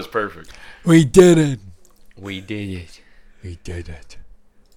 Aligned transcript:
that 0.00 0.14
was 0.14 0.30
perfect. 0.32 0.52
We 0.84 1.04
did 1.04 1.36
it. 1.36 1.60
We 2.16 2.40
did 2.40 2.70
it. 2.70 3.00
We 3.42 3.58
did 3.64 3.88
it. 3.88 4.16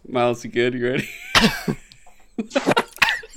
Miles, 0.07 0.43
you 0.43 0.51
good? 0.51 0.73
You 0.73 0.85
ready? 0.91 1.09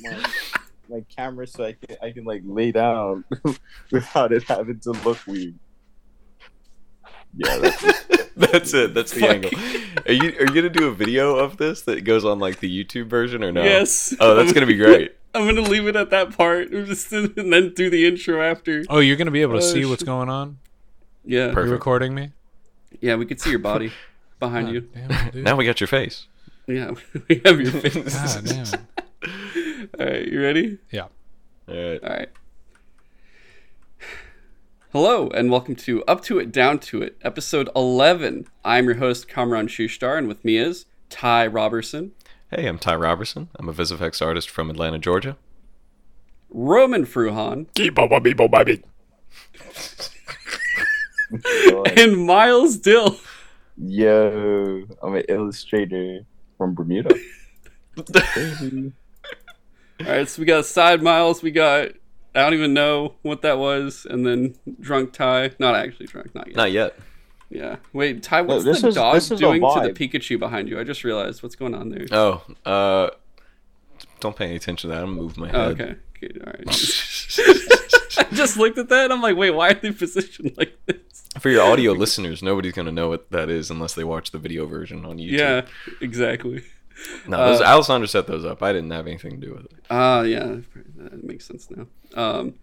my, 0.01 0.25
my 0.89 1.05
camera 1.17 1.47
so 1.47 1.65
I 1.65 1.73
can 1.75 1.97
I 2.03 2.11
can 2.11 2.25
like 2.25 2.43
lay 2.45 2.73
down 2.73 3.25
without 3.93 4.33
it 4.33 4.43
having 4.45 4.81
to 4.81 4.91
look 4.91 5.19
weird. 5.27 5.55
Yeah, 7.37 7.59
that's 7.59 7.83
That's 8.37 8.75
it. 8.75 8.93
That's 8.93 9.13
the 9.13 9.21
Fuck. 9.21 9.31
angle. 9.31 9.51
Are 10.07 10.13
you 10.13 10.37
are 10.39 10.47
you 10.47 10.55
gonna 10.55 10.69
do 10.69 10.89
a 10.89 10.93
video 10.95 11.37
of 11.37 11.57
this 11.57 11.83
that 11.83 12.03
goes 12.03 12.25
on 12.25 12.39
like 12.39 12.61
the 12.61 12.85
YouTube 12.85 13.07
version 13.07 13.43
or 13.45 13.51
no? 13.53 13.63
Yes. 13.63 14.15
Oh, 14.21 14.35
that's 14.35 14.53
gonna 14.53 14.67
be 14.67 14.77
great. 14.77 15.13
I'm 15.35 15.47
gonna 15.47 15.63
leave 15.63 15.87
it 15.87 15.97
at 15.97 16.11
that 16.11 16.37
part, 16.37 16.71
just 16.71 17.13
and 17.13 17.35
then 17.53 17.73
do 17.75 17.89
the 17.91 18.07
intro 18.07 18.43
after. 18.43 18.85
Oh, 18.91 18.99
you're 18.99 19.17
gonna 19.17 19.31
be 19.31 19.43
able 19.43 19.59
to 19.59 19.65
Oh, 19.65 19.73
see 19.73 19.85
what's 19.85 20.03
going 20.03 20.29
on. 20.29 20.59
Yeah, 21.29 21.49
Perfect. 21.49 21.67
You 21.67 21.73
recording 21.73 22.15
me? 22.15 22.31
yeah, 23.01 23.17
we 23.17 23.27
could 23.27 23.41
see 23.41 23.51
your 23.51 23.59
body 23.59 23.93
behind 24.41 24.69
God 24.69 24.75
you. 24.75 24.81
damn. 25.33 25.43
Now 25.43 25.57
we 25.57 25.65
got 25.65 25.81
your 25.81 25.89
face. 25.89 26.29
Yeah, 26.69 26.93
we 27.29 27.43
have 27.45 27.61
your 27.61 27.73
face. 27.83 28.15
God 28.15 28.45
damn. 28.45 28.87
All 29.99 30.07
right, 30.07 30.27
you 30.29 30.41
ready? 30.41 30.79
Yeah. 30.91 31.09
All 31.69 31.75
right. 31.75 32.03
All 32.03 32.09
right. 32.11 32.29
Hello, 34.93 35.29
and 35.31 35.51
welcome 35.51 35.75
to 35.77 36.05
Up 36.05 36.23
to 36.23 36.39
It, 36.39 36.53
Down 36.53 36.79
to 36.79 37.03
It, 37.03 37.17
episode 37.23 37.69
11. 37.77 38.47
I'm 38.65 38.85
your 38.87 38.95
host, 38.95 39.29
Kamran 39.29 39.67
Shushtar, 39.67 40.17
and 40.17 40.29
with 40.29 40.45
me 40.45 40.57
is 40.59 40.87
Ty 41.11 41.49
Robertson, 41.49 42.13
Hey, 42.53 42.67
I'm 42.69 42.79
Ty 42.79 42.95
Robertson. 42.95 43.49
I'm 43.57 43.69
a 43.69 43.73
VisifX 43.75 44.25
artist 44.25 44.49
from 44.49 44.71
Atlanta, 44.71 45.01
Georgia. 45.01 45.37
Roman 46.49 47.05
Fruhan, 47.05 47.67
Keep 47.75 47.99
up, 47.99 48.23
people, 48.23 48.47
baby. 48.49 48.85
And 51.97 52.17
Miles 52.27 52.77
Dill. 52.77 53.17
yo. 53.77 54.85
I'm 55.03 55.15
an 55.15 55.25
illustrator 55.29 56.21
from 56.59 56.75
Bermuda. 56.75 57.15
All 60.01 60.07
right, 60.07 60.29
so 60.29 60.41
we 60.41 60.47
got 60.47 60.67
side 60.67 61.03
Miles, 61.03 61.43
we 61.43 61.51
got 61.51 61.89
I 62.35 62.41
don't 62.41 62.53
even 62.55 62.75
know 62.75 63.15
what 63.23 63.41
that 63.43 63.59
was, 63.59 64.07
and 64.09 64.27
then 64.27 64.57
drunk 64.79 65.13
Ty. 65.15 65.53
Not 65.59 65.75
actually 65.75 66.07
drunk, 66.07 66.35
not 66.35 66.49
yet. 66.49 66.57
Not 66.57 66.71
yet. 66.73 66.99
Yeah. 67.49 67.77
Wait, 67.95 68.23
Ty, 68.23 68.43
what's 68.43 68.65
this 68.65 68.83
the 68.83 68.89
is- 68.89 68.95
dog 68.95 69.15
this 69.15 69.25
is 69.31 69.31
a 69.33 69.37
doing 69.37 69.63
to 69.63 69.81
the 69.83 69.91
Pikachu 70.09 70.39
behind 70.39 70.69
you? 70.69 70.79
I 70.79 70.85
just 70.85 71.03
realized 71.05 71.43
what's 71.43 71.57
going 71.57 71.75
on 71.75 71.89
there. 71.89 72.05
Oh, 72.13 72.43
uh, 72.67 73.11
don't 74.21 74.37
pay 74.37 74.47
any 74.47 74.57
attention 74.57 74.91
to 74.91 74.95
that. 74.97 75.03
I'm 75.03 75.11
gonna 75.11 75.23
move 75.23 75.39
my 75.39 75.51
Oh, 75.51 75.75
head. 75.75 75.81
okay. 75.81 75.95
Good. 76.21 76.43
All 76.47 76.53
right. 76.53 76.67
I 78.31 78.35
just 78.35 78.57
looked 78.57 78.79
at 78.79 78.89
that 78.89 79.05
and 79.05 79.13
I'm 79.13 79.23
like, 79.23 79.37
wait, 79.37 79.51
why 79.51 79.71
are 79.71 79.75
they 79.75 79.93
positioned 79.93 80.53
like 80.57 80.77
this? 80.87 80.97
For 81.39 81.51
your 81.51 81.63
audio 81.63 81.93
listeners, 81.93 82.43
nobody's 82.43 82.73
gonna 82.73 82.93
know 82.93 83.09
what 83.09 83.31
that 83.31 83.51
is 83.51 83.71
unless 83.71 83.95
they 83.95 84.05
watch 84.05 84.31
the 84.31 84.39
video 84.39 84.67
version 84.67 85.05
on 85.05 85.19
YouTube. 85.19 85.39
Yeah, 85.39 85.63
exactly. 86.01 86.63
No, 87.29 87.37
those, 87.37 87.61
Uh, 87.61 87.65
Alessandra 87.65 88.09
set 88.09 88.27
those 88.27 88.45
up. 88.45 88.63
I 88.63 88.73
didn't 88.73 88.91
have 88.91 89.07
anything 89.07 89.33
to 89.41 89.47
do 89.47 89.53
with 89.55 89.67
it. 89.67 89.73
Ah, 89.91 90.23
yeah, 90.23 90.57
that 90.97 91.23
makes 91.25 91.45
sense 91.45 91.69
now. 91.71 91.87
Um, 92.15 92.55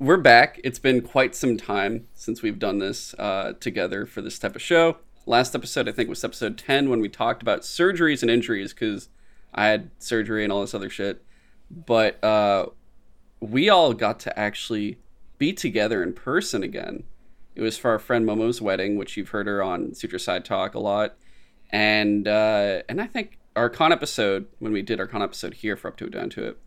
we're 0.00 0.16
back. 0.16 0.60
It's 0.64 0.78
been 0.80 1.02
quite 1.02 1.36
some 1.36 1.56
time 1.56 2.06
since 2.14 2.42
we've 2.42 2.58
done 2.58 2.78
this 2.78 3.14
uh, 3.14 3.52
together 3.60 4.06
for 4.06 4.22
this 4.22 4.38
type 4.38 4.56
of 4.56 4.62
show. 4.62 4.96
Last 5.26 5.54
episode, 5.54 5.88
I 5.88 5.92
think, 5.92 6.08
was 6.08 6.24
episode 6.24 6.58
10 6.58 6.88
when 6.88 7.00
we 7.00 7.08
talked 7.08 7.42
about 7.42 7.60
surgeries 7.60 8.22
and 8.22 8.30
injuries 8.30 8.72
because 8.72 9.08
I 9.54 9.66
had 9.66 9.90
surgery 10.00 10.42
and 10.42 10.52
all 10.52 10.62
this 10.62 10.74
other 10.74 10.90
shit. 10.90 11.22
But 11.70 12.22
uh, 12.24 12.66
we 13.40 13.68
all 13.68 13.94
got 13.94 14.20
to 14.20 14.38
actually 14.38 14.98
be 15.38 15.52
together 15.52 16.02
in 16.02 16.12
person 16.12 16.62
again. 16.62 17.04
It 17.54 17.62
was 17.62 17.76
for 17.78 17.90
our 17.90 17.98
friend 17.98 18.24
Momo's 18.26 18.60
wedding, 18.60 18.96
which 18.96 19.16
you've 19.16 19.30
heard 19.30 19.46
her 19.46 19.62
on 19.62 19.94
Suture 19.94 20.18
Side 20.18 20.44
Talk 20.44 20.74
a 20.74 20.78
lot. 20.78 21.16
And 21.70 22.26
uh, 22.28 22.82
and 22.88 23.00
I 23.00 23.06
think 23.06 23.38
our 23.56 23.68
con 23.70 23.92
episode, 23.92 24.46
when 24.58 24.72
we 24.72 24.82
did 24.82 25.00
our 25.00 25.06
con 25.06 25.22
episode 25.22 25.54
here 25.54 25.76
for 25.76 25.88
Up 25.88 25.96
to 25.98 26.06
It 26.06 26.10
Down 26.12 26.30
to 26.30 26.44
It, 26.48 26.58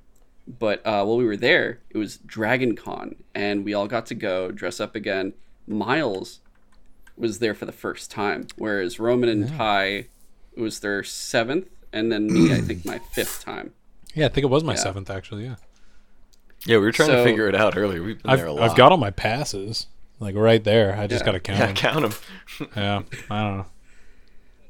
but 0.59 0.79
uh, 0.85 1.03
while 1.06 1.17
we 1.17 1.25
were 1.25 1.38
there, 1.38 1.79
it 1.89 1.97
was 1.97 2.17
Dragon 2.17 2.75
Con, 2.75 3.16
and 3.33 3.63
we 3.63 3.73
all 3.73 3.88
got 3.88 4.06
to 4.07 4.16
go 4.16 4.51
dress 4.51 4.79
up 4.79 4.94
again. 4.95 5.33
Miles 5.67 6.39
was 7.17 7.39
there 7.39 7.53
for 7.53 7.66
the 7.66 7.72
first 7.72 8.12
time, 8.12 8.47
whereas 8.57 9.00
Roman 9.00 9.29
and 9.29 9.47
Ty, 9.47 9.85
it 10.53 10.59
was 10.59 10.79
their 10.81 11.03
seventh, 11.03 11.67
and 11.94 12.12
then 12.12 12.28
me, 12.28 12.51
I 12.53 12.59
think, 12.59 12.83
my 12.85 13.00
fifth 13.13 13.44
time. 13.44 13.72
Yeah, 14.13 14.25
I 14.25 14.29
think 14.29 14.44
it 14.44 14.50
was 14.50 14.63
my 14.63 14.73
Yeah. 14.73 14.79
seventh 14.79 15.09
actually. 15.09 15.45
Yeah. 15.45 15.56
Yeah, 16.66 16.78
we 16.78 16.84
were 16.84 16.91
trying 16.91 17.09
to 17.09 17.24
figure 17.24 17.47
it 17.47 17.56
out 17.56 17.75
earlier. 17.78 18.01
We've 18.03 18.22
been 18.22 18.31
I've 18.31 18.40
there 18.40 18.47
a 18.47 18.53
lot. 18.53 18.69
I've 18.69 18.78
got 18.78 18.91
all 18.91 18.97
my 18.97 19.12
passes 19.12 19.88
like 20.19 20.35
right 20.35 20.63
there. 20.63 20.96
I 20.97 21.07
just 21.07 21.22
Yeah. 21.22 21.25
gotta 21.25 21.40
count 21.40 21.59
Yeah, 21.59 21.66
them. 21.68 21.75
count 21.75 22.01
them. 22.59 22.69
Yeah. 22.75 23.01
I 23.29 23.41
don't 23.44 23.57
know. 23.57 23.66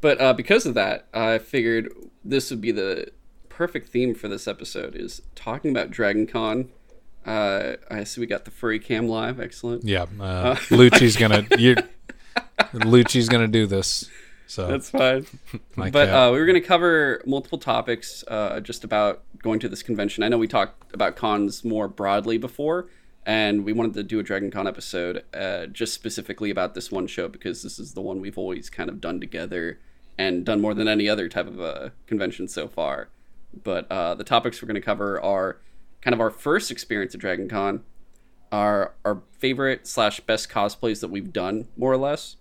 But 0.01 0.19
uh, 0.19 0.33
because 0.33 0.65
of 0.65 0.73
that, 0.73 1.07
I 1.13 1.37
figured 1.37 1.89
this 2.25 2.49
would 2.49 2.61
be 2.61 2.71
the 2.71 3.11
perfect 3.49 3.89
theme 3.89 4.15
for 4.15 4.27
this 4.27 4.47
episode: 4.47 4.95
is 4.95 5.21
talking 5.35 5.71
about 5.71 5.91
Dragon 5.91 6.25
Con. 6.27 6.69
Uh, 7.25 7.75
I 7.89 8.03
see 8.03 8.19
we 8.19 8.27
got 8.27 8.43
the 8.45 8.51
furry 8.51 8.79
cam 8.79 9.07
live. 9.07 9.39
Excellent. 9.39 9.83
Yeah. 9.85 10.07
Uh, 10.19 10.55
Lucci's 10.69 11.15
gonna 11.15 11.45
you. 11.57 11.75
Lucci's 12.73 13.29
gonna 13.29 13.47
do 13.47 13.65
this. 13.65 14.09
So 14.47 14.67
That's 14.67 14.89
fine. 14.89 15.25
but 15.77 16.09
uh, 16.09 16.29
we 16.31 16.37
were 16.39 16.45
going 16.45 16.61
to 16.61 16.67
cover 16.67 17.23
multiple 17.25 17.57
topics 17.57 18.23
uh, 18.27 18.59
just 18.59 18.83
about 18.83 19.23
going 19.43 19.59
to 19.59 19.69
this 19.69 19.83
convention. 19.83 20.23
I 20.23 20.29
know 20.29 20.39
we 20.39 20.47
talked 20.47 20.91
about 20.93 21.15
cons 21.15 21.63
more 21.63 21.87
broadly 21.87 22.39
before, 22.39 22.87
and 23.25 23.63
we 23.63 23.73
wanted 23.73 23.93
to 23.93 24.03
do 24.03 24.19
a 24.19 24.23
Dragon 24.23 24.49
Con 24.49 24.67
episode 24.67 25.23
uh, 25.33 25.67
just 25.67 25.93
specifically 25.93 26.49
about 26.49 26.73
this 26.73 26.91
one 26.91 27.05
show 27.05 27.27
because 27.27 27.61
this 27.61 27.77
is 27.77 27.93
the 27.93 28.01
one 28.01 28.19
we've 28.19 28.37
always 28.37 28.69
kind 28.69 28.89
of 28.89 28.99
done 28.99 29.19
together 29.19 29.79
and 30.17 30.45
done 30.45 30.61
more 30.61 30.73
than 30.73 30.87
any 30.87 31.07
other 31.07 31.29
type 31.29 31.47
of 31.47 31.61
uh, 31.61 31.89
convention 32.07 32.47
so 32.47 32.67
far. 32.67 33.09
But 33.63 33.91
uh, 33.91 34.15
the 34.15 34.23
topics 34.23 34.61
we're 34.61 34.67
going 34.67 34.75
to 34.75 34.81
cover 34.81 35.21
are 35.21 35.59
kind 36.01 36.15
of 36.15 36.19
our 36.19 36.31
first 36.31 36.71
experience 36.71 37.13
at 37.13 37.21
Dragon 37.21 37.47
Con, 37.47 37.83
our 38.51 38.93
our 39.05 39.21
favorite 39.37 39.85
slash 39.85 40.19
best 40.21 40.49
cosplays 40.49 41.01
that 41.01 41.09
we've 41.09 41.31
done, 41.31 41.67
more 41.77 41.91
or 41.91 41.97
less 41.97 42.37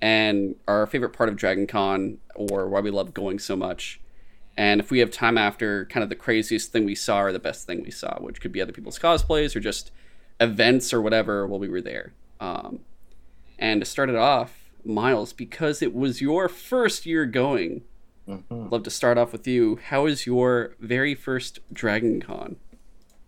and 0.00 0.56
our 0.66 0.86
favorite 0.86 1.10
part 1.10 1.28
of 1.28 1.36
Dragon 1.36 1.66
Con 1.66 2.18
or 2.34 2.68
why 2.68 2.80
we 2.80 2.90
love 2.90 3.12
going 3.12 3.38
so 3.38 3.56
much. 3.56 4.00
And 4.56 4.80
if 4.80 4.90
we 4.90 4.98
have 4.98 5.10
time 5.10 5.38
after, 5.38 5.86
kind 5.86 6.02
of 6.02 6.10
the 6.10 6.16
craziest 6.16 6.72
thing 6.72 6.84
we 6.84 6.94
saw 6.94 7.20
or 7.22 7.32
the 7.32 7.38
best 7.38 7.66
thing 7.66 7.82
we 7.82 7.90
saw, 7.90 8.18
which 8.20 8.40
could 8.40 8.52
be 8.52 8.60
other 8.60 8.72
people's 8.72 8.98
cosplays 8.98 9.54
or 9.56 9.60
just 9.60 9.90
events 10.38 10.92
or 10.92 11.00
whatever 11.00 11.46
while 11.46 11.60
we 11.60 11.68
were 11.68 11.80
there. 11.80 12.12
Um, 12.40 12.80
and 13.58 13.80
to 13.80 13.84
start 13.86 14.08
it 14.10 14.16
off, 14.16 14.70
Miles, 14.84 15.32
because 15.32 15.82
it 15.82 15.94
was 15.94 16.20
your 16.20 16.48
first 16.48 17.06
year 17.06 17.26
going, 17.26 17.82
Mhm. 18.28 18.70
love 18.70 18.82
to 18.84 18.90
start 18.90 19.18
off 19.18 19.32
with 19.32 19.46
you. 19.46 19.76
How 19.76 20.04
was 20.04 20.26
your 20.26 20.74
very 20.80 21.14
first 21.14 21.58
Dragon 21.72 22.20
Con? 22.20 22.56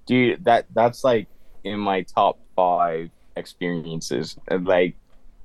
Dude, 0.06 0.44
that 0.44 0.66
that's 0.75 1.03
like 1.05 1.28
in 1.65 1.78
my 1.78 2.03
top 2.03 2.38
five 2.56 3.11
experiences. 3.37 4.37
And, 4.49 4.66
Like 4.66 4.94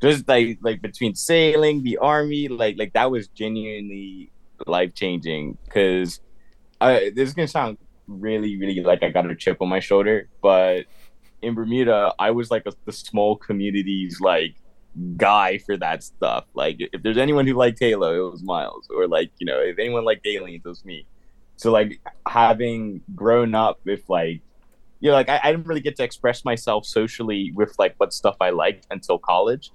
just 0.02 0.28
like 0.28 0.60
like 0.62 0.82
between 0.82 1.16
sailing, 1.16 1.84
the 1.84 1.98
army, 1.98 2.48
like 2.48 2.78
like 2.78 2.94
that 2.94 3.10
was 3.12 3.28
genuinely 3.30 4.32
life 4.66 4.94
changing. 4.94 5.58
Cause 5.70 6.20
I 6.80 7.12
this 7.16 7.30
is 7.30 7.34
gonna 7.34 7.48
sound 7.48 7.78
really, 8.08 8.58
really 8.58 8.82
like 8.82 9.04
I 9.04 9.10
got 9.10 9.30
a 9.30 9.36
chip 9.36 9.62
on 9.62 9.70
my 9.70 9.80
shoulder, 9.80 10.30
but 10.42 10.86
in 11.42 11.54
Bermuda, 11.54 12.14
I 12.18 12.32
was 12.32 12.50
like 12.50 12.64
a, 12.66 12.74
the 12.86 12.92
small 12.92 13.36
communities 13.36 14.20
like 14.20 14.56
guy 15.16 15.58
for 15.60 15.78
that 15.78 16.04
stuff. 16.04 16.46
Like 16.54 16.78
if 16.80 17.04
there's 17.04 17.18
anyone 17.18 17.46
who 17.46 17.54
liked 17.54 17.80
Halo, 17.80 18.28
it 18.28 18.32
was 18.32 18.44
Miles, 18.44 18.88
or 18.90 19.08
like 19.08 19.32
you 19.40 19.46
know 19.46 19.60
if 19.60 19.78
anyone 19.80 20.06
liked 20.06 20.26
Aliens, 20.26 20.64
it 20.66 20.70
was 20.70 20.86
me. 20.86 21.06
So 21.58 21.72
like 21.72 22.00
having 22.28 23.02
grown 23.16 23.56
up 23.56 23.80
with 23.84 24.04
like 24.08 24.42
you 25.00 25.10
know 25.10 25.14
like 25.14 25.30
I, 25.30 25.40
I 25.44 25.52
didn't 25.52 25.68
really 25.68 25.82
get 25.82 25.96
to 25.98 26.04
express 26.04 26.46
myself 26.46 26.86
socially 26.86 27.52
with 27.56 27.78
like 27.78 27.96
what 27.98 28.14
stuff 28.14 28.38
I 28.42 28.52
liked 28.52 28.88
until 28.92 29.18
college. 29.20 29.72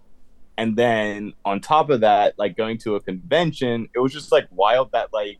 And 0.58 0.76
then 0.76 1.32
on 1.44 1.60
top 1.60 1.90
of 1.90 2.00
that, 2.00 2.34
like 2.38 2.56
going 2.56 2.78
to 2.78 2.96
a 2.96 3.00
convention, 3.00 3.88
it 3.94 3.98
was 3.98 4.12
just 4.12 4.30
like 4.30 4.46
wild 4.50 4.92
that 4.92 5.12
like 5.12 5.38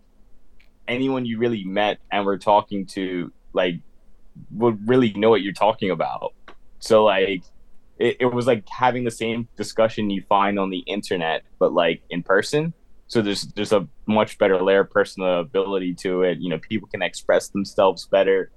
anyone 0.88 1.26
you 1.26 1.38
really 1.38 1.64
met 1.64 1.98
and 2.10 2.24
were 2.24 2.38
talking 2.38 2.86
to 2.86 3.32
like 3.52 3.76
would 4.50 4.88
really 4.88 5.12
know 5.12 5.30
what 5.30 5.42
you're 5.42 5.52
talking 5.52 5.90
about. 5.90 6.32
So 6.78 7.04
like 7.04 7.42
it, 7.98 8.16
it 8.20 8.26
was 8.26 8.46
like 8.46 8.68
having 8.68 9.04
the 9.04 9.10
same 9.10 9.48
discussion 9.56 10.10
you 10.10 10.22
find 10.28 10.58
on 10.58 10.70
the 10.70 10.78
internet, 10.78 11.42
but 11.58 11.72
like 11.72 12.02
in 12.10 12.22
person. 12.22 12.72
So 13.06 13.20
there's 13.20 13.42
there's 13.54 13.72
a 13.72 13.86
much 14.06 14.38
better 14.38 14.60
layer 14.62 14.80
of 14.80 14.90
personability 14.90 15.96
to 15.98 16.22
it. 16.22 16.38
You 16.38 16.48
know, 16.48 16.58
people 16.58 16.88
can 16.88 17.02
express 17.02 17.48
themselves 17.48 18.06
better. 18.06 18.50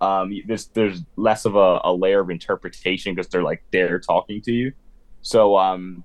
Um, 0.00 0.32
there's 0.46 0.66
there's 0.68 1.02
less 1.16 1.44
of 1.44 1.56
a, 1.56 1.80
a 1.82 1.92
layer 1.92 2.20
of 2.20 2.30
interpretation 2.30 3.14
because 3.14 3.28
they're 3.28 3.42
like 3.42 3.64
there 3.72 3.98
talking 3.98 4.40
to 4.42 4.52
you. 4.52 4.72
So 5.28 5.58
um, 5.58 6.04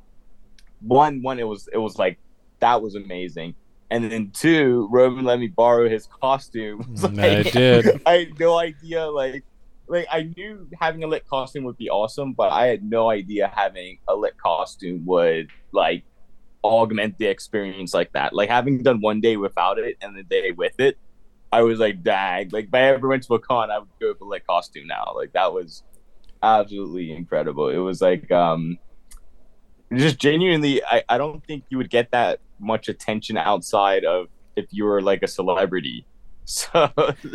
one 0.81 1.21
one 1.21 1.39
it 1.39 1.47
was 1.47 1.69
it 1.71 1.77
was 1.77 1.97
like 1.97 2.19
that 2.59 2.81
was 2.81 2.95
amazing, 2.95 3.55
and 3.89 4.11
then 4.11 4.31
two, 4.31 4.89
Roman 4.91 5.23
let 5.23 5.39
me 5.39 5.47
borrow 5.47 5.87
his 5.87 6.07
costume. 6.07 6.85
So 6.97 7.07
I 7.07 7.43
did. 7.43 8.01
I 8.05 8.11
had 8.11 8.37
no 8.37 8.57
idea 8.57 9.05
like 9.07 9.45
like 9.87 10.07
I 10.11 10.23
knew 10.35 10.67
having 10.77 11.05
a 11.05 11.07
lit 11.07 11.25
costume 11.25 11.63
would 11.63 11.77
be 11.77 11.89
awesome, 11.89 12.33
but 12.33 12.51
I 12.51 12.67
had 12.67 12.83
no 12.83 13.09
idea 13.09 13.49
having 13.55 13.99
a 14.09 14.13
lit 14.13 14.37
costume 14.37 15.05
would 15.05 15.51
like 15.71 16.03
augment 16.61 17.17
the 17.17 17.27
experience 17.27 17.93
like 17.93 18.11
that. 18.11 18.33
Like 18.33 18.49
having 18.49 18.83
done 18.83 18.99
one 18.99 19.21
day 19.21 19.37
without 19.37 19.79
it 19.79 19.95
and 20.01 20.17
the 20.17 20.23
day 20.23 20.51
with 20.51 20.77
it, 20.81 20.97
I 21.49 21.61
was 21.61 21.79
like, 21.79 22.03
dang. 22.03 22.49
Like 22.51 22.65
if 22.65 22.73
I 22.73 22.81
ever 22.89 23.07
went 23.07 23.23
to 23.23 23.35
a 23.35 23.39
con, 23.39 23.71
I 23.71 23.79
would 23.79 23.87
go 24.01 24.09
with 24.09 24.19
a 24.19 24.25
lit 24.25 24.45
costume 24.45 24.87
now. 24.87 25.13
Like 25.15 25.31
that 25.31 25.53
was 25.53 25.83
absolutely 26.41 27.13
incredible. 27.13 27.69
It 27.69 27.77
was 27.77 28.01
like 28.01 28.29
um 28.29 28.77
just 29.97 30.17
genuinely 30.17 30.83
I, 30.83 31.03
I 31.09 31.17
don't 31.17 31.43
think 31.45 31.63
you 31.69 31.77
would 31.77 31.89
get 31.89 32.11
that 32.11 32.39
much 32.59 32.89
attention 32.89 33.37
outside 33.37 34.05
of 34.05 34.27
if 34.55 34.65
you 34.71 34.85
were 34.85 35.01
like 35.01 35.23
a 35.23 35.27
celebrity. 35.27 36.05
So 36.45 36.91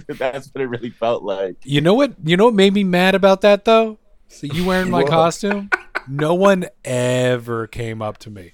that's 0.07 0.53
what 0.53 0.61
it 0.61 0.67
really 0.67 0.91
felt 0.91 1.23
like. 1.23 1.57
You 1.65 1.81
know 1.81 1.95
what? 1.95 2.13
You 2.23 2.37
know 2.37 2.45
what 2.45 2.53
made 2.53 2.75
me 2.75 2.85
mad 2.85 3.15
about 3.15 3.41
that 3.41 3.65
though? 3.65 3.99
So 4.29 4.47
you 4.47 4.67
wearing 4.67 4.91
my 4.91 5.03
costume? 5.19 5.71
No 6.07 6.35
one 6.35 6.67
ever 6.85 7.67
came 7.67 8.03
up 8.03 8.19
to 8.19 8.31
me 8.31 8.53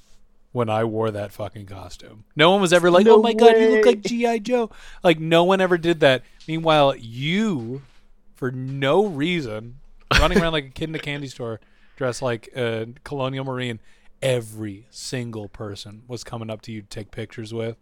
when 0.53 0.71
I 0.71 0.85
wore 0.85 1.11
that 1.11 1.33
fucking 1.33 1.67
costume. 1.67 2.25
No 2.37 2.53
one 2.53 2.61
was 2.61 2.73
ever 2.73 2.89
like, 2.89 3.05
No 3.05 3.17
"Oh 3.17 3.23
my 3.23 3.35
god, 3.35 3.57
you 3.59 3.71
look 3.71 3.85
like 3.85 4.03
GI 4.03 4.41
Joe." 4.41 4.71
Like 5.03 5.19
no 5.19 5.43
one 5.43 5.61
ever 5.61 5.77
did 5.77 5.99
that. 6.01 6.23
Meanwhile, 6.47 6.95
you, 6.99 7.83
for 8.37 8.53
no 8.53 9.07
reason, 9.07 9.81
running 10.21 10.41
around 10.41 10.53
like 10.53 10.67
a 10.67 10.71
kid 10.71 10.89
in 10.89 10.95
a 10.95 11.01
candy 11.01 11.27
store, 11.27 11.59
dressed 11.97 12.23
like 12.23 12.49
a 12.57 12.89
colonial 13.05 13.45
marine. 13.45 13.81
Every 14.23 14.87
single 14.91 15.49
person 15.49 16.03
was 16.09 16.25
coming 16.25 16.49
up 16.51 16.63
to 16.63 16.73
you 16.73 16.81
to 16.83 16.87
take 16.89 17.11
pictures 17.11 17.53
with. 17.53 17.77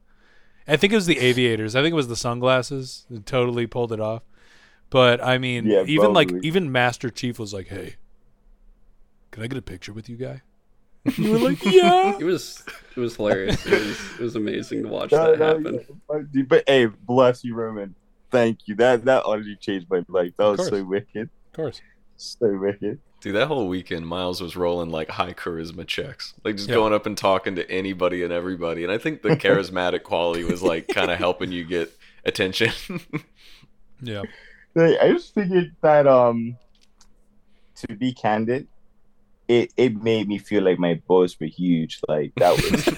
I 0.67 0.77
think 0.77 0.93
it 0.93 0.97
was 0.97 1.07
the 1.07 1.19
aviators. 1.21 1.77
I 1.77 1.83
think 1.83 1.93
it 1.93 1.97
was 1.97 2.09
the 2.09 2.17
sunglasses. 2.17 3.07
that 3.11 3.27
totally 3.27 3.67
pulled 3.67 3.93
it 3.93 4.01
off. 4.01 4.23
But 4.91 5.23
I 5.25 5.39
mean, 5.39 5.67
Yeah, 5.67 5.85
even 5.87 6.13
like 6.13 6.33
even 6.43 6.71
Master 6.73 7.09
Chief 7.11 7.39
was 7.39 7.55
like, 7.55 7.69
"Hey, 7.69 7.97
can 9.31 9.43
I 9.43 9.47
get 9.47 9.57
a 9.59 9.63
picture 9.63 9.93
with 9.93 10.09
you, 10.09 10.17
guy?" 10.17 10.43
You 11.17 11.33
were 11.33 11.39
like, 11.39 11.65
"Yeah." 11.65 12.19
It 12.19 12.25
was 12.25 12.63
it 12.97 13.01
was 13.01 13.17
hilarious. 13.17 13.65
It 13.65 13.73
was 13.73 14.01
it 14.19 14.21
was 14.23 14.37
amazing 14.37 14.83
to 14.83 14.89
watch 14.89 15.13
No, 15.13 15.31
that 15.31 15.39
no, 15.39 15.47
happen. 15.47 15.81
yeah, 16.35 16.43
But 16.47 16.65
hey, 16.67 16.87
bless 16.87 17.43
you, 17.43 17.55
Roman. 17.55 17.95
Thank 18.31 18.61
you. 18.67 18.75
That 18.77 19.05
that 19.07 19.25
honestly 19.25 19.57
changed 19.57 19.87
my 19.89 20.05
life. 20.09 20.33
That 20.37 20.45
was 20.45 20.67
so 20.69 20.85
wicked. 20.85 21.31
Of 21.47 21.53
course. 21.55 21.81
So 22.17 22.57
wicked. 22.59 22.99
Dude, 23.23 23.37
that 23.37 23.47
whole 23.47 23.69
weekend, 23.69 24.07
Miles 24.07 24.41
was 24.41 24.57
rolling 24.57 24.91
like 24.91 25.09
high 25.09 25.33
charisma 25.33 25.87
checks, 25.87 26.35
like 26.45 26.57
just 26.57 26.69
Yeah. 26.69 26.75
going 26.75 26.93
up 26.93 27.07
and 27.07 27.17
talking 27.17 27.55
to 27.55 27.71
anybody 27.71 28.25
and 28.25 28.33
everybody. 28.33 28.83
And 28.83 28.93
I 28.93 28.99
think 28.99 29.23
the 29.23 29.29
charismatic 29.37 30.03
quality 30.03 30.43
was 30.45 30.61
like 30.63 30.89
kind 30.89 31.09
of 31.11 31.19
helping 31.19 31.53
you 31.53 31.65
get 31.65 31.91
attention. 32.25 32.73
Yeah. 34.05 34.23
I 34.77 35.11
just 35.13 35.33
figured 35.33 35.77
that 35.83 36.09
um 36.09 36.57
to 37.77 37.95
be 37.95 38.13
candid, 38.13 38.67
it, 39.47 39.73
it 39.77 40.03
made 40.03 40.27
me 40.27 40.39
feel 40.39 40.65
like 40.65 40.81
my 40.81 41.01
balls 41.07 41.39
were 41.41 41.47
huge. 41.47 42.01
Like 42.09 42.33
that 42.37 42.51
was 42.51 42.89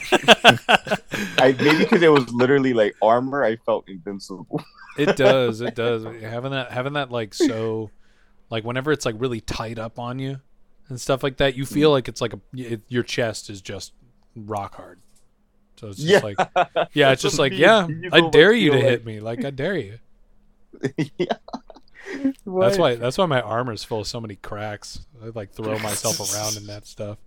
I 1.38 1.52
maybe 1.52 1.78
because 1.80 2.00
it 2.02 2.08
was 2.10 2.32
literally 2.32 2.72
like 2.72 2.94
armor, 3.02 3.44
I 3.44 3.56
felt 3.56 3.86
invincible. 3.86 4.62
it 4.96 5.14
does. 5.16 5.60
It 5.60 5.74
does. 5.74 6.04
Having 6.04 6.52
that, 6.52 6.70
having 6.72 6.94
that, 6.94 7.10
like 7.10 7.34
so, 7.34 7.90
like 8.54 8.64
whenever 8.64 8.92
it's 8.92 9.04
like 9.04 9.16
really 9.18 9.40
tight 9.40 9.78
up 9.78 9.98
on 9.98 10.18
you 10.18 10.40
and 10.88 11.00
stuff 11.00 11.22
like 11.22 11.38
that, 11.38 11.56
you 11.56 11.66
feel 11.66 11.90
like 11.90 12.08
it's 12.08 12.20
like 12.20 12.32
a 12.32 12.40
it, 12.54 12.82
your 12.88 13.02
chest 13.02 13.50
is 13.50 13.60
just 13.60 13.92
rock 14.36 14.76
hard. 14.76 15.00
So 15.76 15.88
it's 15.88 15.98
just 15.98 16.08
Yeah. 16.08 16.20
like, 16.20 16.88
yeah, 16.92 17.10
it's 17.10 17.22
just 17.28 17.38
like, 17.38 17.52
yeah, 17.52 17.88
I 18.12 18.28
dare 18.30 18.52
you 18.52 18.70
to 18.70 18.78
feel 18.78 18.88
hit 18.88 19.04
me. 19.04 19.18
Like 19.20 19.44
I 19.44 19.50
dare 19.50 19.76
you. 19.76 19.98
yeah. 21.18 21.36
That's 22.46 22.78
why. 22.78 22.94
That's 22.96 23.18
why 23.18 23.26
my 23.26 23.40
armor's 23.40 23.82
full 23.82 24.00
of 24.00 24.06
so 24.06 24.20
many 24.20 24.36
cracks. 24.36 25.04
I 25.22 25.30
like 25.34 25.52
throw 25.52 25.78
myself 25.80 26.20
around 26.34 26.56
in 26.56 26.66
that 26.66 26.86
stuff. 26.86 27.18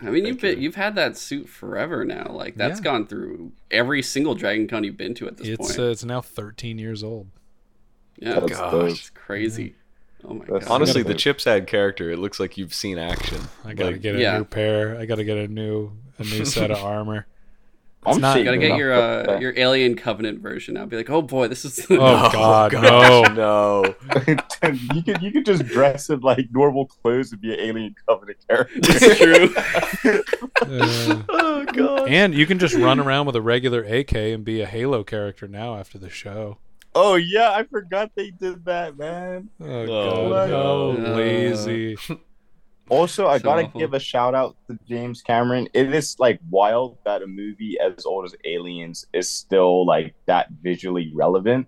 I 0.00 0.10
mean, 0.10 0.26
you've 0.26 0.40
been, 0.40 0.56
you. 0.58 0.64
you've 0.64 0.74
had 0.74 0.96
that 0.96 1.16
suit 1.16 1.48
forever 1.48 2.04
now. 2.04 2.26
Like 2.30 2.56
that's 2.56 2.80
Yeah. 2.80 2.84
gone 2.84 3.06
through 3.06 3.52
every 3.70 4.02
single 4.02 4.34
Dragon 4.34 4.66
Con 4.68 4.84
you've 4.84 4.96
been 4.96 5.14
to 5.14 5.28
at 5.28 5.36
this 5.38 5.48
It's 5.48 5.68
point. 5.68 5.78
uh, 5.78 5.82
it's 5.90 6.04
now 6.04 6.20
13 6.20 6.78
years 6.78 7.02
old. 7.04 7.28
yeah, 8.18 8.40
That's 8.40 8.52
gosh. 8.52 8.70
dope. 8.72 8.90
it's 8.90 9.10
crazy. 9.10 9.64
Mm-hmm. 9.70 9.78
Oh 10.26 10.34
my 10.34 10.44
That's 10.48 10.66
god. 10.66 10.74
Honestly, 10.74 11.02
the 11.02 11.14
chips 11.14 11.46
ad 11.46 11.66
character, 11.66 12.10
it 12.10 12.18
looks 12.18 12.40
like 12.40 12.56
you've 12.56 12.74
seen 12.74 12.98
action. 12.98 13.40
I 13.64 13.74
gotta 13.74 13.92
Like, 13.92 14.00
get 14.00 14.16
a 14.16 14.20
yeah. 14.20 14.38
new 14.38 14.44
pair. 14.44 14.96
I 14.98 15.04
gotta 15.06 15.24
get 15.24 15.36
a 15.36 15.48
new 15.48 15.92
a 16.18 16.22
new 16.24 16.44
set 16.46 16.70
of 16.70 16.78
armor. 16.78 17.26
It's 18.06 18.16
I'm 18.16 18.20
not- 18.20 18.38
you 18.38 18.44
gotta 18.44 18.58
get 18.58 18.76
your 18.76 18.92
uh, 18.92 19.38
your 19.38 19.54
Alien 19.56 19.96
Covenant 19.96 20.40
version 20.40 20.76
I'll 20.76 20.84
Be 20.86 20.96
like, 20.98 21.08
oh 21.08 21.22
boy, 21.22 21.48
this 21.48 21.64
is. 21.64 21.86
Oh, 21.90 22.30
God, 22.30 22.72
no. 22.74 23.22
no. 23.34 23.94
you 24.94 25.02
could 25.02 25.22
you 25.22 25.30
could 25.32 25.46
just 25.46 25.64
dress 25.66 26.10
in 26.10 26.20
like 26.20 26.46
normal 26.52 26.84
clothes 26.86 27.32
and 27.32 27.40
be 27.40 27.54
an 27.54 27.60
alien 27.60 27.94
covenant 28.06 28.38
character. 28.46 28.78
it's 28.82 29.18
true. 29.18 29.54
Uh, 30.62 31.22
Oh 31.30 31.64
god. 31.72 32.08
and 32.08 32.34
you 32.34 32.46
can 32.46 32.58
just 32.58 32.74
run 32.74 33.00
around 33.00 33.26
with 33.26 33.36
a 33.36 33.42
regular 33.42 33.82
AK 33.82 34.12
and 34.14 34.44
be 34.44 34.60
a 34.60 34.66
Halo 34.66 35.02
character 35.02 35.48
now 35.48 35.76
after 35.76 35.96
the 35.98 36.10
show. 36.10 36.58
Oh 36.94 37.14
yeah, 37.16 37.50
I 37.52 37.64
forgot 37.64 38.10
they 38.16 38.30
did 38.30 38.64
that, 38.66 38.96
man. 38.96 39.50
Oh, 39.60 39.66
Oh, 39.66 40.30
God, 40.30 40.48
no. 40.50 40.92
how 40.92 41.14
lazy. 41.16 41.96
Also, 42.90 43.26
I 43.26 43.38
So 43.38 43.44
gotta 43.44 43.62
awful. 43.62 43.80
give 43.80 43.94
a 43.94 43.98
shout 43.98 44.34
out 44.34 44.56
to 44.68 44.78
James 44.86 45.22
Cameron. 45.22 45.68
It 45.72 45.94
is 45.94 46.16
like 46.18 46.38
wild 46.50 46.98
that 47.06 47.22
a 47.22 47.26
movie 47.26 47.78
as 47.80 48.04
old 48.04 48.26
as 48.26 48.34
Aliens 48.44 49.06
is 49.14 49.30
still 49.30 49.86
like 49.86 50.14
that 50.26 50.48
visually 50.62 51.10
relevant. 51.14 51.66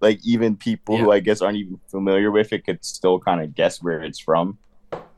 Like 0.00 0.20
even 0.24 0.56
people 0.56 0.98
who 0.98 1.10
I 1.10 1.18
guess 1.18 1.42
aren't 1.42 1.56
even 1.58 1.80
familiar 1.90 2.30
with 2.30 2.52
it 2.52 2.64
could 2.64 2.84
still 2.84 3.18
kind 3.18 3.42
of 3.42 3.56
guess 3.56 3.82
where 3.82 4.00
it's 4.04 4.20
from. 4.20 4.56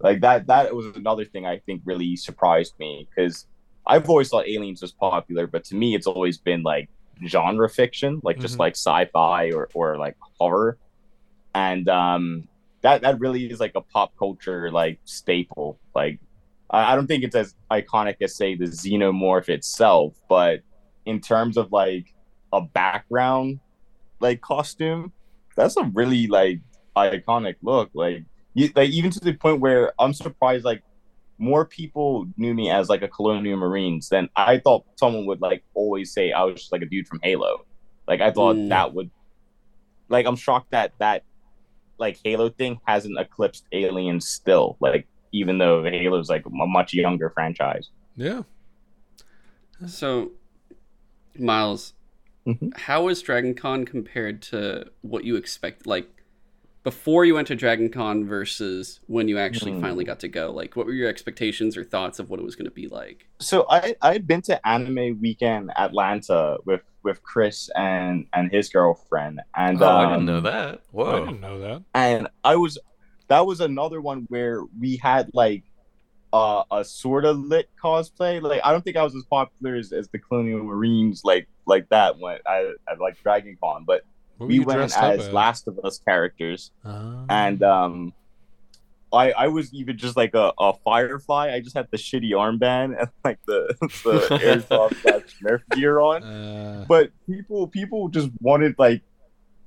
Like 0.01 0.23
that 0.23 0.47
that 0.47 0.75
was 0.75 0.87
another 0.97 1.27
thing 1.27 1.45
I 1.45 1.59
think 1.59 1.83
really 1.85 2.17
surprised 2.17 2.73
me 2.79 3.07
because 3.11 3.47
I've 3.87 4.09
always 4.09 4.31
thought 4.31 4.49
Aliens 4.49 4.81
was 4.81 4.93
popular, 4.93 5.47
but 5.47 5.63
to 5.65 5.75
me 5.75 5.95
it's 5.95 6.07
always 6.07 6.39
been 6.39 6.63
like 6.63 6.89
genre 7.27 7.69
fiction, 7.69 8.21
like 8.23 8.39
just 8.39 8.57
Mhm. 8.57 8.61
like 8.61 8.73
sci-fi 8.77 9.51
or 9.53 9.69
or 9.75 9.97
like 9.97 10.17
horror. 10.39 10.79
And 11.55 11.89
um 11.89 12.49
that 12.83 13.03
that 13.03 13.19
really 13.21 13.47
is 13.51 13.61
like 13.61 13.73
a 13.75 13.81
pop 13.81 14.13
culture 14.19 14.71
like 14.71 14.99
staple. 15.05 15.79
Like 15.95 16.21
I, 16.71 16.93
I 16.93 16.97
don't 16.97 17.07
think 17.07 17.25
it's 17.25 17.35
as 17.37 17.55
iconic 17.71 18.17
as 18.21 18.37
say 18.37 18.55
the 18.55 18.67
xenomorph 18.67 19.49
itself, 19.49 20.15
but 20.29 20.61
in 21.07 21.21
terms 21.21 21.57
of 21.57 21.73
like 21.73 22.15
a 22.53 22.61
background 22.61 23.61
like 24.21 24.41
costume, 24.41 25.13
that's 25.57 25.77
a 25.77 25.85
really 25.85 26.27
like 26.27 26.61
iconic 26.97 27.57
look. 27.63 27.91
Like 27.95 28.25
you, 28.55 28.71
like 28.75 28.91
even 28.91 29.11
to 29.13 29.21
the 29.21 29.33
point 29.35 29.61
where 29.61 29.93
I'm 29.99 30.13
surprised 30.13 30.65
like 30.65 30.83
more 31.39 31.65
people 31.65 32.27
knew 32.37 32.53
me 32.53 32.71
as 32.71 32.89
like 32.89 33.03
a 33.03 33.09
colonial 33.09 33.57
marines 33.57 34.09
than 34.09 34.29
I 34.37 34.59
thought 34.59 34.85
someone 34.97 35.25
would 35.27 35.41
like 35.41 35.63
always 35.75 36.13
say 36.13 36.33
I 36.33 36.43
was 36.45 36.57
just 36.61 36.73
like 36.73 36.83
a 36.83 36.87
dude 36.87 37.07
from 37.07 37.21
Halo. 37.23 37.65
Like 38.07 38.21
I 38.21 38.31
thought 38.33 38.57
Mm. 38.57 38.69
that 38.71 38.93
would 38.95 39.11
like 40.09 40.27
I'm 40.27 40.37
shocked 40.37 40.71
that 40.73 40.93
that 40.99 41.23
like 41.99 42.19
Halo 42.25 42.49
thing 42.49 42.81
hasn't 42.87 43.19
eclipsed 43.19 43.65
Aliens 43.73 44.27
still. 44.29 44.77
Like 44.81 45.07
even 45.33 45.59
though 45.59 45.83
Halo's 45.85 46.29
like 46.29 46.45
a 46.47 46.51
much 46.51 46.93
younger 46.95 47.31
franchise. 47.31 47.91
Yeah. 48.17 48.43
So, 49.87 50.33
Miles, 51.39 51.95
Mhm. 52.47 52.77
how 52.77 53.07
is 53.09 53.23
Dragon 53.23 53.55
Con 53.55 53.85
compared 53.85 54.43
to 54.43 54.91
what 55.03 55.23
you 55.25 55.37
expect? 55.37 55.87
Like 55.87 56.09
before 56.89 57.27
you 57.27 57.35
went 57.35 57.47
to 57.49 57.55
Dragon 57.55 57.91
Con 57.91 58.25
versus 58.27 59.01
when 59.09 59.29
you 59.29 59.39
actually 59.39 59.73
Hmm. 59.73 59.81
finally 59.83 60.05
got 60.05 60.21
to 60.21 60.29
go. 60.29 60.51
Like, 60.51 60.75
what 60.75 60.87
were 60.87 60.93
your 60.93 61.09
expectations 61.09 61.77
or 61.77 61.85
thoughts 61.85 62.19
of 62.19 62.31
what 62.31 62.41
it 62.41 62.45
was 62.45 62.57
going 62.57 62.65
to 62.65 62.71
be 62.71 62.89
like? 62.89 63.29
So 63.41 63.67
I 63.69 63.95
I 64.01 64.13
had 64.15 64.27
been 64.27 64.41
to 64.43 64.67
Anime 64.67 65.21
Weekend 65.21 65.71
Atlanta 65.77 66.57
with 66.65 66.81
with 67.03 67.23
Chris 67.23 67.69
and 67.77 68.27
and 68.33 68.51
his 68.51 68.71
girlfriend 68.71 69.41
and 69.55 69.83
Oh, 69.83 69.87
um, 69.89 70.07
I 70.07 70.11
didn't 70.13 70.25
know 70.27 70.41
that. 70.41 70.81
I 70.99 71.19
didn't 71.21 71.41
know 71.43 71.59
that. 71.61 71.83
and 71.95 72.29
I 72.43 72.57
was 72.57 72.79
that 73.29 73.45
was 73.45 73.61
another 73.61 74.01
one 74.01 74.25
where 74.31 74.63
we 74.81 74.97
had 74.97 75.31
like 75.35 75.65
uh, 76.33 76.63
a 76.71 76.85
sort 76.85 77.25
of 77.27 77.39
lit 77.39 77.69
cosplay. 77.83 78.41
Like 78.41 78.63
I 78.65 78.73
don't 78.73 78.83
think 78.83 78.97
I 78.97 79.03
was 79.03 79.15
as 79.15 79.25
popular 79.25 79.77
as, 79.77 79.93
as 79.93 80.09
the 80.09 80.19
Colonial 80.19 80.63
Marines 80.65 81.21
like 81.25 81.49
like 81.67 81.89
that 81.91 82.19
when 82.19 82.39
I 82.47 82.73
at 82.91 82.99
like 82.99 83.23
Dragon 83.23 83.57
Con, 83.63 83.85
but 83.87 84.01
What 84.01 84.05
were 84.05 84.08
we 84.39 84.59
went 84.61 84.79
dressed 84.79 84.97
up 84.99 85.19
as 85.19 85.31
Last 85.33 85.67
of 85.69 85.79
Us 85.85 85.99
characters, 85.99 86.71
Ah. 86.85 87.25
and 87.29 87.63
um, 87.63 88.13
I 89.13 89.33
I 89.33 89.49
was 89.49 89.73
even 89.73 89.97
just 89.97 90.17
like 90.17 90.35
a, 90.35 90.53
a 90.59 90.75
firefly. 90.85 91.53
I 91.55 91.61
just 91.61 91.77
had 91.77 91.89
the 91.91 91.97
shitty 91.97 92.31
armband 92.33 92.99
and 93.01 93.09
like 93.25 93.39
the 93.47 93.75
the 93.81 94.39
airsoft 94.43 95.33
Nerf 95.43 95.61
gear 95.71 95.99
on 96.01 96.23
Uh, 96.23 96.85
but 96.89 97.11
people 97.27 97.67
people 97.69 98.09
just 98.09 98.29
wanted 98.41 98.75
like 98.79 99.03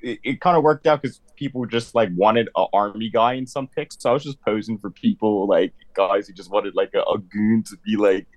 it, 0.01 0.19
it 0.23 0.41
kind 0.41 0.57
of 0.57 0.63
worked 0.63 0.85
out 0.87 1.01
because 1.01 1.21
people 1.35 1.65
just 1.65 1.95
like 1.95 2.09
wanted 2.15 2.49
an 2.55 2.67
army 2.73 3.09
guy 3.09 3.33
in 3.33 3.45
some 3.47 3.67
pics 3.67 3.95
so 3.99 4.09
i 4.11 4.13
was 4.13 4.23
just 4.23 4.39
posing 4.41 4.77
for 4.77 4.89
people 4.91 5.47
like 5.47 5.73
guys 5.95 6.27
who 6.27 6.33
just 6.33 6.51
wanted 6.51 6.73
like 6.75 6.91
a, 6.95 6.99
a 7.01 7.17
goon 7.17 7.63
to 7.63 7.75
be 7.85 7.95
like 7.97 8.27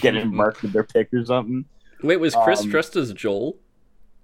getting 0.00 0.34
marked 0.42 0.62
in 0.64 0.70
their 0.72 0.84
pic 0.84 1.08
or 1.12 1.24
something 1.24 1.64
Wait, 2.02 2.16
was 2.18 2.34
Chris 2.44 2.62
Um, 2.62 2.70
dressed 2.70 2.96
as 2.96 3.12
Joel? 3.12 3.58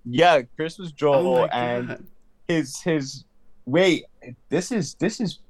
Yeah 0.09 0.41
chris 0.57 0.79
was 0.79 0.93
joel 0.93 1.27
oh 1.27 1.45
and 1.47 2.07
his 2.49 2.81
his 2.81 3.25
wait, 3.67 4.05
this 4.49 4.71
is 4.71 4.95
this 4.95 5.21
is 5.21 5.41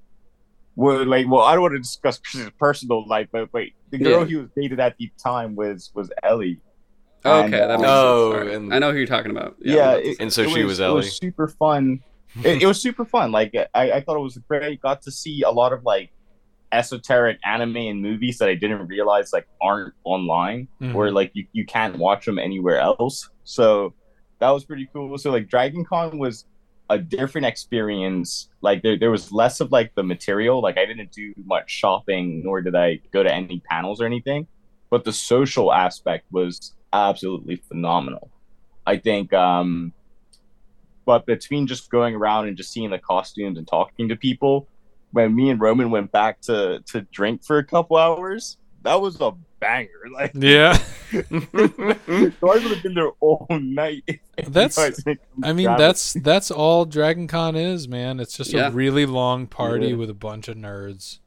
well, 0.75 1.07
like, 1.07 1.27
well, 1.29 1.41
I 1.43 1.53
don't 1.55 1.63
want 1.63 1.73
to 1.75 1.79
discuss 1.79 2.21
his 2.33 2.51
personal 2.59 3.07
life, 3.09 3.29
but 3.33 3.51
wait, 3.55 3.75
the 3.91 3.97
girl 3.99 4.21
Yeah. 4.21 4.27
he 4.27 4.37
was 4.37 4.49
dated 4.55 4.79
at 4.81 4.95
the 4.99 5.11
time 5.23 5.55
was 5.57 5.91
was 5.95 6.11
Ellie. 6.23 6.61
Oh, 7.25 7.41
And, 7.45 7.55
okay, 7.55 7.67
that 7.67 7.79
makes 7.79 7.89
Oh, 7.91 8.33
sense. 8.33 8.41
Alright. 8.43 8.57
and- 8.57 8.75
I 8.75 8.79
know 8.79 8.93
who 8.93 8.99
you're 8.99 9.07
talking 9.07 9.31
about. 9.31 9.57
Yeah, 9.61 9.75
well, 9.75 9.97
it- 10.05 10.17
And 10.21 10.31
so 10.33 10.43
it 10.43 10.51
she 10.51 10.65
was 10.65 10.81
Ellie. 10.81 10.93
It 10.93 10.97
was 10.97 11.17
super 11.17 11.49
fun. 11.49 12.01
it, 12.45 12.63
it 12.63 12.67
was 12.67 12.81
super 12.81 13.05
fun. 13.07 13.33
Like 13.33 13.55
I, 13.75 13.93
I 13.93 14.01
thought 14.03 14.17
it 14.17 14.23
was 14.23 14.37
great. 14.49 14.81
Got 14.83 15.01
to 15.03 15.11
see 15.11 15.41
a 15.43 15.51
lot 15.51 15.73
of 15.73 15.83
like 15.85 16.11
esoteric 16.73 17.39
anime 17.45 17.77
and 17.77 18.03
movies 18.03 18.39
that 18.39 18.49
I 18.49 18.55
didn't 18.55 18.87
realize 18.87 19.33
like 19.33 19.47
aren't 19.63 19.95
online 20.05 20.69
Mhm. 20.81 20.95
or 20.95 21.11
like 21.11 21.31
you, 21.35 21.47
you 21.53 21.65
can't 21.65 21.97
watch 21.97 22.27
them 22.27 22.39
anywhere 22.39 22.81
else. 22.81 23.31
So 23.45 23.95
that 24.39 24.51
was 24.51 24.65
pretty 24.65 24.89
cool. 24.93 25.17
So 25.19 25.31
like 25.31 25.49
Dragon 25.49 25.85
Con 25.85 26.19
was 26.19 26.45
a 26.89 26.99
different 26.99 27.47
experience. 27.47 28.49
Like 28.61 28.83
there, 28.83 28.99
there 28.99 29.11
was 29.11 29.33
less 29.33 29.61
of 29.61 29.73
like 29.73 29.95
the 29.95 30.03
material. 30.03 30.61
Like 30.61 30.79
I 30.79 30.87
didn't 30.87 31.13
do 31.13 31.35
much 31.45 31.71
shopping 31.71 32.43
nor 32.45 32.61
did 32.61 32.75
I 32.75 33.01
go 33.13 33.23
to 33.23 33.33
any 33.33 33.61
panels 33.61 34.01
or 34.01 34.07
anything. 34.07 34.47
But 34.91 35.05
the 35.05 35.13
social 35.13 35.73
aspect 35.73 36.27
was 36.31 36.75
absolutely 36.93 37.57
phenomenal. 37.57 38.31
I 38.87 38.99
think 38.99 39.33
um 39.33 39.93
but 41.05 41.25
between 41.25 41.67
just 41.67 41.91
going 41.91 42.15
around 42.15 42.49
and 42.49 42.57
just 42.57 42.73
seeing 42.73 42.91
the 42.91 42.99
costumes 42.99 43.59
and 43.59 43.67
talking 43.67 44.09
to 44.09 44.17
people, 44.17 44.67
when 45.13 45.35
me 45.35 45.51
and 45.51 45.61
Roman 45.61 45.91
went 45.91 46.13
back 46.13 46.41
to 46.43 46.83
to 46.87 47.03
drink 47.13 47.45
for 47.45 47.59
a 47.59 47.65
couple 47.65 47.97
hours, 47.97 48.59
that 48.83 49.01
was 49.01 49.21
a 49.21 49.33
banger. 49.67 49.91
Like 50.13 50.33
Yeah. 50.35 50.79
I 51.13 51.19
would 52.41 52.63
have 52.63 52.83
been 52.83 52.95
there 52.95 53.11
all 53.21 53.47
night. 53.51 54.21
That's- 54.47 54.77
guys 54.77 55.03
I 55.43 55.53
mean, 55.53 55.67
grab 55.67 55.79
that's 55.79 56.13
that's 56.15 56.51
all 56.51 56.85
Dragon 56.85 57.27
Con 57.27 57.57
is, 57.57 57.89
man. 57.89 58.21
It's 58.21 58.37
just 58.37 58.53
Yeah. 58.53 58.69
a 58.69 58.71
really 58.71 59.07
long 59.07 59.47
party 59.47 59.89
Yeah. 59.89 59.95
with 59.97 60.11
a 60.11 60.15
bunch 60.15 60.49
of 60.49 60.57
nerds. 60.57 61.19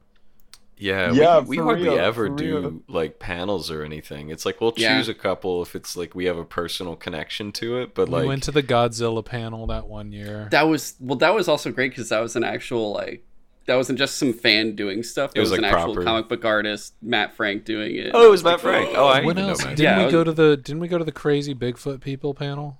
Yeah, 0.82 1.12
Yeah, 1.12 1.40
we, 1.40 1.58
we 1.58 1.62
hardly 1.62 1.90
real, 1.90 1.98
ever 1.98 2.30
do 2.30 2.58
real. 2.58 2.82
like 2.88 3.18
panels 3.18 3.70
or 3.70 3.84
anything. 3.84 4.30
It's 4.30 4.46
like 4.46 4.62
we'll 4.62 4.72
Yeah. 4.78 4.96
choose 4.96 5.08
a 5.10 5.14
couple 5.14 5.60
if 5.60 5.76
it's 5.76 5.94
like 5.94 6.14
we 6.14 6.24
have 6.24 6.38
a 6.38 6.44
personal 6.44 6.96
connection 6.96 7.52
to 7.52 7.76
it, 7.78 7.94
but 7.94 8.08
we 8.08 8.14
like 8.14 8.26
went 8.26 8.42
to 8.44 8.50
the 8.52 8.62
Godzilla 8.62 9.22
panel 9.22 9.66
that 9.66 9.88
one 9.88 10.10
year. 10.10 10.48
That 10.50 10.68
was 10.68 10.94
well. 10.98 11.18
That 11.18 11.34
was 11.34 11.48
also 11.48 11.70
great 11.70 11.90
because 11.90 12.08
that 12.08 12.20
was 12.20 12.34
an 12.34 12.44
actual 12.44 12.92
like. 12.92 13.26
That 13.70 13.76
wasn't 13.76 14.00
just 14.00 14.16
some 14.16 14.32
fan 14.32 14.74
doing 14.74 15.04
stuff. 15.04 15.32
That 15.32 15.38
It 15.38 15.42
was, 15.42 15.50
was, 15.50 15.58
an 15.58 15.62
like, 15.62 15.74
actual 15.74 16.02
comic 16.02 16.28
book 16.28 16.44
artist, 16.44 16.94
Matt 17.00 17.34
Frank, 17.36 17.64
doing 17.64 17.94
it. 17.94 18.10
Oh, 18.12 18.26
it 18.26 18.30
was 18.30 18.42
Like, 18.42 18.54
Matt 18.54 18.60
Frank. 18.62 18.88
Oh, 18.96 19.06
I 19.06 19.20
what 19.24 19.36
didn't 19.36 19.46
know 19.46 19.50
else? 19.50 19.64
Matt. 19.64 19.76
Didn't 19.76 19.84
Yeah, 19.84 19.98
we 19.98 20.04
was- 20.06 20.12
go 20.12 20.24
to 20.24 20.32
the 20.32 20.56
Didn't 20.56 20.80
we 20.80 20.88
go 20.88 20.98
to 20.98 21.04
the 21.04 21.12
crazy 21.12 21.54
Bigfoot 21.54 22.00
people 22.00 22.34
panel? 22.34 22.78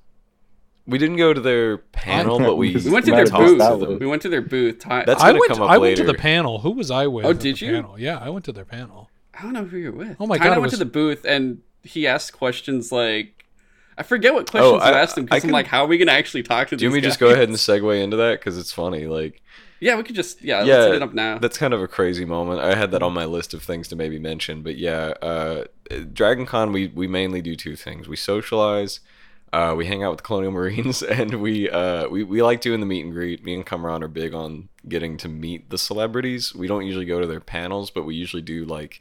we 0.86 0.98
didn't 0.98 1.16
go 1.18 1.32
to 1.32 1.40
their 1.40 1.78
panel, 1.78 2.40
but 2.40 2.56
we 2.56 2.74
We 2.84 2.90
went 2.90 3.04
to 3.06 3.12
their 3.12 3.26
booth. 3.26 4.00
We 4.00 4.06
went 4.06 4.22
to 4.22 4.28
their 4.28 4.42
booth. 4.42 4.80
That's 4.80 5.22
I 5.22 5.28
gonna 5.28 5.38
went. 5.38 5.48
come 5.52 5.62
up 5.62 5.70
I 5.70 5.78
went 5.78 5.96
to 5.98 6.02
the 6.04 6.14
panel. 6.14 6.58
Who 6.58 6.72
was 6.72 6.90
I 6.90 7.06
with? 7.06 7.24
Oh, 7.24 7.32
did 7.32 7.60
you? 7.60 7.72
Panel? 7.74 7.96
Yeah, 8.00 8.18
I 8.18 8.28
went 8.30 8.44
to 8.46 8.52
their 8.52 8.64
panel. 8.64 9.08
I 9.38 9.42
don't 9.44 9.52
know 9.52 9.64
who 9.64 9.76
you're 9.78 9.92
with. 9.92 10.16
Oh 10.18 10.26
my 10.26 10.38
Ty 10.38 10.44
God, 10.44 10.52
I 10.54 10.58
went 10.58 10.62
was- 10.72 10.72
to 10.72 10.84
the 10.84 10.90
booth 10.90 11.24
and 11.24 11.60
he 11.84 12.06
asked 12.08 12.32
questions 12.32 12.90
like, 12.90 13.44
I 13.96 14.02
forget 14.02 14.34
what 14.34 14.48
oh, 14.48 14.50
questions 14.50 14.82
I- 14.82 14.90
you 14.90 14.96
asked 14.96 15.16
him 15.18 15.24
because 15.26 15.36
I'm 15.44 15.48
can- 15.48 15.52
like, 15.52 15.66
how 15.68 15.84
are 15.84 15.86
we 15.86 15.98
gonna 15.98 16.10
actually 16.10 16.42
talk 16.42 16.66
to? 16.68 16.76
Do 16.76 16.84
you 16.84 16.90
these 16.90 16.94
want 16.96 17.04
just 17.04 17.20
go 17.20 17.28
ahead 17.30 17.48
and 17.48 17.56
segue 17.56 18.02
into 18.02 18.16
that 18.16 18.40
because 18.40 18.58
it's 18.58 18.72
funny? 18.72 19.06
Like, 19.06 19.40
Yeah, 19.80 19.96
we 19.96 20.02
could 20.02 20.14
just 20.14 20.42
yeah. 20.42 20.62
Yeah, 20.62 20.74
let's 20.74 20.86
hit 20.86 20.94
it 20.96 21.02
up 21.02 21.14
now. 21.14 21.38
that's 21.38 21.58
kind 21.58 21.72
of 21.74 21.82
a 21.82 21.88
crazy 21.88 22.24
moment. 22.24 22.60
I 22.60 22.74
had 22.74 22.90
that 22.92 23.02
on 23.02 23.12
my 23.12 23.24
list 23.24 23.54
of 23.54 23.62
things 23.62 23.88
to 23.88 23.96
maybe 23.96 24.18
mention, 24.18 24.62
but 24.62 24.76
yeah, 24.76 25.14
uh, 25.22 25.64
Dragon 26.12 26.46
Con 26.46 26.72
we 26.72 26.88
we 26.88 27.06
mainly 27.06 27.40
do 27.42 27.56
two 27.56 27.76
things: 27.76 28.06
we 28.06 28.16
socialize, 28.16 29.00
uh, 29.52 29.74
we 29.76 29.86
hang 29.86 30.04
out 30.04 30.10
with 30.10 30.18
the 30.18 30.24
Colonial 30.24 30.52
Marines, 30.52 31.02
and 31.18 31.40
we 31.40 31.68
uh, 31.70 32.08
we 32.08 32.22
we 32.22 32.42
like 32.42 32.60
doing 32.60 32.80
the 32.80 32.86
meet 32.86 33.04
and 33.04 33.12
greet. 33.12 33.44
Me 33.44 33.54
and 33.54 33.66
Kamran 33.66 34.02
are 34.02 34.08
big 34.08 34.34
on 34.34 34.68
getting 34.88 35.16
to 35.18 35.28
meet 35.28 35.70
the 35.70 35.78
celebrities. 35.78 36.54
We 36.54 36.66
don't 36.66 36.86
usually 36.86 37.06
go 37.06 37.20
to 37.20 37.26
their 37.26 37.40
panels, 37.40 37.90
but 37.90 38.04
we 38.04 38.14
usually 38.14 38.42
do 38.42 38.64
like 38.64 39.00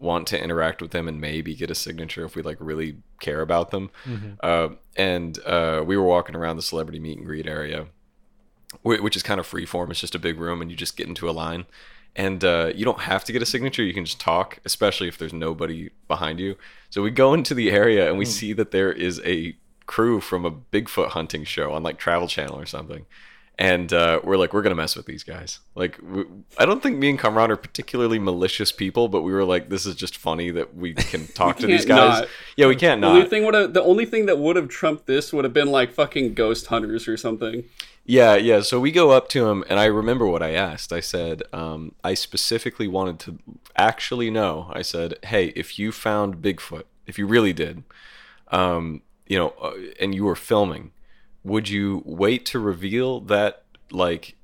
want 0.00 0.26
to 0.28 0.40
interact 0.40 0.80
with 0.80 0.92
them 0.92 1.08
and 1.08 1.20
maybe 1.20 1.54
get 1.54 1.70
a 1.70 1.74
signature 1.74 2.24
if 2.24 2.36
we 2.36 2.42
like 2.42 2.56
really 2.60 2.98
care 3.20 3.40
about 3.40 3.70
them. 3.70 3.90
Mm-hmm. 4.04 4.30
Uh, 4.40 4.68
and 4.96 5.38
uh, 5.44 5.82
we 5.84 5.96
were 5.96 6.04
walking 6.04 6.36
around 6.36 6.56
the 6.56 6.62
celebrity 6.62 7.00
meet 7.00 7.18
and 7.18 7.26
greet 7.26 7.46
area, 7.48 7.80
whi- 7.82 7.86
which 8.82 9.16
is 9.16 9.22
kind 9.22 9.40
of 9.40 9.46
free 9.46 9.66
form. 9.66 9.90
It's 9.90 10.00
just 10.00 10.14
a 10.14 10.18
big 10.18 10.38
room, 10.38 10.60
and 10.60 10.70
you 10.70 10.76
just 10.76 10.96
get 10.96 11.08
into 11.08 11.28
a 11.28 11.32
line. 11.32 11.66
And 12.16 12.42
uh, 12.42 12.72
you 12.74 12.84
don't 12.84 13.02
have 13.02 13.24
to 13.24 13.32
get 13.32 13.42
a 13.42 13.46
signature. 13.46 13.82
You 13.82 13.94
can 13.94 14.04
just 14.04 14.20
talk, 14.20 14.58
especially 14.64 15.06
if 15.08 15.18
there's 15.18 15.32
nobody 15.32 15.90
behind 16.08 16.40
you. 16.40 16.56
So 16.90 17.02
we 17.02 17.10
go 17.10 17.32
into 17.32 17.54
the 17.54 17.70
area 17.70 18.08
and 18.08 18.18
we 18.18 18.24
see 18.24 18.52
that 18.54 18.72
there 18.72 18.90
is 18.90 19.20
a 19.24 19.56
crew 19.86 20.20
from 20.20 20.44
a 20.44 20.50
Bigfoot 20.50 21.10
hunting 21.10 21.44
show 21.44 21.72
on 21.72 21.82
like 21.82 21.98
Travel 21.98 22.26
Channel 22.26 22.58
or 22.58 22.66
something. 22.66 23.06
And 23.60 23.92
uh, 23.92 24.20
we're 24.22 24.36
like, 24.36 24.52
we're 24.52 24.62
gonna 24.62 24.76
mess 24.76 24.94
with 24.94 25.06
these 25.06 25.24
guys. 25.24 25.58
Like, 25.74 25.98
we, 26.00 26.24
I 26.58 26.64
don't 26.64 26.80
think 26.80 26.98
me 26.98 27.10
and 27.10 27.18
Kamran 27.18 27.50
are 27.50 27.56
particularly 27.56 28.20
malicious 28.20 28.70
people, 28.70 29.08
but 29.08 29.22
we 29.22 29.32
were 29.32 29.44
like, 29.44 29.68
this 29.68 29.84
is 29.84 29.96
just 29.96 30.16
funny 30.16 30.52
that 30.52 30.76
we 30.76 30.94
can 30.94 31.26
talk 31.34 31.58
to 31.58 31.66
these 31.66 31.84
guys. 31.84 32.20
not. 32.20 32.28
Yeah, 32.56 32.68
we 32.68 32.76
can't 32.76 33.00
The 33.00 33.08
only 33.08 33.26
thing 33.26 33.72
the 33.72 33.82
only 33.82 34.06
thing 34.06 34.26
that 34.26 34.38
would 34.38 34.54
have 34.54 34.68
trumped 34.68 35.06
this 35.06 35.32
would 35.32 35.44
have 35.44 35.52
been 35.52 35.72
like 35.72 35.92
fucking 35.92 36.34
ghost 36.34 36.66
hunters 36.66 37.08
or 37.08 37.16
something. 37.16 37.64
Yeah, 38.10 38.36
yeah. 38.36 38.62
So 38.62 38.80
we 38.80 38.90
go 38.90 39.10
up 39.10 39.28
to 39.30 39.48
him, 39.48 39.62
and 39.68 39.78
I 39.78 39.84
remember 39.84 40.26
what 40.26 40.42
I 40.42 40.52
asked. 40.54 40.94
I 40.94 41.00
said, 41.00 41.42
um, 41.52 41.94
I 42.02 42.14
specifically 42.14 42.88
wanted 42.88 43.18
to 43.20 43.38
actually 43.76 44.30
know. 44.30 44.70
I 44.72 44.80
said, 44.80 45.16
hey, 45.24 45.48
if 45.54 45.78
you 45.78 45.92
found 45.92 46.36
Bigfoot, 46.40 46.84
if 47.06 47.18
you 47.18 47.26
really 47.26 47.52
did, 47.52 47.82
um, 48.50 49.02
you 49.26 49.38
know, 49.38 49.50
uh, 49.60 49.74
and 50.00 50.14
you 50.14 50.24
were 50.24 50.34
filming, 50.34 50.92
would 51.44 51.68
you 51.68 52.02
wait 52.06 52.46
to 52.46 52.58
reveal 52.58 53.20
that, 53.20 53.64
like, 53.90 54.36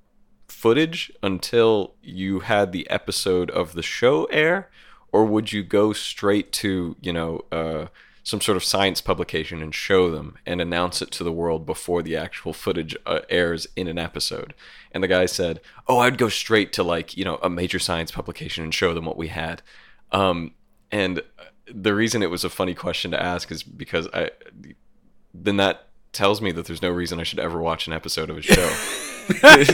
footage 0.46 1.10
until 1.22 1.94
you 2.02 2.40
had 2.40 2.70
the 2.70 2.88
episode 2.90 3.50
of 3.50 3.72
the 3.72 3.82
show 3.82 4.26
air? 4.26 4.68
Or 5.10 5.24
would 5.24 5.52
you 5.54 5.62
go 5.62 5.94
straight 5.94 6.52
to, 6.54 6.96
you 7.00 7.14
know, 7.14 7.40
uh, 7.50 7.86
some 8.26 8.40
sort 8.40 8.56
of 8.56 8.64
science 8.64 9.00
publication 9.00 9.62
and 9.62 9.72
show 9.74 10.10
them 10.10 10.36
and 10.46 10.60
announce 10.60 11.00
it 11.02 11.10
to 11.12 11.22
the 11.22 11.30
world 11.30 11.64
before 11.66 12.02
the 12.02 12.16
actual 12.16 12.52
footage 12.54 12.96
uh, 13.06 13.20
airs 13.28 13.66
in 13.76 13.86
an 13.86 13.98
episode. 13.98 14.54
And 14.90 15.02
the 15.04 15.08
guy 15.08 15.26
said, 15.26 15.60
"Oh, 15.86 15.98
I'd 15.98 16.18
go 16.18 16.28
straight 16.28 16.72
to 16.72 16.82
like 16.82 17.16
you 17.16 17.24
know 17.24 17.38
a 17.42 17.48
major 17.50 17.78
science 17.78 18.10
publication 18.10 18.64
and 18.64 18.74
show 18.74 18.94
them 18.94 19.04
what 19.04 19.16
we 19.18 19.28
had." 19.28 19.62
Um, 20.10 20.52
and 20.90 21.22
the 21.72 21.94
reason 21.94 22.22
it 22.22 22.30
was 22.30 22.44
a 22.44 22.50
funny 22.50 22.74
question 22.74 23.10
to 23.12 23.22
ask 23.22 23.50
is 23.52 23.62
because 23.62 24.08
I 24.12 24.30
then 25.32 25.56
that 25.58 25.88
tells 26.12 26.40
me 26.40 26.52
that 26.52 26.66
there's 26.66 26.80
no 26.82 26.90
reason 26.90 27.18
I 27.20 27.24
should 27.24 27.40
ever 27.40 27.60
watch 27.60 27.86
an 27.86 27.92
episode 27.92 28.30
of 28.30 28.38
a 28.38 28.42
show. 28.42 28.62
I'll 29.42 29.58
Because 29.58 29.66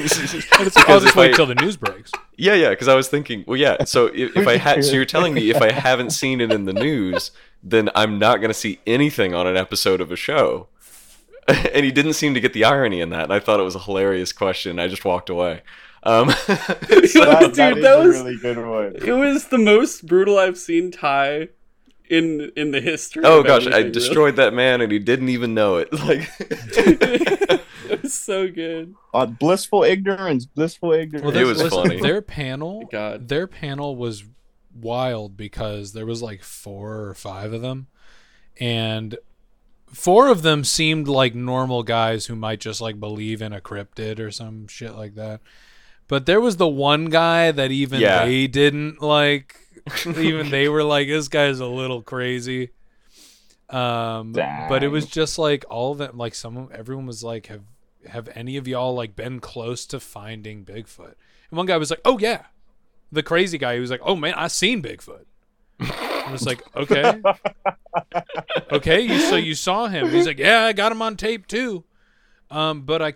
just 1.02 1.06
if 1.08 1.16
wait 1.16 1.32
I- 1.32 1.36
till 1.36 1.46
the 1.46 1.54
news 1.56 1.76
breaks. 1.76 2.10
yeah, 2.36 2.54
yeah, 2.54 2.70
because 2.70 2.88
I 2.88 2.94
was 2.94 3.08
thinking, 3.08 3.44
well, 3.46 3.56
yeah. 3.56 3.84
So 3.84 4.06
if, 4.06 4.36
if 4.36 4.46
I 4.46 4.56
had, 4.56 4.84
so 4.84 4.92
you're 4.92 5.04
telling 5.04 5.34
me 5.34 5.50
if 5.50 5.60
I 5.60 5.70
haven't 5.72 6.10
seen 6.10 6.40
it 6.40 6.52
in 6.52 6.64
the 6.64 6.72
news, 6.72 7.30
then 7.62 7.90
I'm 7.94 8.18
not 8.18 8.36
going 8.38 8.48
to 8.50 8.54
see 8.54 8.80
anything 8.86 9.34
on 9.34 9.46
an 9.46 9.56
episode 9.56 10.00
of 10.00 10.10
a 10.10 10.16
show. 10.16 10.68
and 11.48 11.84
he 11.84 11.90
didn't 11.90 12.12
seem 12.14 12.34
to 12.34 12.40
get 12.40 12.52
the 12.52 12.64
irony 12.64 13.00
in 13.00 13.10
that. 13.10 13.24
And 13.24 13.32
I 13.32 13.40
thought 13.40 13.60
it 13.60 13.64
was 13.64 13.74
a 13.74 13.80
hilarious 13.80 14.32
question. 14.32 14.78
I 14.78 14.88
just 14.88 15.04
walked 15.04 15.28
away. 15.30 15.62
Um, 16.02 16.30
so- 16.30 16.54
That, 16.54 17.52
that 17.54 17.54
Dude, 17.54 17.78
is 17.78 17.82
that 17.82 17.96
a 17.96 17.98
was- 18.06 18.16
really 18.16 18.36
good 18.38 18.58
one. 18.58 18.96
It 18.96 19.12
was 19.12 19.48
the 19.48 19.58
most 19.58 20.06
brutal 20.06 20.38
I've 20.38 20.58
seen 20.58 20.90
Ty 20.90 21.48
in 22.08 22.50
in 22.56 22.72
the 22.72 22.80
history. 22.80 23.22
oh 23.24 23.40
of 23.40 23.46
gosh, 23.46 23.62
I 23.62 23.66
anything, 23.66 23.80
really. 23.82 23.90
destroyed 23.92 24.36
that 24.36 24.52
man, 24.52 24.80
and 24.80 24.90
he 24.90 24.98
didn't 24.98 25.28
even 25.28 25.54
know 25.54 25.76
it. 25.76 25.88
Like, 25.92 26.28
it 26.40 28.02
was 28.02 28.14
so 28.14 28.48
good. 28.50 28.94
Uh, 29.14 29.26
blissful 29.26 29.82
ignorance, 29.84 30.46
blissful 30.46 30.92
ignorance. 30.92 31.24
Well, 31.26 31.36
It 31.36 31.44
was 31.46 31.58
listen, 31.62 31.82
funny. 31.82 32.00
Their 32.00 32.22
panel, 32.22 32.88
God. 32.90 33.28
their 33.28 33.46
panel 33.46 33.96
was 33.96 34.24
wild 34.74 35.36
because 35.36 35.92
there 35.92 36.06
was 36.06 36.22
like 36.22 36.42
four 36.42 37.02
or 37.06 37.14
five 37.14 37.52
of 37.52 37.62
them, 37.62 37.88
and 38.58 39.16
four 39.92 40.28
of 40.28 40.42
them 40.42 40.62
seemed 40.64 41.08
like 41.08 41.34
normal 41.34 41.82
guys 41.82 42.26
who 42.26 42.36
might 42.36 42.60
just 42.60 42.80
like 42.80 43.00
believe 43.00 43.42
in 43.42 43.52
a 43.52 43.60
cryptid 43.60 44.18
or 44.20 44.30
some 44.30 44.68
shit 44.68 44.94
like 44.94 45.14
that. 45.16 45.40
But 46.08 46.26
there 46.26 46.40
was 46.40 46.56
the 46.56 46.68
one 46.68 47.06
guy 47.06 47.52
that 47.52 47.70
even 47.70 48.00
Yeah. 48.00 48.24
they 48.24 48.46
didn't 48.46 49.00
like. 49.02 49.56
even 50.06 50.50
they 50.50 50.68
were 50.68 50.84
like, 50.84 51.08
"This 51.08 51.28
guy's 51.28 51.58
a 51.60 51.66
little 51.66 52.02
crazy." 52.02 52.70
Um, 53.68 54.32
but 54.32 54.82
it 54.82 54.88
was 54.88 55.06
just 55.06 55.38
like 55.38 55.64
all 55.70 55.92
of 55.92 55.98
them. 55.98 56.18
Like 56.18 56.34
some, 56.34 56.68
everyone 56.72 57.06
was 57.06 57.22
like, 57.22 57.46
"Have 57.46 57.62
have 58.08 58.28
any 58.34 58.56
of 58.56 58.66
y'all 58.66 58.94
like 58.94 59.14
been 59.14 59.40
close 59.40 59.86
to 59.86 60.00
finding 60.00 60.64
Bigfoot?" 60.64 61.14
And 61.50 61.56
one 61.56 61.66
guy 61.66 61.76
was 61.76 61.90
like, 61.90 62.00
"Oh 62.04 62.18
yeah," 62.18 62.46
the 63.12 63.22
crazy 63.22 63.58
guy. 63.58 63.74
He 63.74 63.80
was 63.80 63.90
like, 63.90 64.00
"Oh 64.02 64.16
man, 64.16 64.34
I 64.34 64.48
seen 64.48 64.82
Bigfoot." 64.82 65.24
I 65.80 66.28
was 66.30 66.46
like, 66.46 66.62
"Okay, 66.76 67.20
okay." 68.72 69.00
You 69.00 69.18
so 69.20 69.36
you 69.36 69.54
saw 69.54 69.86
him? 69.86 70.10
He's 70.10 70.26
like, 70.26 70.38
"Yeah, 70.38 70.64
I 70.64 70.72
got 70.72 70.92
him 70.92 71.02
on 71.02 71.16
tape 71.16 71.46
too." 71.46 71.84
Um, 72.50 72.82
but 72.82 73.00
I, 73.00 73.14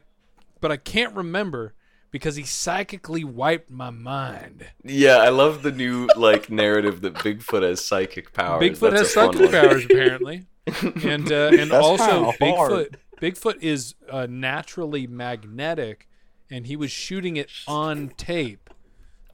but 0.61 0.71
I 0.71 0.77
can't 0.77 1.15
remember 1.15 1.75
because 2.11 2.37
he 2.37 2.45
psychically 2.45 3.25
wiped 3.25 3.71
my 3.71 3.91
mind. 3.91 4.67
yeah, 4.85 5.17
I 5.17 5.31
love 5.31 5.63
the 5.63 5.73
new 5.73 6.09
like 6.17 6.49
narrative 6.51 7.01
that 7.01 7.15
Bigfoot 7.15 7.63
has 7.63 7.85
psychic 7.85 8.33
powers. 8.33 8.63
Bigfoot 8.63 8.91
That's 8.91 9.01
has 9.03 9.13
psychic 9.13 9.51
powers 9.51 9.85
apparently, 9.85 10.47
and 11.05 11.31
uh, 11.33 11.51
and 11.53 11.71
That's 11.71 11.85
also 11.85 12.33
kinda 12.33 12.57
hard. 12.57 12.73
Bigfoot. 12.73 12.95
Bigfoot 13.21 13.63
is 13.63 13.95
uh, 14.11 14.27
naturally 14.29 15.07
magnetic, 15.07 16.09
and 16.51 16.67
he 16.67 16.77
was 16.77 16.91
shooting 16.91 17.37
it 17.37 17.51
on 17.67 18.11
tape. 18.17 18.64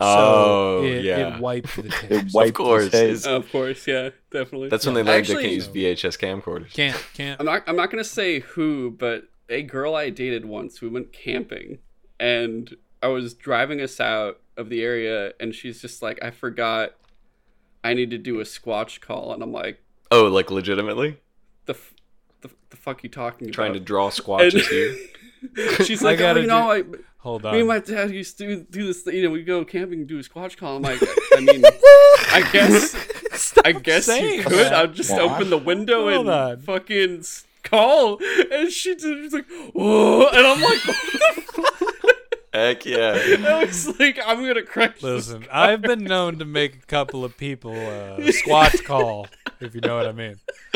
Oh, 0.00 0.80
so 0.82 0.86
it, 0.86 1.04
yeah. 1.04 1.36
it 1.36 1.40
wiped 1.40 1.76
the 1.76 1.88
tape. 1.88 2.10
It 2.10 2.32
wiped 2.32 2.54
course, 2.56 2.90
his 2.92 3.24
head. 3.24 3.34
Of 3.34 3.50
course, 3.52 3.86
yeah, 3.86 4.10
definitely. 4.30 4.68
That's 4.68 4.86
when 4.86 4.94
they 4.94 5.02
learned 5.02 5.20
Actually, 5.20 5.36
they 5.36 5.42
can't 5.42 5.54
use 5.54 5.68
VHS 5.68 6.18
camcorders. 6.18 6.72
Can't 6.72 6.96
can't. 7.14 7.38
I'm 7.40 7.46
not. 7.46 7.62
I'm 7.66 7.76
not 7.76 7.90
gonna 7.90 8.04
say 8.04 8.40
who, 8.40 8.90
but 8.90 9.24
a 9.48 9.62
girl 9.62 9.94
I 9.94 10.10
dated 10.10 10.44
once. 10.44 10.80
We 10.80 10.88
went 10.88 11.12
camping, 11.12 11.78
and 12.18 12.74
I 13.02 13.08
was 13.08 13.34
driving 13.34 13.80
us 13.80 14.00
out 14.00 14.40
of 14.56 14.68
the 14.70 14.82
area, 14.82 15.32
and 15.40 15.54
she's 15.54 15.80
just 15.82 16.02
like, 16.02 16.18
"I 16.22 16.30
forgot, 16.30 16.92
I 17.84 17.94
need 17.94 18.10
to 18.10 18.18
do 18.18 18.40
a 18.40 18.44
squatch 18.44 19.00
call," 19.00 19.32
and 19.34 19.42
I'm 19.42 19.52
like, 19.52 19.82
Oh, 20.10 20.24
like 20.24 20.50
legitimately 20.50 21.18
"The, 21.66 21.74
f- 21.74 21.94
the, 22.40 22.50
the 22.70 22.76
fuck 22.76 23.02
you 23.02 23.08
talking 23.10 23.48
about 23.48 23.54
trying 23.54 23.72
to 23.74 23.80
draw 23.80 24.10
squatches 24.10 24.54
And- 24.54 24.62
here. 24.62 24.96
she's 25.84 26.02
like, 26.02 26.18
"Oh, 26.18 26.22
gotta 26.22 26.40
you 26.42 26.46
know, 26.46 26.70
I, 26.70 26.84
Hold 27.18 27.42
me 27.44 27.48
on. 27.50 27.54
and 27.56 27.68
my 27.68 27.78
dad 27.80 28.10
used 28.10 28.38
to 28.38 28.46
do, 28.56 28.66
do 28.70 28.86
this. 28.86 29.04
You 29.06 29.24
know, 29.24 29.30
we 29.30 29.42
go 29.42 29.64
camping 29.64 30.00
and 30.00 30.08
do 30.08 30.18
a 30.18 30.22
squatch 30.22 30.56
call." 30.56 30.76
I'm 30.76 30.82
like, 30.82 31.00
I 31.36 31.40
mean, 31.40 31.62
I 31.64 32.48
guess. 32.52 32.94
I 33.64 33.72
guess 33.72 34.06
saying 34.06 34.38
you 34.38 34.42
could. 34.44 34.52
that. 34.52 34.74
I'll 34.74 34.86
just 34.86 35.10
Yeah. 35.10 35.20
open 35.20 35.50
the 35.50 35.58
window 35.58 36.10
Hold 36.10 36.26
and 36.26 36.30
on. 36.30 36.56
fucking 36.60 37.24
call. 37.62 38.18
And 38.50 38.70
she 38.70 38.94
did, 38.94 39.22
she's 39.24 39.32
like, 39.32 39.46
whoa. 39.72 40.26
And 40.28 40.46
I'm 40.46 40.60
like, 40.60 40.78
what 40.86 40.96
the 41.36 41.42
fuck? 41.52 42.10
Heck 42.52 42.84
yeah. 42.84 43.12
I 43.48 43.64
was 43.64 43.98
like, 44.00 44.18
I'm 44.26 44.44
gonna 44.44 44.62
crash. 44.62 44.94
this 44.94 45.02
Listen, 45.02 45.42
car. 45.44 45.50
I've 45.52 45.82
been 45.82 46.02
known 46.04 46.38
to 46.40 46.44
make 46.44 46.74
a 46.76 46.86
couple 46.86 47.24
of 47.24 47.36
people 47.36 47.72
uh, 47.72 48.16
squatch 48.18 48.84
call, 48.84 49.28
if 49.60 49.74
you 49.74 49.80
know 49.80 49.96
what 49.96 50.06
I 50.06 50.12
mean. 50.12 50.36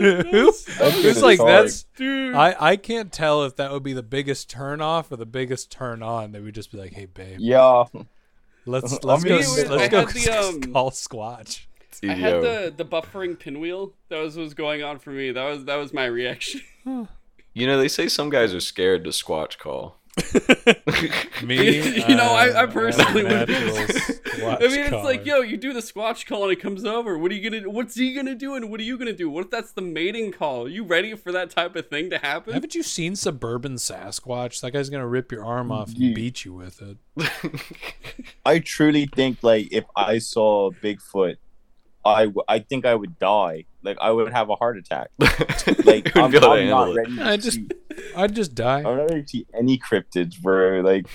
Who- 0.00 0.52
Who's 0.52 1.22
like 1.22 1.38
that's 1.38 1.84
dude. 1.96 2.34
I, 2.34 2.54
I 2.58 2.76
can't 2.76 3.12
tell 3.12 3.44
if 3.44 3.56
that 3.56 3.70
would 3.72 3.82
be 3.82 3.92
the 3.92 4.02
biggest 4.02 4.48
turn 4.50 4.80
off 4.80 5.12
or 5.12 5.16
the 5.16 5.26
biggest 5.26 5.70
turn 5.70 6.02
on. 6.02 6.32
They 6.32 6.40
would 6.40 6.54
just 6.54 6.72
be 6.72 6.78
like, 6.78 6.92
"Hey, 6.92 7.06
babe, 7.06 7.36
Yeah. 7.40 7.84
let's 8.66 9.02
let's 9.04 9.24
mean, 9.24 9.32
go 9.32 9.36
was- 9.38 9.68
let's 9.68 9.82
I 9.82 9.88
go 9.88 10.04
the, 10.06 10.38
um, 10.38 10.72
call 10.72 10.90
Squatch." 10.90 11.66
I 12.02 12.14
had 12.14 12.40
the 12.42 12.72
the 12.74 12.84
buffering 12.84 13.38
pinwheel. 13.38 13.92
That 14.08 14.20
was 14.20 14.36
what 14.36 14.42
was 14.44 14.54
going 14.54 14.82
on 14.82 14.98
for 14.98 15.10
me. 15.10 15.32
That 15.32 15.44
was 15.44 15.64
that 15.66 15.76
was 15.76 15.92
my 15.92 16.06
reaction. 16.06 16.62
You 17.52 17.66
know, 17.66 17.78
they 17.78 17.88
say 17.88 18.08
some 18.08 18.30
guys 18.30 18.54
are 18.54 18.60
scared 18.60 19.04
to 19.04 19.10
squatch 19.10 19.58
call. 19.58 19.98
Me, 21.44 21.96
You 22.08 22.14
know, 22.16 22.32
I- 22.32 22.48
I 22.48 22.64
uh, 22.64 22.66
personally 22.68 23.24
would- 23.24 23.50
I 24.42 24.58
mean, 24.68 24.80
it's 24.80 25.04
like, 25.04 25.26
yo, 25.26 25.40
you 25.40 25.56
do 25.56 25.72
the 25.72 25.80
squatch 25.80 26.24
call 26.26 26.44
and 26.44 26.52
it 26.52 26.60
comes 26.60 26.84
over. 26.84 27.18
What 27.18 27.30
are 27.30 27.34
you 27.34 27.50
gonna? 27.50 27.62
Do? 27.62 27.70
What's 27.70 27.94
he 27.94 28.14
gonna 28.14 28.34
do? 28.34 28.54
And 28.54 28.70
what 28.70 28.80
are 28.80 28.84
you 28.84 28.96
gonna 28.96 29.12
do? 29.12 29.28
What 29.28 29.44
if 29.44 29.50
that's 29.50 29.72
the 29.72 29.82
mating 29.82 30.32
call? 30.32 30.64
Are 30.64 30.68
you 30.68 30.82
ready 30.84 31.14
for 31.14 31.30
that 31.32 31.50
type 31.50 31.76
of 31.76 31.88
thing 31.88 32.08
to 32.10 32.18
happen? 32.18 32.54
Haven't 32.54 32.74
you 32.74 32.82
seen 32.82 33.16
Suburban 33.16 33.74
Sasquatch? 33.74 34.60
That 34.62 34.70
guy's 34.72 34.88
gonna 34.88 35.06
rip 35.06 35.30
your 35.30 35.44
arm 35.44 35.70
off 35.70 35.88
and 35.94 36.14
beat 36.14 36.44
you 36.44 36.54
with 36.54 36.80
it. 36.82 36.96
I 38.46 38.58
truly 38.60 39.06
think 39.06 39.42
like 39.42 39.68
if 39.72 39.84
I 39.96 40.18
saw 40.18 40.70
Bigfoot, 40.70 41.36
I, 42.04 42.24
w- 42.26 42.42
I 42.48 42.60
think 42.60 42.86
I 42.86 42.94
would 42.94 43.18
die. 43.18 43.64
Like 43.82 43.98
I 44.00 44.10
would 44.10 44.32
have 44.32 44.48
a 44.50 44.54
heart 44.56 44.78
attack. 44.78 45.10
Like 45.84 46.16
I'm, 46.16 46.30
be 46.30 46.36
able 46.38 46.48
to 46.48 46.52
I'm 46.52 46.68
not 46.68 46.86
handle 46.88 46.92
it. 46.92 46.96
ready. 46.96 47.16
To 47.16 47.24
I 47.26 47.36
just- 47.36 47.56
see, 47.56 47.68
I'd 48.16 48.34
just 48.34 48.54
die. 48.54 48.78
I'm 48.78 48.84
not 48.96 49.10
ready 49.10 49.22
to 49.22 49.28
see 49.28 49.46
any 49.58 49.78
cryptids, 49.78 50.40
bro. 50.40 50.80
Like 50.80 51.06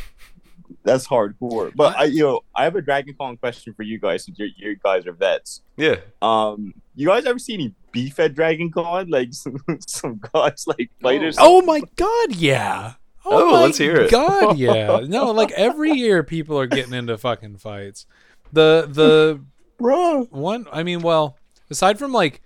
that's 0.84 1.08
hardcore. 1.08 1.72
But 1.76 1.96
I, 1.98 2.04
you 2.06 2.24
know, 2.24 2.42
I 2.56 2.64
have 2.64 2.76
a 2.76 2.82
Dragon 2.82 3.16
Con 3.20 3.38
question 3.38 3.74
for 3.74 3.84
you 3.84 4.00
guys 4.00 4.26
since 4.26 4.38
you 4.40 4.48
you 4.58 4.76
guys 4.84 5.06
are 5.08 5.14
vets. 5.14 5.62
Yeah. 5.78 5.96
Um, 6.22 6.74
you 6.96 7.08
guys 7.08 7.26
ever 7.26 7.40
see 7.40 7.54
any 7.56 7.74
beef 7.92 8.20
at 8.20 8.36
Dragon 8.36 8.72
Con? 8.72 9.10
Like 9.10 9.30
some, 9.34 9.58
some 9.88 10.20
guys 10.34 10.66
like 10.68 10.90
fighters. 11.02 11.36
Oh 11.40 11.62
my 11.62 11.82
god, 11.96 12.36
yeah. 12.36 12.94
Oh, 13.28 13.52
my 13.52 13.62
let's 13.64 13.78
hear 13.80 13.96
it. 14.02 14.12
God, 14.12 14.58
yeah. 14.58 15.00
No, 15.08 15.32
like 15.32 15.52
every 15.54 15.92
year 15.94 16.24
people 16.24 16.60
are 16.60 16.68
getting 16.68 16.94
into 16.94 17.18
fucking 17.18 17.58
fights. 17.58 18.06
The 18.54 18.88
the 18.90 19.42
bro. 19.78 20.24
one 20.32 20.68
I 20.72 20.84
mean, 20.84 21.02
well, 21.02 21.38
aside 21.70 22.00
from 22.00 22.12
like 22.12 22.42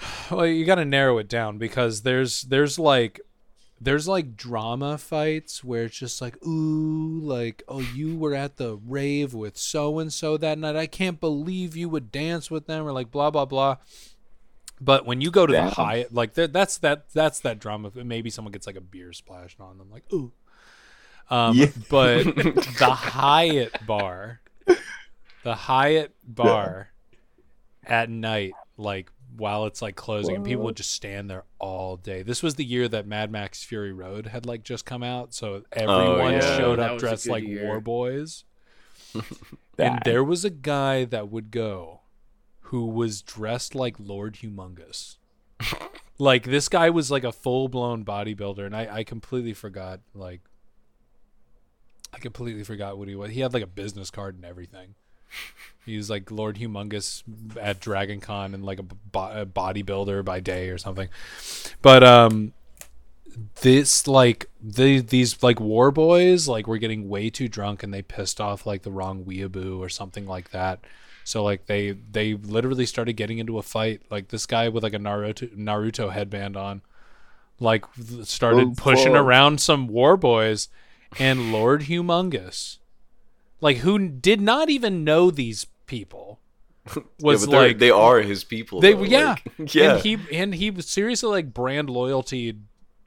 well, 0.30 0.46
you 0.46 0.64
got 0.64 0.76
to 0.76 0.84
narrow 0.84 1.18
it 1.18 1.28
down 1.28 1.58
because 1.58 2.02
there's 2.02 2.42
there's 2.42 2.78
like 2.78 3.20
there's 3.80 4.08
like 4.08 4.36
drama 4.36 4.98
fights 4.98 5.62
where 5.62 5.84
it's 5.84 5.96
just 5.96 6.20
like 6.20 6.36
ooh 6.44 7.20
like 7.22 7.62
oh 7.68 7.78
you 7.94 8.16
were 8.16 8.34
at 8.34 8.56
the 8.56 8.76
rave 8.86 9.34
with 9.34 9.56
so 9.56 9.98
and 10.00 10.12
so 10.12 10.36
that 10.36 10.58
night 10.58 10.74
I 10.76 10.86
can't 10.86 11.20
believe 11.20 11.76
you 11.76 11.88
would 11.88 12.10
dance 12.10 12.50
with 12.50 12.66
them 12.66 12.86
or 12.86 12.92
like 12.92 13.12
blah 13.12 13.30
blah 13.30 13.44
blah 13.44 13.76
but 14.80 15.06
when 15.06 15.20
you 15.20 15.30
go 15.30 15.46
to 15.46 15.52
Damn. 15.52 15.66
the 15.68 15.74
Hyatt 15.74 16.12
like 16.12 16.34
that's 16.34 16.78
that 16.78 17.08
that's 17.12 17.38
that 17.40 17.60
drama 17.60 17.92
maybe 17.94 18.30
someone 18.30 18.50
gets 18.50 18.66
like 18.66 18.74
a 18.76 18.80
beer 18.80 19.12
splashed 19.12 19.60
on 19.60 19.78
them 19.78 19.90
like 19.92 20.12
ooh 20.12 20.32
um 21.30 21.56
Yeah. 21.56 21.66
but 21.88 22.24
the 22.34 22.90
Hyatt 22.92 23.86
bar 23.86 24.40
the 25.48 25.54
Hyatt 25.54 26.14
bar 26.26 26.90
at 27.82 28.10
night 28.10 28.52
like 28.76 29.10
while 29.34 29.64
it's 29.64 29.80
like 29.80 29.96
closing 29.96 30.36
and 30.36 30.44
people 30.44 30.64
would 30.64 30.76
just 30.76 30.90
stand 30.90 31.30
there 31.30 31.44
all 31.58 31.96
day. 31.96 32.20
This 32.20 32.42
was 32.42 32.56
the 32.56 32.66
year 32.66 32.86
that 32.88 33.06
Mad 33.06 33.30
Max 33.30 33.64
Fury 33.64 33.94
Road 33.94 34.26
had 34.26 34.44
like 34.44 34.62
just 34.62 34.84
come 34.84 35.02
out, 35.02 35.32
so 35.32 35.62
everyone 35.72 35.98
oh, 35.98 36.28
yeah. 36.28 36.58
showed 36.58 36.78
up 36.78 36.98
dressed 36.98 37.28
like 37.28 37.44
year. 37.44 37.64
war 37.64 37.80
boys. 37.80 38.44
and 39.78 40.00
there 40.04 40.22
was 40.22 40.44
a 40.44 40.50
guy 40.50 41.06
that 41.06 41.30
would 41.30 41.50
go 41.50 42.00
who 42.60 42.84
was 42.84 43.22
dressed 43.22 43.74
like 43.74 43.96
Lord 43.98 44.34
Humungus. 44.42 45.16
like 46.18 46.44
this 46.44 46.68
guy 46.68 46.90
was 46.90 47.10
like 47.10 47.24
a 47.24 47.32
full 47.32 47.68
blown 47.68 48.04
bodybuilder 48.04 48.66
and 48.66 48.76
I, 48.76 48.96
I 48.96 49.04
completely 49.04 49.54
forgot 49.54 50.00
like 50.12 50.42
I 52.12 52.18
completely 52.18 52.64
forgot 52.64 52.98
what 52.98 53.08
he 53.08 53.14
was. 53.14 53.30
He 53.30 53.40
had 53.40 53.54
like 53.54 53.62
a 53.62 53.66
business 53.66 54.10
card 54.10 54.34
and 54.34 54.44
everything. 54.44 54.94
He 55.86 55.96
was 55.96 56.10
like 56.10 56.30
Lord 56.30 56.56
Humungus 56.58 57.22
at 57.58 57.80
Dragon 57.80 58.20
Con 58.20 58.52
and 58.54 58.64
like 58.64 58.78
a, 58.78 58.82
bo- 58.82 59.30
a 59.42 59.46
bodybuilder 59.46 60.24
by 60.24 60.40
day 60.40 60.68
or 60.68 60.76
something. 60.78 61.08
But 61.80 62.04
um 62.04 62.52
this 63.60 64.06
like 64.06 64.50
the 64.60 65.00
these 65.00 65.42
like 65.42 65.60
war 65.60 65.90
boys 65.90 66.48
like 66.48 66.66
were 66.66 66.78
getting 66.78 67.08
way 67.08 67.30
too 67.30 67.48
drunk 67.48 67.82
and 67.82 67.94
they 67.94 68.02
pissed 68.02 68.40
off 68.40 68.66
like 68.66 68.82
the 68.82 68.90
wrong 68.90 69.24
weeaboo 69.24 69.78
or 69.78 69.88
something 69.88 70.26
like 70.26 70.50
that. 70.50 70.80
So 71.24 71.44
like 71.44 71.66
they 71.66 71.92
they 71.92 72.34
literally 72.34 72.86
started 72.86 73.12
getting 73.14 73.38
into 73.38 73.58
a 73.58 73.62
fight. 73.62 74.02
Like 74.10 74.28
this 74.28 74.46
guy 74.46 74.68
with 74.68 74.82
like 74.82 74.94
a 74.94 74.98
Naruto 74.98 75.54
Naruto 75.56 76.12
headband 76.12 76.56
on, 76.56 76.82
like 77.60 77.84
started 78.24 78.68
Oh, 78.68 78.74
pushing 78.76 79.12
fuck. 79.12 79.22
around 79.22 79.60
some 79.60 79.88
war 79.88 80.16
boys, 80.16 80.68
and 81.18 81.52
Lord 81.52 81.82
Humungus, 81.82 82.78
like 83.60 83.78
who 83.78 83.98
did 84.08 84.40
not 84.40 84.70
even 84.70 85.04
know 85.04 85.30
these 85.30 85.66
people, 85.86 86.40
was 87.20 87.46
yeah, 87.46 87.56
like 87.56 87.78
they 87.78 87.90
are 87.90 88.20
his 88.20 88.44
people. 88.44 88.80
they 88.80 88.94
though, 88.94 89.02
yeah 89.02 89.36
like- 89.58 89.74
yeah. 89.74 89.92
and 89.94 90.02
he 90.02 90.18
and 90.32 90.54
he 90.54 90.70
was 90.70 90.86
seriously 90.88 91.30
like 91.30 91.52
brand 91.52 91.90
loyalty 91.90 92.56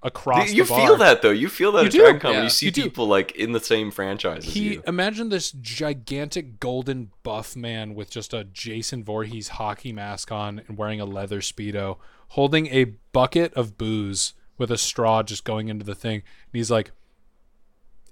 across 0.04 0.52
you 0.52 0.66
feel 0.66 0.98
that 0.98 1.22
though. 1.22 1.30
You 1.30 1.48
feel 1.48 1.72
that 1.74 1.86
You 1.86 1.90
do. 1.92 2.20
Yeah. 2.24 2.44
you 2.44 2.50
see 2.50 2.68
You 2.68 2.72
people 2.72 3.08
like 3.08 3.34
in 3.34 3.52
the 3.52 3.60
same 3.60 3.92
franchise 3.92 4.48
as 4.48 4.54
He 4.54 4.80
imagine 4.88 5.30
this 5.30 5.52
gigantic 5.52 6.60
golden 6.60 7.12
buff 7.24 7.56
man 7.56 7.94
with 7.94 8.10
just 8.10 8.34
a 8.34 8.44
Jason 8.46 9.04
Voorhees 9.04 9.50
hockey 9.50 9.94
mask 9.94 10.32
on 10.32 10.62
and 10.68 10.78
wearing 10.78 11.00
a 11.00 11.06
leather 11.06 11.40
speedo, 11.40 11.98
holding 12.30 12.68
a 12.68 12.86
bucket 13.14 13.54
of 13.54 13.78
booze 13.78 14.34
with 14.58 14.72
a 14.72 14.78
straw 14.78 15.22
just 15.24 15.44
going 15.44 15.70
into 15.70 15.86
the 15.86 15.96
thing. 15.96 16.16
And 16.16 16.54
he's 16.54 16.72
like, 16.72 16.92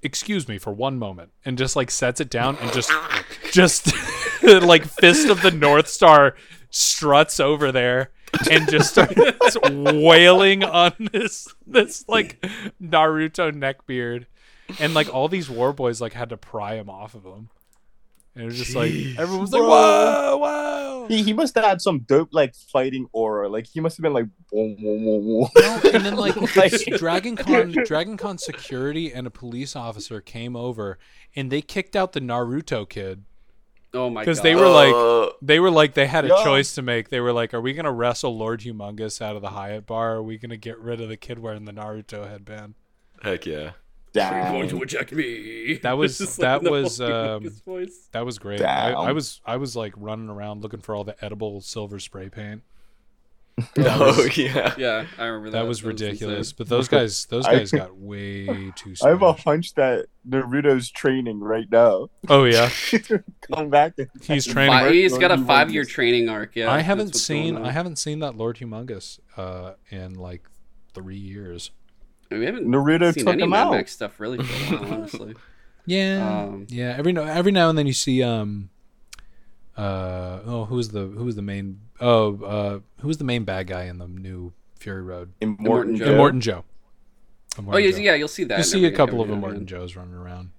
"Excuse 0.02 0.48
me 0.48 0.58
for 0.58 0.72
one 0.72 0.98
moment," 0.98 1.32
and 1.46 1.58
just 1.58 1.76
like 1.76 1.92
sets 1.92 2.22
it 2.22 2.30
down 2.30 2.58
and 2.58 2.72
just, 2.74 2.92
just 3.52 3.92
like 4.44 4.84
fist 4.86 5.30
of 5.30 5.42
the 5.42 5.52
North 5.52 5.88
Star 5.88 6.36
struts 6.70 7.40
over 7.40 7.72
there 7.72 8.12
and 8.50 8.70
just 8.70 8.92
starts 8.92 9.58
wailing 9.72 10.64
on 10.64 10.94
this 11.12 11.48
this 11.66 12.06
like 12.08 12.40
Naruto 12.82 13.52
neckbeard 13.52 14.26
and 14.80 14.94
like 14.94 15.14
all 15.14 15.28
these 15.28 15.50
war 15.50 15.74
boys 15.74 16.00
like 16.00 16.14
had 16.14 16.30
to 16.30 16.38
pry 16.38 16.76
him 16.76 16.90
off 16.90 17.16
of 17.16 17.24
him. 17.24 17.50
And 18.36 18.44
it 18.44 18.46
was 18.46 18.58
just 18.58 18.76
like 18.76 18.92
everyone 19.18 19.42
was 19.42 19.52
like, 19.52 19.62
bro. 19.62 19.70
"Whoa, 19.70 20.38
whoa!" 20.38 21.06
He, 21.10 21.24
he 21.24 21.34
must 21.34 21.56
have 21.56 21.64
had 21.66 21.82
some 21.82 22.00
dope 22.02 22.30
like 22.32 22.54
fighting 22.56 23.08
aura. 23.12 23.50
Like 23.50 23.66
he 23.66 23.80
must 23.80 23.98
have 23.98 24.04
been 24.04 24.14
like 24.14 24.28
whoa, 24.52 24.76
whoa, 24.80 24.98
whoa, 25.20 25.48
whoa. 25.54 25.90
and 25.94 26.06
then 26.06 26.16
like 26.16 26.36
Like- 26.56 26.74
Dragon 26.98 27.36
Con, 27.36 27.72
Dragon 27.86 28.16
Con 28.18 28.38
security 28.38 29.12
and 29.12 29.26
a 29.28 29.32
police 29.32 29.76
officer 29.76 30.22
came 30.22 30.56
over, 30.56 31.00
and 31.36 31.52
they 31.52 31.62
kicked 31.62 31.96
out 31.96 32.14
the 32.14 32.22
Naruto 32.22 32.88
kid 32.88 33.24
Oh 33.94 34.10
my 34.12 34.22
god. 34.22 34.26
because 34.26 34.42
they 34.42 34.54
were 34.56 34.70
like, 34.70 34.94
Uh, 34.94 35.34
they 35.42 35.60
were 35.60 35.72
like, 35.72 35.96
they 35.96 36.06
had 36.06 36.24
a 36.26 36.28
Yeah. 36.30 36.44
choice 36.44 36.76
to 36.76 36.84
make. 36.84 37.10
They 37.10 37.20
were 37.20 37.34
like, 37.34 37.56
are 37.56 37.62
we 37.62 37.74
gonna 37.74 37.92
wrestle 37.92 38.38
Lord 38.38 38.62
Humungus 38.62 39.20
out 39.22 39.36
of 39.36 39.42
the 39.42 39.50
Hyatt 39.50 39.88
bar? 39.88 40.12
Or 40.14 40.16
are 40.18 40.24
we 40.24 40.38
gonna 40.38 40.58
get 40.58 40.78
rid 40.78 41.02
of 41.02 41.10
the 41.10 41.18
kid 41.18 41.40
wearing 41.40 41.66
the 41.66 41.74
Naruto 41.74 42.30
headband? 42.30 42.76
heck 43.24 43.48
yeah. 43.48 43.72
You're 44.14 44.24
Damn. 44.24 44.52
going 44.54 44.70
to 44.70 44.82
eject 44.82 45.12
me. 45.12 45.80
That 45.84 45.94
was- 45.98 46.18
that 46.38 46.64
the 46.64 46.72
was, 46.72 47.00
um, 47.00 47.48
That 48.12 48.26
was 48.26 48.40
great. 48.40 48.62
I, 48.62 48.92
I 48.92 49.12
was 49.12 49.40
I 49.46 49.58
was 49.58 49.76
like 49.76 49.94
running 49.98 50.30
around 50.30 50.62
looking 50.64 50.80
for 50.82 50.96
all 50.96 51.04
the 51.04 51.16
edible 51.24 51.62
silver 51.62 52.00
spray 52.00 52.30
paint. 52.30 52.64
oh 53.78 54.26
yeah. 54.38 54.74
Yeah, 54.78 55.06
I 55.18 55.26
remember 55.26 55.50
that. 55.52 55.64
That 55.64 55.68
was 55.68 55.80
insane. 55.80 55.90
ridiculous. 55.90 56.54
But 56.54 56.70
those 56.70 56.88
guys, 56.88 57.26
those 57.26 57.46
I- 57.46 57.58
guys 57.58 57.72
got 57.72 57.96
way 57.98 58.46
too. 58.76 58.94
I 59.04 59.10
have 59.10 59.22
a 59.22 59.34
smashed. 59.34 59.44
hunch 59.44 59.74
that 59.76 60.06
Naruto's 60.28 60.90
training 60.90 61.42
right 61.42 61.70
now. 61.70 62.10
Oh 62.30 62.46
yeah, 62.46 62.70
Come 63.54 63.70
back. 63.70 63.94
He's 64.24 64.46
training. 64.46 64.72
Right. 64.74 64.94
he's 64.94 65.18
got 65.18 65.32
a 65.32 65.38
five-year 65.38 65.84
training 65.84 66.30
arc. 66.30 66.56
Yeah, 66.56 66.72
I 66.72 66.80
haven't 66.80 67.16
seen. 67.16 67.58
I 67.58 67.72
haven't 67.72 67.98
seen 67.98 68.20
that 68.20 68.36
Lord 68.38 68.58
Humungus 68.58 69.20
uh, 69.38 69.74
in 69.90 70.14
like 70.16 70.44
three 70.94 71.18
years. 71.18 71.72
We 72.32 72.46
haven't 72.46 72.68
Naruto 72.68 73.14
seen 73.14 73.26
took 73.26 73.34
any 73.34 73.44
him 73.44 73.50
Mad 73.52 73.68
out. 73.68 73.72
Max 73.72 73.92
stuff 73.92 74.20
really 74.20 74.44
for 74.44 74.76
a 74.76 74.78
while, 74.80 74.94
honestly. 74.94 75.36
Yeah, 75.86 76.44
Um, 76.44 76.68
yeah. 76.70 76.96
Every 76.98 77.12
no, 77.12 77.24
every 77.24 77.52
now 77.52 77.70
and 77.70 77.78
then 77.78 77.88
you 77.88 77.94
see 77.94 78.22
um, 78.22 78.70
uh, 79.78 80.40
oh, 80.46 80.66
who's 80.66 80.90
the 80.90 81.06
who's 81.08 81.36
the 81.36 81.42
main? 81.42 81.80
Oh, 82.00 82.44
uh, 82.44 82.80
who's 83.02 83.18
the 83.18 83.24
main 83.24 83.44
bad 83.46 83.68
guy 83.68 83.86
in 83.86 83.98
the 83.98 84.08
new 84.08 84.54
Fury 84.76 85.02
Road? 85.02 85.34
Immortan 85.42 85.98
Immortan 85.98 85.98
Joe. 85.98 86.06
Joe. 86.06 86.14
Immortan 86.14 86.42
Joe. 86.42 86.64
Oh, 87.72 87.78
yeah, 87.78 87.92
Joe. 87.92 87.98
yeah, 87.98 88.16
you'll 88.16 88.28
see 88.28 88.44
that. 88.46 88.56
You 88.56 88.60
in 88.60 88.64
see 88.66 88.86
a 88.86 88.92
couple 88.92 89.22
of 89.22 89.30
every 89.30 89.42
now 89.42 89.48
Immortan 89.48 89.66
Joes 89.66 89.96
running 89.96 90.14
around. 90.14 90.52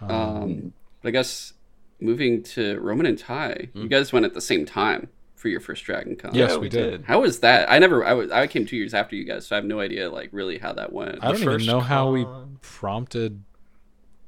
Um. 0.00 0.10
Um, 0.10 0.72
but 1.02 1.08
I 1.08 1.12
guess 1.12 1.52
moving 2.00 2.42
to 2.42 2.78
Roman 2.80 3.06
and 3.06 3.18
Ty, 3.18 3.68
Hmm. 3.72 3.82
you 3.82 3.88
guys 3.88 4.12
went 4.12 4.24
at 4.24 4.34
the 4.34 4.40
same 4.40 4.64
time 4.64 5.08
for 5.44 5.48
your 5.50 5.60
first 5.60 5.84
Dragon 5.84 6.16
Con. 6.16 6.34
Yes, 6.34 6.52
Yeah, 6.52 6.56
we 6.56 6.70
did. 6.70 7.04
How 7.04 7.20
was 7.20 7.40
that? 7.40 7.70
I 7.70 7.78
never. 7.78 8.02
I 8.02 8.14
was. 8.14 8.30
I 8.30 8.46
came 8.46 8.64
two 8.64 8.76
years 8.78 8.94
after 8.94 9.14
you 9.14 9.24
guys, 9.24 9.46
so 9.46 9.54
I 9.54 9.58
have 9.58 9.66
no 9.66 9.78
idea, 9.78 10.10
like, 10.10 10.30
really 10.32 10.56
how 10.56 10.72
that 10.72 10.90
went. 10.90 11.18
I 11.22 11.26
don't 11.32 11.34
even 11.42 11.44
first 11.52 11.66
know 11.66 11.80
how 11.80 12.10
we 12.10 12.26
prompted 12.62 13.42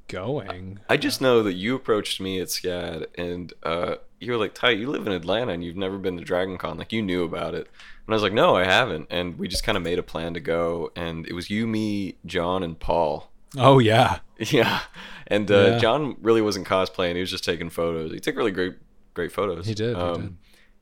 going. 0.07 0.79
I 0.87 0.95
just 0.97 1.19
know 1.19 1.41
that 1.41 1.53
you 1.53 1.73
approached 1.73 2.21
me 2.21 2.39
at 2.39 2.49
SCAD 2.49 3.07
and 3.17 3.51
uh, 3.63 3.95
you 4.19 4.31
were 4.31 4.37
like, 4.37 4.53
Ty, 4.53 4.69
you 4.71 4.91
live 4.91 5.07
in 5.07 5.11
Atlanta 5.11 5.53
and 5.53 5.63
you've 5.63 5.75
never 5.75 5.97
been 5.97 6.17
to 6.17 6.23
Dragon 6.23 6.59
Con. 6.59 6.77
Like, 6.77 6.93
you 6.93 7.01
knew 7.01 7.23
about 7.23 7.55
it. 7.55 7.67
And 8.05 8.13
I 8.13 8.15
was 8.15 8.21
like, 8.21 8.31
no, 8.31 8.55
I 8.55 8.63
haven't. 8.65 9.07
And 9.09 9.39
we 9.39 9.47
just 9.47 9.63
kind 9.63 9.75
of 9.75 9.83
made 9.83 9.97
a 9.97 10.03
plan 10.03 10.35
to 10.35 10.39
go. 10.39 10.91
And 10.95 11.25
it 11.27 11.33
was 11.33 11.49
you, 11.49 11.65
me, 11.65 12.15
John, 12.27 12.61
and 12.61 12.79
Paul. 12.79 13.31
Oh 13.57 13.79
yeah, 13.79 14.19
Yeah. 14.39 14.81
And 15.25 15.49
uh, 15.49 15.55
Yeah. 15.71 15.77
John 15.79 16.15
really 16.21 16.41
wasn't 16.41 16.67
cosplaying. 16.67 17.15
He 17.15 17.21
was 17.21 17.31
just 17.31 17.43
taking 17.43 17.71
photos. 17.71 18.11
He 18.11 18.19
took 18.19 18.35
really 18.35 18.51
great, 18.51 18.75
great 19.15 19.31
photos. 19.31 19.65
He 19.65 19.73
did, 19.73 19.95
he 19.95 20.01
Um, 20.01 20.21
did. 20.21 20.37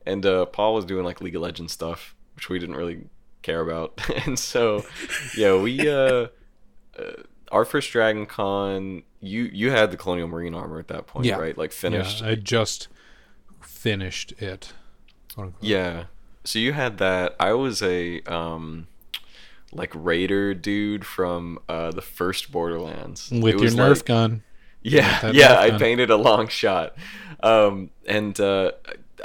And 0.06 0.24
uh, 0.24 0.46
Paul 0.46 0.74
was 0.74 0.84
doing 0.84 1.04
like 1.04 1.20
League 1.20 1.34
of 1.36 1.42
Legends 1.42 1.72
stuff, 1.72 2.14
which 2.36 2.48
we 2.48 2.58
didn't 2.58 2.76
really 2.76 3.06
care 3.42 3.60
about. 3.60 4.00
and 4.26 4.38
so, 4.38 4.84
yeah, 5.36 5.56
we, 5.60 5.88
uh, 5.88 6.28
uh, 6.98 7.12
our 7.52 7.64
first 7.64 7.90
Dragon 7.90 8.26
Con, 8.26 9.02
you 9.20 9.44
you 9.52 9.70
had 9.70 9.90
the 9.90 9.96
Colonial 9.96 10.28
Marine 10.28 10.54
armor 10.54 10.78
at 10.78 10.88
that 10.88 11.06
point, 11.06 11.26
Yeah. 11.26 11.36
right? 11.36 11.56
Like 11.58 11.72
finished. 11.72 12.22
Yeah, 12.22 12.28
I 12.30 12.34
just 12.36 12.88
finished 13.60 14.32
it. 14.40 14.72
Yeah. 15.60 16.04
So 16.44 16.58
you 16.58 16.72
had 16.72 16.98
that. 16.98 17.36
I 17.40 17.52
was 17.52 17.82
a 17.82 18.22
um 18.22 18.86
like 19.72 19.90
raider 19.94 20.54
dude 20.54 21.04
from 21.04 21.58
uh 21.68 21.90
the 21.90 22.02
first 22.02 22.50
Borderlands. 22.52 23.30
with 23.30 23.60
your 23.60 23.70
Nerf 23.72 23.96
like- 23.96 24.04
gun. 24.06 24.42
Yeah, 24.82 25.32
yeah, 25.32 25.58
I 25.58 25.72
painted 25.72 26.10
a 26.10 26.16
long 26.16 26.46
shot. 26.46 26.94
Um 27.42 27.90
and 28.06 28.38
uh 28.40 28.72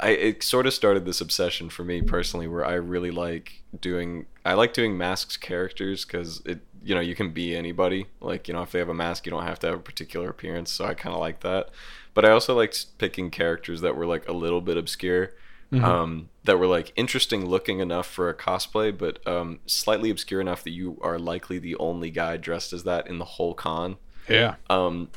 I 0.00 0.10
it 0.10 0.42
sort 0.42 0.66
of 0.66 0.74
started 0.74 1.04
this 1.04 1.20
obsession 1.20 1.68
for 1.68 1.84
me 1.84 2.02
personally 2.02 2.48
where 2.48 2.64
I 2.64 2.74
really 2.74 3.10
like 3.10 3.62
doing 3.78 4.26
I 4.44 4.54
like 4.54 4.72
doing 4.72 4.96
masked 4.96 5.40
characters 5.40 6.04
cuz 6.04 6.42
it 6.44 6.60
you 6.84 6.94
know, 6.96 7.00
you 7.00 7.14
can 7.14 7.30
be 7.30 7.54
anybody. 7.54 8.06
Like, 8.20 8.48
you 8.48 8.54
know, 8.54 8.62
if 8.62 8.72
they 8.72 8.80
have 8.80 8.88
a 8.88 8.94
mask, 8.94 9.24
you 9.24 9.30
don't 9.30 9.44
have 9.44 9.60
to 9.60 9.68
have 9.68 9.78
a 9.78 9.82
particular 9.82 10.28
appearance, 10.28 10.72
so 10.72 10.84
I 10.84 10.94
kind 10.94 11.14
of 11.14 11.20
like 11.20 11.40
that. 11.40 11.70
But 12.12 12.24
I 12.24 12.30
also 12.30 12.56
liked 12.56 12.98
picking 12.98 13.30
characters 13.30 13.82
that 13.82 13.94
were 13.94 14.04
like 14.04 14.28
a 14.28 14.32
little 14.32 14.60
bit 14.60 14.76
obscure 14.76 15.32
Mm-hmm. 15.72 15.84
um, 15.86 16.28
that 16.44 16.58
were 16.58 16.66
like 16.66 16.92
interesting 16.96 17.46
looking 17.46 17.78
enough 17.78 18.06
for 18.06 18.28
a 18.28 18.34
cosplay, 18.34 18.96
but 18.96 19.26
um, 19.26 19.60
slightly 19.64 20.10
obscure 20.10 20.38
enough 20.38 20.62
that 20.64 20.70
you 20.72 20.98
are 21.00 21.18
likely 21.18 21.58
the 21.58 21.76
only 21.76 22.10
guy 22.10 22.36
dressed 22.36 22.74
as 22.74 22.84
that 22.84 23.06
in 23.06 23.18
the 23.18 23.24
whole 23.24 23.54
con. 23.54 23.96
Yeah. 24.28 24.56
Um, 24.68 25.08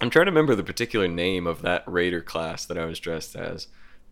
I'm 0.00 0.08
trying 0.08 0.26
to 0.26 0.30
remember 0.30 0.54
the 0.54 0.62
particular 0.62 1.08
name 1.08 1.48
of 1.48 1.62
that 1.62 1.82
raider 1.88 2.20
class 2.20 2.64
that 2.66 2.78
I 2.78 2.84
was 2.84 3.00
dressed 3.00 3.34
as, 3.34 3.66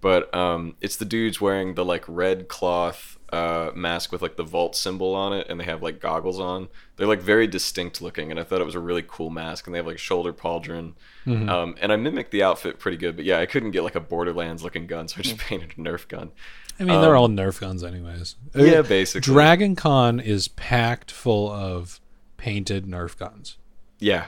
but 0.07 0.33
um, 0.35 0.77
it's 0.81 0.97
the 0.97 1.05
dudes 1.05 1.41
wearing 1.41 1.75
the 1.75 1.85
like 1.85 2.05
red 2.07 2.47
cloth 2.47 3.19
uh, 3.33 3.71
mask 3.75 4.13
with 4.13 4.23
like 4.23 4.37
the 4.37 4.45
vault 4.45 4.77
symbol 4.77 5.17
on 5.17 5.33
it, 5.33 5.47
and 5.51 5.59
they 5.59 5.65
have 5.65 5.83
like 5.83 5.99
goggles 6.01 6.39
on. 6.39 6.69
They're 6.97 7.09
like 7.09 7.21
very 7.21 7.49
distinct 7.49 8.01
looking, 8.01 8.31
and 8.31 8.39
I 8.39 8.45
thought 8.45 8.61
it 8.61 8.65
was 8.65 8.77
a 8.77 8.81
really 8.91 9.05
cool 9.07 9.31
mask. 9.31 9.67
And 9.67 9.75
they 9.75 9.79
have 9.79 9.87
like 9.87 9.99
shoulder 9.99 10.33
pauldron, 10.33 10.93
Mm-hmm. 11.27 11.49
um, 11.49 11.75
and 11.81 11.93
I 11.93 11.97
mimicked 11.97 12.31
the 12.31 12.45
outfit 12.45 12.79
pretty 12.79 12.97
good. 12.99 13.17
But 13.17 13.25
yeah, 13.25 13.41
I 13.41 13.47
couldn't 13.47 13.73
get 13.73 13.83
like 13.83 13.97
a 13.97 14.01
Borderlands 14.01 14.63
looking 14.63 14.87
gun, 14.87 15.09
so 15.09 15.17
I 15.19 15.23
just 15.23 15.39
painted 15.49 15.71
a 15.77 15.81
Nerf 15.81 16.07
gun. 16.07 16.31
I 16.79 16.85
mean, 16.85 17.01
they're 17.01 17.17
Um, 17.17 17.23
all 17.23 17.29
Nerf 17.29 17.59
guns, 17.59 17.83
anyways. 17.83 18.37
Yeah, 18.55 18.75
Uh, 18.75 18.83
basically. 18.85 19.23
Dragon 19.33 19.75
Con 19.75 20.21
is 20.21 20.47
packed 20.47 21.11
full 21.11 21.51
of 21.51 22.01
painted 22.37 22.87
Nerf 22.87 23.17
guns. 23.19 23.57
Yeah. 23.99 24.27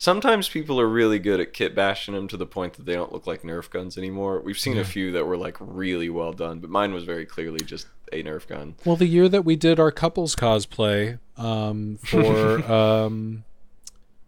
Sometimes 0.00 0.48
people 0.48 0.80
are 0.80 0.88
really 0.88 1.18
good 1.18 1.40
at 1.40 1.52
kit 1.52 1.74
bashing 1.74 2.14
them 2.14 2.26
to 2.28 2.38
the 2.38 2.46
point 2.46 2.72
that 2.72 2.86
they 2.86 2.94
don't 2.94 3.12
look 3.12 3.26
like 3.26 3.42
Nerf 3.42 3.68
guns 3.68 3.98
anymore. 3.98 4.40
We've 4.40 4.58
seen 4.58 4.78
a 4.78 4.84
few 4.84 5.12
that 5.12 5.26
were 5.26 5.36
like 5.36 5.58
really 5.60 6.08
well 6.08 6.32
done, 6.32 6.58
but 6.58 6.70
mine 6.70 6.94
was 6.94 7.04
very 7.04 7.26
clearly 7.26 7.62
just 7.62 7.86
a 8.10 8.22
Nerf 8.22 8.48
gun. 8.48 8.76
Well, 8.86 8.96
the 8.96 9.04
year 9.04 9.28
that 9.28 9.44
we 9.44 9.56
did 9.56 9.78
our 9.78 9.90
couples 9.92 10.34
cosplay 10.34 11.18
um, 11.36 11.98
for 12.02 12.64
um, 12.72 13.44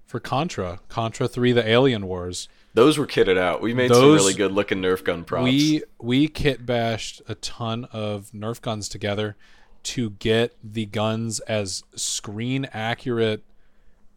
for 0.07 0.21
Contra, 0.21 0.81
Contra 0.91 1.27
Three: 1.27 1.53
The 1.53 1.67
Alien 1.67 2.07
Wars, 2.07 2.51
Those 2.75 2.99
were 2.99 3.07
kitted 3.07 3.39
out. 3.39 3.63
We 3.63 3.73
made 3.73 3.95
some 3.95 4.13
really 4.13 4.35
good 4.35 4.53
looking 4.53 4.83
Nerf 4.83 5.03
gun 5.03 5.25
props. 5.25 5.45
we 5.45 5.85
we 5.99 6.29
kit 6.29 6.67
bashed 6.67 7.23
a 7.29 7.35
ton 7.37 7.87
of 7.93 8.31
Nerf 8.33 8.61
guns 8.61 8.91
together 8.91 9.37
to 9.85 10.11
get 10.11 10.55
the 10.63 10.85
guns 10.85 11.41
as 11.41 11.83
screen 11.95 12.69
accurate 12.75 13.43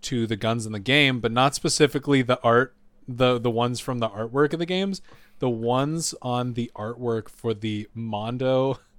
to 0.06 0.28
the 0.28 0.36
guns 0.36 0.66
in 0.66 0.72
the 0.72 0.80
game, 0.80 1.20
but 1.20 1.32
not 1.32 1.56
specifically 1.56 2.22
the 2.22 2.40
art, 2.42 2.76
the 3.08 3.40
the 3.40 3.52
ones 3.52 3.80
from 3.80 4.00
the 4.00 4.10
artwork 4.10 4.54
of 4.54 4.60
the 4.60 4.66
games, 4.66 5.02
the 5.40 5.50
ones 5.50 6.16
on 6.22 6.54
the 6.54 6.72
artwork 6.76 7.30
for 7.30 7.54
the 7.54 7.88
Mondo 7.94 8.80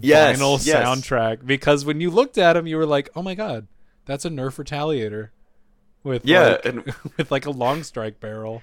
Yes, 0.00 0.38
vinyl 0.38 0.64
yes. 0.64 0.86
soundtrack. 0.86 1.44
Because 1.44 1.84
when 1.84 2.00
you 2.00 2.10
looked 2.10 2.38
at 2.38 2.54
them, 2.54 2.66
you 2.66 2.76
were 2.76 2.86
like, 2.86 3.10
"Oh 3.14 3.22
my 3.22 3.34
god, 3.34 3.66
that's 4.06 4.24
a 4.24 4.30
Nerf 4.30 4.62
Retaliator." 4.62 5.30
With 6.02 6.24
Yeah, 6.24 6.48
like, 6.48 6.64
and- 6.66 6.84
with 7.16 7.30
like 7.30 7.46
a 7.46 7.50
long 7.50 7.82
strike 7.82 8.20
barrel. 8.20 8.62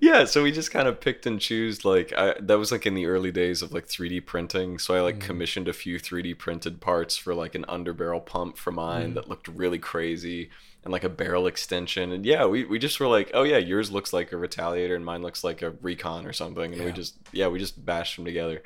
Yeah, 0.00 0.24
so 0.24 0.42
we 0.42 0.52
just 0.52 0.70
kind 0.70 0.88
of 0.88 1.00
picked 1.00 1.26
and 1.26 1.38
choose 1.38 1.84
like 1.84 2.12
I, 2.16 2.34
that 2.40 2.58
was 2.58 2.72
like 2.72 2.86
in 2.86 2.94
the 2.94 3.06
early 3.06 3.30
days 3.30 3.60
of 3.60 3.72
like 3.72 3.86
3D 3.86 4.24
printing. 4.24 4.78
So 4.78 4.94
I 4.94 5.00
like 5.00 5.16
mm. 5.16 5.20
commissioned 5.20 5.68
a 5.68 5.72
few 5.72 5.98
3D 5.98 6.38
printed 6.38 6.80
parts 6.80 7.16
for 7.16 7.34
like 7.34 7.54
an 7.54 7.64
underbarrel 7.68 8.24
pump 8.24 8.56
for 8.56 8.70
mine 8.70 9.10
mm. 9.10 9.14
that 9.14 9.28
looked 9.28 9.48
really 9.48 9.78
crazy 9.78 10.50
and 10.84 10.92
like 10.92 11.04
a 11.04 11.08
barrel 11.08 11.46
extension. 11.46 12.12
And 12.12 12.26
yeah, 12.26 12.46
we, 12.46 12.64
we 12.64 12.78
just 12.78 12.98
were 12.98 13.06
like, 13.06 13.30
oh 13.34 13.42
yeah, 13.42 13.58
yours 13.58 13.90
looks 13.90 14.12
like 14.12 14.32
a 14.32 14.36
retaliator 14.36 14.96
and 14.96 15.04
mine 15.04 15.22
looks 15.22 15.44
like 15.44 15.62
a 15.62 15.70
recon 15.70 16.26
or 16.26 16.32
something. 16.32 16.72
And 16.72 16.84
we 16.84 16.92
just 16.92 17.16
yeah, 17.32 17.48
we 17.48 17.58
just 17.58 17.84
bashed 17.84 18.16
them 18.16 18.24
together. 18.24 18.62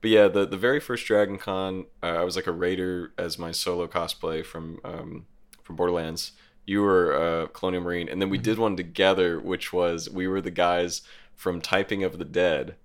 But 0.00 0.10
yeah, 0.10 0.28
the 0.28 0.46
the 0.46 0.56
very 0.56 0.80
first 0.80 1.06
Dragon 1.06 1.38
Con, 1.38 1.86
uh, 2.02 2.06
I 2.06 2.24
was 2.24 2.36
like 2.36 2.46
a 2.46 2.52
raider 2.52 3.12
as 3.18 3.38
my 3.38 3.50
solo 3.50 3.86
cosplay 3.86 4.44
from 4.44 4.78
um, 4.84 5.26
from 5.62 5.76
Borderlands. 5.76 6.32
You 6.66 6.82
were 6.82 7.14
uh, 7.14 7.46
Colonial 7.48 7.82
Marine, 7.82 8.08
and 8.08 8.20
then 8.20 8.28
we 8.28 8.38
did 8.38 8.58
one 8.58 8.76
together, 8.76 9.38
which 9.38 9.72
was 9.72 10.10
we 10.10 10.26
were 10.26 10.40
the 10.40 10.50
guys 10.50 11.02
from 11.34 11.60
Typing 11.60 12.02
of 12.02 12.18
the 12.18 12.24
Dead, 12.24 12.76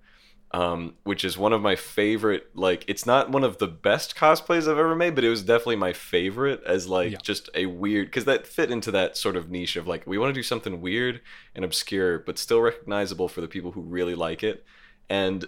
um, 0.52 0.94
which 1.04 1.24
is 1.24 1.38
one 1.38 1.52
of 1.52 1.62
my 1.62 1.74
favorite. 1.76 2.48
Like, 2.54 2.84
it's 2.86 3.06
not 3.06 3.30
one 3.30 3.42
of 3.44 3.58
the 3.58 3.66
best 3.66 4.14
cosplays 4.14 4.62
I've 4.70 4.78
ever 4.78 4.94
made, 4.94 5.14
but 5.14 5.24
it 5.24 5.28
was 5.30 5.42
definitely 5.42 5.76
my 5.76 5.92
favorite 5.92 6.62
as 6.66 6.86
like 6.88 7.12
Yeah. 7.12 7.18
just 7.22 7.48
a 7.54 7.66
weird 7.66 8.08
because 8.08 8.26
that 8.26 8.46
fit 8.46 8.70
into 8.70 8.90
that 8.90 9.16
sort 9.16 9.36
of 9.36 9.50
niche 9.50 9.76
of 9.76 9.86
like 9.86 10.06
we 10.06 10.18
want 10.18 10.30
to 10.30 10.38
do 10.38 10.42
something 10.42 10.80
weird 10.80 11.20
and 11.54 11.64
obscure, 11.64 12.18
but 12.18 12.38
still 12.38 12.60
recognizable 12.60 13.28
for 13.28 13.40
the 13.40 13.48
people 13.48 13.72
who 13.72 13.80
really 13.80 14.14
like 14.14 14.42
it. 14.42 14.64
And 15.08 15.46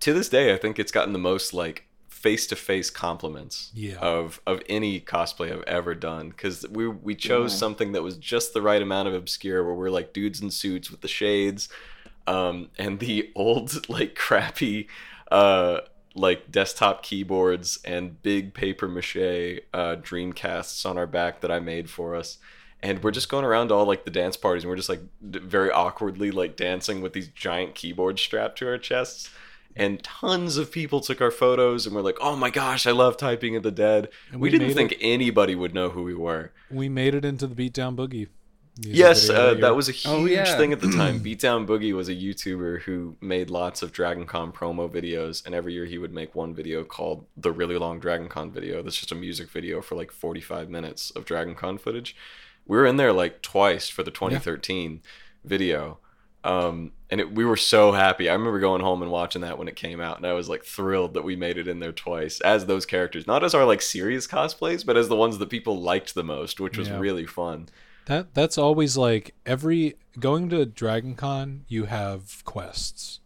to 0.00 0.12
this 0.12 0.28
day, 0.28 0.52
I 0.54 0.58
think 0.58 0.78
it's 0.78 0.92
gotten 0.92 1.12
the 1.12 1.18
most 1.18 1.52
like 1.54 1.88
face-to-face 2.08 2.88
compliments 2.90 3.70
Yeah. 3.74 3.98
of 3.98 4.40
of 4.46 4.62
any 4.68 4.98
cosplay 5.00 5.52
I've 5.52 5.62
ever 5.64 5.94
done 5.94 6.30
because 6.30 6.64
we 6.70 6.88
we 6.88 7.14
chose 7.14 7.52
Yeah. 7.52 7.58
something 7.58 7.92
that 7.92 8.02
was 8.02 8.16
just 8.16 8.54
the 8.54 8.62
right 8.62 8.80
amount 8.80 9.08
of 9.08 9.14
obscure 9.14 9.62
where 9.64 9.74
we're 9.74 9.90
like 9.90 10.12
dudes 10.14 10.40
in 10.40 10.50
suits 10.50 10.90
with 10.90 11.00
the 11.02 11.08
shades 11.08 11.68
um 12.26 12.70
and 12.78 13.00
the 13.00 13.30
old 13.36 13.88
like 13.88 14.14
crappy 14.14 14.88
uh 15.30 15.80
like 16.14 16.50
desktop 16.52 17.02
keyboards 17.02 17.78
and 17.84 18.22
big 18.22 18.54
paper 18.54 18.86
mache 18.88 19.16
uh 19.72 19.96
dreamcasts 19.96 20.88
on 20.88 20.96
our 20.96 21.06
back 21.06 21.40
that 21.40 21.50
I 21.50 21.60
made 21.60 21.90
for 21.90 22.14
us. 22.14 22.38
And 22.82 23.02
we're 23.02 23.12
just 23.12 23.30
going 23.30 23.46
around 23.46 23.68
to 23.68 23.74
all 23.74 23.86
like 23.86 24.04
the 24.04 24.10
dance 24.10 24.36
parties 24.36 24.62
and 24.62 24.70
we're 24.70 24.76
just 24.76 24.90
like 24.90 25.00
d- 25.30 25.38
very 25.40 25.70
awkwardly 25.70 26.30
like 26.30 26.54
dancing 26.56 27.00
with 27.00 27.14
these 27.14 27.28
giant 27.28 27.74
keyboards 27.74 28.20
strapped 28.20 28.58
to 28.58 28.68
our 28.68 28.78
chests. 28.78 29.30
And 29.76 30.04
tons 30.04 30.56
of 30.56 30.70
people 30.70 31.00
took 31.00 31.20
our 31.20 31.32
photos 31.32 31.84
and 31.84 31.96
were 31.96 32.02
like 32.02 32.18
oh 32.20 32.36
my 32.36 32.50
gosh 32.50 32.86
i 32.86 32.92
love 32.92 33.16
typing 33.16 33.56
of 33.56 33.64
the 33.64 33.72
dead. 33.72 34.08
And 34.30 34.40
we, 34.40 34.50
we 34.50 34.58
didn't 34.58 34.74
think 34.74 34.96
anybody 35.00 35.56
would 35.56 35.74
know 35.74 35.88
who 35.88 36.04
we 36.04 36.14
were. 36.14 36.52
We 36.70 36.88
made 36.88 37.14
it 37.14 37.24
into 37.24 37.48
the 37.48 37.56
beatdown 37.56 37.96
boogie. 37.96 38.28
Music 38.78 38.96
Yes, 38.96 39.30
uh, 39.30 39.54
that 39.54 39.74
was 39.76 39.88
a 39.88 39.92
huge 39.92 40.12
Oh, 40.14 40.24
yeah. 40.26 40.56
thing 40.56 40.72
at 40.72 40.80
the 40.80 40.90
time. 40.90 41.20
Beatdown 41.24 41.66
Boogie 41.66 41.92
was 41.92 42.08
a 42.08 42.14
YouTuber 42.14 42.82
who 42.82 43.16
made 43.20 43.50
lots 43.50 43.82
of 43.82 43.92
Dragon 43.92 44.26
Con 44.26 44.52
promo 44.52 44.88
videos, 44.90 45.44
and 45.46 45.54
every 45.54 45.72
year 45.72 45.84
he 45.84 45.98
would 45.98 46.12
make 46.12 46.34
one 46.34 46.54
video 46.54 46.84
called 46.84 47.24
the 47.36 47.52
really 47.52 47.78
long 47.78 48.00
Dragon 48.00 48.28
Con 48.28 48.50
video. 48.50 48.82
That's 48.82 48.96
just 48.96 49.12
a 49.12 49.16
music 49.16 49.50
video 49.50 49.80
for 49.80 49.94
like 49.94 50.10
45 50.10 50.68
minutes 50.70 51.10
of 51.12 51.24
Dragon 51.24 51.54
Con 51.54 51.78
footage. 51.78 52.16
We 52.66 52.76
were 52.76 52.86
in 52.86 52.96
there 52.96 53.12
like 53.12 53.42
twice 53.42 53.88
for 53.88 54.02
the 54.02 54.10
2013 54.10 55.02
video. 55.44 55.98
Um, 56.42 56.92
and 57.08 57.20
it, 57.22 57.32
we 57.32 57.44
were 57.46 57.56
so 57.56 57.92
happy. 57.92 58.28
I 58.28 58.34
remember 58.34 58.58
going 58.60 58.82
home 58.82 59.00
and 59.00 59.10
watching 59.10 59.40
that 59.42 59.56
when 59.56 59.66
it 59.68 59.76
came 59.76 60.00
out, 60.00 60.18
and 60.18 60.26
I 60.26 60.34
was 60.34 60.48
like 60.48 60.62
thrilled 60.64 61.14
that 61.14 61.24
we 61.24 61.36
made 61.36 61.56
it 61.56 61.68
in 61.68 61.78
there 61.80 61.92
twice 61.92 62.40
as 62.42 62.66
those 62.66 62.84
characters, 62.84 63.26
not 63.26 63.42
as 63.44 63.54
our 63.54 63.64
like 63.64 63.80
serious 63.80 64.26
cosplays, 64.26 64.84
but 64.84 64.96
as 64.96 65.08
the 65.08 65.16
ones 65.16 65.38
that 65.38 65.48
people 65.48 65.80
liked 65.80 66.14
the 66.14 66.24
most, 66.24 66.60
which 66.60 66.76
was 66.76 66.88
Yeah. 66.88 66.98
really 66.98 67.24
fun. 67.26 67.68
That 68.06 68.34
that's 68.34 68.58
always 68.58 68.96
like 68.96 69.34
every 69.46 69.94
going 70.18 70.48
to 70.50 70.66
Dragon 70.66 71.14
Con, 71.14 71.64
you 71.68 71.84
have 71.86 72.44
quests 72.44 73.20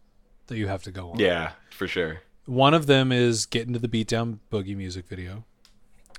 that 0.47 0.57
you 0.57 0.67
have 0.67 0.83
to 0.83 0.91
go 0.91 1.11
on. 1.11 1.19
Yeah, 1.19 1.51
for 1.69 1.87
sure. 1.87 2.21
One 2.45 2.73
of 2.73 2.87
them 2.87 3.11
is 3.11 3.45
get 3.45 3.67
into 3.67 3.79
the 3.79 3.87
Beatdown 3.87 4.39
Boogie 4.51 4.75
music 4.75 5.07
video, 5.07 5.43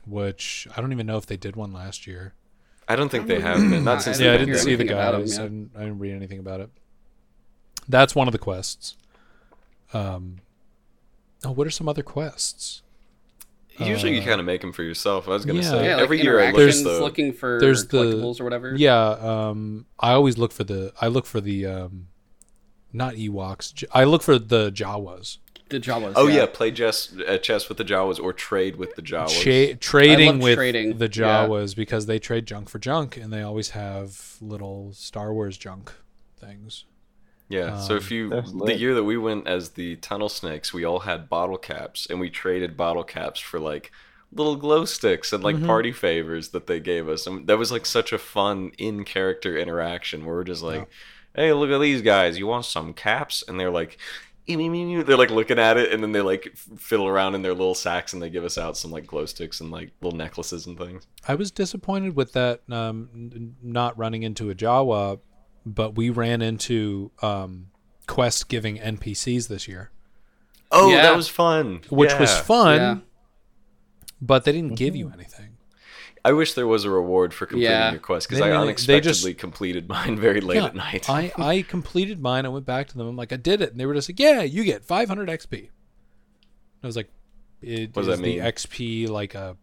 which 0.06 0.68
I 0.76 0.80
don't 0.80 0.92
even 0.92 1.06
know 1.06 1.16
if 1.16 1.26
they 1.26 1.36
did 1.36 1.56
one 1.56 1.72
last 1.72 2.06
year. 2.06 2.34
I 2.88 2.96
don't 2.96 3.08
think 3.08 3.26
they 3.26 3.40
have 3.40 3.58
been. 3.58 3.84
Not 3.84 4.02
since 4.02 4.20
yeah, 4.20 4.32
I 4.32 4.36
didn't 4.36 4.56
see 4.56 4.74
the 4.74 4.82
anything 4.82 4.90
about 4.90 5.14
'em, 5.14 5.20
guys. 5.22 5.36
yeah. 5.38 5.44
I, 5.44 5.48
didn't, 5.48 5.70
I 5.76 5.78
didn't 5.80 5.98
read 5.98 6.12
anything 6.14 6.38
about 6.38 6.60
it. 6.60 6.70
That's 7.88 8.14
one 8.14 8.28
of 8.28 8.32
the 8.32 8.38
quests. 8.38 8.96
Um, 9.92 10.36
oh, 11.44 11.50
what 11.52 11.66
are 11.66 11.70
some 11.70 11.88
other 11.88 12.02
quests? 12.02 12.82
Usually, 13.86 14.14
you 14.14 14.22
Uh, 14.22 14.24
kind 14.24 14.40
of 14.40 14.46
make 14.46 14.60
them 14.60 14.72
for 14.72 14.82
yourself. 14.82 15.28
I 15.28 15.32
was 15.32 15.44
gonna 15.44 15.60
yeah. 15.60 15.68
say 15.70 15.84
Yeah, 15.86 15.94
like 15.96 16.02
every 16.02 16.22
year 16.22 16.38
I 16.40 16.46
look 16.46 16.54
interactions, 16.60 16.84
the. 16.84 17.00
looking 17.00 17.32
for 17.32 17.58
There's 17.60 17.86
the- 17.86 17.98
collectibles 17.98 18.40
or 18.40 18.44
whatever. 18.44 18.74
Yeah, 18.76 18.98
um, 19.10 19.86
I 19.98 20.12
always 20.12 20.38
look 20.38 20.52
for 20.52 20.64
the. 20.64 20.92
I 21.00 21.08
look 21.08 21.26
for 21.26 21.40
the. 21.40 21.66
Um, 21.66 22.06
not 22.92 23.14
Ewoks. 23.14 23.84
I 23.92 24.04
look 24.04 24.22
for 24.22 24.38
the 24.38 24.70
Jawas. 24.72 25.38
The 25.68 25.78
Jawas. 25.78 26.14
oh 26.16 26.26
yeah, 26.26 26.46
play 26.46 26.72
chess, 26.72 27.14
uh, 27.28 27.38
chess 27.38 27.68
with 27.68 27.78
the 27.78 27.84
Jawas 27.84 28.18
or 28.20 28.32
trade 28.32 28.74
with 28.74 28.96
the 28.96 29.02
Jawas. 29.02 29.28
Cha- 29.28 29.76
trading 29.80 30.40
with 30.40 30.56
trading, 30.56 30.98
the 30.98 31.04
yeah. 31.04 31.46
Jawas 31.46 31.76
because 31.76 32.06
they 32.06 32.18
trade 32.18 32.44
junk 32.46 32.68
for 32.68 32.80
junk, 32.80 33.16
and 33.16 33.32
they 33.32 33.40
always 33.42 33.70
have 33.70 34.34
little 34.40 34.92
Star 34.92 35.32
Wars 35.32 35.56
junk 35.56 35.92
things. 36.40 36.86
Yeah. 37.50 37.78
so 37.78 37.96
if 37.96 38.10
Um, 38.10 38.16
you 38.16 38.42
the 38.64 38.76
year 38.78 38.94
that 38.94 39.04
we 39.04 39.18
went 39.18 39.46
as 39.46 39.70
the 39.70 39.96
Tunnel 39.96 40.30
Snakes, 40.30 40.72
we 40.72 40.84
all 40.84 41.00
had 41.00 41.28
bottle 41.28 41.58
caps, 41.58 42.06
and 42.08 42.18
we 42.18 42.30
traded 42.30 42.76
bottle 42.76 43.04
caps 43.04 43.38
for 43.40 43.60
like 43.60 43.92
little 44.32 44.56
glow 44.56 44.84
sticks 44.86 45.32
and 45.32 45.42
like 45.44 45.56
Mhm. 45.56 45.66
party 45.66 45.92
favors 45.92 46.50
that 46.50 46.66
they 46.68 46.80
gave 46.80 47.08
us, 47.08 47.26
and 47.26 47.46
that 47.48 47.58
was 47.58 47.70
like 47.72 47.84
such 47.84 48.12
a 48.12 48.18
fun 48.18 48.70
in 48.78 49.04
character 49.04 49.58
interaction 49.58 50.24
where 50.24 50.36
we're 50.36 50.44
just 50.44 50.62
like, 50.62 50.88
"Hey, 51.34 51.52
look 51.52 51.70
at 51.70 51.80
these 51.80 52.00
guys! 52.02 52.38
You 52.38 52.46
want 52.46 52.64
some 52.64 52.94
caps?" 52.94 53.44
And 53.46 53.58
they're 53.60 53.70
like. 53.70 53.98
They're 54.46 55.16
like 55.16 55.30
looking 55.30 55.60
at 55.60 55.76
it, 55.76 55.92
and 55.92 56.02
then 56.02 56.10
they 56.10 56.22
like 56.22 56.56
fiddle 56.76 57.06
around 57.06 57.36
in 57.36 57.42
their 57.42 57.52
little 57.52 57.74
sacks, 57.76 58.12
and 58.12 58.20
they 58.20 58.30
give 58.30 58.42
us 58.42 58.58
out 58.58 58.76
some 58.76 58.90
like 58.90 59.06
glow 59.06 59.24
sticks 59.26 59.60
and 59.60 59.70
like 59.70 59.92
little 60.00 60.16
necklaces 60.18 60.66
and 60.66 60.76
things. 60.76 61.06
I 61.28 61.36
was 61.36 61.52
disappointed 61.52 62.16
with 62.16 62.32
that 62.32 62.62
um, 62.68 63.52
not 63.62 63.96
running 63.96 64.24
into 64.24 64.50
a 64.50 64.54
Jawa, 64.56 65.20
but 65.66 65.94
we 65.96 66.10
ran 66.10 66.42
into 66.42 67.10
um, 67.22 67.68
quest 68.06 68.48
giving 68.48 68.78
NPCs 68.78 69.48
this 69.48 69.66
year, 69.68 69.90
Oh, 70.72 70.90
Yeah. 70.90 71.02
that 71.02 71.16
was 71.16 71.28
fun. 71.28 71.80
which 71.90 72.12
was 72.18 72.36
fun, 72.38 72.76
Yeah. 72.80 72.96
but 74.20 74.44
they 74.44 74.52
didn't 74.52 74.76
give 74.76 74.94
you 74.96 75.10
anything. 75.12 75.56
I 76.24 76.32
wish 76.32 76.52
there 76.52 76.66
was 76.66 76.84
a 76.84 76.90
reward 76.90 77.32
for 77.32 77.46
completing 77.46 77.70
Yeah. 77.72 77.92
your 77.92 78.00
quest 78.00 78.28
because 78.28 78.42
I 78.42 78.46
didn't- 78.48 78.60
unexpectedly 78.62 79.30
just- 79.32 79.38
completed 79.38 79.88
mine 79.88 80.16
very 80.18 80.40
late 80.42 80.56
Yeah, 80.56 80.66
at 80.66 80.74
night. 80.74 81.08
I, 81.08 81.32
I 81.38 81.62
completed 81.62 82.20
mine. 82.20 82.44
I 82.44 82.50
went 82.50 82.66
back 82.66 82.88
to 82.88 82.96
them. 82.98 83.06
I'm 83.08 83.16
like, 83.16 83.32
I 83.32 83.36
did 83.36 83.62
it, 83.62 83.70
and 83.70 83.80
they 83.80 83.86
were 83.86 83.94
just 83.94 84.08
like, 84.10 84.20
Yeah, 84.20 84.42
you 84.42 84.62
get 84.64 84.84
500 84.84 85.28
XP. 85.30 85.70
I 86.82 86.86
was 86.86 86.94
like, 86.96 87.08
it, 87.62 87.94
What 87.96 88.04
does 88.04 88.08
is 88.08 88.18
that 88.18 88.22
mean? 88.22 88.38
the 88.38 88.44
XP 88.44 89.08
like 89.08 89.34
a 89.34 89.56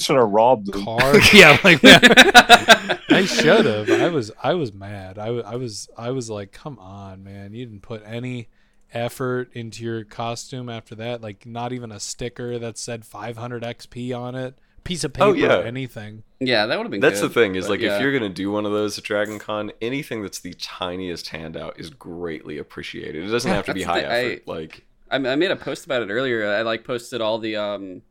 Should 0.00 0.16
have 0.16 0.28
robbed 0.30 0.72
them. 0.72 0.84
card? 0.84 1.22
yeah, 1.32 1.58
like 1.62 1.80
that. 1.82 3.00
I 3.10 3.24
should 3.26 3.66
have. 3.66 3.90
I 3.90 4.08
was 4.08 4.30
I 4.42 4.54
was 4.54 4.72
mad. 4.72 5.18
I, 5.18 5.26
I 5.28 5.56
was 5.56 5.88
I 5.96 6.10
was 6.10 6.30
like, 6.30 6.52
come 6.52 6.78
on, 6.78 7.22
man! 7.22 7.52
You 7.54 7.66
didn't 7.66 7.82
put 7.82 8.02
any 8.06 8.48
effort 8.92 9.50
into 9.52 9.84
your 9.84 10.04
costume 10.04 10.68
after 10.68 10.94
that. 10.96 11.20
Like, 11.20 11.46
not 11.46 11.72
even 11.72 11.92
a 11.92 12.00
sticker 12.00 12.58
that 12.58 12.76
said 12.78 13.04
500 13.04 13.62
XP 13.62 14.18
on 14.18 14.34
it, 14.34 14.58
piece 14.82 15.04
of 15.04 15.12
paper, 15.12 15.26
Oh, 15.26 15.32
yeah. 15.32 15.58
anything. 15.60 16.24
Yeah, 16.40 16.66
that 16.66 16.76
would 16.76 16.84
have 16.84 16.90
been. 16.90 17.00
That's 17.00 17.20
good, 17.20 17.30
the 17.30 17.34
thing 17.34 17.54
is 17.54 17.68
like 17.68 17.80
yeah. 17.80 17.96
if 17.96 18.00
you're 18.02 18.12
gonna 18.12 18.28
do 18.30 18.50
one 18.50 18.64
of 18.66 18.72
those 18.72 18.96
at 18.98 19.04
Dragon 19.04 19.38
Con, 19.38 19.70
anything 19.82 20.22
that's 20.22 20.40
the 20.40 20.54
tiniest 20.54 21.28
handout 21.28 21.78
is 21.78 21.90
greatly 21.90 22.58
appreciated. 22.58 23.24
It 23.24 23.30
doesn't 23.30 23.50
have 23.52 23.66
to 23.66 23.74
be 23.74 23.82
high 23.82 24.00
the- 24.02 24.10
I- 24.12 24.18
effort. 24.24 24.48
like 24.48 24.84
I, 25.10 25.16
I 25.16 25.36
made 25.36 25.50
a 25.50 25.56
post 25.56 25.84
about 25.84 26.02
it 26.02 26.10
earlier. 26.10 26.46
I 26.48 26.62
like 26.62 26.84
posted 26.84 27.20
all 27.20 27.38
the 27.38 27.56
um, 27.56 28.02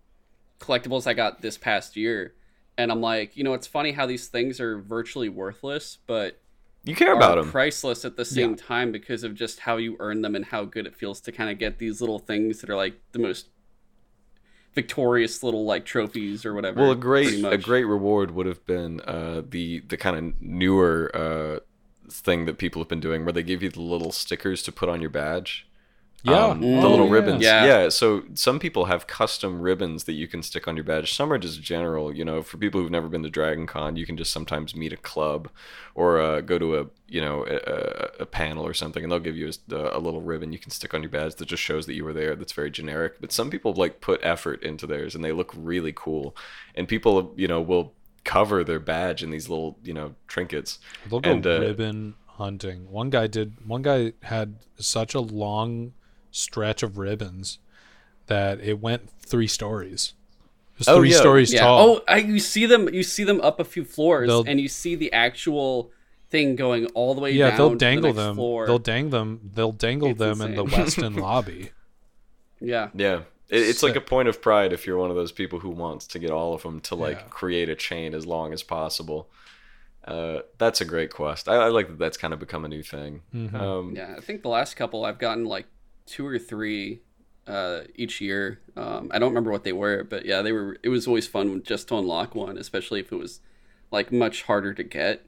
collectibles 0.60 1.08
I 1.08 1.14
got 1.14 1.42
this 1.42 1.58
past 1.58 1.96
year, 1.96 2.36
and 2.78 2.92
I'm 2.92 3.02
like, 3.02 3.36
you 3.38 3.44
know, 3.44 3.54
it's 3.54 3.68
funny 3.68 3.92
how 3.92 4.06
these 4.06 4.28
things 4.28 4.60
are 4.60 4.80
virtually 4.80 5.30
worthless, 5.30 5.98
but 6.08 6.42
you 6.84 6.96
care 6.96 7.14
are 7.14 7.16
about 7.16 7.36
them. 7.36 7.52
priceless 7.52 8.06
at 8.06 8.16
the 8.18 8.26
same 8.26 8.52
Yeah. 8.52 8.56
time 8.56 8.92
because 8.92 9.24
of 9.24 9.36
just 9.36 9.62
how 9.62 9.78
you 9.78 9.98
earn 10.00 10.22
them 10.22 10.36
and 10.36 10.46
how 10.46 10.66
good 10.66 10.88
it 10.88 10.96
feels 10.96 11.22
to 11.22 11.32
kind 11.32 11.50
of 11.50 11.58
get 11.60 11.78
these 11.80 12.02
little 12.02 12.20
things 12.20 12.62
that 12.62 12.70
are 12.70 12.76
like 12.76 13.00
the 13.12 13.20
most 13.20 13.48
victorious 14.74 15.44
little 15.44 15.66
like 15.66 15.86
trophies 15.86 16.46
or 16.46 16.54
whatever. 16.54 16.80
Well, 16.82 16.92
a 16.92 16.96
great 16.96 17.44
a 17.46 17.58
great 17.58 17.86
reward 17.86 18.32
would 18.32 18.46
have 18.46 18.66
been 18.66 19.02
uh, 19.02 19.42
the 19.48 19.80
the 19.82 19.98
kind 19.98 20.16
of 20.18 20.42
newer 20.42 21.12
uh, 21.14 21.60
thing 22.10 22.46
that 22.46 22.58
people 22.58 22.82
have 22.82 22.90
been 22.90 23.00
doing, 23.00 23.26
where 23.26 23.34
they 23.34 23.44
give 23.44 23.64
you 23.64 23.70
the 23.70 23.82
little 23.82 24.12
stickers 24.12 24.64
to 24.64 24.72
put 24.72 24.90
on 24.90 25.02
your 25.02 25.10
badge. 25.10 25.68
Yeah, 26.24 26.48
Um, 26.48 26.62
Mm. 26.62 26.82
the 26.82 26.90
little 26.90 27.06
yeah. 27.08 27.12
ribbons. 27.14 27.42
Yeah. 27.44 27.66
Yeah. 27.66 27.90
So 27.90 28.24
some 28.34 28.60
people 28.60 28.86
have 28.86 29.08
custom 29.08 29.62
ribbons 29.62 30.04
that 30.04 30.14
you 30.14 30.28
can 30.28 30.44
stick 30.44 30.68
on 30.68 30.76
your 30.76 30.84
badge. 30.84 31.14
Some 31.14 31.32
are 31.32 31.38
just 31.38 31.62
general. 31.62 32.14
You 32.14 32.26
know, 32.26 32.42
for 32.44 32.58
people 32.58 32.82
who've 32.82 32.92
never 32.92 33.08
been 33.08 33.24
to 33.24 33.30
Dragon 33.30 33.66
Con, 33.66 33.96
you 33.96 34.06
can 34.06 34.18
just 34.18 34.32
sometimes 34.34 34.76
meet 34.76 34.92
a 34.92 34.98
club 34.98 35.50
or 35.96 36.20
uh, 36.20 36.42
go 36.42 36.60
to 36.60 36.80
a 36.80 36.86
you 37.08 37.22
know 37.22 37.46
a, 37.46 37.56
a- 37.56 38.10
a 38.24 38.26
panel 38.26 38.66
or 38.66 38.74
something, 38.74 39.02
and 39.04 39.12
they'll 39.12 39.20
give 39.20 39.38
you 39.38 39.50
a, 39.72 39.76
a 39.76 40.00
little 40.00 40.22
ribbon 40.22 40.52
you 40.52 40.60
can 40.60 40.72
stick 40.72 40.94
on 40.94 41.02
your 41.02 41.10
badge 41.10 41.36
that 41.36 41.48
just 41.48 41.64
shows 41.64 41.86
that 41.86 41.94
you 41.96 42.04
were 42.04 42.14
there. 42.14 42.36
That's 42.36 42.54
very 42.54 42.70
generic. 42.72 43.22
But 43.22 43.32
some 43.32 43.50
people 43.50 43.74
like 43.74 44.02
put 44.02 44.20
effort 44.24 44.62
into 44.62 44.86
theirs, 44.86 45.16
and 45.16 45.24
they 45.24 45.32
look 45.32 45.52
really 45.56 45.94
cool. 45.96 46.36
And 46.76 46.88
people 46.88 47.34
you 47.38 47.48
know 47.48 47.62
will 47.62 47.94
cover 48.26 48.64
their 48.66 48.80
badge 48.80 49.24
in 49.24 49.32
these 49.32 49.48
little 49.48 49.78
you 49.84 49.94
know 49.94 50.16
trinkets. 50.28 50.80
They'll 51.10 51.22
go 51.22 51.32
And, 51.32 51.48
uh, 51.48 51.62
ribbon 51.62 52.16
hunting. 52.28 52.92
One 52.92 53.10
guy 53.10 53.28
did. 53.28 53.54
One 53.66 53.82
guy 53.82 54.14
had 54.24 54.56
such 54.78 55.14
a 55.16 55.20
long 55.22 55.94
stretch 56.32 56.84
of 56.84 56.98
ribbons 56.98 57.60
that 58.28 58.60
it 58.62 58.80
went 58.80 59.10
three 59.20 59.48
stories. 59.48 60.14
It 60.76 60.80
was 60.80 60.88
Oh, 60.88 61.00
three 61.00 61.12
yeah. 61.12 61.18
stories 61.18 61.54
yeah. 61.54 61.62
tall. 61.62 61.88
Oh, 61.90 62.02
I, 62.08 62.18
you 62.18 62.40
see 62.40 62.66
them. 62.66 62.94
You 62.94 63.04
see 63.04 63.24
them 63.24 63.42
up 63.42 63.60
a 63.60 63.66
few 63.66 63.84
floors, 63.84 64.28
They'll- 64.28 64.46
and 64.48 64.60
you 64.62 64.68
see 64.68 64.96
the 64.96 65.12
actual 65.14 65.92
thing 66.30 66.56
going 66.56 66.86
all 66.88 67.16
the 67.16 67.22
way 67.22 67.32
yeah, 67.32 67.50
down. 67.50 67.58
they'll 67.58 67.70
to 67.72 67.76
dangle 67.78 68.14
the 68.14 68.18
next 68.22 68.28
them. 68.28 68.36
Floor. 68.36 68.68
They'll 68.68 68.78
dang 68.80 69.10
them. 69.10 69.52
They'll 69.56 69.72
dangle 69.72 70.10
It's 70.10 70.20
them 70.20 70.42
in 70.42 70.56
the 70.56 70.64
insane. 70.64 70.86
Westin 71.16 71.20
lobby. 71.22 71.72
yeah. 72.62 72.90
Yeah. 72.94 73.22
It, 73.50 73.64
it's 73.64 73.82
like 73.82 73.96
a 73.96 74.02
point 74.02 74.28
of 74.28 74.42
pride 74.44 74.72
if 74.74 74.86
you're 74.86 74.98
one 75.00 75.10
of 75.10 75.16
those 75.16 75.32
people 75.32 75.58
who 75.60 75.70
wants 75.72 76.06
to 76.08 76.20
get 76.20 76.30
all 76.30 76.54
of 76.54 76.62
them 76.62 76.82
to 76.82 76.94
like 76.96 77.18
Yeah. 77.18 77.24
create 77.32 77.68
a 77.70 77.76
chain 77.76 78.14
as 78.14 78.28
long 78.28 78.54
as 78.54 78.62
possible. 78.62 79.28
Uh, 80.06 80.42
that's 80.60 80.82
a 80.82 80.86
great 80.86 81.12
quest. 81.12 81.50
I, 81.50 81.56
I 81.56 81.68
like 81.70 81.88
that. 81.88 81.98
That's 82.00 82.16
kind 82.18 82.32
of 82.34 82.40
become 82.40 82.64
a 82.64 82.68
new 82.68 82.84
thing. 82.84 83.22
Mhm. 83.36 83.54
Um, 83.56 83.94
Yeah, 83.96 84.14
I 84.18 84.22
think 84.22 84.44
the 84.44 84.50
last 84.50 84.76
couple 84.76 85.04
I've 85.06 85.18
gotten 85.20 85.46
like 85.46 85.66
two 86.10 86.26
or 86.26 86.40
three 86.40 87.02
uh, 87.48 87.82
each 87.96 88.20
year. 88.20 88.60
Um, 88.76 89.10
I 89.14 89.20
don't 89.20 89.30
remember 89.30 89.52
what 89.52 89.64
they 89.64 89.74
were, 89.74 90.04
but 90.04 90.26
yeah, 90.26 90.42
they 90.42 90.52
were. 90.52 90.78
It 90.84 90.90
was 90.90 91.08
always 91.08 91.28
fun 91.28 91.64
just 91.64 91.88
to 91.90 91.98
unlock 91.98 92.36
one, 92.36 92.58
especially 92.58 93.00
if 93.00 93.12
it 93.12 93.16
was 93.16 93.40
like 93.92 94.12
much 94.12 94.44
harder 94.44 94.74
to 94.74 94.84
get. 94.84 95.26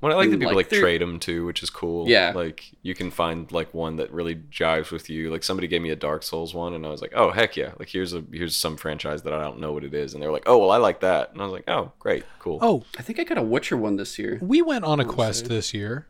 Well, 0.00 0.12
I 0.12 0.16
like 0.16 0.30
that 0.30 0.40
people 0.40 0.54
like 0.54 0.72
like, 0.72 0.80
trade 0.80 1.02
them 1.02 1.18
too, 1.18 1.44
which 1.44 1.62
is 1.62 1.68
cool. 1.68 2.08
Yeah. 2.08 2.32
Like 2.34 2.70
you 2.82 2.94
can 2.94 3.10
find 3.10 3.50
like 3.52 3.74
one 3.74 3.96
that 3.96 4.10
really 4.10 4.34
jives 4.34 4.90
with 4.90 5.10
you. 5.10 5.30
Like 5.30 5.42
somebody 5.42 5.68
gave 5.68 5.82
me 5.82 5.90
a 5.90 5.96
Dark 5.96 6.22
Souls 6.22 6.54
one, 6.54 6.72
and 6.72 6.86
I 6.86 6.88
was 6.88 7.02
like, 7.02 7.12
oh 7.14 7.30
heck 7.30 7.56
yeah! 7.56 7.72
Like 7.78 7.88
here's 7.88 8.14
a 8.14 8.24
here's 8.32 8.56
some 8.56 8.78
franchise 8.78 9.22
that 9.24 9.34
I 9.34 9.42
don't 9.42 9.60
know 9.60 9.72
what 9.72 9.84
it 9.84 9.92
is, 9.92 10.14
and 10.14 10.22
they're 10.22 10.32
like, 10.32 10.44
oh 10.46 10.56
well, 10.56 10.70
I 10.70 10.78
like 10.78 11.00
that, 11.00 11.32
and 11.32 11.42
I 11.42 11.44
was 11.44 11.52
like, 11.52 11.68
oh 11.68 11.92
great, 11.98 12.24
cool. 12.38 12.58
Oh, 12.62 12.84
I 12.98 13.02
think 13.02 13.18
I 13.18 13.24
got 13.24 13.36
a 13.36 13.42
Witcher 13.42 13.76
one 13.76 13.96
this 13.96 14.18
year. 14.18 14.38
we 14.40 14.62
went 14.62 14.84
on 14.84 15.00
a 15.00 15.04
I'll 15.04 15.12
quest 15.12 15.40
say. 15.40 15.48
this 15.48 15.74
year. 15.74 16.06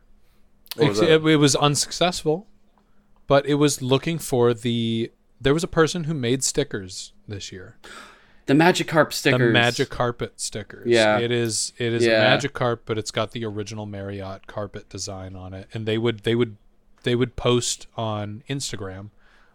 What 0.77 0.87
was 0.87 0.99
Ex- 0.99 1.07
that? 1.09 1.15
it, 1.15 1.33
it 1.33 1.35
was 1.35 1.57
unsuccessful, 1.57 2.47
but 3.27 3.45
it 3.45 3.55
was 3.55 3.81
looking 3.81 4.17
for 4.19 4.53
the. 4.53 5.11
There 5.39 5.53
was 5.53 5.63
a 5.63 5.67
person 5.67 6.03
who 6.03 6.13
made 6.13 6.43
stickers 6.43 7.13
this 7.27 7.51
year. 7.51 7.77
The 8.47 8.53
magic 8.55 8.87
Magikarp 8.87 9.13
stickers. 9.13 9.39
The 9.39 9.53
magic 9.53 9.89
carpet 9.89 10.33
stickers. 10.39 10.87
Yeah. 10.87 11.19
it 11.19 11.31
is. 11.31 11.73
It 11.77 11.93
is 11.93 12.05
Yeah. 12.05 12.21
a 12.21 12.29
magic 12.29 12.53
carpet, 12.53 12.85
but 12.85 12.97
it's 12.97 13.11
got 13.11 13.31
the 13.31 13.45
original 13.45 13.85
Marriott 13.85 14.45
carpet 14.47 14.89
design 14.89 15.35
on 15.35 15.53
it. 15.53 15.67
And 15.73 15.85
they 15.85 15.97
would 15.97 16.21
they 16.21 16.35
would 16.35 16.57
they 17.03 17.15
would 17.15 17.35
post 17.35 17.87
on 17.95 18.43
Instagram, 18.49 19.09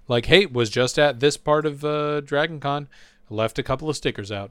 like, 0.09 0.27
"Hey, 0.27 0.47
was 0.47 0.71
just 0.71 0.99
at 0.99 1.21
this 1.21 1.37
part 1.37 1.67
of 1.67 1.85
uh, 1.85 2.21
Dragon 2.23 2.59
Con, 2.59 2.89
left 3.31 3.59
a 3.59 3.63
couple 3.63 3.89
of 3.91 3.97
stickers 3.97 4.33
out," 4.33 4.51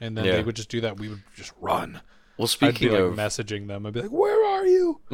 and 0.00 0.16
then 0.16 0.24
Yeah. 0.24 0.32
they 0.36 0.42
would 0.42 0.56
just 0.56 0.68
do 0.68 0.80
that. 0.82 0.98
We 0.98 1.08
would 1.08 1.22
just 1.34 1.52
run. 1.60 2.00
Well, 2.38 2.44
I'd 2.44 2.60
be 2.60 2.72
speaking 2.76 2.92
like 2.92 3.00
of 3.00 3.14
messaging 3.14 3.66
them. 3.66 3.84
I'd 3.84 3.92
be 3.92 4.02
like, 4.02 4.10
"Where 4.10 4.46
are 4.46 4.64
you?" 4.66 5.00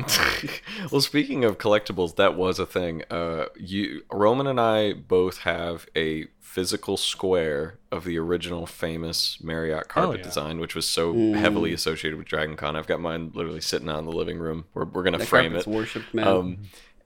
well, 0.93 1.01
speaking 1.01 1.43
of 1.45 1.59
collectibles, 1.59 2.17
that 2.17 2.37
was 2.37 2.59
a 2.59 2.67
thing. 2.67 3.03
Uh, 3.11 3.47
you, 3.57 4.03
Roman, 4.13 4.47
and 4.47 4.61
I 4.61 4.93
both 4.93 5.39
have 5.39 5.87
a 5.97 6.27
physical 6.41 6.97
square 6.97 7.79
of 7.91 8.05
the 8.05 8.19
original 8.19 8.67
famous 8.67 9.39
Marriott 9.43 9.89
carpet 9.89 10.19
yeah. 10.19 10.25
design, 10.25 10.61
which 10.61 10.75
was 10.75 10.87
so 10.87 11.15
Mm. 11.15 11.37
heavily 11.37 11.73
associated 11.73 12.19
with 12.19 12.29
Dragon 12.29 12.57
Con. 12.57 12.77
I've 12.77 12.87
got 12.87 13.01
mine 13.01 13.33
literally 13.35 13.61
sitting 13.61 13.89
out 13.89 13.99
in 13.99 14.05
the 14.05 14.13
living 14.13 14.39
room. 14.39 14.67
We're, 14.75 14.85
we're 14.85 15.03
gonna 15.03 15.19
That 15.19 15.27
frame 15.27 15.57
it. 15.57 15.67
worshipped, 15.67 16.13
man. 16.15 16.29
Um, 16.29 16.59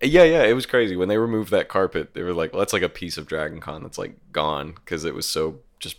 yeah, 0.02 0.24
yeah, 0.24 0.42
it 0.44 0.52
was 0.52 0.66
crazy 0.66 0.96
when 0.96 1.08
they 1.08 1.16
removed 1.18 1.50
that 1.52 1.68
carpet. 1.68 2.14
They 2.14 2.22
were 2.22 2.34
like, 2.34 2.52
well, 2.52 2.58
"That's 2.60 2.72
like 2.72 2.82
a 2.82 2.88
piece 2.88 3.16
of 3.16 3.26
Dragon 3.26 3.60
Con 3.60 3.82
that's 3.82 3.98
like 3.98 4.16
gone 4.32 4.72
because 4.72 5.04
it 5.04 5.14
was 5.14 5.26
so 5.26 5.60
just 5.78 5.96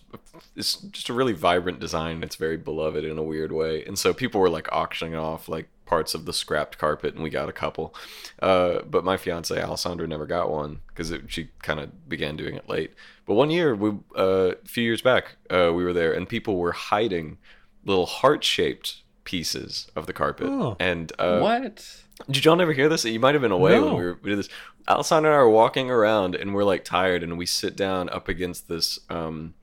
it's 0.55 0.75
just 0.75 1.09
a 1.09 1.13
really 1.13 1.33
vibrant 1.33 1.79
design. 1.79 2.23
It's 2.23 2.35
very 2.35 2.57
beloved 2.57 3.03
in 3.03 3.17
a 3.17 3.23
weird 3.23 3.51
way, 3.51 3.83
and 3.85 3.97
so 3.97 4.13
people 4.13 4.39
were 4.41 4.49
like 4.49 4.67
auctioning 4.71 5.15
off 5.15 5.47
like 5.49 5.69
parts 5.85 6.13
of 6.13 6.25
the 6.25 6.33
scrapped 6.33 6.77
carpet, 6.77 7.15
and 7.15 7.23
we 7.23 7.29
got 7.29 7.49
a 7.49 7.51
couple. 7.53 7.95
Uh, 8.41 8.79
but 8.83 9.03
my 9.03 9.17
fiance 9.17 9.59
Alessandra 9.59 10.07
never 10.07 10.25
got 10.27 10.49
one 10.51 10.81
because 10.87 11.11
she 11.27 11.49
kind 11.63 11.79
of 11.79 12.07
began 12.07 12.35
doing 12.37 12.55
it 12.55 12.69
late. 12.69 12.93
But 13.25 13.33
one 13.35 13.49
year, 13.49 13.75
we 13.75 13.91
uh, 14.17 14.51
a 14.63 14.67
few 14.67 14.83
years 14.83 15.01
back, 15.01 15.37
uh, 15.49 15.71
we 15.73 15.83
were 15.83 15.93
there, 15.93 16.13
and 16.13 16.27
people 16.29 16.57
were 16.57 16.73
hiding 16.73 17.37
little 17.85 18.05
heart-shaped 18.05 19.01
pieces 19.23 19.87
of 19.95 20.05
the 20.05 20.13
carpet, 20.13 20.47
Oh. 20.49 20.75
and 20.79 21.11
uh, 21.19 21.39
what? 21.39 22.03
Did 22.29 22.45
y'all 22.45 22.55
never 22.55 22.73
hear 22.73 22.89
this? 22.89 23.05
You 23.05 23.19
might 23.19 23.35
have 23.35 23.41
been 23.41 23.51
away 23.51 23.71
No. 23.71 23.85
when 23.85 23.95
we, 23.95 24.03
were, 24.05 24.19
we 24.21 24.29
did 24.31 24.39
this. 24.39 24.49
Alessandra 24.87 25.31
and 25.31 25.35
I 25.35 25.39
are 25.41 25.49
walking 25.49 25.89
around, 25.91 26.35
and 26.35 26.53
we're 26.53 26.63
like 26.63 26.83
tired, 26.83 27.23
and 27.23 27.37
we 27.37 27.45
sit 27.45 27.75
down 27.75 28.09
up 28.09 28.27
against 28.27 28.67
this 28.67 28.99
um, 29.09 29.53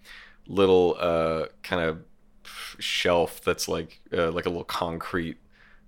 little 0.46 0.96
uh, 0.98 1.46
kind 1.62 1.82
of 1.82 1.98
shelf 2.78 3.40
that's 3.42 3.68
like 3.68 4.00
uh, 4.12 4.30
like 4.30 4.46
a 4.46 4.50
little 4.50 4.64
concrete 4.64 5.38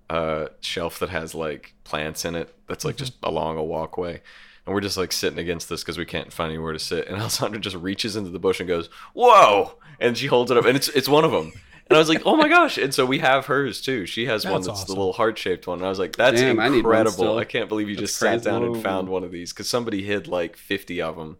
uh, 0.09 0.47
shelf 0.59 0.99
that 0.99 1.09
has 1.09 1.33
like 1.35 1.73
plants 1.83 2.25
in 2.25 2.35
it. 2.35 2.53
That's 2.67 2.83
like 2.85 2.95
just 2.97 3.13
along 3.23 3.57
a 3.57 3.63
walkway. 3.63 4.21
And 4.65 4.75
we're 4.75 4.81
just 4.81 4.97
like 4.97 5.11
sitting 5.11 5.39
against 5.39 5.69
this 5.69 5.81
because 5.81 5.97
we 5.97 6.05
can't 6.05 6.31
find 6.33 6.49
anywhere 6.51 6.73
to 6.73 6.79
sit. 6.79 7.07
And 7.07 7.17
Alessandra 7.21 7.59
just 7.59 7.75
reaches 7.75 8.15
into 8.15 8.29
the 8.29 8.39
bush 8.39 8.59
and 8.59 8.67
goes, 8.67 8.89
"Whoa!" 9.13 9.77
And 9.99 10.17
she 10.17 10.27
holds 10.27 10.51
it 10.51 10.57
up, 10.57 10.65
and 10.65 10.75
it's 10.75 10.89
it's 10.89 11.09
one 11.09 11.23
of 11.25 11.31
them. 11.31 11.53
And 11.89 11.97
I 11.97 11.99
was 11.99 12.07
like, 12.09 12.21
"Oh 12.25 12.35
my 12.35 12.47
gosh!" 12.47 12.77
And 12.77 12.93
so 12.93 13.05
we 13.05 13.19
have 13.19 13.47
hers 13.47 13.81
too. 13.81 14.05
She 14.05 14.25
has 14.27 14.45
one 14.45 14.61
That's 14.61 14.67
that's 14.67 14.83
the 14.83 14.91
little 14.93 15.13
heart 15.13 15.37
shaped 15.37 15.65
one. 15.67 15.79
And 15.79 15.85
I 15.85 15.89
was 15.89 15.97
like, 15.99 16.15
"That's 16.15 16.39
Damn, 16.39 16.59
I 16.59 16.65
need 16.69 16.85
one 16.85 16.95
incredible! 16.97 17.11
still. 17.13 17.37
I 17.37 17.45
can't 17.45 17.67
believe 17.67 17.89
you 17.89 17.95
That's 17.95 18.11
just 18.11 18.19
sat 18.19 18.43
down 18.43 18.63
and 18.63 18.81
found 18.83 19.09
one 19.09 19.23
of 19.23 19.31
these 19.31 19.51
because 19.53 19.67
somebody 19.67 20.03
hid 20.03 20.27
like 20.27 20.55
fifty 20.55 21.01
of 21.01 21.15
them 21.15 21.37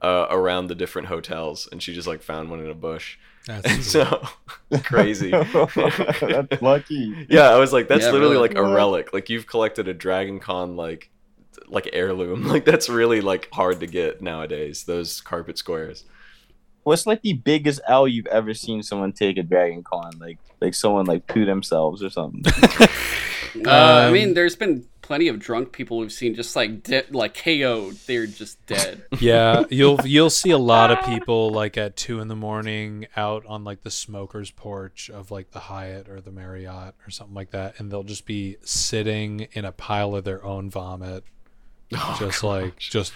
uh, 0.00 0.26
around 0.30 0.68
the 0.68 0.76
different 0.76 1.08
hotels, 1.08 1.68
and 1.72 1.82
she 1.82 1.92
just 1.94 2.06
like 2.06 2.22
found 2.22 2.48
one 2.50 2.60
in 2.60 2.70
a 2.70 2.74
bush. 2.74 3.18
That's 3.46 3.86
so 3.86 4.22
crazy. 4.84 5.30
That's 5.30 6.62
lucky. 6.62 7.26
Yeah, 7.28 7.48
I 7.50 7.56
was 7.58 7.72
like, 7.72 7.88
that's 7.88 8.04
Yeah, 8.04 8.10
literally 8.12 8.34
really. 8.36 8.48
like 8.48 8.56
a 8.58 8.62
relic. 8.62 9.12
Like 9.12 9.30
you've 9.30 9.46
collected 9.46 9.88
a 9.88 9.94
Dragon 9.94 10.38
Con 10.38 10.76
like 10.76 11.10
like 11.66 11.88
heirloom. 11.92 12.44
Like 12.48 12.64
that's 12.64 12.88
really 12.88 13.20
like 13.20 13.48
hard 13.52 13.80
to 13.80 13.86
get 13.86 14.22
nowadays. 14.22 14.84
Those 14.84 15.20
carpet 15.20 15.58
squares. 15.58 16.04
What's 16.88 17.06
like 17.06 17.22
the 17.22 17.34
biggest 17.34 17.80
L 17.86 18.08
you've 18.08 18.26
ever 18.26 18.54
seen 18.54 18.82
someone 18.82 19.12
take 19.12 19.38
at 19.38 19.48
Dragon 19.48 19.82
Con? 19.84 20.12
Like 20.18 20.38
like 20.60 20.74
someone 20.74 21.04
like 21.06 21.26
poo 21.26 21.44
themselves 21.44 22.02
or 22.02 22.10
something. 22.10 22.42
Uh, 23.64 23.70
I 23.70 24.06
Um, 24.08 24.12
mean, 24.12 24.34
there's 24.34 24.56
been 24.56 24.84
plenty 25.00 25.26
of 25.28 25.38
drunk 25.38 25.72
people 25.72 25.96
we've 25.98 26.12
seen 26.12 26.34
just 26.34 26.54
like 26.54 26.82
de- 26.82 27.06
like 27.10 27.32
KO'd. 27.34 27.96
They're 28.06 28.26
just 28.26 28.64
dead. 28.66 29.02
yeah, 29.20 29.64
you'll 29.70 29.98
you'll 30.04 30.28
see 30.30 30.50
a 30.50 30.58
lot 30.58 30.90
of 30.90 31.00
people 31.06 31.48
like 31.50 31.78
at 31.78 31.96
two 31.96 32.20
in 32.20 32.28
the 32.28 32.36
morning 32.36 33.06
out 33.16 33.46
on 33.46 33.64
like 33.64 33.82
the 33.82 33.90
smoker's 33.90 34.50
porch 34.50 35.08
of 35.08 35.30
like 35.30 35.52
the 35.52 35.60
Hyatt 35.60 36.10
or 36.10 36.20
the 36.20 36.30
Marriott 36.30 36.94
or 37.06 37.10
something 37.10 37.34
like 37.34 37.50
that, 37.52 37.80
and 37.80 37.90
they'll 37.90 38.02
just 38.04 38.26
be 38.26 38.58
sitting 38.64 39.48
in 39.52 39.64
a 39.64 39.72
pile 39.72 40.14
of 40.14 40.24
their 40.24 40.44
own 40.44 40.68
vomit, 40.68 41.24
Oh, 41.94 42.16
just 42.18 42.44
like 42.44 42.76
just 42.76 43.14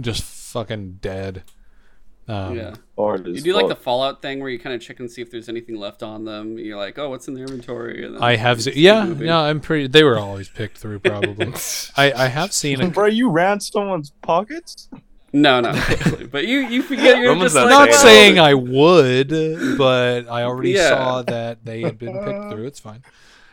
just 0.00 0.24
fucking 0.24 0.98
dead. 1.00 1.44
Um, 2.28 2.56
yeah. 2.56 2.74
Or 2.96 3.18
You 3.18 3.40
do 3.40 3.52
like 3.54 3.68
the 3.68 3.76
Fallout 3.76 4.20
thing 4.20 4.40
where 4.40 4.48
you 4.50 4.58
kind 4.58 4.74
of 4.74 4.80
check 4.80 4.98
and 5.00 5.08
see 5.10 5.22
if 5.22 5.30
there's 5.30 5.48
anything 5.48 5.76
left 5.76 6.02
on 6.02 6.24
them. 6.24 6.58
You're 6.58 6.76
like, 6.76 6.98
oh, 6.98 7.08
what's 7.10 7.28
in 7.28 7.34
the 7.34 7.40
inventory? 7.42 8.04
And 8.04 8.16
then 8.16 8.22
I 8.22 8.36
have, 8.36 8.56
you 8.58 8.62
se- 8.62 8.70
keep 8.72 8.82
yeah, 8.82 9.04
no, 9.04 9.38
I'm 9.40 9.60
pretty. 9.60 9.86
They 9.86 10.02
were 10.02 10.18
always 10.18 10.48
picked 10.48 10.78
through, 10.78 10.98
probably. 11.00 11.52
I, 11.96 12.12
I 12.12 12.26
have 12.28 12.52
seen 12.52 12.80
a 12.80 12.88
Bro, 12.88 13.06
you 13.06 13.30
ran 13.30 13.60
someone's 13.60 14.10
pockets? 14.22 14.88
No, 15.32 15.60
no, 15.60 15.72
but 16.30 16.46
you 16.46 16.60
you 16.60 16.82
forget 16.82 17.18
you're 17.18 17.28
Roman's 17.28 17.52
just 17.52 17.56
not 17.56 17.66
like 17.70 17.90
not 17.90 17.98
saying 17.98 18.36
saying 18.36 18.38
I 18.38 18.54
would, 18.54 19.28
but 19.76 20.28
I 20.30 20.44
already 20.44 20.70
Yeah. 20.70 20.88
saw 20.88 21.22
that 21.22 21.64
they 21.64 21.82
had 21.82 21.98
been 21.98 22.14
picked 22.24 22.50
through. 22.52 22.64
It's 22.66 22.80
fine. 22.80 23.02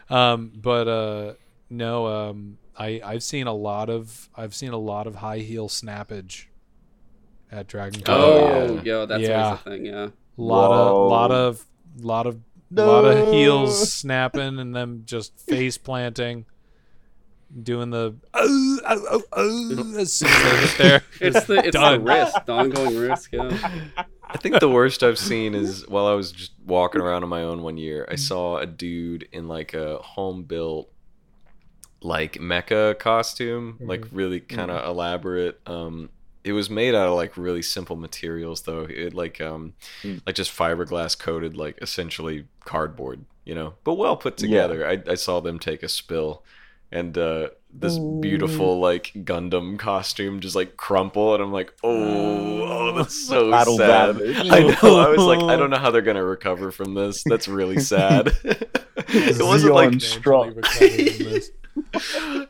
Um, 0.09 0.51
but 0.55 0.87
uh, 0.87 1.33
no, 1.69 2.07
um, 2.07 2.57
I 2.77 3.01
I've 3.03 3.23
seen 3.23 3.47
a 3.47 3.53
lot 3.53 3.89
of 3.89 4.29
I've 4.35 4.55
seen 4.55 4.71
a 4.71 4.77
lot 4.77 5.07
of 5.07 5.15
high 5.15 5.39
heel 5.39 5.67
snappage 5.67 6.45
at 7.53 7.67
Dragon 7.67 8.01
Con. 8.01 8.15
Oh, 8.19 8.23
Oh, 8.23 8.73
yeah. 8.75 8.81
yo, 8.83 9.05
that's 9.05 9.21
Yeah. 9.23 9.43
always 9.45 9.59
a 9.59 9.63
thing. 9.69 9.85
Yeah. 9.85 10.07
lot 10.37 10.69
Whoa. 10.71 11.05
of 11.05 11.11
lot 11.11 11.31
of 11.31 11.65
lot 12.01 12.27
of 12.27 12.39
lot 12.71 13.05
of 13.05 13.31
heels 13.33 13.91
snapping 13.93 14.57
and 14.59 14.75
them 14.75 15.03
just 15.05 15.37
face 15.39 15.77
planting, 15.77 16.45
doing 17.61 17.91
the 17.91 18.15
oh, 18.33 18.79
oh, 18.87 19.05
oh, 19.11 19.23
oh, 19.33 19.99
as 19.99 20.11
soon 20.13 20.29
as 20.29 20.41
they 20.43 20.57
hit 20.57 20.77
there. 20.79 21.03
It's 21.21 21.45
the 21.45 21.65
it's 21.67 21.77
the 21.77 21.99
risk, 21.99 22.45
the 22.45 22.51
ongoing 22.53 22.97
risk. 22.97 23.31
Yeah. 23.31 23.69
I 24.23 24.37
think 24.37 24.59
the 24.59 24.69
worst 24.69 25.03
I've 25.03 25.19
seen 25.19 25.53
is 25.53 25.87
while 25.87 26.07
I 26.07 26.13
was 26.13 26.31
just 26.31 26.53
walking 26.65 26.99
around 27.01 27.21
on 27.21 27.29
my 27.29 27.43
own 27.43 27.61
one 27.61 27.77
year, 27.77 28.07
I 28.09 28.15
saw 28.15 28.57
a 28.57 28.65
dude 28.65 29.27
in 29.31 29.47
like 29.47 29.75
a 29.75 29.97
home 29.99 30.43
built 30.43 30.89
like 32.01 32.33
mecha 32.33 32.97
costume, 32.97 33.77
like 33.79 34.05
really 34.11 34.39
kind 34.39 34.71
of 34.71 34.83
elaborate. 34.87 35.61
Um 35.67 36.09
it 36.43 36.51
was 36.53 36.69
made 36.69 36.93
out 36.95 37.07
of 37.07 37.15
like 37.15 37.37
really 37.37 37.61
simple 37.61 37.95
materials 37.95 38.61
though. 38.63 38.83
It 38.89 39.13
like 39.13 39.39
um 39.41 39.73
Mm. 40.03 40.21
like 40.25 40.35
just 40.35 40.51
fiberglass 40.55 41.17
coated 41.17 41.55
like 41.57 41.77
essentially 41.81 42.45
cardboard, 42.65 43.23
you 43.45 43.55
know, 43.55 43.73
but 43.83 43.93
well 43.95 44.17
put 44.17 44.39
Yeah. 44.41 44.47
together. 44.67 44.87
I 44.87 45.01
I 45.11 45.15
saw 45.15 45.39
them 45.39 45.59
take 45.59 45.83
a 45.83 45.89
spill 45.89 46.43
and 46.91 47.17
uh 47.17 47.49
this 47.75 47.97
beautiful 47.97 48.79
like 48.79 49.11
Gundam 49.15 49.79
costume 49.79 50.39
just 50.41 50.55
like 50.55 50.77
crumple 50.77 51.33
and 51.33 51.41
I'm 51.43 51.51
like, 51.51 51.73
"Oh, 51.83 52.61
oh 52.61 52.91
that's 52.97 53.15
so 53.27 53.49
Battle 53.49 53.77
sad." 53.77 54.17
damage. 54.19 54.37
I 54.51 54.59
know. 54.59 54.99
I 54.99 55.09
was 55.09 55.23
like, 55.25 55.39
I 55.41 55.55
don't 55.55 55.69
know 55.71 55.77
how 55.77 55.89
they're 55.89 56.03
gonna 56.03 56.23
recover 56.23 56.69
from 56.71 56.93
this. 56.93 57.23
That's 57.23 57.47
really 57.47 57.79
sad. 57.79 58.27
it 58.43 59.41
wasn't 59.41 59.73
Zeon 59.73 59.91
like, 59.91 60.01
strong. 60.01 60.53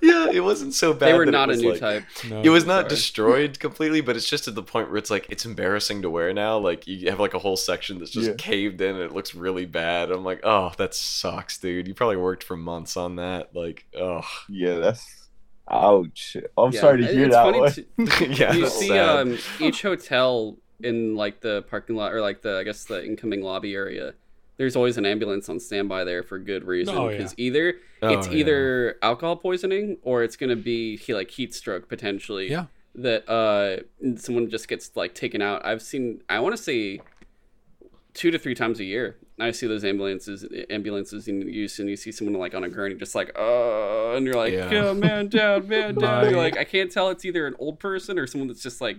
yeah, 0.01 0.29
it 0.31 0.43
wasn't 0.43 0.73
so 0.73 0.93
bad. 0.93 1.07
They 1.09 1.13
were 1.17 1.25
not 1.25 1.49
a 1.49 1.55
new 1.55 1.71
like- 1.71 1.79
type. 1.79 2.03
It 2.43 2.49
was 2.49 2.65
not 2.65 2.81
Sorry. 2.81 2.89
destroyed 2.89 3.59
completely, 3.59 4.01
but 4.01 4.15
it's 4.15 4.27
just 4.27 4.47
at 4.47 4.55
the 4.55 4.63
point 4.63 4.89
where 4.89 4.97
it's 4.97 5.09
like 5.09 5.27
it's 5.29 5.45
embarrassing 5.45 6.01
to 6.01 6.09
wear 6.09 6.33
now. 6.33 6.57
Like 6.57 6.87
you 6.87 7.09
have 7.09 7.19
like 7.19 7.33
a 7.33 7.39
whole 7.39 7.55
section 7.57 7.99
that's 7.99 8.11
just 8.11 8.27
Yeah. 8.29 8.35
caved 8.37 8.81
in 8.81 8.95
and 8.95 9.03
it 9.03 9.13
looks 9.13 9.33
really 9.35 9.65
bad. 9.65 10.11
I'm 10.11 10.23
like, 10.23 10.41
oh, 10.43 10.71
that 10.77 10.93
sucks, 10.93 11.57
dude. 11.57 11.87
You 11.87 11.93
probably 11.93 12.17
worked 12.17 12.43
for 12.43 12.57
months 12.57 12.97
on 12.97 13.15
that. 13.17 13.55
Like, 13.55 13.85
oh, 13.97 14.23
Yeah, 14.49 14.75
that's 14.79 15.29
ouch. 15.69 16.35
I'm 16.57 16.71
Yeah, 16.73 16.79
sorry 16.81 17.01
to 17.01 17.07
hear 17.07 17.25
it's 17.25 17.35
that 17.35 17.43
funny 17.45 17.59
one. 17.59 17.71
to- 17.71 17.85
yeah. 18.33 18.53
you 18.53 18.67
see 18.67 18.89
sad. 18.89 19.19
um, 19.27 19.37
each 19.59 19.81
hotel 19.81 20.57
in 20.81 21.15
like 21.15 21.39
the 21.39 21.61
parking 21.69 21.95
lot 21.95 22.11
or 22.13 22.19
like 22.19 22.41
the 22.41 22.57
I 22.57 22.63
guess 22.63 22.83
the 22.85 23.05
incoming 23.05 23.41
lobby 23.41 23.73
area. 23.73 24.13
There's 24.57 24.75
always 24.75 24.97
an 24.97 25.05
ambulance 25.05 25.49
on 25.49 25.59
standby 25.59 26.03
there 26.03 26.21
for 26.23 26.37
good 26.37 26.63
reason 26.65 26.95
Oh, 26.95 27.09
yeah. 27.09 27.17
because 27.17 27.33
either 27.37 27.75
Oh, 28.03 28.09
it's 28.17 28.27
yeah. 28.27 28.33
either 28.33 28.95
alcohol 29.01 29.35
poisoning 29.35 29.97
or 30.03 30.23
it's 30.23 30.35
gonna 30.35 30.55
be 30.55 30.95
he- 30.97 31.13
like 31.13 31.31
heat 31.31 31.53
stroke 31.55 31.89
potentially. 31.89 32.49
Yeah. 32.51 32.65
That 32.95 33.27
uh 33.27 33.77
someone 34.17 34.49
just 34.51 34.67
gets 34.67 34.91
like 34.95 35.15
taken 35.15 35.41
out. 35.41 35.65
I've 35.65 35.81
seen 35.81 36.21
I 36.29 36.39
want 36.39 36.55
to 36.55 36.61
say 36.61 37.01
two 38.13 38.29
to 38.29 38.37
three 38.37 38.53
times 38.53 38.79
a 38.79 38.83
year. 38.83 39.17
I 39.39 39.49
see 39.49 39.65
those 39.65 39.83
ambulances 39.83 40.45
ambulances 40.69 41.27
in 41.27 41.41
use 41.41 41.79
and 41.79 41.89
you 41.89 41.95
see 41.95 42.11
someone 42.11 42.35
like 42.39 42.53
on 42.53 42.63
a 42.63 42.69
gurney 42.69 42.93
just 42.93 43.15
like 43.15 43.31
uh 43.37 44.13
and 44.15 44.25
you're 44.25 44.35
like 44.35 44.53
Yeah. 44.53 44.69
yeah. 44.71 44.93
man 44.93 45.27
down 45.29 45.67
man 45.67 45.95
down. 45.95 46.25
You're 46.29 46.37
like 46.37 46.55
I 46.57 46.63
can't 46.63 46.91
tell 46.91 47.09
it's 47.09 47.25
either 47.25 47.47
an 47.47 47.55
old 47.57 47.79
person 47.79 48.19
or 48.19 48.27
someone 48.27 48.47
that's 48.47 48.61
just 48.61 48.79
like 48.81 48.97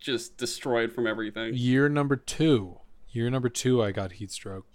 just 0.00 0.36
destroyed 0.36 0.92
from 0.92 1.06
everything. 1.06 1.52
Year 1.54 1.88
number 1.88 2.16
two. 2.16 2.78
Year 3.10 3.30
number 3.30 3.48
two, 3.48 3.80
I 3.82 3.92
got 3.92 4.12
heat 4.12 4.32
stroke. 4.32 4.66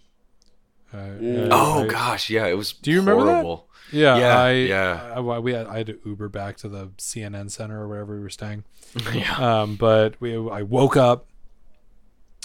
Uh, 0.94 0.98
Mm. 0.98 1.46
uh, 1.46 1.50
Oh 1.52 1.84
I- 1.84 1.88
gosh, 1.88 2.30
yeah, 2.30 2.46
it 2.48 2.54
was. 2.56 2.74
Do 2.74 2.92
you 2.92 3.00
remember 3.00 3.26
that? 3.26 3.46
Yeah, 3.92 4.18
Yeah, 4.18 4.40
I, 4.42 4.52
yeah. 4.52 5.12
I, 5.16 5.20
I- 5.20 5.40
we 5.40 5.54
had, 5.54 5.68
I 5.68 5.78
had 5.78 5.88
to 5.88 6.00
Uber 6.06 6.30
back 6.30 6.58
to 6.58 6.70
the 6.70 6.88
CNN 6.98 7.50
center 7.52 7.82
or 7.82 7.88
wherever 7.88 8.16
we 8.16 8.22
were 8.22 8.30
staying. 8.30 8.64
yeah. 9.14 9.62
Um, 9.62 9.76
but 9.76 10.20
we, 10.20 10.36
I 10.36 10.62
woke 10.64 10.98
up. 10.98 11.28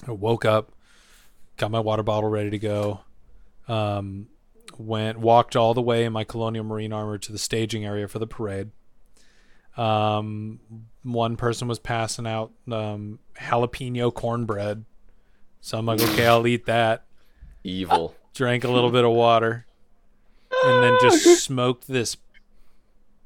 I 0.06 0.10
woke 0.12 0.44
up, 0.44 0.72
got 1.56 1.70
my 1.70 1.78
water 1.80 2.02
bottle 2.02 2.28
ready 2.28 2.50
to 2.50 2.58
go. 2.58 3.00
Um, 3.68 4.26
went 4.76 5.18
walked 5.18 5.54
all 5.54 5.74
the 5.74 5.82
way 5.82 6.04
in 6.04 6.12
my 6.12 6.24
Colonial 6.24 6.64
Marine 6.64 6.92
armor 6.92 7.18
to 7.18 7.30
the 7.32 7.38
staging 7.38 7.84
area 7.84 8.08
for 8.08 8.18
the 8.18 8.26
parade. 8.26 8.70
Um, 9.76 10.58
one 11.02 11.36
person 11.36 11.68
was 11.68 11.78
passing 11.78 12.26
out 12.26 12.52
um, 12.70 13.18
jalapeno 13.38 14.12
cornbread, 14.12 14.84
so 15.60 15.78
I'm 15.78 15.86
like, 15.86 16.00
okay, 16.02 16.26
I'll 16.26 16.46
eat 16.46 16.66
that. 16.66 17.04
Evil. 17.64 18.14
Drank 18.34 18.64
a 18.64 18.70
little 18.70 18.90
bit 18.90 19.04
of 19.04 19.12
water, 19.12 19.66
and 20.64 20.82
then 20.82 20.96
just 21.02 21.44
smoked 21.44 21.86
this 21.86 22.16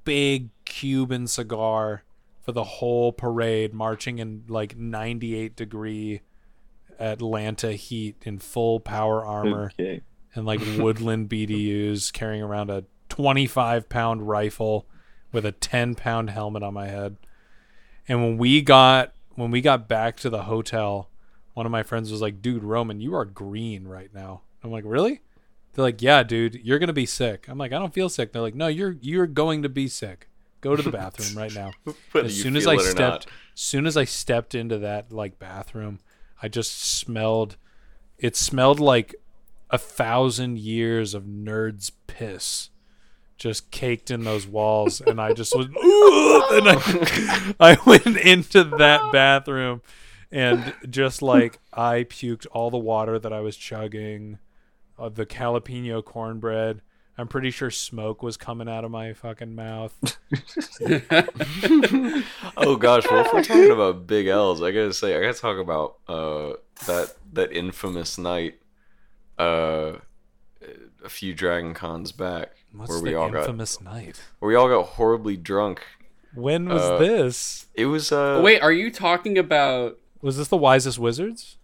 big 0.05 0.49
Cuban 0.65 1.27
cigar 1.27 2.03
for 2.43 2.53
the 2.53 2.65
whole 2.65 3.13
parade, 3.13 3.73
marching 3.73 4.19
in 4.19 4.45
like 4.49 4.77
98 4.77 5.55
degree 5.57 6.21
Atlanta 6.99 7.73
heat 7.73 8.17
in 8.25 8.39
full 8.39 8.81
power 8.81 9.25
armor 9.25 9.71
Okay. 9.79 10.01
and 10.35 10.47
like 10.47 10.61
woodland 10.79 11.29
BDUs, 11.29 12.13
carrying 12.13 12.43
around 12.43 12.71
a 12.71 12.85
25 13.09 13.89
pound 13.89 14.27
rifle 14.29 14.87
with 15.33 15.45
a 15.45 15.53
10 15.53 15.95
pound 15.95 16.31
helmet 16.31 16.63
on 16.63 16.75
my 16.75 16.87
head. 16.89 17.17
And 18.09 18.23
when 18.23 18.39
we 18.39 18.63
got 18.63 19.13
when 19.35 19.51
we 19.51 19.61
got 19.61 19.87
back 19.89 20.17
to 20.19 20.31
the 20.31 20.45
hotel, 20.45 21.11
one 21.55 21.67
of 21.67 21.73
my 21.73 21.83
friends 21.83 22.11
was 22.11 22.23
like, 22.23 22.41
"Dude, 22.41 22.63
Roman, 22.65 23.01
you 23.01 23.15
are 23.15 23.25
green 23.25 23.87
right 23.87 24.13
now." 24.15 24.43
I'm 24.67 24.73
like, 24.73 24.85
"Really?" 24.87 25.23
They're 25.73 25.85
like, 25.85 26.03
"Yeah, 26.03 26.23
dude, 26.23 26.61
you're 26.63 26.79
gonna 26.79 26.93
be 26.93 27.07
sick." 27.07 27.47
I'm 27.49 27.59
like, 27.59 27.73
"I 27.73 27.79
don't 27.79 27.95
feel 27.95 28.09
sick." 28.09 28.33
They're 28.33 28.43
like, 28.43 28.55
"No, 28.55 28.67
you're 28.67 28.97
you're 29.01 29.27
going 29.27 29.63
to 29.63 29.69
be 29.69 29.89
sick. 29.89 30.29
Go 30.61 30.75
to 30.75 30.83
the 30.83 30.91
bathroom 30.91 31.37
right 31.37 31.55
now." 31.55 31.73
As 32.15 32.41
soon 32.41 32.57
as 32.57 32.67
I 32.67 32.77
stepped, 32.77 33.27
not. 33.27 33.33
soon 33.55 33.87
as 33.87 33.97
I 33.97 34.05
stepped 34.05 34.55
into 34.55 34.79
that 34.79 35.13
like 35.13 35.39
bathroom, 35.39 36.01
I 36.43 36.49
just 36.49 36.79
smelled. 36.83 37.57
It 38.19 38.37
smelled 38.37 38.81
like 38.81 39.15
a 39.71 39.79
thousand 39.79 40.59
years 40.59 41.15
of 41.15 41.25
nerds 41.25 41.91
piss, 42.07 42.71
just 43.37 43.71
caked 43.71 44.11
in 44.11 44.25
those 44.25 44.47
walls, 44.47 45.01
and 45.01 45.21
I 45.21 45.33
just 45.33 45.55
was. 45.55 45.67
and 45.67 46.69
I, 46.69 47.55
I 47.61 47.79
went 47.85 48.17
into 48.17 48.65
that 48.65 49.13
bathroom, 49.13 49.83
and 50.31 50.75
just 50.89 51.23
like 51.23 51.59
I 51.73 52.05
puked 52.05 52.47
all 52.53 52.71
the 52.71 52.79
water 52.79 53.19
that 53.19 53.33
I 53.33 53.41
was 53.41 53.57
chugging, 53.57 54.39
uh, 54.99 55.09
the 55.09 55.27
jalapeno 55.27 56.05
cornbread. 56.05 56.83
I'm 57.19 57.29
pretty 57.29 57.51
sure 57.51 57.71
smoke 57.71 58.23
was 58.23 58.37
coming 58.37 58.69
out 58.69 58.85
of 58.85 58.91
my 58.91 59.15
fucking 59.15 59.55
mouth. 59.55 59.95
Oh 62.59 62.77
gosh, 62.77 63.05
well 63.11 63.25
if 63.25 63.33
we're 63.33 63.43
talking 63.43 63.71
about 63.71 64.07
big 64.07 64.27
L's, 64.27 64.63
I 64.63 64.71
gotta 64.71 64.93
say 64.93 65.17
I 65.17 65.21
gotta 65.21 65.39
talk 65.39 65.59
about 65.59 65.97
uh 66.09 66.55
that 66.87 67.15
that 67.33 67.53
infamous 67.53 68.19
night 68.19 68.57
uh 69.39 69.93
a 71.05 71.09
few 71.09 71.35
Dragon 71.35 71.75
Cons 71.75 72.13
back 72.13 72.57
What's 72.73 72.91
where 72.91 73.01
we 73.01 73.11
the 73.11 73.17
all 73.17 73.31
got 73.31 73.41
infamous 73.41 73.81
night? 73.81 74.21
where 74.39 74.49
we 74.49 74.55
all 74.55 74.69
got 74.69 74.87
horribly 74.87 75.37
drunk. 75.37 75.83
When 76.35 76.69
was 76.69 76.83
Uh, 76.83 76.99
this? 76.99 77.67
It 77.75 77.87
was 77.87 78.11
uh 78.13 78.41
Wait, 78.45 78.61
are 78.63 78.73
you 78.73 78.91
talking 78.91 79.39
about? 79.39 79.99
Was 80.23 80.37
this 80.39 80.49
the 80.49 80.57
wisest 80.57 80.99
wizards? 80.99 81.56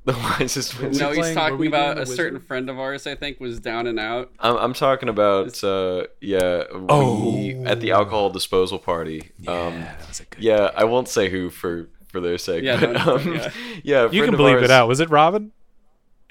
the 0.04 0.12
wisest 0.14 0.80
No, 0.80 1.10
he's 1.12 1.34
talking 1.34 1.66
about 1.66 1.98
a 1.98 2.00
the 2.00 2.06
certain 2.06 2.34
wizard? 2.34 2.46
friend 2.48 2.70
of 2.70 2.78
ours. 2.78 3.06
I 3.06 3.14
think 3.14 3.38
was 3.38 3.60
down 3.60 3.86
and 3.86 3.98
out. 4.00 4.30
I'm 4.40 4.56
I'm 4.56 4.72
talking 4.72 5.08
about 5.08 5.62
uh 5.62 6.06
yeah 6.20 6.64
we, 6.72 6.86
Oh. 6.88 7.64
at 7.66 7.80
the 7.80 7.92
alcohol 7.92 8.30
disposal 8.30 8.78
party. 8.78 9.30
Um 9.46 9.80
that 9.80 10.08
was 10.08 10.20
a 10.20 10.24
good. 10.24 10.42
yeah, 10.42 10.70
I 10.74 10.84
won't 10.84 11.08
say 11.08 11.28
who 11.28 11.50
for 11.50 11.88
for 12.08 12.20
their 12.20 12.38
sake. 12.38 12.64
Yeah, 12.64 12.80
but, 12.80 12.92
don't- 12.94 13.08
um, 13.26 13.34
yeah. 13.34 13.50
yeah. 13.84 14.10
You 14.10 14.24
can 14.24 14.34
of 14.34 14.38
believe 14.38 14.56
ours- 14.56 14.64
it 14.64 14.70
out. 14.70 14.88
Was 14.88 15.00
it 15.00 15.10
Robin? 15.10 15.52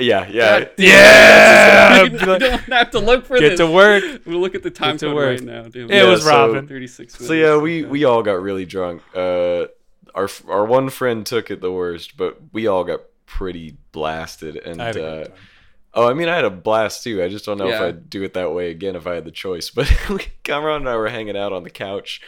Yeah, 0.02 0.28
yeah. 0.30 0.60
God 0.62 0.70
Yeah! 0.78 2.04
you 2.04 2.18
don't 2.18 2.42
have 2.42 2.92
to 2.92 3.00
look 3.00 3.26
for 3.26 3.38
Get 3.38 3.50
this. 3.50 3.60
to 3.60 3.68
work. 3.70 4.04
We'll 4.26 4.40
look 4.40 4.56
at 4.56 4.64
the 4.64 4.72
time 4.72 4.98
to 4.98 5.08
code 5.08 5.16
work. 5.16 5.40
right 5.40 5.44
now. 5.44 5.64
Damn 5.64 5.92
It 5.92 6.08
was 6.08 6.24
so- 6.24 6.30
Robin. 6.30 6.68
Thirty-six. 6.68 7.16
So 7.18 7.34
yeah, 7.34 7.58
we 7.58 7.84
we 7.84 8.04
all 8.06 8.24
got 8.24 8.42
really 8.42 8.66
drunk. 8.66 9.02
Uh, 9.16 9.68
our 10.16 10.28
our 10.48 10.66
one 10.66 10.90
friend 10.90 11.26
took 11.26 11.52
it 11.52 11.62
the 11.62 11.72
worst, 11.72 12.18
but 12.18 12.40
we 12.54 12.66
all 12.66 12.84
got 12.84 13.02
pretty 13.30 13.78
blasted. 13.92 14.58
And 14.58 14.82
I 14.82 14.86
had 14.88 14.96
a 14.98 15.06
uh, 15.06 15.24
time. 15.26 15.34
oh, 15.94 16.10
I 16.10 16.14
mean, 16.14 16.28
I 16.28 16.36
had 16.36 16.46
a 16.46 16.50
blast 16.50 17.04
too. 17.04 17.24
I 17.24 17.30
just 17.30 17.46
don't 17.46 17.60
know 17.60 17.70
if 17.70 17.80
I'd 17.80 18.10
do 18.10 18.24
it 18.24 18.34
that 18.34 18.54
way 18.54 18.72
again 18.72 18.96
if 18.96 19.08
I 19.08 19.16
had 19.16 19.26
the 19.26 19.32
choice. 19.32 19.70
But 19.76 20.28
Cameron 20.44 20.78
and 20.78 20.90
I 20.90 20.96
were 20.96 21.10
hanging 21.10 21.38
out 21.38 21.54
on 21.54 21.64
the 21.64 21.70
couch 21.70 22.22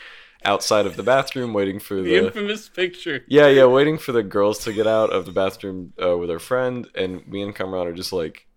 outside 0.46 0.86
of 0.86 0.96
the 0.96 1.04
bathroom, 1.04 1.54
waiting 1.54 1.80
for 1.80 1.96
the 1.96 2.04
the. 2.04 2.26
infamous 2.28 2.70
picture. 2.70 3.24
yeah, 3.28 3.48
yeah, 3.48 3.66
waiting 3.66 3.98
for 3.98 4.12
the 4.12 4.24
girls 4.24 4.60
to 4.60 4.74
get 4.74 4.88
out 4.88 5.10
of 5.12 5.26
the 5.26 5.32
bathroom 5.32 5.94
uh, 6.02 6.18
with 6.18 6.30
our 6.30 6.40
friend, 6.40 6.88
and 6.96 7.28
me 7.28 7.42
and 7.42 7.56
Cameron 7.56 7.88
are 7.88 7.94
just 7.94 8.14
like 8.14 8.48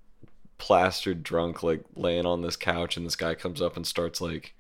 plastered 0.59 1.23
drunk, 1.23 1.63
like 1.63 1.83
laying 1.97 2.27
on 2.27 2.43
this 2.43 2.57
couch, 2.57 2.97
and 2.97 3.07
this 3.07 3.17
guy 3.17 3.35
comes 3.35 3.61
up 3.63 3.77
and 3.77 3.87
starts 3.87 4.21
like, 4.21 4.55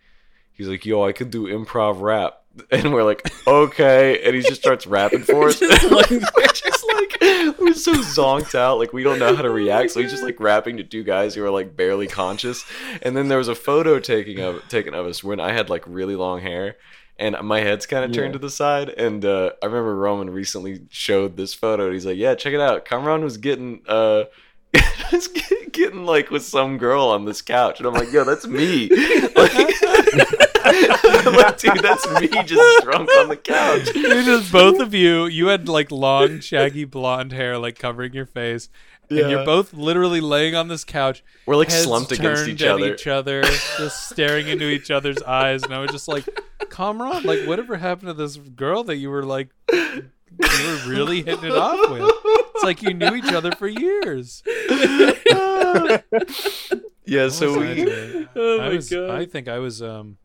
he's 0.52 0.68
like, 0.68 0.86
"Yo, 0.86 1.04
I 1.04 1.12
could 1.12 1.30
do 1.30 1.46
improv 1.46 2.00
rap," 2.00 2.43
and 2.70 2.92
we're 2.92 3.02
like, 3.04 3.22
"Okay," 3.46 4.20
and 4.24 4.34
he 4.34 4.42
just 4.42 4.60
starts 4.60 4.86
rapping 4.86 5.22
for 5.22 5.48
us. 5.48 5.58
Just 5.58 5.90
like- 5.90 6.10
we're 6.10 6.46
just 6.52 6.84
like, 6.94 7.16
we're 7.60 7.74
so 7.74 7.94
zonked 7.94 8.54
out, 8.54 8.78
like 8.78 8.92
we 8.92 9.02
don't 9.02 9.18
know 9.18 9.34
how 9.34 9.42
to 9.42 9.50
react, 9.50 9.90
so 9.90 10.00
he's 10.00 10.10
just 10.10 10.22
like 10.22 10.38
rapping 10.40 10.76
to 10.76 10.84
two 10.84 11.02
guys 11.04 11.34
who 11.34 11.44
are 11.44 11.50
like 11.50 11.76
barely 11.76 12.06
conscious, 12.06 12.64
and 13.02 13.16
then 13.16 13.28
there 13.28 13.38
was 13.38 13.48
a 13.48 13.54
photo 13.54 13.98
taking 13.98 14.40
of 14.40 14.66
taken 14.68 14.94
of 14.94 15.06
us 15.06 15.22
when 15.24 15.40
I 15.40 15.52
had 15.52 15.68
like 15.70 15.84
really 15.86 16.16
long 16.16 16.40
hair 16.40 16.76
and 17.16 17.36
my 17.44 17.60
head's 17.60 17.86
kind 17.86 18.04
of 18.04 18.10
turned 18.10 18.32
to 18.32 18.40
the 18.40 18.50
side. 18.50 18.88
And 18.88 19.24
uh, 19.24 19.52
I 19.62 19.66
remember 19.66 19.94
Roman 19.94 20.30
recently 20.30 20.80
showed 20.90 21.36
this 21.36 21.54
photo. 21.54 21.84
And 21.84 21.92
he's 21.94 22.04
like, 22.04 22.16
"Yeah, 22.16 22.34
check 22.34 22.52
it 22.54 22.60
out. 22.60 22.84
Kamran 22.84 23.22
was 23.22 23.36
getting 23.36 23.82
uh, 23.86 24.24
was 25.12 25.28
getting 25.70 26.04
like 26.06 26.30
with 26.32 26.42
some 26.42 26.76
girl 26.76 27.04
on 27.06 27.24
this 27.24 27.40
couch." 27.40 27.78
And 27.78 27.86
I'm 27.86 27.94
like, 27.94 28.10
"Yo, 28.12 28.24
that's 28.24 28.48
me." 28.48 28.88
Like, 29.36 29.52
dude, 31.64 31.82
that's 31.82 32.08
me 32.20 32.28
just 32.44 32.84
drunk 32.84 33.08
on 33.18 33.28
the 33.28 33.36
couch. 33.36 33.88
You 33.94 34.22
just 34.24 34.52
both 34.52 34.80
of 34.80 34.94
you. 34.94 35.26
You 35.26 35.48
had 35.48 35.68
like 35.68 35.90
long, 35.90 36.40
shaggy 36.40 36.84
blonde 36.84 37.32
hair, 37.32 37.58
like 37.58 37.78
covering 37.78 38.12
your 38.12 38.26
face, 38.26 38.68
and 39.10 39.18
you're 39.30 39.44
both 39.44 39.72
literally 39.74 40.20
laying 40.20 40.54
on 40.54 40.68
this 40.68 40.84
couch, 40.84 41.22
We're 41.46 41.56
like 41.56 41.70
heads 41.70 41.84
slumped 41.84 42.12
against 42.12 42.42
turned 42.44 42.52
each 42.54 42.62
at 42.62 42.70
other. 42.74 42.94
each 42.94 43.06
other, 43.06 43.42
just 43.78 44.08
staring 44.10 44.48
into 44.48 44.68
each 44.68 44.90
other's 44.90 45.22
eyes. 45.22 45.62
And 45.62 45.74
I 45.74 45.78
was 45.78 45.90
just 45.90 46.08
like, 46.08 46.26
Kamran, 46.70 47.22
like, 47.24 47.40
whatever 47.46 47.76
happened 47.76 48.08
to 48.08 48.14
this 48.14 48.36
girl 48.36 48.84
that 48.84 48.96
you 48.96 49.10
were 49.10 49.24
like, 49.24 49.50
you 49.72 50.02
were 50.40 50.80
really 50.88 51.22
hitting 51.22 51.44
it 51.44 51.52
off 51.56 51.90
with? 51.90 52.02
It's 52.54 52.64
like 52.64 52.82
you 52.82 52.94
knew 52.94 53.14
each 53.14 53.32
other 53.32 53.52
for 53.52 53.68
years. 53.68 54.42
yeah, 57.06 57.28
so 57.28 57.50
What 57.52 57.58
was 57.60 57.68
I 57.68 57.74
we, 57.74 57.84
doing? 57.84 58.28
Oh 58.36 58.60
I 58.60 58.68
my 58.68 58.74
was, 58.74 58.90
god. 58.90 59.10
I 59.10 59.26
think 59.26 59.48
I 59.48 59.58
was, 59.58 59.82
um, 59.82 60.16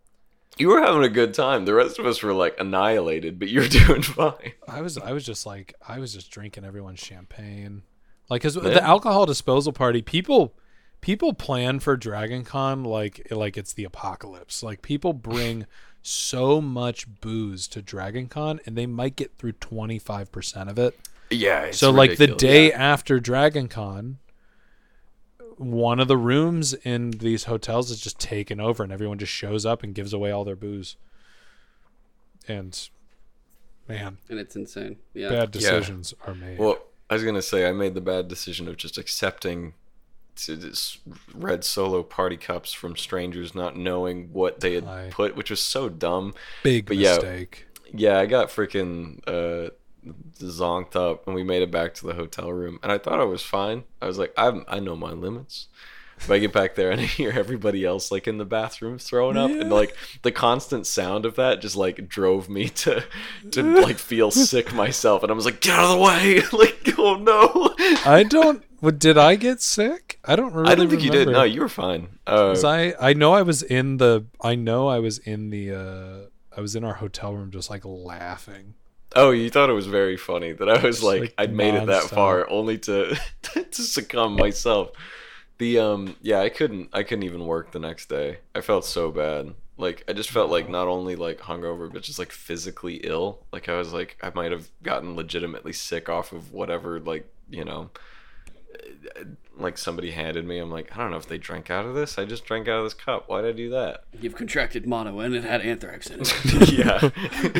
you 0.59 0.67
were 0.69 0.81
having 0.81 1.03
a 1.03 1.09
good 1.09 1.33
time. 1.33 1.65
The 1.65 1.73
rest 1.73 1.97
of 1.99 2.05
us 2.05 2.21
were 2.21 2.33
like 2.33 2.55
annihilated, 2.59 3.39
but 3.39 3.47
you 3.49 3.61
were 3.61 3.67
doing 3.85 4.01
fine. 4.01 4.53
I 4.67 4.81
was 4.81 4.97
I 4.97 5.11
was 5.13 5.25
just 5.25 5.45
like 5.45 5.73
I 5.87 5.99
was 5.99 6.13
just 6.13 6.29
drinking 6.31 6.65
everyone's 6.65 6.99
champagne, 6.99 7.83
like 8.29 8.41
because 8.41 8.55
Yeah. 8.55 8.61
the 8.63 8.83
alcohol 8.83 9.25
disposal 9.25 9.73
party 9.73 10.01
people 10.01 10.53
people 11.01 11.33
plan 11.33 11.79
for 11.79 11.95
Dragon 11.95 12.43
Con 12.43 12.83
like 12.83 13.25
like 13.31 13.57
it's 13.57 13.73
the 13.73 13.83
apocalypse. 13.85 14.61
Like 14.61 14.81
people 14.81 15.13
bring 15.31 15.65
so 16.01 16.61
much 16.61 17.07
booze 17.21 17.67
to 17.67 17.81
Dragon 17.81 18.27
Con 18.27 18.59
and 18.65 18.77
they 18.77 18.85
might 18.85 19.15
get 19.15 19.37
through 19.37 19.53
twenty 19.53 19.99
five 19.99 20.31
percent 20.31 20.69
of 20.69 20.77
it. 20.77 20.97
Yeah. 21.29 21.63
it's 21.65 21.77
so 21.77 21.91
like 21.91 22.17
the 22.17 22.27
day 22.27 22.73
after 22.73 23.19
Dragon 23.19 23.67
Con, 23.67 24.17
one 25.59 25.99
of 25.99 26.07
the 26.07 26.17
rooms 26.17 26.73
in 26.73 27.11
these 27.11 27.43
hotels 27.43 27.91
is 27.91 27.99
just 27.99 28.17
taken 28.17 28.61
over 28.61 28.81
and 28.81 28.93
everyone 28.93 29.17
just 29.17 29.33
shows 29.33 29.65
up 29.65 29.83
and 29.83 29.93
gives 29.93 30.13
away 30.13 30.31
all 30.31 30.45
their 30.45 30.55
booze. 30.55 30.95
And 32.47 32.89
man, 33.87 34.17
and 34.29 34.39
it's 34.39 34.55
insane. 34.55 34.97
Yeah. 35.13 35.29
bad 35.29 35.51
decisions 35.51 36.13
are 36.25 36.33
made. 36.33 36.57
Well, 36.57 36.77
I 37.09 37.13
was 37.15 37.25
gonna 37.25 37.41
say 37.41 37.67
I 37.67 37.73
made 37.73 37.93
the 37.93 38.01
bad 38.01 38.29
decision 38.29 38.69
of 38.69 38.77
just 38.77 38.97
accepting 38.97 39.73
to 40.37 40.55
this 40.55 40.99
red 41.35 41.65
solo 41.65 42.03
party 42.03 42.37
cups 42.37 42.71
from 42.71 42.95
strangers, 42.95 43.53
not 43.53 43.75
knowing 43.75 44.29
what 44.31 44.61
they 44.61 44.75
had 44.75 44.85
Aye. 44.85 45.09
put, 45.11 45.35
which 45.35 45.49
was 45.49 45.59
so 45.59 45.89
dumb. 45.89 46.33
Big 46.63 46.85
but 46.85 46.95
yeah. 46.95 47.15
mistake. 47.15 47.67
Yeah, 47.93 48.17
I 48.17 48.27
got 48.27 48.47
freaking 48.47 49.19
uh, 49.27 49.71
zonked 50.37 50.95
up, 50.95 51.25
and 51.25 51.35
we 51.35 51.43
made 51.43 51.61
it 51.61 51.71
back 51.71 51.93
to 51.95 52.07
the 52.07 52.13
hotel 52.13 52.51
room, 52.51 52.79
and 52.83 52.91
I 52.91 52.97
thought 52.97 53.19
I 53.19 53.25
was 53.25 53.41
fine. 53.41 53.83
I 54.01 54.07
was 54.07 54.17
like, 54.17 54.33
i'm 54.37 54.65
I 54.67 54.79
know 54.79 54.95
my 54.95 55.11
limits. 55.11 55.67
But 56.27 56.33
I 56.35 56.39
get 56.39 56.53
back 56.53 56.75
there 56.75 56.91
and 56.91 56.99
I 57.01 57.05
hear 57.05 57.31
everybody 57.31 57.85
else 57.85 58.11
like 58.11 58.27
in 58.27 58.37
the 58.37 58.45
bathroom 58.45 58.99
throwing 58.99 59.37
up, 59.37 59.51
and 59.51 59.71
like 59.71 59.95
the 60.21 60.31
constant 60.31 60.85
sound 60.87 61.25
of 61.25 61.35
that 61.35 61.61
just 61.61 61.75
like 61.75 62.07
drove 62.07 62.49
me 62.49 62.69
to 62.69 63.03
to 63.51 63.63
like 63.81 63.97
feel 63.97 64.31
sick 64.31 64.73
myself, 64.73 65.23
and 65.23 65.31
I 65.31 65.35
was 65.35 65.45
like, 65.45 65.61
get 65.61 65.75
out 65.75 65.85
of 65.85 65.97
the 65.97 66.03
way! 66.03 66.41
like, 66.51 66.99
oh 66.99 67.15
no! 67.15 67.75
I 68.05 68.23
don't. 68.23 68.63
What 68.79 68.97
did 68.97 69.17
I 69.17 69.35
get 69.35 69.61
sick? 69.61 70.19
I 70.23 70.35
don't 70.35 70.53
really. 70.53 70.71
I 70.71 70.75
don't 70.75 70.89
think 70.89 71.03
you 71.03 71.11
did. 71.11 71.27
No, 71.27 71.43
you 71.43 71.61
were 71.61 71.69
fine. 71.69 72.19
Uh, 72.25 72.55
I 72.65 72.93
I 72.99 73.13
know 73.13 73.33
I 73.33 73.41
was 73.41 73.61
in 73.63 73.97
the. 73.97 74.25
I 74.41 74.55
know 74.55 74.87
I 74.87 74.99
was 74.99 75.19
in 75.19 75.49
the. 75.49 75.71
uh 75.71 76.29
I 76.57 76.61
was 76.61 76.75
in 76.75 76.83
our 76.83 76.95
hotel 76.95 77.33
room, 77.35 77.51
just 77.51 77.69
like 77.69 77.83
laughing. 77.85 78.73
Oh, 79.15 79.31
you 79.31 79.49
thought 79.49 79.69
it 79.69 79.73
was 79.73 79.87
very 79.87 80.17
funny 80.17 80.53
that 80.53 80.69
I 80.69 80.81
was 80.85 81.03
like, 81.03 81.21
like, 81.21 81.33
I'd 81.37 81.53
made 81.53 81.73
it 81.73 81.87
that 81.87 82.03
far, 82.03 82.49
only 82.49 82.77
to 82.89 83.15
to 83.43 83.81
succumb 83.81 84.35
myself. 84.35 84.91
The 85.57 85.79
um, 85.79 86.15
yeah, 86.21 86.39
I 86.39 86.49
couldn't. 86.49 86.89
I 86.93 87.03
couldn't 87.03 87.23
even 87.23 87.45
work 87.45 87.71
the 87.71 87.79
next 87.79 88.09
day. 88.09 88.39
I 88.55 88.61
felt 88.61 88.85
so 88.85 89.11
bad. 89.11 89.53
Like 89.77 90.03
I 90.07 90.13
just 90.13 90.29
felt 90.29 90.51
like 90.51 90.69
not 90.69 90.87
only 90.87 91.15
like 91.15 91.39
hungover, 91.39 91.91
but 91.91 92.01
just 92.01 92.19
like 92.19 92.31
physically 92.31 92.95
ill. 92.95 93.39
Like 93.51 93.69
I 93.69 93.77
was 93.77 93.93
like 93.93 94.17
I 94.21 94.31
might 94.33 94.51
have 94.51 94.69
gotten 94.83 95.15
legitimately 95.15 95.73
sick 95.73 96.09
off 96.09 96.31
of 96.31 96.53
whatever 96.53 96.99
like 96.99 97.31
you 97.49 97.65
know 97.65 97.89
like 99.57 99.77
somebody 99.77 100.11
handed 100.11 100.45
me. 100.45 100.57
I'm 100.59 100.71
like, 100.71 100.95
I 100.95 101.01
don't 101.01 101.11
know 101.11 101.17
if 101.17 101.27
they 101.27 101.37
drank 101.37 101.69
out 101.69 101.85
of 101.85 101.93
this. 101.93 102.17
I 102.17 102.25
just 102.25 102.45
drank 102.45 102.67
out 102.67 102.77
of 102.77 102.85
this 102.85 102.93
cup. 102.93 103.27
Why 103.27 103.41
did 103.41 103.49
I 103.53 103.57
do 103.57 103.69
that? 103.71 104.03
You've 104.19 104.35
contracted 104.35 104.87
mono 104.87 105.19
and 105.19 105.35
it 105.35 105.43
had 105.43 105.61
anthrax 105.61 106.09
in 106.09 106.21
it. 106.21 106.71
yeah. 106.71 107.09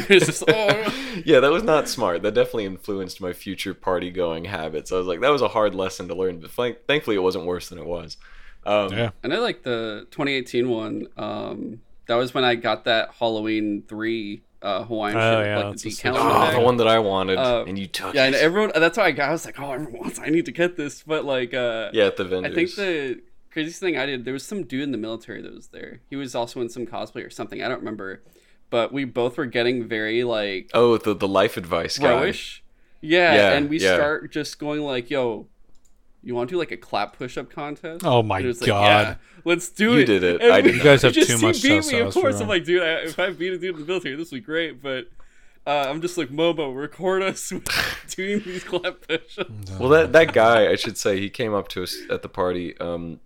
Just, 0.08 0.44
oh. 0.48 1.22
yeah, 1.26 1.40
that 1.40 1.52
was 1.52 1.64
not 1.64 1.88
smart. 1.90 2.22
That 2.22 2.34
definitely 2.34 2.66
influenced 2.66 3.20
my 3.22 3.34
future 3.34 3.74
party 3.74 4.12
going 4.12 4.46
habits. 4.46 4.92
I 4.92 4.96
was 4.98 5.08
like, 5.08 5.22
that 5.22 5.30
was 5.30 5.42
a 5.42 5.50
hard 5.50 5.76
lesson 5.76 6.08
to 6.08 6.16
learn, 6.16 6.40
but 6.40 6.52
thank- 6.52 6.86
thankfully 6.88 7.16
it 7.16 7.24
wasn't 7.24 7.46
worse 7.46 7.70
than 7.70 7.80
it 7.80 7.86
was. 7.86 8.18
Um, 8.66 8.94
Yeah. 8.94 9.12
And 9.24 9.34
I 9.34 9.40
like 9.40 9.64
the 9.64 10.08
2018 10.12 10.70
one. 10.70 11.08
Um, 11.18 11.82
that 12.08 12.16
was 12.16 12.34
when 12.34 12.44
I 12.44 12.56
got 12.56 12.86
that 12.86 13.12
Halloween 13.20 13.84
three 13.88 14.42
uh, 14.62 14.84
Hawaiian 14.84 15.18
Oh, 15.18 15.40
shit, 15.42 15.46
yeah, 15.48 15.58
like 15.58 15.78
the 15.78 15.90
decal. 15.90 15.94
sick 15.94 16.06
in 16.06 16.14
the 16.14 16.20
Oh, 16.20 16.24
back. 16.30 16.54
the 16.56 16.60
one 16.62 16.78
that 16.78 16.88
I 16.88 17.00
wanted, 17.00 17.38
Uh, 17.38 17.64
and 17.68 17.78
you 17.80 17.88
took 17.88 18.14
Yeah, 18.14 18.26
and 18.26 18.36
everyone. 18.36 18.72
That's 18.76 18.98
how 18.98 19.04
I 19.04 19.12
got. 19.12 19.30
I 19.30 19.32
was 19.32 19.46
like, 19.46 19.60
oh, 19.60 19.72
everyone 19.72 20.00
wants. 20.02 20.20
I 20.20 20.28
need 20.30 20.46
to 20.46 20.52
get 20.52 20.76
this, 20.78 21.04
but 21.04 21.26
like, 21.26 21.54
uh, 21.54 21.90
yeah, 21.94 22.06
at 22.06 22.18
the 22.18 22.26
vendors. 22.26 22.52
I 22.52 22.56
think 22.56 22.76
the 22.76 23.22
craziest 23.52 23.80
thing 23.80 23.98
I 23.98 24.06
did, 24.06 24.26
there 24.26 24.34
was 24.34 24.46
some 24.46 24.64
dude 24.64 24.84
in 24.84 24.92
the 24.92 24.98
military 24.98 25.42
that 25.42 25.54
was 25.54 25.68
there. 25.68 26.02
He 26.10 26.16
was 26.16 26.36
also 26.36 26.62
in 26.62 26.70
some 26.70 26.86
cosplay 26.86 27.26
or 27.26 27.30
something. 27.30 27.64
I 27.64 27.68
don't 27.70 27.80
remember, 27.80 28.22
but 28.70 28.92
we 28.92 29.06
both 29.06 29.38
were 29.38 29.46
getting 29.46 29.88
very 29.88 30.24
like 30.24 30.70
oh, 30.74 30.98
the 30.98 31.14
the 31.16 31.28
life 31.28 31.56
advice 31.58 31.98
guy. 31.98 32.34
Yeah, 33.02 33.34
Yeah, 33.36 33.52
and 33.54 33.70
we 33.70 33.80
yeah. 33.80 33.96
start 33.96 34.30
just 34.32 34.60
going 34.60 34.82
like, 34.82 35.10
"Yo, 35.10 35.48
you 36.22 36.36
want 36.36 36.50
to 36.50 36.56
do 36.56 36.60
like 36.60 36.72
a 36.72 36.78
clap 36.78 37.18
push-up 37.18 37.50
contest?" 37.50 38.04
Oh 38.06 38.22
my 38.24 38.40
And 38.40 38.48
like, 38.62 38.68
God. 38.68 38.84
yeah, 38.84 39.16
let's 39.46 39.70
do 39.70 39.94
You 39.94 40.00
it. 40.00 40.06
did 40.06 40.24
it. 40.24 40.42
And 40.42 40.52
I 40.52 40.62
did 40.62 40.76
You 40.76 40.84
guys 40.84 41.02
have 41.04 41.14
just 41.14 41.30
too 41.30 41.38
he 41.38 41.46
much 41.46 41.62
beat 41.62 41.86
me, 41.92 42.00
of 42.00 42.14
course. 42.14 42.40
I'm 42.40 42.48
like, 42.48 42.66
dude, 42.66 42.82
I, 42.84 42.86
if 43.06 43.18
I 43.20 43.30
beat 43.32 43.54
a 43.54 43.58
dude 43.58 43.76
in 43.76 43.82
the 43.82 43.88
military, 43.88 44.16
this 44.16 44.32
would 44.32 44.38
be 44.38 44.46
great. 44.46 44.82
But 44.82 45.10
uh, 45.68 45.86
I'm 45.90 46.02
just 46.02 46.18
like, 46.18 46.30
Momo, 46.30 46.76
record 46.76 47.22
us 47.22 47.50
doing 48.16 48.42
these 48.46 48.64
clap 48.64 49.08
push-ups. 49.08 49.72
Well, 49.80 49.90
that 49.90 50.14
that 50.14 50.34
guy, 50.34 50.72
I 50.72 50.76
should 50.76 50.98
say, 50.98 51.20
he 51.20 51.30
came 51.30 51.54
up 51.54 51.68
to 51.70 51.84
us 51.84 51.98
at 52.10 52.22
the 52.22 52.30
party. 52.30 52.78
Um, 52.80 53.20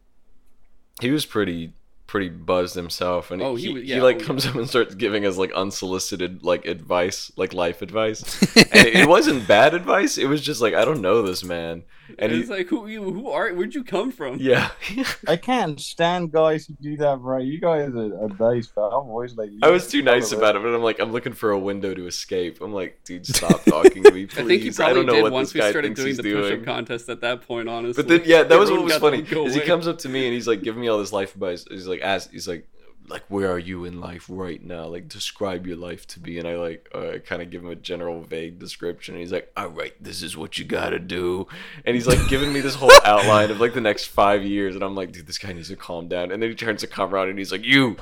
he 1.01 1.11
was 1.11 1.25
pretty 1.25 1.73
pretty 2.13 2.29
buzzed 2.29 2.75
himself, 2.75 3.31
and 3.31 3.41
Oh, 3.41 3.55
he, 3.55 3.63
he 3.63 3.67
he, 3.69 3.73
was- 3.73 3.83
yeah, 3.85 4.01
like 4.03 4.17
oh, 4.17 4.19
yeah. 4.19 4.25
comes 4.27 4.45
up 4.45 4.53
and 4.53 4.69
starts 4.69 4.93
giving 4.93 5.25
us 5.25 5.35
like 5.35 5.51
unsolicited 5.53 6.43
like 6.43 6.65
advice, 6.65 7.31
like 7.35 7.53
life 7.53 7.81
advice. 7.81 8.21
and 8.55 8.87
it, 8.87 8.95
it 8.97 9.09
wasn't 9.09 9.47
bad 9.47 9.73
advice. 9.73 10.19
It 10.19 10.27
was 10.27 10.41
just 10.41 10.61
like 10.61 10.75
I 10.75 10.85
don't 10.85 11.01
know 11.01 11.23
this 11.23 11.43
man, 11.43 11.83
and 12.19 12.31
he's 12.31 12.51
like, 12.51 12.67
who 12.67 12.85
you? 12.87 13.01
Who 13.03 13.29
are? 13.29 13.51
Where'd 13.53 13.73
you 13.73 13.83
come 13.83 14.11
from? 14.11 14.37
yeah. 14.39 14.69
I 15.27 15.37
can't 15.37 15.79
stand 15.81 16.31
guys 16.31 16.67
who 16.67 16.75
do 16.81 16.97
that, 16.97 17.17
Right, 17.19 17.43
You 17.43 17.59
guys 17.59 17.89
are, 17.95 18.13
are 18.25 18.29
nice, 18.53 18.67
but 18.67 18.87
I'm 18.89 19.09
always 19.09 19.35
like. 19.35 19.49
I 19.63 19.69
was 19.71 19.87
too 19.87 20.03
nice 20.03 20.31
about 20.31 20.55
it, 20.55 20.61
but 20.61 20.73
I'm 20.75 20.83
like, 20.83 20.99
I'm 20.99 21.11
looking 21.11 21.33
for 21.33 21.49
a 21.49 21.57
window 21.59 21.95
to 21.95 22.05
escape. 22.05 22.61
I'm 22.61 22.73
like, 22.73 22.99
dude, 23.05 23.25
stop 23.25 23.63
talking 23.65 24.03
to 24.03 24.11
me, 24.11 24.27
please. 24.27 24.39
I 24.45 24.47
think 24.47 24.61
he 24.61 24.69
I 24.69 24.73
probably 24.73 24.93
don't 24.95 25.05
know 25.07 25.13
did 25.15 25.23
what 25.23 25.31
once 25.31 25.53
we 25.55 25.61
started 25.61 25.95
doing 25.95 26.15
the 26.15 26.21
doing. 26.21 26.43
push-up 26.43 26.65
contest. 26.65 27.09
At 27.09 27.21
that 27.21 27.41
point, 27.41 27.67
honestly, 27.69 28.03
But 28.03 28.07
then, 28.07 28.21
yeah, 28.25 28.43
that 28.43 28.59
was 28.59 28.69
what 28.69 28.83
was 28.83 28.95
funny. 28.97 29.23
to 29.23 29.35
go 29.35 29.45
Is 29.47 29.55
he 29.55 29.61
comes 29.61 29.87
up 29.87 29.97
to 29.99 30.09
me 30.09 30.25
and 30.25 30.33
he's 30.33 30.47
like 30.47 30.61
giving 30.61 30.81
me 30.81 30.89
all 30.89 30.99
this 30.99 31.11
life 31.13 31.33
advice. 31.33 31.65
He's 31.69 31.87
like, 31.87 32.02
ask, 32.03 32.31
he's 32.31 32.47
like, 32.47 32.67
like, 33.09 33.23
where 33.27 33.51
are 33.51 33.59
you 33.59 33.85
in 33.85 33.99
life 33.99 34.27
right 34.29 34.63
now? 34.63 34.85
Like, 34.85 35.09
describe 35.09 35.67
your 35.67 35.75
life 35.75 36.07
to 36.07 36.21
me. 36.21 36.37
And 36.37 36.47
I 36.47 36.55
like, 36.55 36.89
uh, 36.93 37.17
kind 37.25 37.41
of 37.41 37.49
give 37.49 37.63
him 37.63 37.69
a 37.69 37.75
general, 37.75 38.21
vague 38.21 38.59
description. 38.59 39.15
And 39.15 39.21
he's 39.21 39.31
like, 39.31 39.51
all 39.57 39.67
right, 39.67 39.93
this 40.01 40.23
is 40.23 40.37
what 40.37 40.57
you 40.57 40.65
gotta 40.65 40.99
do. 40.99 41.47
And 41.85 41.95
he's 41.95 42.07
like 42.07 42.27
giving 42.29 42.53
me 42.53 42.61
this 42.61 42.75
whole 42.75 42.91
outline 43.05 43.51
of 43.51 43.59
like 43.59 43.73
the 43.73 43.81
next 43.81 44.05
five 44.05 44.43
years. 44.43 44.75
And 44.75 44.83
I'm 44.83 44.95
like, 44.95 45.11
dude, 45.11 45.27
this 45.27 45.37
guy 45.37 45.53
needs 45.53 45.67
to 45.67 45.75
calm 45.75 46.07
down. 46.07 46.31
And 46.31 46.41
then 46.41 46.49
he 46.49 46.55
turns 46.55 46.81
to 46.81 46.87
come 46.87 47.13
around 47.13 47.29
and 47.29 47.37
he's 47.37 47.51
like, 47.51 47.65
you, 47.65 47.97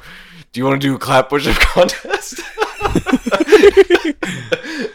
do 0.52 0.60
you 0.60 0.66
want 0.66 0.82
to 0.82 0.88
do 0.88 0.96
a 0.96 1.00
clap 1.00 1.30
push-up 1.30 1.58
contest? 1.58 2.42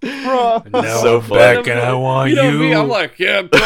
Bro. 0.00 0.62
Now 0.72 1.02
so 1.02 1.20
I'm 1.20 1.28
back 1.28 1.66
and 1.66 1.80
I 1.80 1.92
want 1.92 2.30
you 2.30 2.36
you. 2.36 2.42
know 2.42 2.58
me. 2.58 2.74
I'm 2.74 2.88
like, 2.88 3.18
yeah, 3.18 3.42
bro. 3.42 3.60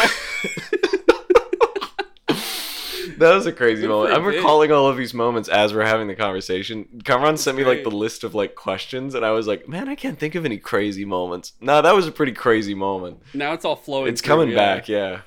That 3.25 3.35
was 3.35 3.47
a 3.47 3.53
crazy 3.53 3.83
Good 3.83 3.89
moment. 3.89 4.15
I'm 4.15 4.25
recalling 4.25 4.71
all 4.71 4.87
of 4.87 4.97
these 4.97 5.15
moments 5.15 5.49
as 5.49 5.73
we're 5.73 5.87
having 5.87 6.09
the 6.09 6.15
conversation. 6.15 7.01
Cameron 7.05 7.37
sent 7.37 7.57
me 7.57 7.65
like 7.65 7.83
the 7.83 7.91
list 7.91 8.23
of 8.23 8.35
like 8.35 8.55
questions, 8.55 9.15
and 9.15 9.25
I 9.25 9.31
was 9.31 9.47
like, 9.47 9.69
"Man, 9.69 9.89
I 9.89 9.95
can't 9.95 10.19
think 10.19 10.35
of 10.35 10.45
any 10.45 10.59
crazy 10.59 11.05
moments." 11.05 11.55
No, 11.61 11.81
that 11.81 11.95
was 11.95 12.07
a 12.07 12.13
pretty 12.13 12.33
crazy 12.33 12.75
moment. 12.75 13.23
now 13.33 13.53
it's 13.53 13.65
all 13.65 13.77
flowing. 13.77 14.13
It's 14.13 14.21
through, 14.21 14.35
coming 14.35 14.49
yeah. 14.51 14.57
back, 14.57 14.89
yeah. 14.89 15.21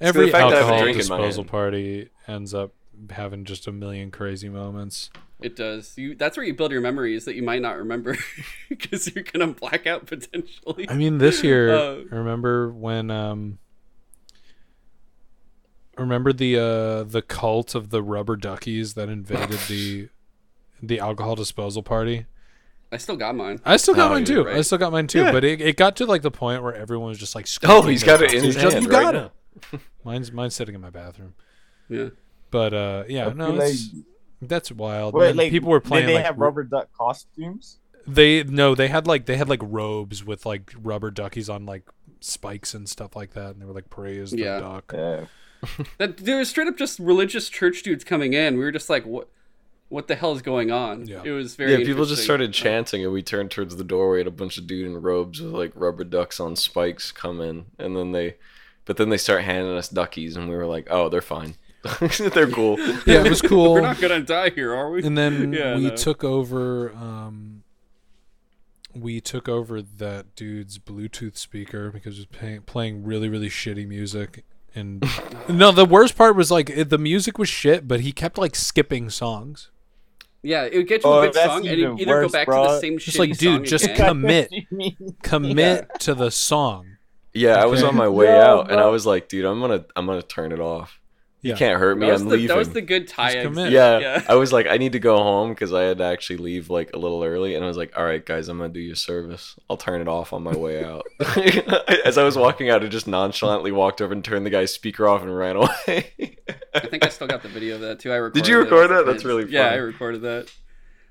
Every 0.00 0.26
the 0.26 0.32
fact 0.32 0.50
that 0.50 0.56
I 0.56 0.58
have 0.58 0.68
a 0.68 0.72
alcohol 0.72 0.82
drink 0.82 1.00
in 1.00 1.08
my 1.08 1.16
disposal 1.16 1.44
party 1.44 2.08
ends 2.26 2.54
up 2.54 2.72
having 3.10 3.44
just 3.44 3.66
a 3.66 3.72
million 3.72 4.10
crazy 4.10 4.48
moments. 4.48 5.10
It 5.40 5.54
does. 5.54 5.96
You. 5.96 6.14
That's 6.14 6.36
where 6.36 6.46
you 6.46 6.54
build 6.54 6.72
your 6.72 6.80
memories 6.80 7.26
that 7.26 7.34
you 7.34 7.42
might 7.42 7.60
not 7.60 7.76
remember 7.76 8.16
because 8.68 9.14
you're 9.14 9.24
gonna 9.24 9.48
black 9.48 9.86
out 9.86 10.06
potentially. 10.06 10.88
I 10.88 10.94
mean, 10.94 11.18
this 11.18 11.42
year, 11.42 11.74
Uh, 11.76 11.96
remember 12.10 12.70
when 12.70 13.10
um, 13.10 13.58
remember 15.98 16.32
the 16.32 16.56
uh 16.58 17.02
the 17.04 17.22
cult 17.22 17.74
of 17.74 17.90
the 17.90 18.02
rubber 18.02 18.36
duckies 18.36 18.94
that 18.94 19.08
invaded 19.08 19.58
the 19.68 20.08
the 20.82 21.00
alcohol 21.00 21.34
disposal 21.36 21.82
party? 21.82 22.26
I 22.92 22.98
still 22.98 23.16
got 23.16 23.34
mine. 23.34 23.60
I 23.64 23.76
still 23.78 23.94
got 23.94 24.10
Oh, 24.10 24.14
mine 24.14 24.26
you're 24.26 24.44
too. 24.44 24.50
I 24.50 24.60
still 24.60 24.78
got 24.78 24.92
mine 24.92 25.08
too. 25.08 25.22
Yeah. 25.22 25.32
But 25.32 25.42
it, 25.44 25.60
it 25.60 25.76
got 25.76 25.96
to 25.96 26.06
like 26.06 26.22
the 26.22 26.30
point 26.30 26.62
where 26.62 26.74
everyone 26.74 27.08
was 27.08 27.18
just 27.18 27.34
like, 27.34 27.48
Oh, 27.64 27.82
he's 27.82 28.04
got 28.04 28.22
it 28.22 28.32
in 28.32 28.44
his 28.44 28.54
sausages. 28.54 28.74
hand 28.74 28.84
You 28.84 28.90
got 28.90 29.14
right 29.14 29.30
it. 29.72 29.80
Mine's 30.04 30.30
mine's 30.30 30.54
sitting 30.54 30.74
in 30.74 30.80
my 30.80 30.90
bathroom. 30.90 31.34
Yeah. 31.88 32.10
But 32.50 32.72
uh, 32.74 33.04
yeah, 33.08 33.26
I 33.28 33.32
no, 33.32 33.46
feel 33.46 33.54
like- 33.56 33.74
that's 34.42 34.70
wild. 34.70 35.14
Wait, 35.14 35.34
like 35.34 35.50
people 35.50 35.70
were 35.70 35.80
playing 35.80 36.06
Did 36.06 36.10
they 36.10 36.16
like 36.16 36.26
have 36.26 36.38
rubber 36.38 36.62
duck 36.62 36.88
costumes? 36.96 37.78
They 38.06 38.44
no, 38.44 38.74
they 38.76 38.86
had 38.88 39.06
like 39.06 39.26
they 39.26 39.36
had 39.36 39.48
like 39.48 39.60
robes 39.62 40.22
with 40.24 40.46
like 40.46 40.72
rubber 40.80 41.10
duckies 41.10 41.48
on 41.48 41.66
like 41.66 41.82
spikes 42.20 42.72
and 42.74 42.88
stuff 42.88 43.16
like 43.16 43.32
that, 43.32 43.52
and 43.52 43.60
they 43.60 43.64
were 43.66 43.72
like 43.72 43.90
praise 43.90 44.30
the 44.30 44.44
duck. 44.44 44.92
Yeah. 44.94 45.24
That 45.98 46.18
there 46.18 46.38
was 46.38 46.48
straight 46.48 46.68
up 46.68 46.76
just 46.76 46.98
religious 46.98 47.48
church 47.48 47.82
dudes 47.82 48.04
coming 48.04 48.32
in. 48.32 48.56
We 48.56 48.64
were 48.64 48.72
just 48.72 48.90
like, 48.90 49.04
what? 49.04 49.28
What 49.88 50.08
the 50.08 50.16
hell 50.16 50.32
is 50.34 50.42
going 50.42 50.72
on? 50.72 51.06
Yeah. 51.06 51.22
It 51.24 51.30
was 51.30 51.54
very. 51.54 51.70
Yeah, 51.72 51.86
people 51.86 52.06
just 52.06 52.24
started 52.24 52.52
chanting, 52.52 53.04
and 53.04 53.12
we 53.12 53.22
turned 53.22 53.52
towards 53.52 53.76
the 53.76 53.84
doorway, 53.84 54.18
and 54.18 54.26
a 54.28 54.32
bunch 54.32 54.58
of 54.58 54.66
dude 54.66 54.84
in 54.86 55.00
robes 55.00 55.40
with 55.40 55.52
like 55.52 55.70
rubber 55.76 56.02
ducks 56.02 56.40
on 56.40 56.56
spikes 56.56 57.12
come 57.12 57.40
in, 57.40 57.66
and 57.78 57.96
then 57.96 58.10
they, 58.10 58.34
but 58.84 58.96
then 58.96 59.10
they 59.10 59.16
start 59.16 59.44
handing 59.44 59.76
us 59.76 59.88
duckies, 59.88 60.36
and 60.36 60.48
we 60.48 60.56
were 60.56 60.66
like, 60.66 60.88
oh, 60.90 61.08
they're 61.08 61.20
fine, 61.22 61.54
they're 62.34 62.50
cool. 62.50 62.80
Yeah, 63.06 63.24
it 63.24 63.28
was 63.28 63.40
cool. 63.52 63.74
We're 63.74 63.80
not 63.80 64.00
gonna 64.00 64.20
die 64.22 64.50
here, 64.50 64.74
are 64.74 64.90
we? 64.90 65.04
and 65.04 65.16
then 65.16 65.52
Yeah, 65.52 65.76
we 65.76 65.84
no. 65.90 65.94
took 65.96 66.24
over. 66.24 66.90
Um, 66.90 67.62
we 68.92 69.20
took 69.20 69.48
over 69.48 69.80
that 69.82 70.34
dude's 70.34 70.78
Bluetooth 70.80 71.36
speaker 71.36 71.92
because 71.92 72.16
it 72.18 72.28
was 72.28 72.38
playing, 72.40 72.62
playing 72.62 73.04
really 73.04 73.28
really 73.28 73.48
shitty 73.50 73.86
music. 73.86 74.44
And 74.76 75.02
no, 75.48 75.72
the 75.72 75.84
worst 75.86 76.16
part 76.16 76.36
was 76.36 76.50
like 76.50 76.70
it, 76.70 76.90
the 76.90 76.98
music 76.98 77.38
was 77.38 77.48
shit, 77.48 77.88
but 77.88 78.00
he 78.00 78.12
kept 78.12 78.38
like 78.38 78.54
skipping 78.54 79.10
songs. 79.10 79.70
Yeah, 80.42 80.64
it 80.64 80.76
would 80.76 80.86
get 80.86 81.02
you 81.02 81.10
Oh, 81.10 81.18
a 81.22 81.26
good 81.26 81.34
that's 81.34 81.46
song, 81.46 81.66
and 81.66 81.78
you 81.78 81.86
even 81.94 81.98
either 81.98 82.12
go 82.20 82.26
worse, 82.26 82.32
back 82.32 82.46
to 82.46 82.52
the 82.52 82.80
same 82.80 82.98
shit. 82.98 83.06
Just 83.06 83.18
like, 83.18 83.36
dude, 83.36 83.56
song 83.60 83.64
just 83.64 83.84
again. 83.86 83.96
come- 83.96 84.20
Commit. 84.20 84.50
What 84.52 84.60
you 84.70 84.76
mean? 84.76 85.16
Commit 85.22 85.88
to 86.00 86.14
the 86.14 86.30
song. 86.30 86.86
Yeah, 87.34 87.56
I 87.60 87.66
was 87.66 87.82
on 87.82 87.96
my 87.96 88.08
way 88.08 88.26
Yeah, 88.26 88.44
out, 88.46 88.70
and 88.70 88.78
I 88.80 88.86
was 88.86 89.04
like, 89.06 89.28
dude, 89.28 89.44
I'm 89.44 89.60
gonna, 89.60 89.84
I'm 89.96 90.06
gonna 90.06 90.22
turn 90.22 90.52
it 90.52 90.60
off. 90.60 91.00
You 91.42 91.50
Yeah. 91.50 91.56
can't 91.56 91.78
hurt 91.78 91.96
me. 91.98 92.10
I'm 92.10 92.24
the, 92.24 92.30
leaving. 92.30 92.48
that 92.48 92.56
was 92.56 92.70
the 92.70 92.80
good 92.80 93.06
tie 93.06 93.34
Just 93.34 93.44
commit. 93.44 93.66
exit. 93.66 93.72
yeah, 93.74 93.98
yeah. 93.98 94.22
I 94.28 94.34
was 94.34 94.52
like, 94.52 94.66
I 94.66 94.78
need 94.78 94.92
to 94.92 94.98
go 94.98 95.16
home 95.18 95.50
because 95.50 95.72
I 95.72 95.82
had 95.82 95.98
to 95.98 96.04
actually 96.04 96.38
leave 96.38 96.70
like 96.70 96.90
a 96.94 96.98
little 96.98 97.22
early, 97.22 97.54
and 97.54 97.64
I 97.64 97.68
was 97.68 97.76
like, 97.76 97.96
all 97.96 98.04
right, 98.04 98.24
guys, 98.24 98.48
I'm 98.48 98.58
gonna 98.58 98.70
do 98.72 98.80
your 98.80 98.96
service. 98.96 99.54
I'll 99.70 99.76
turn 99.76 100.00
it 100.00 100.08
off 100.08 100.32
on 100.32 100.42
my 100.42 100.56
way 100.56 100.82
out. 100.82 101.04
As 102.04 102.18
I 102.18 102.24
was 102.24 102.36
walking 102.36 102.70
out, 102.70 102.82
I 102.82 102.88
just 102.88 103.06
nonchalantly 103.06 103.70
walked 103.70 104.00
over 104.00 104.12
and 104.12 104.24
turned 104.24 104.44
the 104.46 104.50
guy's 104.50 104.72
speaker 104.72 105.06
off 105.06 105.22
and 105.22 105.36
ran 105.36 105.56
away. 105.56 106.36
I 106.74 106.80
think 106.80 107.04
I 107.04 107.08
still 107.10 107.26
got 107.26 107.42
the 107.42 107.48
video 107.48 107.76
of 107.76 107.80
that 107.82 108.00
too. 108.00 108.12
I 108.12 108.16
recorded. 108.16 108.42
Did 108.42 108.48
you 108.50 108.58
record 108.58 108.90
as 108.90 108.96
that? 108.98 109.06
That's 109.06 109.22
kid. 109.22 109.28
really 109.28 109.50
Yeah, 109.50 109.68
I 109.68 109.74
recorded 109.76 110.22
that. 110.22 110.50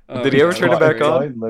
Oh, 0.08 0.24
Did 0.24 0.34
he 0.34 0.42
ever 0.42 0.54
turn 0.54 0.72
it 0.72 0.80
back 0.80 0.98
great. 0.98 1.02
on? 1.02 1.40
No, 1.40 1.48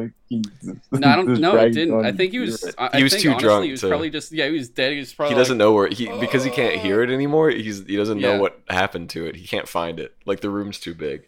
I 1.10 1.16
don't. 1.18 1.28
Just 1.28 1.42
No, 1.42 1.58
it 1.58 1.72
didn't. 1.72 1.94
on 1.94 2.06
I 2.06 2.14
think 2.14 2.32
he 2.32 2.40
was. 2.40 2.64
I, 2.78 2.90
He 2.94 3.00
I 3.00 3.04
was 3.04 3.12
think, 3.12 3.24
too 3.24 3.30
honestly, 3.32 3.48
drunk 3.48 3.66
He 3.66 3.72
was 3.72 3.82
to- 3.82 3.88
probably 3.90 4.10
just. 4.10 4.32
Yeah, 4.32 4.46
he 4.48 4.52
was 4.54 4.70
dead. 4.70 4.94
He 4.94 5.00
was 5.00 5.14
probably. 5.14 5.36
he 5.36 5.40
doesn't 5.40 5.58
like, 5.58 5.66
know 5.66 5.74
where 5.74 5.88
he 5.88 6.08
because 6.20 6.46
he 6.46 6.50
can't 6.52 6.80
hear 6.80 7.02
it 7.04 7.10
anymore. 7.10 7.50
He's 7.50 7.86
he 7.86 7.98
doesn't 7.98 8.20
know 8.22 8.36
Yeah. 8.36 8.40
what 8.40 8.62
happened 8.70 9.10
to 9.10 9.26
it. 9.26 9.36
He 9.36 9.46
can't 9.46 9.68
find 9.68 10.00
it. 10.00 10.16
Like 10.26 10.40
the 10.40 10.50
room's 10.50 10.80
too 10.80 10.94
big. 10.94 11.24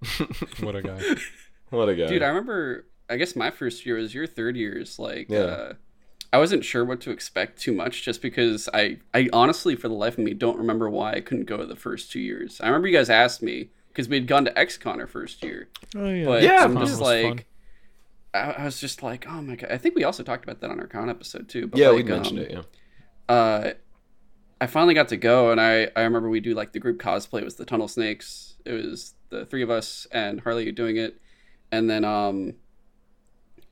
What 0.60 0.76
a 0.76 0.82
guy. 0.82 1.00
what 1.70 1.88
a 1.88 1.94
guy. 1.94 2.06
Dude, 2.06 2.22
I 2.22 2.28
remember. 2.28 2.86
I 3.08 3.16
guess 3.16 3.34
my 3.34 3.50
first 3.50 3.84
year 3.84 3.96
was 3.96 4.14
your 4.14 4.26
third 4.28 4.56
year's. 4.56 4.98
Like, 4.98 5.28
Yeah. 5.28 5.38
uh, 5.40 5.72
I 6.32 6.38
wasn't 6.38 6.64
sure 6.64 6.84
what 6.84 7.00
to 7.00 7.10
expect 7.10 7.58
too 7.60 7.72
much, 7.72 8.04
just 8.04 8.22
because 8.22 8.68
I, 8.72 8.98
I 9.12 9.28
honestly, 9.32 9.74
for 9.74 9.88
the 9.88 9.94
life 9.94 10.16
of 10.16 10.22
me, 10.22 10.32
don't 10.32 10.56
remember 10.58 10.88
why 10.88 11.14
I 11.14 11.20
couldn't 11.20 11.46
go 11.46 11.64
the 11.66 11.74
first 11.74 12.12
two 12.12 12.20
years. 12.20 12.60
I 12.60 12.66
remember 12.68 12.86
you 12.86 12.96
guys 12.96 13.10
asked 13.10 13.42
me 13.42 13.70
because 14.00 14.08
we 14.08 14.16
had 14.16 14.26
gone 14.26 14.44
to 14.46 14.50
XCon 14.52 14.98
our 14.98 15.06
first 15.06 15.42
year, 15.44 15.68
Oh 15.94 16.08
yeah. 16.08 16.24
but 16.24 16.42
Yeah, 16.42 16.64
I'm 16.64 16.74
just 16.78 16.98
was 16.98 17.00
fun. 17.00 17.22
like, 17.30 17.46
I, 18.32 18.38
I 18.52 18.64
was 18.64 18.80
just 18.80 19.02
like, 19.02 19.26
oh 19.28 19.42
my 19.42 19.56
god. 19.56 19.70
I 19.70 19.76
think 19.78 19.94
we 19.94 20.04
also 20.04 20.22
talked 20.22 20.44
about 20.44 20.60
that 20.60 20.70
on 20.70 20.80
our 20.80 20.86
con 20.86 21.10
episode 21.10 21.48
too. 21.48 21.66
But 21.66 21.78
yeah, 21.78 21.88
like, 21.88 21.96
we 21.96 22.02
mentioned 22.10 22.38
um, 22.38 22.44
it. 22.46 22.50
Yeah. 22.52 22.62
uh, 23.34 23.72
I 24.62 24.66
finally 24.66 24.94
got 24.94 25.08
to 25.08 25.16
go, 25.16 25.52
and 25.52 25.60
I, 25.60 25.90
I 25.96 26.02
remember 26.02 26.28
we 26.28 26.40
do 26.40 26.54
like 26.54 26.72
the 26.72 26.80
group 26.80 27.00
cosplay. 27.00 27.40
It 27.42 27.44
was 27.44 27.56
the 27.56 27.64
Tunnel 27.64 27.88
Snakes. 27.88 28.56
It 28.64 28.72
was 28.72 29.14
the 29.30 29.46
three 29.46 29.62
of 29.62 29.70
us 29.70 30.06
and 30.12 30.40
Harley 30.40 30.70
doing 30.72 30.96
it, 30.96 31.20
and 31.72 31.88
then 31.88 32.04
um, 32.04 32.54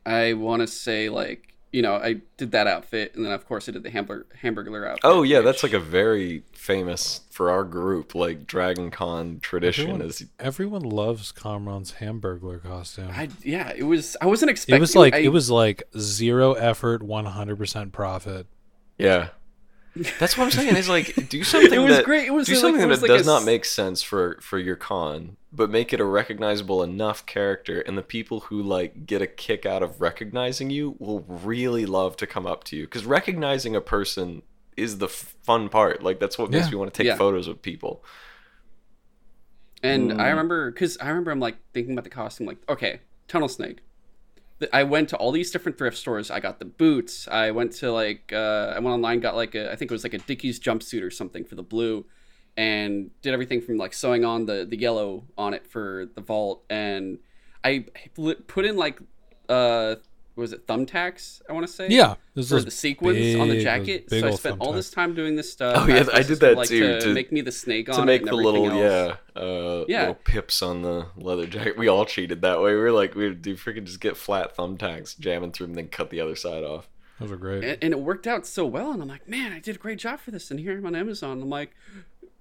I 0.07 0.33
want 0.35 0.61
to 0.61 0.67
say 0.67 1.09
like 1.09 1.55
you 1.73 1.83
know, 1.83 1.95
I 1.97 2.21
did 2.37 2.53
that 2.53 2.67
outfit, 2.67 3.15
and 3.15 3.25
then 3.25 3.33
of 3.33 3.47
course 3.47 3.69
I 3.69 3.73
did 3.73 3.83
the 3.83 3.91
hamburger 3.91 4.27
hamburger 4.41 4.87
outfit. 4.87 5.01
Oh 5.05 5.23
yeah, 5.23 5.41
that's 5.41 5.63
like 5.63 5.73
a 5.75 5.79
very 5.81 6.43
famous 6.53 7.21
for 7.31 7.51
our 7.51 7.65
group, 7.65 8.15
like 8.15 8.47
Dragon 8.47 8.91
Con 8.91 9.39
tradition 9.41 9.85
Everyone, 9.91 10.09
is 10.09 10.25
everyone 10.41 10.83
loves 10.83 11.31
Kamran's 11.33 11.95
Hamburglar 12.01 12.63
costume. 12.63 13.11
I 13.11 13.29
yeah, 13.43 13.73
it 13.77 13.83
was. 13.85 14.17
I 14.21 14.27
wasn't 14.27 14.51
expecting. 14.51 14.77
it 14.77 14.81
was 14.81 14.97
like 14.97 15.15
I- 15.15 15.19
it 15.19 15.29
was 15.29 15.51
like 15.51 15.83
zero 15.99 16.55
effort, 16.55 17.03
one 17.03 17.27
hundred 17.27 17.57
percent 17.59 17.93
profit. 17.93 18.47
Yeah. 18.99 19.29
That's 20.19 20.37
what 20.37 20.45
I'm 20.45 20.51
saying. 20.51 20.77
Is 20.77 20.89
like 20.89 21.29
do 21.29 21.43
something 21.53 21.73
It 21.73 21.79
was 21.79 21.97
that 21.97 22.05
great. 22.05 22.27
It 22.27 22.31
was 22.33 22.47
do 22.47 22.53
like- 22.55 22.61
something 22.61 22.89
was 22.89 23.01
that 23.01 23.09
like 23.09 23.15
a 23.15 23.19
does 23.19 23.27
not 23.27 23.41
s- 23.43 23.47
make 23.47 23.65
sense 23.65 24.03
for 24.03 24.39
for 24.41 24.59
your 24.59 24.77
con, 24.77 25.37
but 25.53 25.71
make 25.71 25.93
it 25.93 26.01
a 26.01 26.05
recognizable 26.05 26.83
enough 26.83 27.25
character, 27.27 27.81
and 27.81 27.97
the 27.99 28.03
people 28.03 28.41
who 28.41 28.63
like 28.63 29.07
get 29.07 29.21
a 29.23 29.27
kick 29.27 29.67
out 29.67 29.83
of 29.83 30.01
recognizing 30.01 30.71
you 30.71 30.97
will 30.99 31.21
really 31.29 31.87
love 31.87 32.17
to 32.19 32.27
come 32.27 32.47
up 32.47 32.65
to 32.65 32.77
you 32.77 32.85
because 32.85 33.05
recognizing 33.05 33.75
a 33.75 33.81
person 33.81 34.43
is 34.77 34.99
the 34.99 35.09
fun 35.09 35.69
part. 35.69 36.03
Like 36.03 36.21
that's 36.21 36.39
what 36.39 36.51
makes 36.51 36.71
me 36.71 36.77
want 36.77 36.93
to 36.95 36.97
take 36.99 37.07
Yeah. 37.09 37.17
photos 37.17 37.49
of 37.49 37.61
people. 37.63 38.05
And 39.83 40.13
I 40.13 40.27
Mm. 40.27 40.31
remember 40.31 40.71
because 40.71 40.99
I 40.99 41.09
remember 41.09 41.31
I'm 41.31 41.41
like 41.41 41.57
thinking 41.73 41.93
about 41.93 42.05
the 42.05 42.11
costume, 42.11 42.47
like 42.47 42.59
okay, 42.69 43.01
tunnel 43.29 43.49
snake. 43.49 43.79
I 44.73 44.83
went 44.83 45.09
to 45.11 45.17
all 45.17 45.31
these 45.31 45.51
different 45.51 45.79
thrift 45.79 45.97
stores. 45.97 46.31
I 46.31 46.41
got 46.41 46.59
the 46.59 46.65
boots. 46.65 47.29
I 47.29 47.51
went 47.53 47.73
to 47.75 47.93
like 47.93 48.33
uh, 48.33 48.73
I 48.75 48.79
went 48.81 48.95
online, 48.95 49.21
got 49.21 49.37
like 49.37 49.55
a 49.55 49.71
I 49.71 49.77
think 49.77 49.91
it 49.91 49.95
was 49.95 50.05
like 50.05 50.15
a 50.15 50.19
Dickies 50.19 50.59
jumpsuit 50.59 51.03
or 51.03 51.11
something 51.11 51.45
for 51.45 51.55
the 51.55 51.63
blue, 51.63 52.07
and 52.57 53.11
did 53.23 53.33
everything 53.33 53.61
from 53.61 53.77
like 53.77 53.93
sewing 53.93 54.25
on 54.25 54.47
the 54.47 54.67
the 54.69 54.77
yellow 54.77 55.25
on 55.37 55.55
it 55.55 55.67
for 55.67 56.07
the 56.15 56.21
vault, 56.21 56.65
and 56.69 57.19
I 57.63 57.87
put 58.47 58.65
in 58.65 58.77
like 58.77 59.01
uh 59.49 59.97
was 60.39 60.53
it 60.53 60.67
thumbtacks 60.67 61.43
I 61.49 61.53
want 61.53 61.67
to 61.67 61.73
say 61.73 61.89
Yeah, 61.91 62.15
this 62.35 62.49
for 62.49 62.61
the 62.61 62.71
sequins 62.71 63.37
on 63.37 63.49
the 63.49 63.61
jacket. 63.63 64.09
So 64.09 64.17
I 64.19 64.21
big 64.23 64.33
spent 64.39 64.57
all 64.61 64.73
this 64.73 64.91
time 64.91 65.15
doing 65.15 65.37
this 65.37 65.53
stuff. 65.53 65.85
Oh, 65.85 65.87
yeah, 65.87 65.97
asked 66.01 66.11
I 66.15 66.19
did 66.19 66.27
sister, 66.29 66.47
that 66.47 66.57
like, 66.57 66.69
too, 66.69 66.81
To, 66.81 67.01
to- 67.01 67.13
make 67.15 67.31
me 67.33 67.41
the 67.43 67.53
snake 67.53 67.89
on 67.91 67.97
to 67.97 68.03
it 68.03 68.07
make 68.07 68.21
and 68.23 68.31
the 68.31 68.35
little 68.37 68.67
else. 68.71 69.17
yeah 69.37 69.41
uh 69.43 69.85
Yeah. 69.89 70.01
little 70.01 70.15
pips 70.25 70.63
on 70.63 70.83
the 70.83 71.07
leather 71.17 71.47
jacket. 71.47 71.77
We 71.77 71.89
all 71.89 72.07
cheated 72.07 72.41
that 72.43 72.61
way. 72.63 72.73
We 72.73 72.79
were 72.81 72.93
like 72.93 73.15
we 73.15 73.29
would 73.29 73.43
do 73.43 73.57
freaking 73.57 73.85
just 73.85 74.01
get 74.01 74.17
flat 74.17 74.57
thumbtacks, 74.57 75.19
jam 75.19 75.43
them 75.43 75.53
through, 75.53 75.67
and 75.67 75.77
then 75.77 75.89
cut 75.89 76.11
the 76.11 76.21
other 76.21 76.37
side 76.37 76.65
off. 76.65 76.89
Those 77.21 77.33
are 77.33 77.37
great. 77.37 77.65
and, 77.65 77.79
and 77.83 77.93
it 77.93 77.99
worked 78.01 78.29
out 78.29 78.47
so 78.47 78.65
well 78.65 78.93
and 78.93 79.03
i'm 79.03 79.09
like 79.09 79.29
man 79.29 79.51
i 79.53 79.59
did 79.59 79.75
a 79.75 79.79
great 79.81 79.99
job 79.99 80.21
for 80.21 80.31
this 80.31 80.53
and 80.53 80.61
here 80.61 80.79
i'm 80.79 80.87
on 80.87 80.95
amazon 80.95 81.43
i'm 81.43 81.51
like 81.51 81.75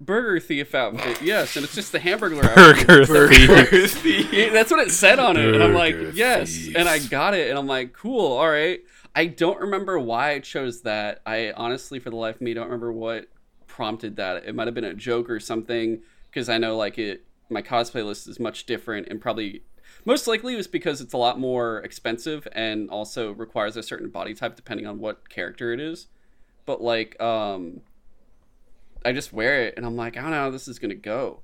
burger 0.00 0.38
thief 0.38 0.74
outfit 0.74 1.20
yes 1.22 1.56
and 1.56 1.64
it's 1.64 1.74
just 1.74 1.90
the 1.90 1.98
hamburger 1.98 2.40
outfit. 2.44 2.86
Burger 3.08 3.86
thief. 3.88 4.32
Yeah, 4.32 4.50
that's 4.50 4.70
what 4.70 4.80
it 4.80 4.92
said 4.92 5.18
on 5.18 5.36
it 5.36 5.52
and 5.54 5.62
i'm 5.62 5.74
like 5.74 5.96
yes 6.14 6.54
thief. 6.54 6.76
and 6.76 6.88
i 6.88 6.98
got 7.00 7.34
it 7.34 7.50
and 7.50 7.58
i'm 7.58 7.66
like 7.66 7.92
cool 7.92 8.36
all 8.36 8.48
right 8.48 8.80
i 9.16 9.26
don't 9.26 9.60
remember 9.60 9.98
why 9.98 10.32
i 10.32 10.38
chose 10.38 10.82
that 10.82 11.20
i 11.26 11.52
honestly 11.56 11.98
for 11.98 12.10
the 12.10 12.16
life 12.16 12.36
of 12.36 12.40
me 12.40 12.54
don't 12.54 12.66
remember 12.66 12.92
what 12.92 13.26
prompted 13.66 14.16
that 14.16 14.44
it 14.44 14.54
might 14.54 14.68
have 14.68 14.74
been 14.74 14.84
a 14.84 14.94
joke 14.94 15.28
or 15.28 15.40
something 15.40 16.00
because 16.30 16.48
i 16.48 16.58
know 16.58 16.76
like 16.76 16.96
it 16.96 17.24
my 17.50 17.62
cosplay 17.62 18.04
list 18.04 18.28
is 18.28 18.38
much 18.38 18.66
different 18.66 19.08
and 19.08 19.20
probably 19.20 19.62
most 20.04 20.28
likely 20.28 20.54
it 20.54 20.56
was 20.56 20.68
because 20.68 21.00
it's 21.00 21.12
a 21.12 21.18
lot 21.18 21.40
more 21.40 21.78
expensive 21.80 22.46
and 22.52 22.88
also 22.88 23.32
requires 23.32 23.76
a 23.76 23.82
certain 23.82 24.08
body 24.10 24.32
type 24.32 24.54
depending 24.54 24.86
on 24.86 25.00
what 25.00 25.28
character 25.28 25.72
it 25.72 25.80
is 25.80 26.06
but 26.66 26.80
like 26.80 27.20
um 27.20 27.80
i 29.04 29.12
just 29.12 29.32
wear 29.32 29.62
it 29.62 29.74
and 29.76 29.84
i'm 29.84 29.96
like 29.96 30.16
i 30.16 30.20
don't 30.20 30.30
know 30.30 30.36
how 30.36 30.50
this 30.50 30.68
is 30.68 30.78
gonna 30.78 30.94
go 30.94 31.40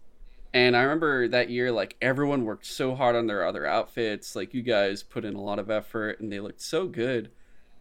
and 0.52 0.76
i 0.76 0.82
remember 0.82 1.28
that 1.28 1.50
year 1.50 1.70
like 1.72 1.96
everyone 2.00 2.44
worked 2.44 2.66
so 2.66 2.94
hard 2.94 3.16
on 3.16 3.26
their 3.26 3.46
other 3.46 3.66
outfits 3.66 4.34
like 4.36 4.54
you 4.54 4.62
guys 4.62 5.02
put 5.02 5.24
in 5.24 5.34
a 5.34 5.40
lot 5.40 5.58
of 5.58 5.70
effort 5.70 6.20
and 6.20 6.32
they 6.32 6.40
looked 6.40 6.60
so 6.60 6.86
good 6.86 7.30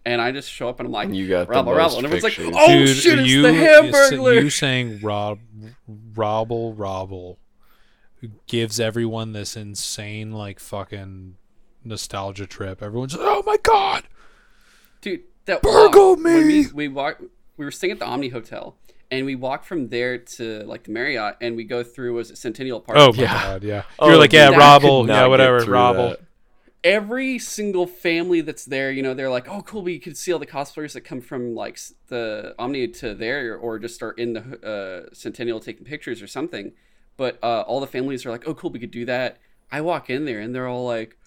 and 0.05 0.21
i 0.21 0.31
just 0.31 0.49
show 0.49 0.69
up 0.69 0.79
and 0.79 0.87
i'm 0.87 0.93
like 0.93 1.09
you 1.09 1.27
got 1.27 1.47
the 1.47 1.53
Robble, 1.53 1.71
most 1.71 1.77
Robble. 1.77 1.97
And 1.97 2.05
everyone's 2.05 2.23
like, 2.23 2.39
oh 2.39 2.67
Dude, 2.67 2.89
shit, 2.89 3.19
it's 3.19 3.27
you, 3.27 3.41
the 3.41 3.49
Hamburglar. 3.49 4.41
You 4.41 4.49
saying 4.49 4.99
Rob, 5.01 5.39
Robble, 5.87 6.73
Robble, 6.73 7.39
gives 8.47 8.79
everyone 8.79 9.31
this 9.31 9.55
insane 9.55 10.31
like 10.31 10.59
fucking 10.59 11.35
nostalgia 11.85 12.45
trip. 12.45 12.83
Everyone's 12.83 13.15
like, 13.15 13.25
oh 13.25 13.43
my 13.45 13.57
god, 13.63 14.03
dude 15.01 15.23
that 15.45 15.61
Burgle 15.61 16.11
walk, 16.11 16.19
me! 16.19 16.43
we, 16.43 16.67
we 16.67 16.87
walk 16.87 17.21
we 17.57 17.65
were 17.65 17.71
staying 17.71 17.91
at 17.91 17.99
the 17.99 18.05
omni 18.05 18.29
hotel 18.29 18.75
and 19.13 19.25
we 19.25 19.35
walk 19.35 19.63
from 19.63 19.89
there 19.89 20.17
to 20.17 20.63
like 20.73 20.83
the 20.85 20.91
marriott 20.91 21.35
and 21.41 21.55
we 21.55 21.63
go 21.63 21.83
through 21.83 22.13
was 22.15 22.31
it 22.31 22.37
centennial 22.37 22.79
park 22.81 22.97
oh 22.99 23.13
Yeah. 23.13 23.31
god, 23.43 23.63
yeah. 23.63 23.83
Oh, 23.99 24.07
You're 24.09 24.17
like, 24.17 24.33
yeah, 24.33 24.47
dude, 24.47 24.55
I 24.55 24.57
could 24.57 24.63
Robble, 24.87 25.07
yeah, 25.07 25.25
whatever, 25.27 25.61
through 25.61 25.73
Robble. 25.73 26.09
that. 26.09 26.19
every 26.83 27.39
single 27.39 27.87
family 27.87 28.41
that's 28.41 28.65
there, 28.65 28.91
you 28.91 29.01
know, 29.05 29.13
they're 29.13 29.29
like, 29.29 29.47
"Oh, 29.47 29.61
cool! 29.61 29.81
We 29.83 29.99
could 29.99 30.17
see 30.17 30.33
all 30.33 30.39
the 30.39 30.45
cosplayers 30.57 30.93
that 30.93 31.01
come 31.01 31.21
from 31.21 31.55
like 31.55 31.79
the 32.07 32.55
Omni 32.59 32.87
to 32.99 33.13
there, 33.13 33.55
or 33.55 33.79
just 33.79 34.01
are 34.03 34.11
in 34.23 34.33
the 34.33 34.43
uh, 34.73 35.13
Centennial 35.13 35.59
taking 35.61 35.85
pictures 35.85 36.21
or 36.21 36.27
something." 36.27 36.73
But 37.15 37.33
uh, 37.43 37.61
all 37.69 37.79
the 37.79 37.87
families 37.87 38.25
are 38.25 38.31
like, 38.31 38.45
"Oh, 38.47 38.53
cool! 38.53 38.69
We 38.71 38.79
could 38.79 38.91
do 38.91 39.05
that." 39.05 39.37
I 39.71 39.79
walk 39.81 40.09
in 40.09 40.25
there 40.25 40.39
and 40.43 40.53
they're 40.53 40.67
all 40.67 40.85
like, 40.85 41.17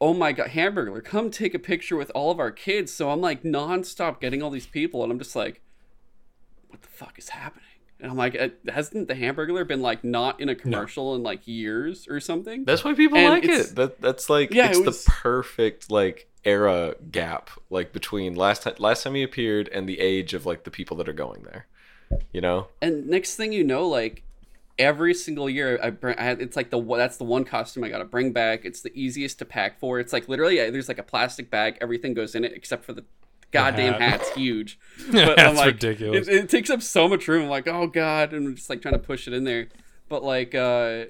"Oh 0.00 0.14
my 0.14 0.32
god, 0.32 0.48
hamburger, 0.50 0.98
come 1.02 1.30
take 1.30 1.54
a 1.54 1.58
picture 1.58 1.96
with 1.96 2.10
all 2.14 2.30
of 2.30 2.38
our 2.40 2.50
kids!" 2.50 2.92
So 2.92 3.10
I'm 3.10 3.20
like 3.20 3.42
nonstop 3.42 4.20
getting 4.20 4.42
all 4.42 4.50
these 4.50 4.66
people, 4.66 5.02
and 5.02 5.12
I'm 5.12 5.18
just 5.18 5.36
like, 5.36 5.60
"What 6.76 6.82
the 6.82 6.88
fuck 6.88 7.18
is 7.18 7.30
happening?" 7.30 7.64
And 7.98 8.10
I'm 8.10 8.16
like, 8.16 8.36
uh, 8.38 8.48
"Hasn't 8.68 9.08
the 9.08 9.14
Hamburglar 9.14 9.66
been 9.66 9.80
like 9.80 10.04
not 10.04 10.40
in 10.40 10.48
a 10.50 10.54
commercial 10.54 11.14
in 11.14 11.22
like 11.22 11.46
years 11.46 12.06
or 12.08 12.20
something?" 12.20 12.64
That's 12.64 12.84
why 12.84 12.92
people 12.94 13.16
And 13.18 13.30
like 13.30 13.44
it. 13.44 13.74
That 13.74 14.00
that's 14.00 14.28
like 14.28 14.52
Yeah, 14.52 14.68
it's 14.68 14.78
it 14.78 14.86
was- 14.86 15.04
the 15.04 15.10
perfect 15.10 15.90
like 15.90 16.28
era 16.44 16.94
gap 17.10 17.50
like 17.70 17.92
between 17.92 18.34
last 18.36 18.62
time 18.62 18.74
last 18.78 19.02
time 19.02 19.14
he 19.14 19.22
appeared 19.22 19.68
and 19.68 19.88
the 19.88 19.98
age 19.98 20.32
of 20.34 20.46
like 20.46 20.62
the 20.64 20.70
people 20.70 20.96
that 20.98 21.08
are 21.08 21.12
going 21.14 21.42
there. 21.42 21.66
You 22.32 22.40
know? 22.40 22.68
and 22.80 23.08
next 23.08 23.34
thing 23.34 23.52
you 23.52 23.64
know 23.64 23.88
like 23.88 24.22
every 24.78 25.14
single 25.14 25.48
year 25.50 25.80
i 25.82 25.88
bring 25.90 26.16
I, 26.18 26.32
it's 26.32 26.54
like 26.54 26.70
the 26.70 26.80
that's 26.80 27.16
the 27.16 27.24
one 27.24 27.44
costume 27.44 27.82
i 27.82 27.88
gotta 27.88 28.04
bring 28.04 28.32
back 28.32 28.64
it's 28.64 28.82
the 28.82 28.92
easiest 28.94 29.38
to 29.40 29.44
pack 29.46 29.80
for 29.80 29.98
it's 29.98 30.12
like 30.12 30.28
literally 30.28 30.60
uh, 30.60 30.70
there's 30.70 30.86
like 30.86 30.98
a 30.98 31.02
plastic 31.02 31.50
bag 31.50 31.78
everything 31.80 32.12
goes 32.14 32.34
in 32.34 32.44
it 32.44 32.52
except 32.52 32.84
for 32.84 32.92
the 32.92 33.02
goddamn 33.60 33.94
hat. 33.94 34.20
hat's 34.20 34.30
huge 34.30 34.78
That's 35.10 35.40
I'm 35.42 35.56
like, 35.56 35.66
ridiculous. 35.66 36.28
it, 36.28 36.34
it 36.34 36.48
takes 36.48 36.70
up 36.70 36.82
so 36.82 37.08
much 37.08 37.26
room 37.28 37.44
I'm 37.44 37.48
like 37.48 37.66
oh 37.68 37.86
god 37.86 38.32
and 38.32 38.46
I'm 38.48 38.54
just 38.54 38.70
like 38.70 38.82
trying 38.82 38.94
to 38.94 39.00
push 39.00 39.26
it 39.26 39.32
in 39.34 39.44
there 39.44 39.68
but 40.08 40.22
like 40.22 40.54
uh 40.54 41.06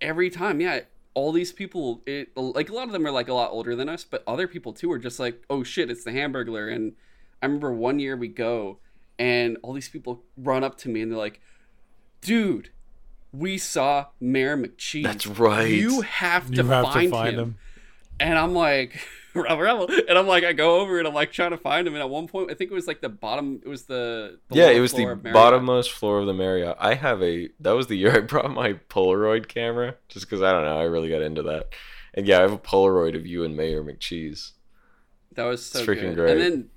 every 0.00 0.30
time 0.30 0.60
yeah 0.60 0.80
all 1.14 1.32
these 1.32 1.50
people 1.50 2.02
it 2.06 2.36
like 2.36 2.68
a 2.68 2.74
lot 2.74 2.86
of 2.86 2.92
them 2.92 3.06
are 3.06 3.10
like 3.10 3.28
a 3.28 3.32
lot 3.34 3.50
older 3.50 3.74
than 3.74 3.88
us 3.88 4.04
but 4.04 4.22
other 4.26 4.46
people 4.46 4.72
too 4.74 4.92
are 4.92 4.98
just 4.98 5.18
like 5.18 5.42
oh 5.48 5.62
shit 5.62 5.90
it's 5.90 6.04
the 6.04 6.10
hamburglar 6.10 6.70
and 6.70 6.92
i 7.42 7.46
remember 7.46 7.72
one 7.72 7.98
year 7.98 8.14
we 8.16 8.28
go 8.28 8.78
and 9.18 9.56
all 9.62 9.72
these 9.72 9.88
people 9.88 10.22
run 10.36 10.62
up 10.62 10.76
to 10.76 10.90
me 10.90 11.00
and 11.00 11.10
they're 11.10 11.18
like 11.18 11.40
dude 12.20 12.68
we 13.32 13.56
saw 13.56 14.06
mayor 14.20 14.58
mccheese 14.58 15.04
That's 15.04 15.26
right. 15.26 15.70
you 15.70 16.02
have 16.02 16.50
to, 16.50 16.56
you 16.56 16.64
have 16.68 16.84
find, 16.84 17.06
to 17.06 17.10
find 17.10 17.34
him. 17.34 17.40
him. 17.40 17.58
and 18.20 18.38
i'm 18.38 18.54
like 18.54 19.00
and 19.44 20.18
i'm 20.18 20.26
like 20.26 20.44
i 20.44 20.52
go 20.52 20.80
over 20.80 20.98
and 20.98 21.06
i'm 21.06 21.14
like 21.14 21.32
trying 21.32 21.50
to 21.50 21.56
find 21.56 21.86
him 21.86 21.94
and 21.94 22.02
at 22.02 22.08
one 22.08 22.26
point 22.26 22.50
i 22.50 22.54
think 22.54 22.70
it 22.70 22.74
was 22.74 22.86
like 22.86 23.00
the 23.00 23.08
bottom 23.08 23.60
it 23.64 23.68
was 23.68 23.84
the, 23.84 24.38
the 24.48 24.56
yeah, 24.56 24.70
it 24.70 24.80
was 24.80 24.92
the 24.92 25.04
bottommost 25.04 25.90
floor 25.90 26.20
of 26.20 26.26
the 26.26 26.34
Marriott. 26.34 26.76
I 26.80 26.94
have 26.94 27.22
a 27.22 27.48
that 27.60 27.72
was 27.72 27.86
the 27.88 27.96
year 27.96 28.16
I 28.16 28.20
brought 28.20 28.50
my 28.50 28.74
Polaroid 28.88 29.48
camera 29.48 29.96
just 30.08 30.26
because 30.26 30.42
I 30.42 30.52
don't 30.52 30.64
know 30.64 30.78
I 30.78 30.84
really 30.84 31.08
got 31.08 31.22
into 31.22 31.42
that. 31.44 31.68
And 32.14 32.26
yeah, 32.26 32.38
I 32.38 32.40
have 32.42 32.52
a 32.52 32.58
Polaroid 32.58 33.14
of 33.14 33.26
you 33.26 33.44
and 33.44 33.56
Mayor 33.56 33.82
McCheese. 33.82 34.52
That 35.34 35.44
was 35.44 35.64
so 35.64 35.80
It's 35.80 35.88
freaking 35.88 36.14
good. 36.14 36.16
great. 36.16 36.30
And 36.32 36.40
then 36.40 36.70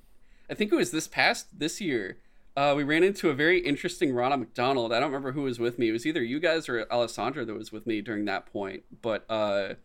I 0.49 0.53
think 0.53 0.71
it 0.71 0.75
was 0.75 0.91
this 0.91 1.07
past 1.07 1.59
this 1.59 1.79
year. 1.79 2.17
Uh, 2.57 2.73
we 2.75 2.83
ran 2.83 3.03
into 3.03 3.29
a 3.29 3.33
very 3.33 3.59
interesting 3.59 4.13
Ronald 4.13 4.41
McDonald. 4.41 4.91
I 4.91 4.99
don't 4.99 5.09
remember 5.09 5.31
who 5.31 5.43
was 5.43 5.59
with 5.59 5.79
me. 5.79 5.89
It 5.89 5.93
was 5.93 6.05
either 6.05 6.21
you 6.21 6.39
guys 6.41 6.67
or 6.67 6.85
Alessandra 6.91 7.45
that 7.45 7.53
was 7.53 7.71
with 7.71 7.87
me 7.87 8.01
during 8.01 8.25
that 8.25 8.47
point. 8.51 8.83
But 9.01 9.23
uh, 9.29 9.75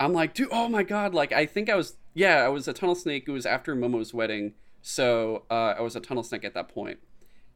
I'm 0.00 0.12
like, 0.12 0.34
dude, 0.34 0.48
oh 0.52 0.68
my 0.68 0.82
god! 0.82 1.14
Like, 1.14 1.32
I 1.32 1.46
think 1.46 1.68
I 1.68 1.74
was, 1.74 1.96
yeah, 2.14 2.44
I 2.44 2.48
was 2.48 2.68
a 2.68 2.72
tunnel 2.72 2.94
snake. 2.94 3.24
It 3.26 3.32
was 3.32 3.46
after 3.46 3.74
Momo's 3.74 4.14
wedding, 4.14 4.54
so 4.80 5.44
uh, 5.50 5.74
I 5.76 5.80
was 5.80 5.96
a 5.96 6.00
tunnel 6.00 6.22
snake 6.22 6.44
at 6.44 6.54
that 6.54 6.68
point. 6.68 6.98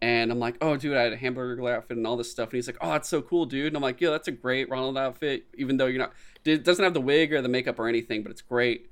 And 0.01 0.33
I'm 0.33 0.41
like, 0.41 0.57
oh, 0.61 0.77
dude, 0.77 0.97
I 0.97 1.03
had 1.03 1.13
a 1.13 1.17
hamburger 1.17 1.69
outfit 1.69 1.97
and 1.97 2.05
all 2.05 2.17
this 2.17 2.29
stuff. 2.29 2.49
And 2.49 2.57
he's 2.57 2.67
like, 2.67 2.79
oh, 2.81 2.91
that's 2.91 3.09
so 3.09 3.23
cool, 3.23 3.47
dude. 3.47 3.69
And 3.69 3.77
I'm 3.77 3.83
like, 3.83 4.01
yeah, 4.01 4.11
that's 4.11 4.27
a 4.27 4.33
great 4.33 4.69
Ronald 4.69 4.99
outfit, 4.99 5.45
even 5.57 5.77
though 5.77 5.87
you're 5.87 6.01
not, 6.01 6.13
it 6.45 6.65
doesn't 6.65 6.83
have 6.83 6.93
the 6.93 7.01
wig 7.01 7.33
or 7.33 7.41
the 7.41 7.49
makeup 7.49 7.79
or 7.79 7.87
anything, 7.87 8.25
but 8.25 8.33
it's 8.33 8.43
great. 8.43 8.91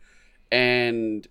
And 0.53 1.27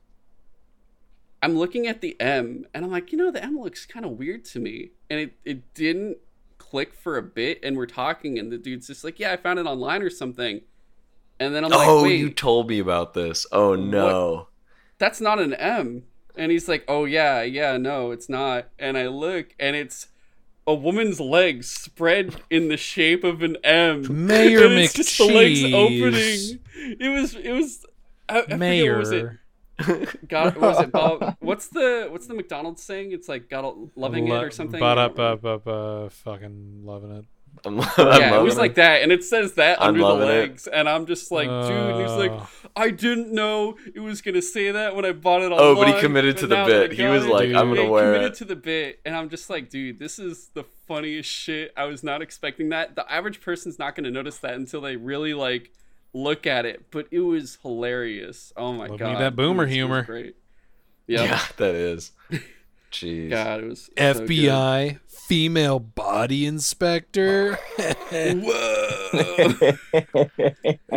I'm 1.41 1.57
looking 1.57 1.87
at 1.87 2.01
the 2.01 2.19
M 2.19 2.65
and 2.73 2.83
I'm 2.83 2.91
like, 2.91 3.13
you 3.13 3.17
know, 3.17 3.31
the 3.31 3.41
M 3.41 3.57
looks 3.57 3.85
kind 3.85 4.05
of 4.05 4.11
weird 4.19 4.43
to 4.45 4.59
me. 4.59 4.91
And 5.09 5.17
it, 5.21 5.33
it 5.45 5.73
didn't 5.73 6.17
click 6.57 6.93
for 6.93 7.15
a 7.15 7.23
bit. 7.23 7.59
And 7.63 7.77
we're 7.77 7.85
talking, 7.85 8.37
and 8.37 8.51
the 8.51 8.57
dude's 8.57 8.87
just 8.87 9.05
like, 9.05 9.17
yeah, 9.17 9.31
I 9.31 9.37
found 9.37 9.59
it 9.59 9.65
online 9.65 10.01
or 10.01 10.09
something. 10.09 10.59
And 11.39 11.55
then 11.55 11.63
I'm 11.63 11.71
like, 11.71 11.87
oh, 11.87 12.03
wait, 12.03 12.19
you 12.19 12.29
told 12.29 12.69
me 12.69 12.79
about 12.79 13.13
this. 13.13 13.45
Oh 13.51 13.75
no. 13.75 14.49
that's 14.97 15.21
not 15.21 15.39
an 15.39 15.53
M. 15.53 16.03
And 16.35 16.51
he's 16.51 16.67
like, 16.67 16.85
oh, 16.87 17.05
yeah, 17.05 17.41
yeah, 17.41 17.77
no, 17.77 18.11
it's 18.11 18.29
not. 18.29 18.69
And 18.77 18.97
I 18.97 19.07
look, 19.07 19.53
and 19.59 19.75
it's 19.75 20.07
a 20.65 20.73
woman's 20.73 21.19
legs 21.19 21.69
spread 21.69 22.41
in 22.49 22.69
the 22.69 22.77
shape 22.77 23.23
of 23.23 23.41
an 23.41 23.57
M. 23.63 24.27
Mayor 24.27 24.65
and 24.65 24.73
it's 24.75 24.93
just 24.93 25.17
the 25.17 25.25
legs 25.25 25.61
McCheese. 25.61 25.73
opening. 25.73 26.97
It 26.99 27.09
was, 27.09 27.35
it 27.35 27.51
was, 27.51 27.85
I, 28.29 28.39
I 28.39 28.41
forget 28.43 28.59
what 28.91 28.99
was 28.99 29.11
it? 29.11 29.23
Mayor. 29.23 29.39
God, 30.27 30.55
what 30.55 30.61
was 30.61 30.79
it? 30.81 30.91
Bob, 30.91 31.35
what's 31.39 31.67
the 31.67 32.07
what's 32.09 32.27
the 32.27 32.33
McDonald's 32.33 32.83
saying? 32.83 33.11
It's 33.11 33.29
like 33.29 33.49
got 33.49 33.75
loving 33.97 34.27
it 34.27 34.43
or 34.43 34.51
something. 34.51 34.79
But 34.79 34.97
up, 34.97 35.19
up, 35.19 35.45
up, 35.45 36.11
fucking 36.11 36.81
loving 36.83 37.11
it. 37.11 37.25
I'm, 37.65 37.79
I'm 37.81 37.87
yeah, 37.97 38.27
it 38.27 38.31
loving 38.31 38.43
was 38.45 38.57
like 38.57 38.75
that, 38.75 39.01
and 39.03 39.11
it 39.11 39.23
says 39.23 39.53
that 39.53 39.81
I'm 39.81 39.89
under 39.89 39.99
the 39.99 40.05
loving 40.05 40.27
it. 40.27 40.31
legs, 40.31 40.67
and 40.67 40.87
I'm 40.89 41.05
just 41.05 41.31
like, 41.31 41.47
dude. 41.47 41.71
And 41.71 42.01
he's 42.01 42.11
like, 42.17 42.31
Uh, 42.31 42.45
I 42.75 42.91
didn't 42.91 43.33
know 43.33 43.77
it 43.93 43.99
was 43.99 44.21
gonna 44.21 44.41
say 44.41 44.71
that 44.71 44.95
when 44.95 45.05
I 45.05 45.11
bought 45.11 45.41
it 45.41 45.51
Oh, 45.53 45.75
but 45.75 45.87
he 45.93 45.99
committed 45.99 46.37
to 46.37 46.47
the 46.47 46.55
now 46.55 46.67
that 46.67 46.75
I 46.83 46.87
bit. 46.87 46.97
He 46.97 47.05
was 47.05 47.25
it, 47.25 47.29
like, 47.31 47.49
I'm 47.49 47.69
gonna 47.69 47.83
he 47.83 47.87
wear 47.87 48.13
committed 48.13 48.33
it. 48.33 48.37
to 48.37 48.45
the 48.45 48.55
bit, 48.55 48.99
and 49.05 49.15
I'm 49.15 49.29
just 49.29 49.49
like, 49.49 49.69
dude, 49.69 49.99
this 49.99 50.19
is 50.19 50.49
the 50.53 50.63
funniest 50.87 51.29
shit. 51.29 51.73
I 51.77 51.85
was 51.85 52.03
not 52.03 52.21
expecting 52.21 52.69
that. 52.69 52.95
The 52.95 53.11
average 53.11 53.41
person's 53.41 53.77
not 53.79 53.95
gonna 53.95 54.11
notice 54.11 54.37
that 54.39 54.53
until 54.55 54.81
they 54.81 54.95
really 54.95 55.33
like 55.33 55.71
look 56.13 56.47
at 56.47 56.65
it. 56.65 56.85
But 56.91 57.07
it 57.11 57.19
was 57.21 57.57
hilarious. 57.61 58.51
Oh 58.57 58.73
my 58.73 58.83
Love 58.87 58.91
me 58.91 58.97
god, 58.97 59.19
that 59.21 59.35
boomer 59.35 59.63
It 59.63 59.67
was- 59.67 59.75
it 59.77 59.83
was 59.83 59.89
humor. 59.89 60.01
Great. 60.03 60.35
Yeah, 61.07 61.23
Yeah. 61.23 61.41
that 61.57 61.75
is. 61.75 62.11
Jeez. 62.91 63.29
God, 63.29 63.63
it 63.63 63.67
was 63.69 63.85
so 63.85 63.91
good. 63.95 64.27
FBI 64.29 64.99
female 65.07 65.79
body 65.79 66.45
inspector. 66.45 67.53
Whoa. 67.79 69.11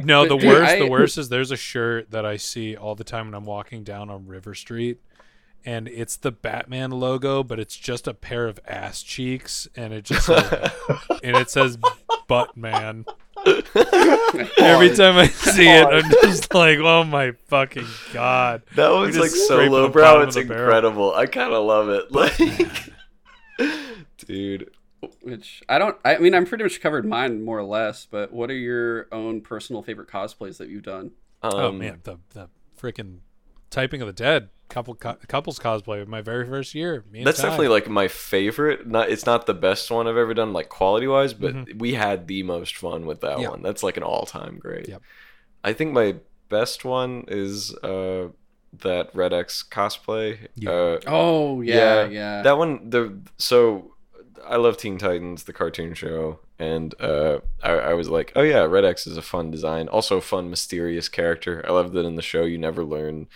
no, 0.02 0.26
the 0.26 0.36
Dude, 0.38 0.48
worst. 0.48 0.70
I- 0.72 0.78
The 0.78 0.88
worst 0.88 1.18
is 1.18 1.28
there's 1.28 1.50
a 1.50 1.56
shirt 1.56 2.10
that 2.10 2.24
I 2.24 2.36
see 2.36 2.76
all 2.76 2.94
the 2.94 3.04
time 3.04 3.26
when 3.26 3.34
I'm 3.34 3.44
walking 3.44 3.84
down 3.84 4.10
on 4.10 4.26
River 4.26 4.54
Street, 4.54 4.98
and 5.64 5.86
it's 5.88 6.16
the 6.16 6.32
Batman 6.32 6.90
logo, 6.92 7.42
but 7.42 7.58
it's 7.60 7.76
just 7.76 8.08
a 8.08 8.14
pair 8.14 8.46
of 8.46 8.58
ass 8.66 9.02
cheeks, 9.02 9.68
and 9.76 9.92
it 9.92 10.04
just 10.04 10.26
says, 10.26 10.70
and 11.22 11.36
it 11.36 11.50
says 11.50 11.78
"Butt 12.26 12.56
Man." 12.56 13.04
Every 14.58 14.94
time 14.94 15.16
I 15.16 15.26
see 15.26 15.68
it, 15.68 15.86
I'm 15.86 16.08
just 16.22 16.54
like, 16.54 16.78
"Oh 16.78 17.04
my 17.04 17.32
fucking 17.48 17.86
god!" 18.12 18.62
That 18.76 18.90
one's 18.90 19.18
like 19.18 19.30
so 19.30 19.56
scraping 19.56 19.72
the 19.72 19.78
lowbrow. 19.78 20.20
It's 20.22 20.36
incredible. 20.36 21.14
I 21.14 21.26
kind 21.26 21.52
of 21.52 21.64
love 21.64 21.88
it. 21.88 22.10
Like, 22.12 22.92
dude. 24.18 24.70
Which 25.22 25.62
I 25.68 25.78
don't. 25.78 25.96
I 26.04 26.18
mean, 26.18 26.34
I'm 26.34 26.46
pretty 26.46 26.62
much 26.62 26.80
covered 26.80 27.04
mine 27.04 27.44
more 27.44 27.58
or 27.58 27.64
less. 27.64 28.06
But 28.08 28.32
what 28.32 28.50
are 28.50 28.56
your 28.56 29.08
own 29.10 29.40
personal 29.40 29.82
favorite 29.82 30.08
cosplays 30.08 30.58
that 30.58 30.68
you've 30.68 30.84
done? 30.84 31.10
Um, 31.42 31.52
oh 31.54 31.72
man, 31.72 32.00
the 32.04 32.18
the 32.30 32.48
freaking 32.80 33.18
typing 33.72 34.00
of 34.00 34.06
the 34.06 34.12
dead 34.12 34.50
couple 34.68 34.94
co- 34.94 35.16
couples 35.28 35.58
cosplay 35.58 36.00
of 36.00 36.08
my 36.08 36.20
very 36.22 36.46
first 36.46 36.74
year. 36.74 37.04
Me 37.10 37.18
and 37.18 37.26
That's 37.26 37.38
Ty. 37.38 37.48
definitely 37.48 37.68
like 37.68 37.88
my 37.90 38.06
favorite. 38.08 38.86
Not 38.86 39.10
it's 39.10 39.26
not 39.26 39.46
the 39.46 39.52
best 39.54 39.90
one 39.90 40.06
I've 40.06 40.16
ever 40.16 40.32
done, 40.32 40.52
like 40.52 40.68
quality 40.68 41.06
wise, 41.08 41.34
but 41.34 41.54
Mhm. 41.54 41.78
we 41.80 41.94
had 41.94 42.26
the 42.28 42.42
most 42.44 42.76
fun 42.76 43.04
with 43.04 43.20
that 43.22 43.40
Yeah. 43.40 43.50
one. 43.50 43.62
That's 43.62 43.82
like 43.82 43.96
an 43.96 44.02
all 44.04 44.24
time 44.24 44.58
great. 44.58 44.88
Yep. 44.88 45.02
I 45.64 45.72
think 45.72 45.92
my 45.92 46.16
best 46.48 46.84
one 46.84 47.24
is 47.28 47.74
uh 47.82 48.28
that 48.84 49.10
Red 49.14 49.34
X 49.34 49.62
cosplay. 49.70 50.48
Yeah. 50.54 50.70
Uh, 50.70 51.00
Oh 51.06 51.60
yeah, 51.60 51.74
Yeah, 51.74 52.08
yeah. 52.08 52.42
that 52.42 52.56
one 52.56 52.88
the 52.88 53.18
so 53.36 53.94
I 54.46 54.56
love 54.56 54.76
Teen 54.78 54.96
Titans, 54.98 55.44
the 55.44 55.52
cartoon 55.52 55.92
show, 55.94 56.40
and 56.58 56.94
uh, 57.00 57.40
I, 57.62 57.72
I 57.72 57.94
was 57.94 58.08
like, 58.08 58.32
oh 58.34 58.42
yeah, 58.42 58.62
Red 58.64 58.84
X 58.84 59.06
is 59.06 59.16
a 59.18 59.22
fun 59.22 59.50
design, 59.50 59.86
also 59.88 60.16
a 60.16 60.20
fun 60.22 60.48
mysterious 60.50 61.08
character. 61.10 61.62
I 61.68 61.72
love 61.72 61.92
that 61.92 62.04
in 62.06 62.16
the 62.16 62.22
show 62.22 62.42
you 62.44 62.56
never 62.58 62.82
learn. 62.84 63.28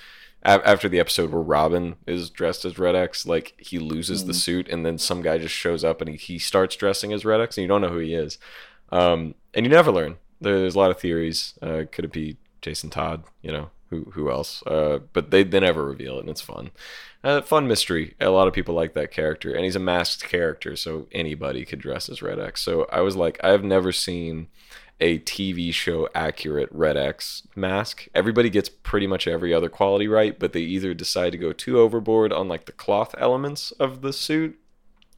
A- 0.47 0.66
After 0.68 0.88
the 0.88 1.01
episode 1.01 1.30
where 1.32 1.42
Robin 1.42 1.97
is 2.07 2.30
dressed 2.30 2.64
as 2.64 2.78
Red 2.78 2.94
X, 2.97 3.26
like 3.26 3.55
he 3.59 3.78
loses 3.78 4.24
the 4.24 4.32
Mhm. 4.32 4.36
suit, 4.36 4.68
and 4.68 4.86
then 4.86 4.97
some 4.99 5.20
guy 5.20 5.36
just 5.38 5.55
shows 5.55 5.84
up 5.84 6.01
and 6.01 6.09
he, 6.11 6.16
he 6.16 6.38
starts 6.38 6.76
dressing 6.76 7.12
as 7.12 7.24
Red 7.24 7.40
X, 7.40 7.57
and 7.59 7.62
you 7.62 7.68
don't 7.68 7.80
know 7.82 7.88
who 7.90 7.99
he 7.99 8.14
is, 8.14 8.38
um, 8.92 9.34
and 9.55 9.66
you 9.66 9.70
never 9.70 9.90
learn. 9.92 10.16
There's 10.40 10.74
a 10.74 10.78
lot 10.78 10.90
of 10.90 10.99
theories. 11.01 11.55
Uh, 11.61 11.82
could 11.90 12.05
it 12.05 12.12
be 12.12 12.36
Jason 12.62 12.90
Todd? 12.90 13.24
You 13.42 13.53
know 13.53 13.70
who 13.90 14.11
who 14.14 14.30
else? 14.30 14.62
Uh, 14.66 15.01
but 15.12 15.30
they 15.30 15.42
they 15.42 15.61
never 15.61 15.84
reveal 15.84 16.16
it, 16.16 16.20
and 16.20 16.30
it's 16.30 16.40
fun. 16.40 16.70
Uh, 17.24 17.40
fun 17.40 17.66
mystery. 17.66 18.14
A 18.20 18.30
lot 18.30 18.47
of 18.47 18.55
people 18.55 18.74
like 18.74 18.94
that 18.94 19.11
character, 19.11 19.53
and 19.53 19.64
he's 19.64 19.74
a 19.74 19.80
masked 19.80 20.22
character, 20.28 20.76
so 20.76 21.09
anybody 21.11 21.64
could 21.64 21.80
dress 21.80 22.09
as 22.09 22.22
Red 22.22 22.38
X. 22.38 22.62
So 22.62 22.86
I 22.92 23.01
was 23.01 23.16
like, 23.16 23.38
I've 23.42 23.64
never 23.64 23.90
seen 23.90 24.47
a 25.01 25.18
TV 25.20 25.72
show 25.72 26.09
accurate 26.14 26.68
Red 26.72 26.97
X 26.97 27.47
mask. 27.55 28.09
Everybody 28.14 28.49
gets 28.51 28.68
pretty 28.68 29.07
much 29.07 29.26
every 29.28 29.53
other 29.53 29.68
quality 29.68 30.09
right, 30.09 30.38
but 30.38 30.53
they 30.53 30.61
either 30.61 30.94
decide 30.94 31.32
to 31.32 31.38
go 31.38 31.53
too 31.53 31.78
overboard 31.78 32.32
on 32.32 32.49
like 32.49 32.64
the 32.66 32.72
cloth 32.72 33.14
elements 33.18 33.72
of 33.72 34.01
the 34.03 34.12
suit, 34.12 34.59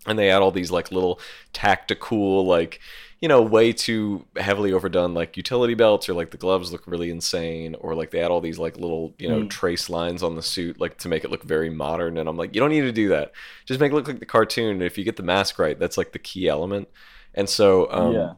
and 0.07 0.19
they 0.19 0.31
add 0.31 0.43
all 0.43 0.51
these 0.51 0.71
like 0.71 0.91
little 0.91 1.21
tactical 1.53 2.47
like 2.47 2.81
you 3.21 3.27
know, 3.27 3.43
way 3.43 3.73
too 3.73 4.25
heavily 4.37 4.73
overdone, 4.73 5.13
like 5.13 5.37
utility 5.37 5.75
belts 5.75 6.09
or 6.09 6.15
like 6.15 6.31
the 6.31 6.37
gloves 6.37 6.71
look 6.71 6.87
really 6.87 7.11
insane, 7.11 7.75
or 7.81 7.97
like 7.97 8.13
they 8.13 8.21
add 8.21 8.31
all 8.31 8.41
these 8.41 8.61
like 8.61 8.77
little, 8.79 9.13
you 9.19 9.29
know, 9.29 9.41
Mm. 9.41 9.51
trace 9.51 9.91
lines 9.91 10.23
on 10.23 10.37
the 10.37 10.43
suit, 10.43 10.79
like 10.79 10.99
to 10.99 11.09
make 11.09 11.25
it 11.25 11.31
look 11.33 11.43
very 11.43 11.69
modern. 11.69 12.17
And 12.17 12.29
I'm 12.29 12.37
like, 12.37 12.55
you 12.55 12.61
don't 12.61 12.71
need 12.71 12.83
to 12.83 12.93
do 12.93 13.09
that. 13.09 13.33
Just 13.67 13.81
make 13.81 13.91
it 13.91 13.97
look 13.97 14.07
like 14.07 14.21
the 14.21 14.25
cartoon. 14.25 14.71
And 14.71 14.83
if 14.85 14.97
you 14.97 15.03
get 15.03 15.17
the 15.17 15.25
mask 15.25 15.59
right, 15.59 15.77
that's 15.77 15.99
like 15.99 16.13
the 16.13 16.21
key 16.21 16.47
element. 16.47 16.87
And 17.35 17.49
so, 17.49 17.91
um, 17.91 18.13
yeah. 18.15 18.33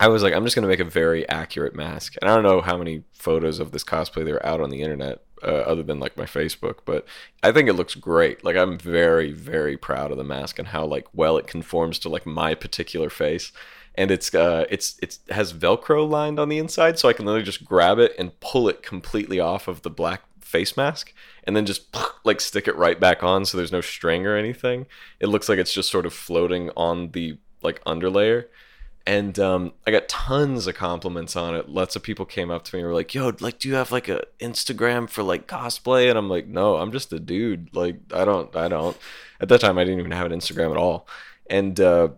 I 0.00 0.08
was 0.08 0.22
like, 0.22 0.34
I'm 0.34 0.44
just 0.44 0.56
gonna 0.56 0.68
make 0.68 0.80
a 0.80 0.84
very 0.84 1.28
accurate 1.28 1.74
mask, 1.74 2.14
and 2.20 2.28
I 2.28 2.34
don't 2.34 2.42
know 2.42 2.60
how 2.60 2.76
many 2.76 3.04
photos 3.12 3.60
of 3.60 3.70
this 3.70 3.84
cosplay 3.84 4.24
there 4.24 4.36
are 4.36 4.46
out 4.46 4.60
on 4.60 4.70
the 4.70 4.82
internet, 4.82 5.22
uh, 5.42 5.46
other 5.46 5.82
than 5.82 6.00
like 6.00 6.16
my 6.16 6.24
Facebook, 6.24 6.78
but 6.84 7.06
I 7.42 7.52
think 7.52 7.68
it 7.68 7.74
looks 7.74 7.94
great. 7.94 8.42
Like 8.42 8.56
I'm 8.56 8.78
very, 8.78 9.30
very 9.30 9.76
proud 9.76 10.10
of 10.10 10.16
the 10.16 10.24
mask 10.24 10.58
and 10.58 10.68
how 10.68 10.84
like 10.84 11.06
well 11.12 11.36
it 11.36 11.46
conforms 11.46 11.98
to 12.00 12.08
like 12.08 12.26
my 12.26 12.54
particular 12.54 13.08
face, 13.08 13.52
and 13.94 14.10
it's 14.10 14.34
uh, 14.34 14.64
it's 14.68 14.98
it 15.00 15.18
has 15.30 15.52
Velcro 15.52 16.08
lined 16.08 16.40
on 16.40 16.48
the 16.48 16.58
inside, 16.58 16.98
so 16.98 17.08
I 17.08 17.12
can 17.12 17.26
literally 17.26 17.44
just 17.44 17.64
grab 17.64 17.98
it 17.98 18.14
and 18.18 18.38
pull 18.40 18.68
it 18.68 18.82
completely 18.82 19.38
off 19.38 19.68
of 19.68 19.82
the 19.82 19.90
black 19.90 20.22
face 20.40 20.76
mask, 20.76 21.12
and 21.44 21.54
then 21.54 21.66
just 21.66 21.94
like 22.24 22.40
stick 22.40 22.66
it 22.66 22.76
right 22.76 22.98
back 22.98 23.22
on, 23.22 23.44
so 23.44 23.56
there's 23.56 23.72
no 23.72 23.80
string 23.80 24.26
or 24.26 24.36
anything. 24.36 24.86
It 25.20 25.28
looks 25.28 25.48
like 25.48 25.58
it's 25.58 25.74
just 25.74 25.90
sort 25.90 26.06
of 26.06 26.12
floating 26.12 26.70
on 26.76 27.12
the 27.12 27.38
like 27.62 27.82
underlayer 27.84 28.46
and 29.06 29.38
um, 29.38 29.72
I 29.86 29.90
got 29.90 30.08
tons 30.08 30.66
of 30.66 30.74
compliments 30.74 31.36
on 31.36 31.54
it. 31.54 31.68
Lots 31.68 31.94
of 31.94 32.02
people 32.02 32.24
came 32.24 32.50
up 32.50 32.64
to 32.64 32.74
me 32.74 32.80
and 32.80 32.88
were 32.88 32.94
like, 32.94 33.14
"Yo, 33.14 33.32
like, 33.40 33.58
do 33.58 33.68
you 33.68 33.74
have 33.74 33.92
like 33.92 34.08
a 34.08 34.24
Instagram 34.40 35.08
for 35.10 35.22
like 35.22 35.46
cosplay?" 35.46 36.08
And 36.08 36.18
I'm 36.18 36.30
like, 36.30 36.46
"No, 36.46 36.76
I'm 36.76 36.90
just 36.90 37.12
a 37.12 37.20
dude. 37.20 37.74
Like, 37.74 37.96
I 38.12 38.24
don't, 38.24 38.54
I 38.56 38.68
don't." 38.68 38.96
At 39.40 39.48
that 39.50 39.60
time, 39.60 39.76
I 39.76 39.84
didn't 39.84 40.00
even 40.00 40.12
have 40.12 40.30
an 40.30 40.38
Instagram 40.38 40.70
at 40.70 40.78
all. 40.78 41.06
And 41.50 41.78
uh, 41.80 42.08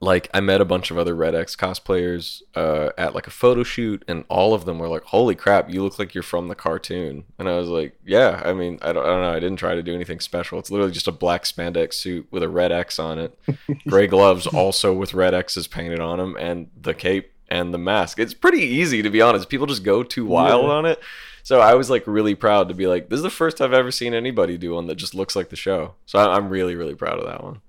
like, 0.00 0.28
I 0.32 0.40
met 0.40 0.60
a 0.60 0.64
bunch 0.64 0.90
of 0.92 0.98
other 0.98 1.14
Red 1.14 1.34
X 1.34 1.56
cosplayers 1.56 2.40
uh, 2.54 2.90
at 2.96 3.14
like 3.14 3.26
a 3.26 3.30
photo 3.32 3.62
shoot, 3.64 4.04
and 4.06 4.24
all 4.28 4.54
of 4.54 4.64
them 4.64 4.78
were 4.78 4.88
like, 4.88 5.02
"Holy 5.04 5.34
crap, 5.34 5.70
you 5.70 5.82
look 5.82 5.98
like 5.98 6.14
you're 6.14 6.22
from 6.22 6.48
the 6.48 6.54
cartoon." 6.54 7.24
And 7.38 7.48
I 7.48 7.56
was 7.56 7.68
like, 7.68 7.98
"Yeah, 8.06 8.40
I 8.44 8.52
mean, 8.52 8.78
I 8.82 8.92
don't, 8.92 9.04
I 9.04 9.08
don't 9.08 9.22
know. 9.22 9.32
I 9.32 9.40
didn't 9.40 9.56
try 9.58 9.74
to 9.74 9.82
do 9.82 9.94
anything 9.94 10.20
special. 10.20 10.58
It's 10.58 10.70
literally 10.70 10.92
just 10.92 11.08
a 11.08 11.12
black 11.12 11.44
spandex 11.44 11.94
suit 11.94 12.28
with 12.30 12.42
a 12.42 12.48
red 12.48 12.70
X 12.72 12.98
on 12.98 13.18
it." 13.18 13.38
gray 13.88 14.06
gloves 14.06 14.46
also 14.46 14.92
with 14.92 15.14
red 15.14 15.34
X's 15.34 15.66
painted 15.66 16.00
on 16.00 16.18
them, 16.18 16.36
and 16.38 16.68
the 16.80 16.94
cape 16.94 17.32
and 17.48 17.72
the 17.74 17.78
mask. 17.78 18.18
It's 18.18 18.34
pretty 18.34 18.60
easy 18.60 19.02
to 19.02 19.10
be 19.10 19.20
honest. 19.22 19.48
People 19.48 19.66
just 19.66 19.82
go 19.82 20.02
too 20.02 20.26
wild 20.26 20.64
Yeah. 20.66 20.70
on 20.70 20.86
it. 20.86 21.00
So 21.42 21.60
I 21.60 21.74
was 21.74 21.88
like 21.88 22.06
really 22.06 22.34
proud 22.34 22.68
to 22.68 22.74
be 22.74 22.86
like, 22.86 23.08
this 23.08 23.16
is 23.16 23.22
the 23.22 23.30
first 23.30 23.62
I've 23.62 23.72
ever 23.72 23.90
seen 23.90 24.12
anybody 24.12 24.58
do 24.58 24.74
one 24.74 24.86
that 24.88 24.96
just 24.96 25.14
looks 25.14 25.34
like 25.34 25.48
the 25.48 25.56
show. 25.56 25.94
So 26.04 26.18
I'm 26.18 26.50
really 26.50 26.74
really 26.76 26.94
proud 26.94 27.18
of 27.18 27.24
that 27.26 27.42
one. 27.42 27.62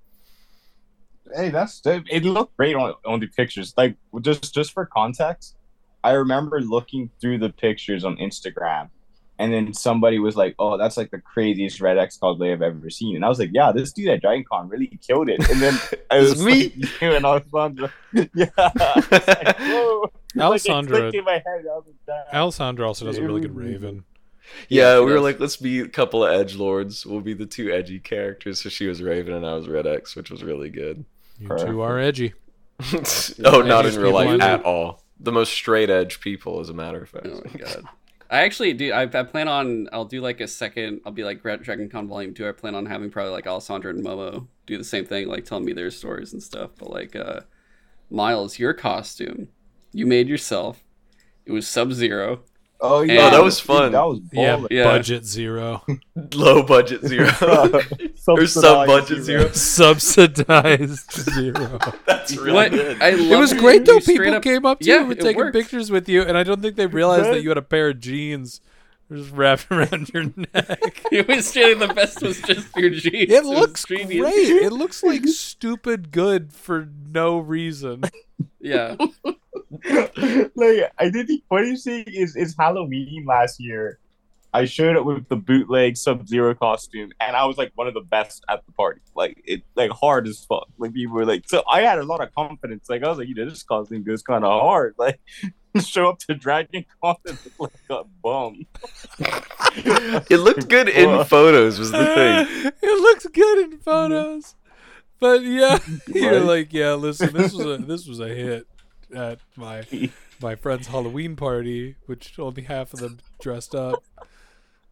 Hey, 1.35 1.49
that's 1.49 1.81
it. 1.85 2.23
Looked 2.23 2.55
great 2.57 2.75
on 2.75 2.93
on 3.05 3.19
the 3.19 3.27
pictures. 3.27 3.73
Like 3.77 3.95
just 4.21 4.53
just 4.53 4.73
for 4.73 4.85
context, 4.85 5.55
I 6.03 6.11
remember 6.11 6.61
looking 6.61 7.09
through 7.21 7.39
the 7.39 7.49
pictures 7.49 8.03
on 8.05 8.17
Instagram, 8.17 8.89
and 9.37 9.53
then 9.53 9.73
somebody 9.73 10.19
was 10.19 10.35
like, 10.35 10.55
"Oh, 10.59 10.77
that's 10.77 10.97
like 10.97 11.11
the 11.11 11.19
craziest 11.19 11.81
Red 11.81 11.97
X 11.97 12.17
cosplay 12.21 12.51
I've 12.53 12.61
ever 12.61 12.89
seen." 12.89 13.15
And 13.15 13.25
I 13.25 13.29
was 13.29 13.39
like, 13.39 13.51
"Yeah, 13.53 13.71
this 13.71 13.91
dude 13.93 14.09
at 14.09 14.21
Dragon 14.21 14.45
Con 14.51 14.69
really 14.69 14.87
killed 15.05 15.29
it." 15.29 15.39
And 15.49 15.61
then 15.61 15.73
I 16.11 16.17
It's 16.19 16.31
was 16.31 16.43
me. 16.45 16.73
like, 16.77 17.01
and 17.03 17.25
Alessandra. 17.25 17.93
yeah. 18.33 18.45
I 18.57 18.93
was 18.95 19.11
like, 19.11 19.59
Whoa. 19.59 20.11
Alessandra- 20.39 21.05
Like, 21.05 21.13
in 21.15 21.23
my 21.25 21.33
head. 21.45 21.65
Like, 22.07 22.33
Alessandra 22.33 22.87
also 22.87 23.05
does 23.05 23.17
a 23.17 23.23
really 23.23 23.41
good 23.41 23.55
Raven. 23.55 24.03
Yeah, 24.67 24.95
she 24.95 25.05
we 25.05 25.11
were 25.11 25.19
like, 25.19 25.39
let's 25.39 25.57
be 25.57 25.79
a 25.79 25.87
couple 25.87 26.25
of 26.25 26.31
edge 26.31 26.55
lords. 26.55 27.05
We'll 27.05 27.21
be 27.21 27.33
the 27.35 27.45
two 27.45 27.71
edgy 27.71 27.99
characters. 27.99 28.61
So 28.61 28.69
she 28.69 28.87
was 28.87 28.99
Raven 29.01 29.33
and 29.33 29.45
I 29.45 29.53
was 29.53 29.67
Red 29.67 29.85
X, 29.85 30.15
which 30.15 30.31
was 30.31 30.43
really 30.43 30.69
good. 30.69 31.05
You 31.39 31.47
Perfect. 31.47 31.69
two 31.69 31.81
are 31.81 31.99
edgy. 31.99 32.33
oh, 33.45 33.61
not 33.61 33.85
in 33.85 33.95
real 33.95 34.13
life 34.13 34.29
people 34.29 34.41
at 34.41 34.63
all. 34.63 35.03
The 35.19 35.31
most 35.31 35.51
straight 35.51 35.89
edge 35.89 36.21
people, 36.21 36.59
as 36.59 36.69
a 36.69 36.73
matter 36.73 37.01
of 37.01 37.09
fact. 37.09 37.27
Oh 37.29 37.41
my 37.43 37.59
god. 37.59 37.83
I 38.29 38.41
actually 38.41 38.73
do. 38.73 38.91
I, 38.93 39.03
I 39.03 39.23
plan 39.23 39.47
on. 39.47 39.89
I'll 39.91 40.05
do 40.05 40.21
like 40.21 40.39
a 40.39 40.47
second. 40.47 41.01
I'll 41.05 41.11
be 41.11 41.23
like 41.23 41.41
Gra- 41.41 41.57
Dragon 41.57 41.89
Con 41.89 42.07
Volume 42.07 42.33
Two. 42.33 42.47
I 42.47 42.51
plan 42.51 42.75
on 42.75 42.85
having 42.85 43.09
probably 43.09 43.31
like 43.31 43.47
Alessandra 43.47 43.91
and 43.91 44.05
Momo 44.05 44.47
do 44.65 44.77
the 44.77 44.83
same 44.83 45.05
thing, 45.05 45.27
like 45.27 45.45
telling 45.45 45.65
me 45.65 45.73
their 45.73 45.89
stories 45.89 46.31
and 46.33 46.41
stuff. 46.43 46.71
But 46.77 46.91
like, 46.91 47.15
uh 47.15 47.41
Miles, 48.11 48.59
your 48.59 48.73
costume, 48.73 49.49
you 49.91 50.05
made 50.05 50.27
yourself. 50.27 50.83
It 51.45 51.51
was 51.51 51.67
Sub 51.67 51.91
Zero. 51.93 52.41
Oh 52.81 53.01
yeah, 53.01 53.27
Oh, 53.27 53.31
that 53.31 53.43
was 53.43 53.57
dude, 53.57 53.65
fun. 53.67 53.91
That 53.91 54.05
was 54.05 54.19
Yeah. 54.31 54.65
Yeah. 54.71 54.83
budget 54.85 55.25
zero, 55.25 55.83
Low 56.33 56.63
budget 56.63 57.05
zero. 57.05 57.27
or 58.27 58.45
sub 58.47 58.87
budget 58.87 59.23
zero. 59.23 59.51
subsidized 59.53 61.11
zero. 61.11 61.79
That's 62.05 62.35
really 62.37 62.53
What? 62.53 62.71
good. 62.71 63.01
I 63.01 63.09
It 63.09 63.37
was 63.37 63.51
that 63.51 63.59
great 63.59 63.85
though. 63.85 63.95
you 63.95 63.99
People 64.01 64.35
up- 64.35 64.43
came 64.43 64.65
up 64.65 64.79
to 64.79 64.85
Yeah, 64.85 64.95
you 64.97 65.01
and 65.03 65.11
it 65.13 65.19
taking 65.19 65.37
worked. 65.37 65.55
pictures 65.55 65.91
with 65.91 66.07
you, 66.07 66.21
and 66.21 66.37
I 66.37 66.43
don't 66.43 66.61
think 66.61 66.75
they 66.75 66.87
realized 66.87 67.25
that 67.25 67.43
you 67.43 67.49
had 67.49 67.57
a 67.57 67.61
pair 67.61 67.89
of 67.89 67.99
jeans 67.99 68.61
just 69.11 69.31
wrapped 69.31 69.67
around 69.71 70.09
your 70.13 70.25
neck. 70.25 71.01
it 71.11 71.27
was 71.27 71.55
really 71.55 71.73
the 71.73 71.93
best 71.93 72.21
was 72.21 72.41
just 72.41 72.75
your 72.75 72.89
jeans. 72.91 73.31
It 73.31 73.43
was 73.43 73.59
looks 73.59 73.85
genius. 73.85 74.21
great. 74.21 74.63
It 74.63 74.71
looks 74.71 75.03
like 75.03 75.27
stupid 75.27 76.11
good 76.11 76.53
for 76.53 76.87
no 77.11 77.37
reason. 77.39 78.03
Yeah. 78.59 78.95
like 80.55 80.91
I 80.97 81.09
think 81.11 81.27
the 81.27 81.43
funniest 81.49 81.85
thing 81.85 82.05
is 82.07 82.35
is 82.35 82.55
Halloween 82.57 83.25
last 83.25 83.59
year. 83.59 83.99
I 84.53 84.65
showed 84.65 84.97
up 84.97 85.05
with 85.05 85.27
the 85.29 85.35
bootleg 85.35 85.95
Sub 85.95 86.27
Zero 86.27 86.55
costume, 86.55 87.11
and 87.19 87.35
I 87.35 87.45
was 87.45 87.57
like 87.57 87.71
one 87.75 87.87
of 87.87 87.93
the 87.93 88.01
best 88.01 88.43
at 88.49 88.65
the 88.65 88.71
party. 88.71 89.01
Like 89.15 89.41
it, 89.45 89.61
like 89.75 89.91
hard 89.91 90.27
as 90.27 90.43
fuck. 90.43 90.67
Like 90.77 90.93
people 90.93 91.15
were 91.15 91.25
like, 91.25 91.47
so 91.47 91.63
I 91.69 91.81
had 91.81 91.99
a 91.99 92.03
lot 92.03 92.21
of 92.21 92.33
confidence. 92.33 92.89
Like 92.89 93.03
I 93.03 93.09
was 93.09 93.19
like, 93.19 93.27
you 93.27 93.35
know, 93.35 93.47
this 93.47 93.63
costume 93.63 94.03
goes 94.03 94.23
kind 94.23 94.43
of 94.43 94.61
hard. 94.61 94.95
Like 95.09 95.19
show 95.85 96.09
up 96.09 96.19
to 96.19 96.33
Dragon 96.33 96.83
Con 97.01 97.15
and 97.27 97.37
look 97.59 97.71
like 97.89 97.99
a 97.99 98.03
bum. 98.23 98.65
It 100.29 100.37
looked 100.37 100.67
good 100.67 100.89
in 100.89 101.23
photos. 101.25 101.77
Was 101.77 101.91
the 101.91 102.05
thing. 102.05 102.71
it 102.81 103.01
looks 103.01 103.27
good 103.27 103.71
in 103.71 103.77
photos. 103.77 104.55
But 105.19 105.43
yeah, 105.43 105.77
you're 106.07 106.39
like, 106.39 106.73
yeah, 106.73 106.93
listen, 106.93 107.31
this 107.33 107.53
was 107.53 107.65
a 107.65 107.77
this 107.77 108.07
was 108.07 108.19
a 108.19 108.29
hit 108.29 108.67
at 109.13 109.39
my 109.55 109.83
my 110.41 110.55
friend's 110.55 110.87
Halloween 110.87 111.35
party, 111.35 111.95
which 112.07 112.37
only 112.39 112.63
half 112.63 112.93
of 112.93 112.99
them 112.99 113.19
dressed 113.39 113.75
up. 113.75 114.03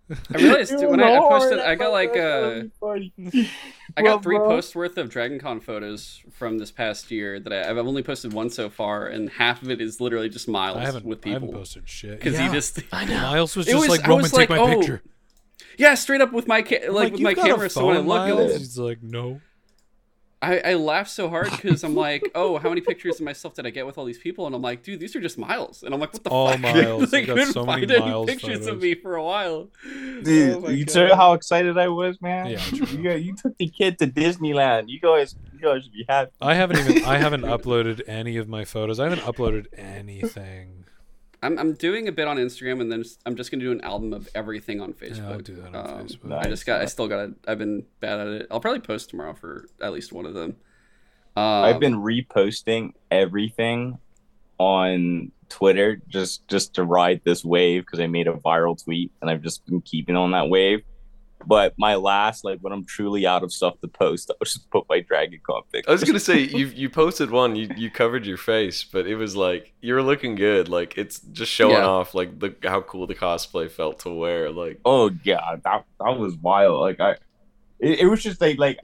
I 0.33 0.37
realized 0.37 0.71
It 0.73 0.89
when 0.89 0.99
was 0.99 1.05
I, 1.07 1.15
I 1.15 1.19
posted, 1.19 1.59
I 1.59 1.75
got 1.75 1.91
like 1.91 2.15
uh, 2.15 2.63
I 3.97 4.01
got 4.01 4.23
three 4.23 4.37
posts 4.37 4.75
worth 4.75 4.97
of 4.97 5.09
Dragon 5.09 5.39
Con 5.39 5.59
photos 5.59 6.21
from 6.31 6.57
this 6.59 6.71
past 6.71 7.11
year 7.11 7.39
that 7.39 7.51
I, 7.51 7.69
I've 7.69 7.77
only 7.77 8.03
posted 8.03 8.31
one 8.33 8.49
so 8.49 8.69
far, 8.69 9.07
and 9.07 9.29
half 9.29 9.61
of 9.61 9.69
it 9.69 9.81
is 9.81 9.99
literally 9.99 10.29
just 10.29 10.47
Miles 10.47 10.77
I 10.77 10.81
haven't 10.81 11.05
with 11.05 11.25
I 11.25 11.31
haven't 11.31 11.49
people. 11.49 11.59
posted 11.59 11.89
shit. 11.89 12.19
Because 12.19 12.33
Yeah. 12.35 12.47
he 12.47 12.53
just 12.53 12.79
I 12.91 13.05
know 13.05 13.21
Miles 13.21 13.55
was 13.55 13.67
It 13.67 13.71
just 13.71 13.81
was- 13.81 13.89
like 13.89 14.05
I 14.05 14.09
Roman, 14.09 14.23
was 14.23 14.31
take 14.31 14.49
like, 14.49 14.59
my 14.59 14.59
oh, 14.59 14.79
picture. 14.79 15.01
yeah, 15.77 15.93
straight 15.95 16.21
up 16.21 16.31
with 16.31 16.47
my 16.47 16.61
ca- 16.61 16.85
I'm 16.87 16.93
like, 16.93 17.11
with 17.13 17.21
my 17.21 17.33
camera. 17.33 17.69
So 17.69 17.85
when 17.87 17.97
I 17.97 17.99
phone, 17.99 18.07
look, 18.07 18.29
it 18.29 18.33
Miles?" 18.35 18.57
he's 18.57 18.77
like, 18.79 19.01
no. 19.03 19.41
I, 20.39 20.59
I 20.59 20.73
laughed 20.75 21.09
so 21.09 21.29
hard 21.29 21.49
because 21.49 21.83
I'm 21.83 21.95
like, 21.95 22.21
oh, 22.35 22.59
how 22.59 22.69
many 22.69 22.81
pictures 22.81 23.15
of 23.19 23.21
myself 23.25 23.55
did 23.55 23.65
I 23.65 23.71
get 23.71 23.87
with 23.87 23.97
all 23.97 24.05
these 24.05 24.19
people? 24.19 24.45
And 24.45 24.55
I'm 24.55 24.61
like, 24.61 24.83
dude, 24.83 24.99
these 24.99 25.15
are 25.15 25.19
just 25.19 25.37
Miles. 25.37 25.81
And 25.81 25.93
I'm 25.95 25.99
like, 25.99 26.13
what 26.13 26.23
the 26.23 26.29
All 26.29 26.49
fuck? 26.51 26.59
Miles. 26.61 27.11
I 27.13 27.17
I 27.17 27.21
got 27.25 27.37
couldn't 27.37 27.53
so 27.53 27.65
many 27.65 27.81
find 27.87 27.91
any 27.91 27.99
Miles 28.05 28.29
pictures 28.29 28.49
photos. 28.59 28.67
of 28.67 28.81
me 28.81 28.93
for 28.93 29.15
a 29.15 29.23
while. 29.23 29.69
Dude, 30.23 30.55
Oh 30.57 30.59
my 30.61 30.69
you 30.69 30.85
God. 30.85 30.91
saw 30.91 31.15
how 31.15 31.33
excited 31.33 31.77
I 31.77 31.87
was, 31.87 32.21
man. 32.21 32.47
Yeah, 32.51 32.61
you, 32.71 33.03
got, 33.03 33.21
you 33.21 33.35
took 33.35 33.57
the 33.57 33.67
kid 33.67 33.97
to 33.99 34.05
Disneyland. 34.07 34.89
You 34.89 34.99
guys, 34.99 35.35
you 35.53 35.59
guys 35.59 35.83
should 35.83 35.93
be 35.93 36.05
happy. 36.07 36.31
I 36.39 36.53
haven't 36.53 36.77
even 36.87 37.03
I 37.05 37.17
haven't 37.17 37.41
uploaded 37.55 38.01
any 38.07 38.37
of 38.37 38.47
my 38.47 38.63
photos. 38.63 38.99
I 38.99 39.09
haven't 39.09 39.21
uploaded 39.21 39.65
anything. 39.75 40.76
I'm, 41.43 41.57
I'm 41.59 41.73
doing 41.73 42.07
a 42.07 42.11
bit 42.11 42.27
on 42.27 42.37
Instagram, 42.37 42.81
and 42.81 42.91
then 42.91 43.03
I'm 43.25 43.35
just 43.35 43.51
gonna 43.51 43.63
do 43.63 43.71
an 43.71 43.81
album 43.81 44.13
of 44.13 44.27
everything 44.33 44.81
on 44.81 44.93
Facebook. 44.93 45.17
Yeah, 45.17 45.29
I'll 45.29 45.39
do 45.39 45.55
that 45.55 45.75
on 45.75 45.89
Um, 46.01 46.07
Facebook. 46.07 46.45
I 46.45 46.49
just 46.49 46.65
got. 46.65 46.81
I 46.81 46.85
still 46.85 47.07
got. 47.07 47.29
I've 47.47 47.57
been 47.59 47.85
bad 47.99 48.19
at 48.19 48.27
it. 48.27 48.47
I'll 48.49 48.59
probably 48.59 48.79
post 48.81 49.09
tomorrow 49.11 49.33
for 49.33 49.67
at 49.81 49.93
least 49.93 50.11
one 50.11 50.25
of 50.25 50.33
them. 50.33 50.55
Um, 51.35 51.43
I've 51.43 51.79
been 51.79 51.95
reposting 51.95 52.93
everything 53.11 53.99
on 54.57 55.31
Twitter 55.49 56.01
just 56.07 56.47
just 56.47 56.73
to 56.75 56.83
ride 56.83 57.21
this 57.23 57.45
wave 57.45 57.83
because 57.85 57.99
I 57.99 58.07
made 58.07 58.27
a 58.27 58.33
viral 58.33 58.81
tweet 58.83 59.11
and 59.21 59.29
I've 59.29 59.41
just 59.43 59.65
been 59.65 59.81
keeping 59.81 60.15
on 60.15 60.31
that 60.31 60.49
wave. 60.49 60.81
But 61.47 61.73
my 61.77 61.95
last, 61.95 62.43
like 62.43 62.59
when 62.59 62.73
I'm 62.73 62.83
truly 62.85 63.25
out 63.25 63.41
of 63.41 63.53
stuff 63.53 63.79
to 63.79 63.87
post, 63.87 64.29
I'll 64.29 64.43
just 64.43 64.69
put 64.69 64.83
my 64.89 64.99
Dragon 64.99 65.39
Con 65.47 65.61
picture. 65.71 65.89
I 65.89 65.93
was 65.93 66.03
gonna 66.03 66.19
say 66.19 66.39
you 66.59 66.67
you 66.67 66.89
posted 66.89 67.31
one. 67.31 67.55
You 67.55 67.69
you 67.77 67.89
covered 67.89 68.25
your 68.25 68.35
face, 68.37 68.83
but 68.83 69.07
it 69.07 69.15
was 69.15 69.35
like 69.35 69.73
you 69.81 69.93
were 69.93 70.03
looking 70.03 70.35
good. 70.35 70.67
Like 70.67 70.97
it's 70.97 71.19
just 71.21 71.51
showing 71.51 71.75
Yeah. 71.75 71.85
off 71.85 72.13
like 72.13 72.37
the 72.39 72.53
how 72.63 72.81
cool 72.81 73.07
the 73.07 73.15
cosplay 73.15 73.71
felt 73.71 73.99
to 73.99 74.09
wear. 74.09 74.51
Like 74.51 74.81
Oh 74.83 75.09
yeah, 75.23 75.55
that 75.63 75.85
that 76.01 76.19
was 76.19 76.35
wild. 76.35 76.81
Like 76.81 76.99
I, 76.99 77.11
it, 77.79 77.99
it 78.01 78.05
was 78.07 78.21
just 78.21 78.41
like 78.41 78.57
like 78.59 78.79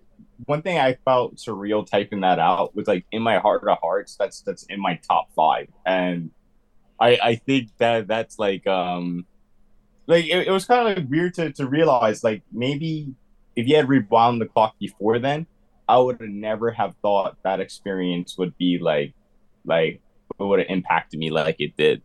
one 0.46 0.62
thing 0.62 0.78
I 0.80 0.96
felt 1.06 1.36
surreal 1.36 1.86
typing 1.86 2.22
that 2.22 2.40
out 2.40 2.74
was 2.76 2.88
like 2.88 3.06
in 3.12 3.22
my 3.22 3.40
heart 3.40 3.68
of 3.68 3.78
hearts. 3.82 4.16
That's 4.18 4.42
that's 4.42 4.64
in 4.64 4.80
my 4.80 5.00
top 5.08 5.28
five, 5.36 5.68
and 5.86 6.32
I 7.00 7.18
I 7.22 7.36
think 7.36 7.72
that 7.80 8.08
that's 8.08 8.40
like 8.40 8.66
um 8.68 9.26
like 10.08 10.26
it, 10.26 10.48
it 10.48 10.52
was 10.52 10.66
kind 10.66 10.88
of 10.88 10.98
like 10.98 11.10
weird 11.10 11.34
to 11.36 11.52
to 11.54 11.68
realize 11.68 12.24
like 12.24 12.44
maybe 12.52 13.14
if 13.56 13.68
you 13.68 13.76
had 13.76 13.88
rewound 13.88 14.42
the 14.42 14.46
clock 14.48 14.76
before 14.80 15.20
then, 15.20 15.46
I 15.88 15.98
would 16.00 16.20
have 16.20 16.30
never 16.30 16.72
have 16.72 16.96
thought 17.02 17.38
that 17.44 17.60
experience 17.60 18.38
would 18.38 18.58
be 18.58 18.80
like 18.80 19.14
like 19.66 20.02
it 20.40 20.44
would 20.44 20.60
have 20.60 20.70
impacted 20.70 21.20
me 21.20 21.30
like 21.30 21.58
it 21.60 21.78
did, 21.78 22.02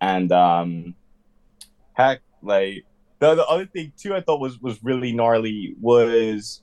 and 0.00 0.30
um 0.32 0.94
heck 1.94 2.20
like 2.42 2.84
the, 3.20 3.34
the 3.34 3.46
other 3.46 3.66
thing 3.66 3.92
too 3.96 4.14
I 4.14 4.20
thought 4.20 4.40
was 4.40 4.60
was 4.60 4.82
really 4.82 5.12
gnarly 5.12 5.74
was 5.80 6.62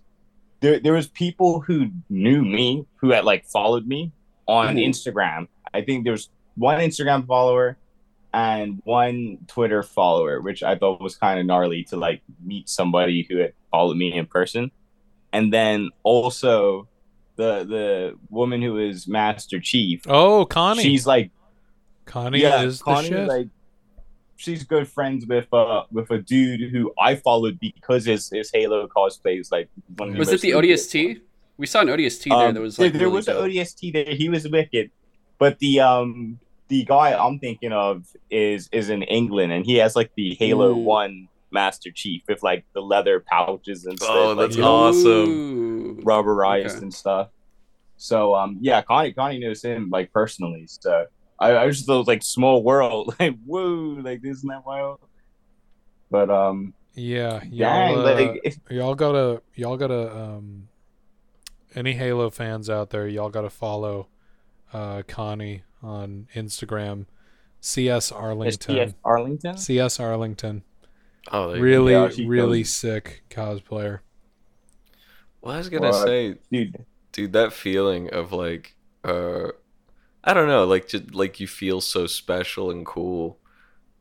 there 0.60 0.80
there 0.80 0.94
was 0.94 1.08
people 1.08 1.62
who 1.62 1.90
knew 2.10 2.44
me 2.44 2.86
who 2.98 3.12
had 3.12 3.24
like 3.26 3.46
followed 3.46 3.88
me 3.88 4.12
on 4.48 4.76
Mhm. 4.76 4.90
Instagram. 4.90 5.48
I 5.74 5.82
think 5.82 6.04
there 6.04 6.12
was 6.14 6.30
one 6.56 6.80
Instagram 6.80 7.26
follower 7.26 7.78
and 8.34 8.82
one 8.84 9.40
Twitter 9.48 9.82
follower, 9.84 10.42
which 10.42 10.62
I 10.64 10.76
thought 10.76 11.02
was 11.02 11.16
kind 11.16 11.40
of 11.40 11.46
gnarly 11.46 11.84
to 11.86 11.98
like 11.98 12.22
meet 12.44 12.70
somebody 12.70 13.26
who 13.30 13.38
had 13.38 13.54
followed 13.72 13.98
me 13.98 14.14
in 14.14 14.26
person. 14.26 14.72
And 15.34 15.52
then 15.54 15.90
also 16.04 16.88
the 17.36 17.64
the 17.64 18.18
woman 18.30 18.62
who 18.62 18.78
is 18.78 19.08
Master 19.08 19.60
Chief. 19.60 20.02
Oh, 20.08 20.46
Connie. 20.46 20.84
She's 20.84 21.08
like 21.08 21.32
Connie 22.06 22.42
yeah, 22.42 22.62
is 22.64 22.80
the 22.80 22.84
Connie, 22.84 23.08
shit. 23.10 23.28
like 23.28 23.48
she's 24.36 24.64
good 24.64 24.88
friends 24.88 25.26
with 25.26 25.52
uh 25.54 25.84
with 25.92 26.10
a 26.12 26.18
dude 26.18 26.72
who 26.72 26.94
I 27.00 27.16
followed 27.16 27.60
because 27.60 28.06
his 28.06 28.30
his 28.30 28.50
Halo 28.54 28.88
cosplay 28.88 29.40
is 29.40 29.52
like 29.52 29.70
one 29.98 30.10
of 30.10 30.14
the 30.16 30.20
was 30.20 30.30
it 30.32 30.42
the 30.42 30.54
ridiculous 30.54 30.88
ODST? 30.88 31.22
We 31.58 31.68
saw 31.68 31.82
an 31.82 31.88
ODST 31.88 32.24
there 32.30 32.48
Um, 32.48 32.54
that 32.54 32.62
was 32.62 32.78
there, 32.78 32.90
there 32.90 33.02
really 33.02 33.14
was 33.14 33.26
dope. 33.26 33.44
an 33.44 33.52
ODST 33.52 33.94
there. 33.94 34.06
He 34.16 34.30
was 34.30 34.48
wicked, 34.48 34.92
but 35.38 35.60
the 35.60 35.80
um 35.82 36.40
the 36.70 36.86
guy 36.86 37.14
I'm 37.14 37.40
thinking 37.40 37.74
of 37.74 38.06
is 38.30 38.70
is 38.72 38.90
in 38.90 39.04
England 39.04 39.52
and 39.52 39.66
he 39.66 39.76
has 39.76 39.96
like 39.96 40.12
the 40.16 40.36
Halo 40.36 40.72
Ooh. 40.72 40.76
One 40.76 41.28
Master 41.52 41.92
Chief 41.92 42.24
with 42.28 42.44
like 42.44 42.64
the 42.74 42.82
leather 42.82 43.20
pouches 43.20 43.86
and 43.86 43.98
stuff. 43.98 44.10
Oh, 44.12 44.36
that's 44.36 44.56
you 44.56 44.62
know, 44.62 44.72
awesome. 44.72 45.02
Ooh. 45.04 45.96
rubberized 46.04 46.76
Okay. 46.76 46.78
and 46.78 46.94
stuff. 46.94 47.30
So 47.98 48.36
um 48.36 48.58
yeah, 48.62 48.82
Connie 48.82 49.12
Connie 49.14 49.40
knows 49.40 49.64
him 49.64 49.90
like 49.90 50.14
personally. 50.14 50.68
So 50.68 51.06
I, 51.40 51.58
I 51.58 51.70
just 51.70 51.86
thought 51.86 52.08
like 52.08 52.24
small 52.24 52.64
world 52.64 53.16
like 53.20 53.36
whoa 53.46 54.00
like 54.02 54.22
isn't 54.24 54.48
that 54.48 54.66
wild? 54.66 55.00
But 56.12 56.30
um 56.30 56.74
yeah, 56.94 57.44
y'all, 57.50 58.00
uh, 58.00 58.14
like 58.14 58.42
if, 58.44 58.58
y'all 58.70 58.96
gotta 58.96 59.42
y'all 59.56 59.78
gotta 59.78 60.16
um 60.16 60.68
any 61.76 61.94
Halo 61.94 62.30
fans 62.30 62.70
out 62.70 62.90
there, 62.90 63.08
y'all 63.08 63.30
gotta 63.30 63.50
follow 63.50 64.08
uh 64.74 65.04
Connie 65.08 65.64
on 65.82 66.28
Instagram. 66.36 67.06
CS 67.62 68.12
Arlington. 68.12 68.76
STF 68.76 68.94
Arlington. 69.04 69.58
CS 69.58 70.00
Arlington. 70.00 70.64
oh, 71.32 71.52
they, 71.52 71.60
Really, 71.60 71.92
Yeah, 71.94 72.10
really 72.30 72.60
goes- 72.62 72.70
sick 72.74 73.24
cosplayer. 73.30 74.00
Well, 75.42 75.56
I 75.56 75.58
was 75.58 75.70
gonna 75.70 75.90
Well, 75.92 76.06
say, 76.06 76.36
Dude, 76.52 76.86
dude, 77.12 77.34
that 77.34 77.54
feeling 77.54 78.10
of 78.12 78.32
like, 78.34 78.76
uh, 79.04 79.50
I 80.24 80.34
don't 80.34 80.48
know, 80.48 80.66
like 80.66 80.88
just 80.88 81.14
like 81.14 81.40
you 81.40 81.48
feel 81.48 81.80
so 81.82 82.08
special 82.08 82.70
and 82.72 82.86
cool. 82.86 83.38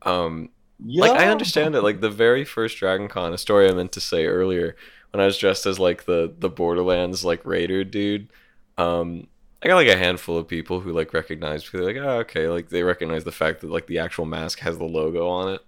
Um, 0.03 0.51
yeah. 0.85 1.03
like 1.07 1.21
I 1.21 1.29
understand 1.29 1.75
it. 1.75 1.83
Like 1.83 2.01
the 2.01 2.11
very 2.11 2.45
first 2.45 2.77
Dragon 2.79 3.09
Con, 3.09 3.33
a 3.33 3.39
story 3.39 3.69
I 3.69 3.73
meant 3.73 3.93
to 3.93 4.01
say 4.01 4.27
earlier, 4.27 4.77
when 5.13 5.21
I 5.21 5.27
was 5.27 5.39
dressed 5.39 5.65
as 5.67 5.79
like 5.79 6.05
the 6.07 6.33
the 6.39 6.49
Borderlands 6.49 7.25
like 7.25 7.45
raider 7.45 7.85
dude. 7.85 8.29
Um, 8.77 9.27
I 9.63 9.69
got 9.69 9.77
like 9.77 9.89
a 9.89 9.97
handful 9.97 10.39
of 10.39 10.47
people 10.47 10.81
who 10.81 10.93
like 10.93 11.13
recognized 11.13 11.73
me. 11.73 11.81
They're 11.81 11.95
like, 11.95 12.03
oh, 12.03 12.19
okay, 12.21 12.49
like 12.49 12.69
they 12.69 12.83
recognize 12.83 13.25
the 13.25 13.33
fact 13.33 13.61
that 13.61 13.71
like 13.71 13.87
the 13.87 13.99
actual 13.99 14.25
mask 14.25 14.61
has 14.61 14.79
the 14.79 14.85
logo 14.85 15.29
on 15.29 15.55
it. 15.55 15.61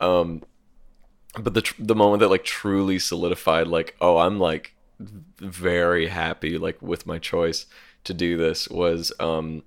Um, 0.00 0.42
but 1.38 1.54
the 1.54 1.62
tr- 1.62 1.82
the 1.82 1.94
moment 1.94 2.20
that 2.20 2.28
like 2.28 2.44
truly 2.44 2.98
solidified, 2.98 3.66
like, 3.66 3.96
oh, 4.00 4.18
I'm 4.18 4.38
like 4.38 4.74
very 5.38 6.08
happy 6.08 6.58
like 6.58 6.80
with 6.82 7.06
my 7.06 7.18
choice 7.18 7.66
to 8.04 8.12
do 8.12 8.36
this 8.36 8.68
was 8.68 9.12
um 9.18 9.62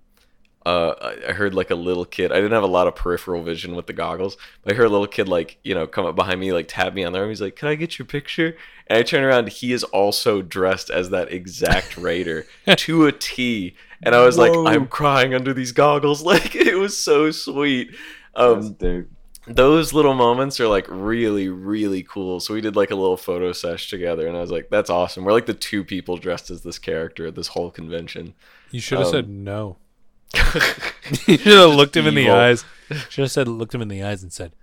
uh, 0.65 1.13
I- 1.27 1.33
heard 1.33 1.53
like 1.53 1.69
a 1.71 1.75
little 1.75 2.05
kid. 2.05 2.31
I 2.31 2.35
didn't 2.35 2.51
have 2.53 2.63
a 2.63 2.67
lot 2.67 2.87
of 2.87 2.95
peripheral 2.95 3.43
vision 3.43 3.75
with 3.75 3.87
the 3.87 3.93
goggles, 3.93 4.37
but 4.63 4.73
I 4.73 4.75
heard 4.75 4.85
a 4.87 4.89
little 4.89 5.07
kid 5.07 5.27
like 5.27 5.57
you 5.63 5.73
know 5.75 5.87
come 5.87 6.05
up 6.05 6.15
behind 6.15 6.39
me, 6.39 6.51
like 6.53 6.67
tap 6.67 6.93
me 6.93 7.03
on 7.03 7.13
the 7.13 7.19
arm. 7.19 7.29
He's 7.29 7.41
like, 7.41 7.55
"Can 7.55 7.67
I 7.67 7.75
get 7.75 7.97
your 7.99 8.05
picture?" 8.05 8.55
And 8.87 8.97
I 8.99 9.03
turn 9.03 9.23
around. 9.23 9.49
He 9.49 9.73
is 9.73 9.83
also 9.85 10.41
dressed 10.41 10.89
as 10.89 11.09
that 11.11 11.31
exact 11.31 11.97
raider 12.09 12.45
to 12.75 13.05
a 13.07 13.11
T. 13.11 13.75
And 14.05 14.13
I 14.15 14.23
was 14.25 14.37
Whoa. 14.37 14.51
like, 14.63 14.75
"I'm 14.75 14.87
crying 14.87 15.33
under 15.33 15.53
these 15.53 15.71
goggles." 15.71 16.23
Like 16.33 16.55
it 16.55 16.75
was 16.77 16.97
so 16.97 17.31
sweet. 17.31 17.95
Um, 18.35 18.75
those 19.45 19.93
little 19.93 20.13
moments 20.13 20.59
are 20.61 20.67
like 20.67 20.85
really 20.89 21.49
really 21.49 22.03
cool. 22.03 22.39
So 22.39 22.53
we 22.53 22.61
did 22.61 22.75
like 22.77 22.91
a 22.91 22.95
little 22.95 23.17
photo 23.17 23.51
sesh 23.51 23.89
together, 23.89 24.27
and 24.27 24.37
I 24.37 24.41
was 24.41 24.51
like, 24.51 24.69
"That's 24.69 24.89
awesome." 24.89 25.25
We're 25.25 25.33
like 25.33 25.45
the 25.45 25.53
two 25.53 25.83
people 25.83 26.17
dressed 26.17 26.49
as 26.49 26.61
this 26.61 26.79
character 26.79 27.27
at 27.27 27.35
this 27.35 27.47
whole 27.49 27.69
convention. 27.69 28.33
You 28.71 28.79
should 28.79 28.99
have 28.99 29.07
Um, 29.07 29.13
said 29.13 29.29
no. 29.29 29.77
You 31.27 31.37
should 31.37 31.57
have 31.57 31.75
looked 31.75 31.95
him 31.95 32.07
in 32.07 32.15
the 32.15 32.21
Evil. 32.21 32.35
eyes. 32.35 32.65
Should 33.09 33.23
have 33.23 33.31
said 33.31 33.47
looked 33.47 33.73
him 33.73 33.81
in 33.81 33.87
the 33.87 34.03
eyes 34.03 34.23
and 34.23 34.31
said 34.31 34.53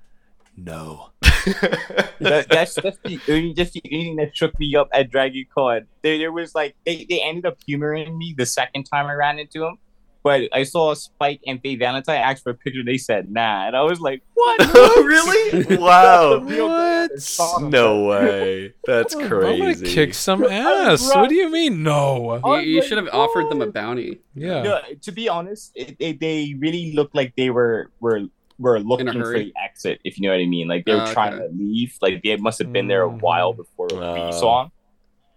no. 0.57 1.11
that, 1.21 2.47
that's 2.51 2.75
that's 2.75 2.99
the 3.05 3.19
only 3.29 3.55
just 3.55 3.73
the 3.73 3.83
only 3.93 4.05
thing 4.05 4.17
that 4.17 4.37
shook 4.37 4.59
me 4.59 4.75
up 4.77 4.89
at 4.93 5.11
Dragon 5.11 5.47
Con. 5.55 5.87
There, 6.03 6.19
there 6.19 6.33
was 6.33 6.55
like 6.55 6.77
they, 6.85 7.07
they 7.09 7.23
ended 7.23 7.47
up 7.47 7.59
humoring 7.67 8.17
me 8.19 8.35
the 8.37 8.47
second 8.47 8.85
time 8.85 9.07
I 9.07 9.15
ran 9.15 9.39
into 9.39 9.65
him. 9.65 9.79
But 10.23 10.49
I 10.53 10.65
saw 10.65 10.93
Spike 10.95 11.41
and 11.47 11.63
Faye 11.63 11.77
Valentine 11.77 12.17
ask 12.21 12.43
for 12.43 12.51
a 12.51 12.55
picture. 12.55 12.83
They 12.85 12.99
said 12.99 13.31
nah, 13.31 13.67
and 13.67 13.75
I 13.77 13.83
was 13.83 14.01
like, 14.01 14.23
"What? 14.35 14.61
Oh, 14.75 15.03
really? 15.05 15.77
Wow. 15.79 16.41
What? 16.45 17.63
No 17.63 18.05
way. 18.07 18.75
That's 18.87 19.15
crazy! 19.15 19.27
I'm 19.35 19.41
gonna 19.41 19.59
crazy. 19.77 19.87
kick 19.95 20.15
some 20.15 20.45
ass. 20.45 21.09
What 21.15 21.29
do 21.29 21.35
you 21.35 21.51
mean 21.51 21.83
no? 21.83 22.41
You, 22.45 22.61
you 22.61 22.83
should 22.83 22.99
have 22.99 23.09
offered 23.13 23.51
them 23.51 23.63
a 23.63 23.67
bounty. 23.71 24.21
Yeah. 24.35 24.63
No, 24.63 24.81
to 25.03 25.13
be 25.13 25.29
honest, 25.29 25.73
it, 25.75 25.99
they, 25.99 26.13
they 26.13 26.55
really 26.59 26.93
looked 26.93 27.15
like 27.15 27.35
they 27.37 27.51
were 27.51 27.91
were 28.01 28.23
were 28.59 28.79
looking 28.79 29.11
for 29.11 29.33
the 29.33 29.53
exit. 29.57 30.01
If 30.05 30.19
you 30.19 30.29
know 30.29 30.35
what 30.35 30.43
I 30.43 30.47
mean, 30.47 30.69
like 30.69 30.85
they 30.85 30.93
were 30.95 31.01
Ah, 31.01 31.13
trying 31.15 31.35
okay. 31.35 31.47
to 31.49 31.53
leave. 31.55 31.97
Like 32.03 32.23
they 32.23 32.37
must 32.37 32.59
have 32.59 32.71
been 32.73 32.89
there 32.89 33.05
a 33.05 33.09
Mm. 33.09 33.23
while 33.23 33.53
before 33.55 33.89
Ah. 33.95 34.27
we 34.27 34.33
saw 34.33 34.65
him. 34.65 34.71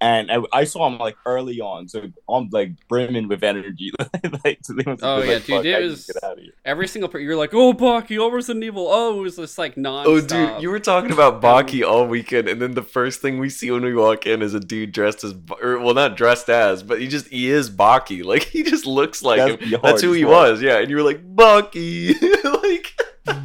And 0.04 0.30
I, 0.32 0.38
I 0.52 0.64
saw 0.66 0.86
him 0.88 0.98
like 0.98 1.16
early 1.26 1.62
on, 1.62 1.88
so 1.88 2.04
I'm 2.30 2.50
like 2.52 2.72
brimming 2.90 3.28
with 3.30 3.42
energy. 3.44 3.92
like, 4.44 4.60
so 4.64 4.74
they 4.74 4.84
must 4.86 5.02
have 5.02 5.20
Oh, 5.20 5.22
yeah, 5.24 5.34
like, 5.36 5.46
dude, 5.46 5.66
it 5.66 5.76
I 5.76 5.80
need 5.80 5.86
to 5.86 5.92
was- 5.92 6.06
get 6.08 6.24
out 6.24 6.34
of 6.38 6.44
here." 6.44 6.52
Every 6.66 6.88
single 6.90 7.08
per 7.10 7.20
you're 7.20 7.36
like, 7.38 7.54
oh 7.54 7.74
Baki, 7.74 8.18
oh 8.20 8.30
Resident 8.30 8.64
Evil, 8.66 8.88
oh 8.90 9.20
it 9.20 9.22
was 9.22 9.36
just 9.38 9.58
like 9.58 9.78
non. 9.78 10.06
Oh, 10.06 10.20
dude, 10.20 10.62
you 10.62 10.70
were 10.70 10.80
talking 10.80 11.12
about 11.14 11.42
Baki 11.42 11.88
all 11.88 12.06
weekend, 12.06 12.50
and 12.50 12.62
then 12.62 12.74
the 12.74 12.84
first 12.84 13.22
thing 13.22 13.40
we 13.40 13.50
see 13.50 13.72
when 13.72 13.82
we 13.84 13.94
walk 13.96 14.28
in 14.28 14.42
is 14.42 14.54
a 14.54 14.60
dude 14.60 14.92
dressed 14.92 15.24
as, 15.24 15.34
or 15.62 15.80
well, 15.80 15.94
not 15.94 16.18
dressed 16.18 16.50
as, 16.50 16.84
but 16.84 17.00
he 17.00 17.08
just 17.08 17.28
he 17.30 17.50
is 17.50 17.70
Baki. 17.70 18.24
Like 18.34 18.44
he 18.44 18.64
just 18.64 18.86
looks 18.86 19.24
like 19.24 19.38
That's 19.40 19.64
him. 19.72 19.80
That's 19.82 20.02
who 20.02 20.12
he 20.12 20.24
part. 20.26 20.52
was, 20.52 20.62
yeah. 20.62 20.80
And 20.80 20.90
you 20.90 20.98
were 20.98 21.04
like 21.04 21.24
Baki, 21.36 22.20
like 22.64 22.94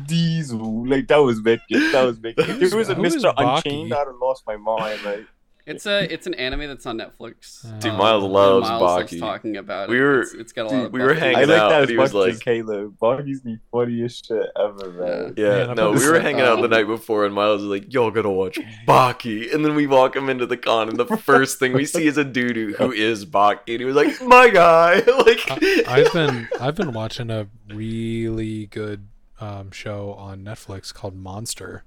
Diesel, 0.06 0.88
like 0.88 1.06
that 1.08 1.18
was 1.18 1.40
wicked. 1.40 1.62
That 1.92 2.02
was 2.04 2.18
wicked. 2.18 2.48
If 2.48 2.58
Who's- 2.58 2.72
it 2.72 2.76
was 2.76 2.88
a 2.88 2.96
Mister 2.96 3.32
Unchained, 3.36 3.92
I'd 3.94 4.06
have 4.06 4.16
lost 4.20 4.42
my 4.46 4.56
mind. 4.56 5.00
Like 5.04 5.26
It's 5.68 5.86
a 5.86 6.12
it's 6.12 6.26
an 6.26 6.34
anime 6.34 6.60
that's 6.60 6.86
on 6.86 6.98
Netflix. 6.98 7.62
Dude, 7.80 7.92
Miles 7.94 8.24
and 8.24 8.32
loves 8.32 8.68
Miles 8.68 8.80
loves 8.82 9.12
Baki. 9.12 9.20
talking 9.20 9.56
about 9.58 9.88
it. 9.88 9.92
We 9.92 10.00
were- 10.00 10.22
it's, 10.22 10.34
it's 10.34 10.52
got 10.52 10.62
a 10.62 10.64
lot 10.64 10.70
dude, 10.76 10.86
of 10.86 10.92
we 10.92 11.00
were 11.00 11.14
Baki. 11.14 11.18
hanging 11.18 11.36
I 11.36 11.44
like 11.44 11.58
out, 11.60 11.68
that 11.70 11.82
as 11.82 11.88
he 11.90 11.96
much 11.96 12.12
was 12.12 12.28
as 12.28 12.34
like- 12.36 12.40
Caleb. 12.44 12.98
Baki's 12.98 13.42
the 13.42 13.58
funniest 13.70 14.26
shit 14.26 14.46
ever, 14.58 14.90
man. 14.92 15.34
Yeah, 15.36 15.48
Man, 15.50 15.70
I 15.70 15.74
no, 15.74 15.92
we 15.92 16.08
were 16.08 16.18
hanging 16.20 16.40
out 16.40 16.56
the 16.56 16.64
um, 16.64 16.70
night 16.70 16.86
before, 16.86 17.26
and 17.26 17.34
Miles 17.34 17.60
was 17.62 17.70
like, 17.70 17.92
"Y'all 17.92 18.10
gotta 18.10 18.30
watch 18.30 18.58
Baki," 18.86 19.54
and 19.54 19.64
then 19.64 19.74
we 19.74 19.86
walk 19.86 20.16
him 20.16 20.28
into 20.30 20.46
the 20.46 20.56
con, 20.56 20.88
and 20.88 20.96
the 20.98 21.06
first 21.18 21.58
thing 21.58 21.72
we 21.74 21.84
see 21.84 22.06
is 22.06 22.16
a 22.16 22.24
dude 22.24 22.56
who, 22.56 22.72
who 22.74 22.92
is 22.92 23.26
Baki, 23.26 23.60
and 23.68 23.80
he 23.80 23.84
was 23.84 23.94
like, 23.96 24.20
"My 24.22 24.48
guy," 24.48 24.94
like 25.26 25.40
I, 25.50 25.84
I've 25.86 26.12
been 26.12 26.48
I've 26.60 26.74
been 26.76 26.92
watching 26.92 27.30
a 27.30 27.46
really 27.68 28.66
good 28.66 29.08
um, 29.40 29.70
show 29.70 30.14
on 30.14 30.42
Netflix 30.44 30.92
called 30.94 31.14
Monster. 31.14 31.84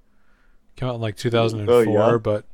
Came 0.75 0.88
out 0.89 0.95
in 0.95 1.01
like 1.01 1.17
2004, 1.17 1.73
Oh, 1.75 1.82
yeah? 2.11 2.17
but 2.17 2.45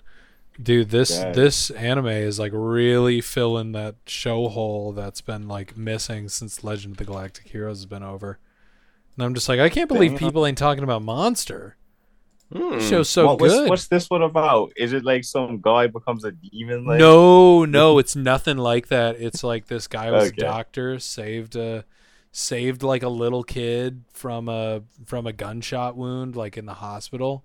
dude, 0.61 0.89
this 0.89 1.11
Yeah. 1.11 1.31
this 1.31 1.69
anime 1.71 2.07
is 2.07 2.39
like 2.39 2.51
really 2.53 3.21
filling 3.21 3.71
that 3.73 3.95
show 4.05 4.47
hole 4.49 4.91
that's 4.93 5.21
been 5.21 5.47
like 5.47 5.77
missing 5.77 6.29
since 6.29 6.63
Legend 6.63 6.93
of 6.93 6.97
the 6.97 7.05
Galactic 7.05 7.47
Heroes 7.49 7.79
has 7.79 7.85
been 7.85 8.03
over. 8.03 8.39
And 9.15 9.25
I'm 9.25 9.33
just 9.33 9.49
like, 9.49 9.59
I 9.59 9.69
can't 9.69 9.87
believe 9.87 10.11
Damn. 10.11 10.19
people 10.19 10.45
ain't 10.45 10.57
talking 10.57 10.83
about 10.83 11.01
Monster. 11.01 11.75
Hmm. 12.55 12.79
Show's 12.79 13.09
so 13.09 13.25
What- 13.25 13.41
what's, 13.41 13.53
good. 13.53 13.69
What's 13.69 13.87
this 13.87 14.09
one 14.09 14.21
about? 14.21 14.71
Is 14.77 14.93
it 14.93 15.03
like 15.03 15.23
some 15.25 15.59
guy 15.59 15.87
becomes 15.87 16.23
a 16.23 16.31
demon? 16.31 16.85
Like, 16.85 16.99
no, 16.99 17.65
no, 17.65 17.97
it's 17.97 18.15
nothing 18.15 18.57
like 18.57 18.87
that. 18.87 19.19
It's 19.19 19.43
like 19.43 19.67
this 19.67 19.87
guy 19.87 20.11
was 20.11 20.29
Okay. 20.29 20.37
a 20.37 20.49
doctor, 20.49 20.99
saved 20.99 21.55
a 21.57 21.83
saved 22.31 22.83
like 22.83 23.03
a 23.03 23.09
little 23.09 23.43
kid 23.43 24.03
from 24.13 24.47
a 24.47 24.81
from 25.05 25.25
a 25.27 25.33
gunshot 25.33 25.97
wound 25.97 26.35
like 26.35 26.55
in 26.57 26.65
the 26.65 26.75
hospital. 26.75 27.43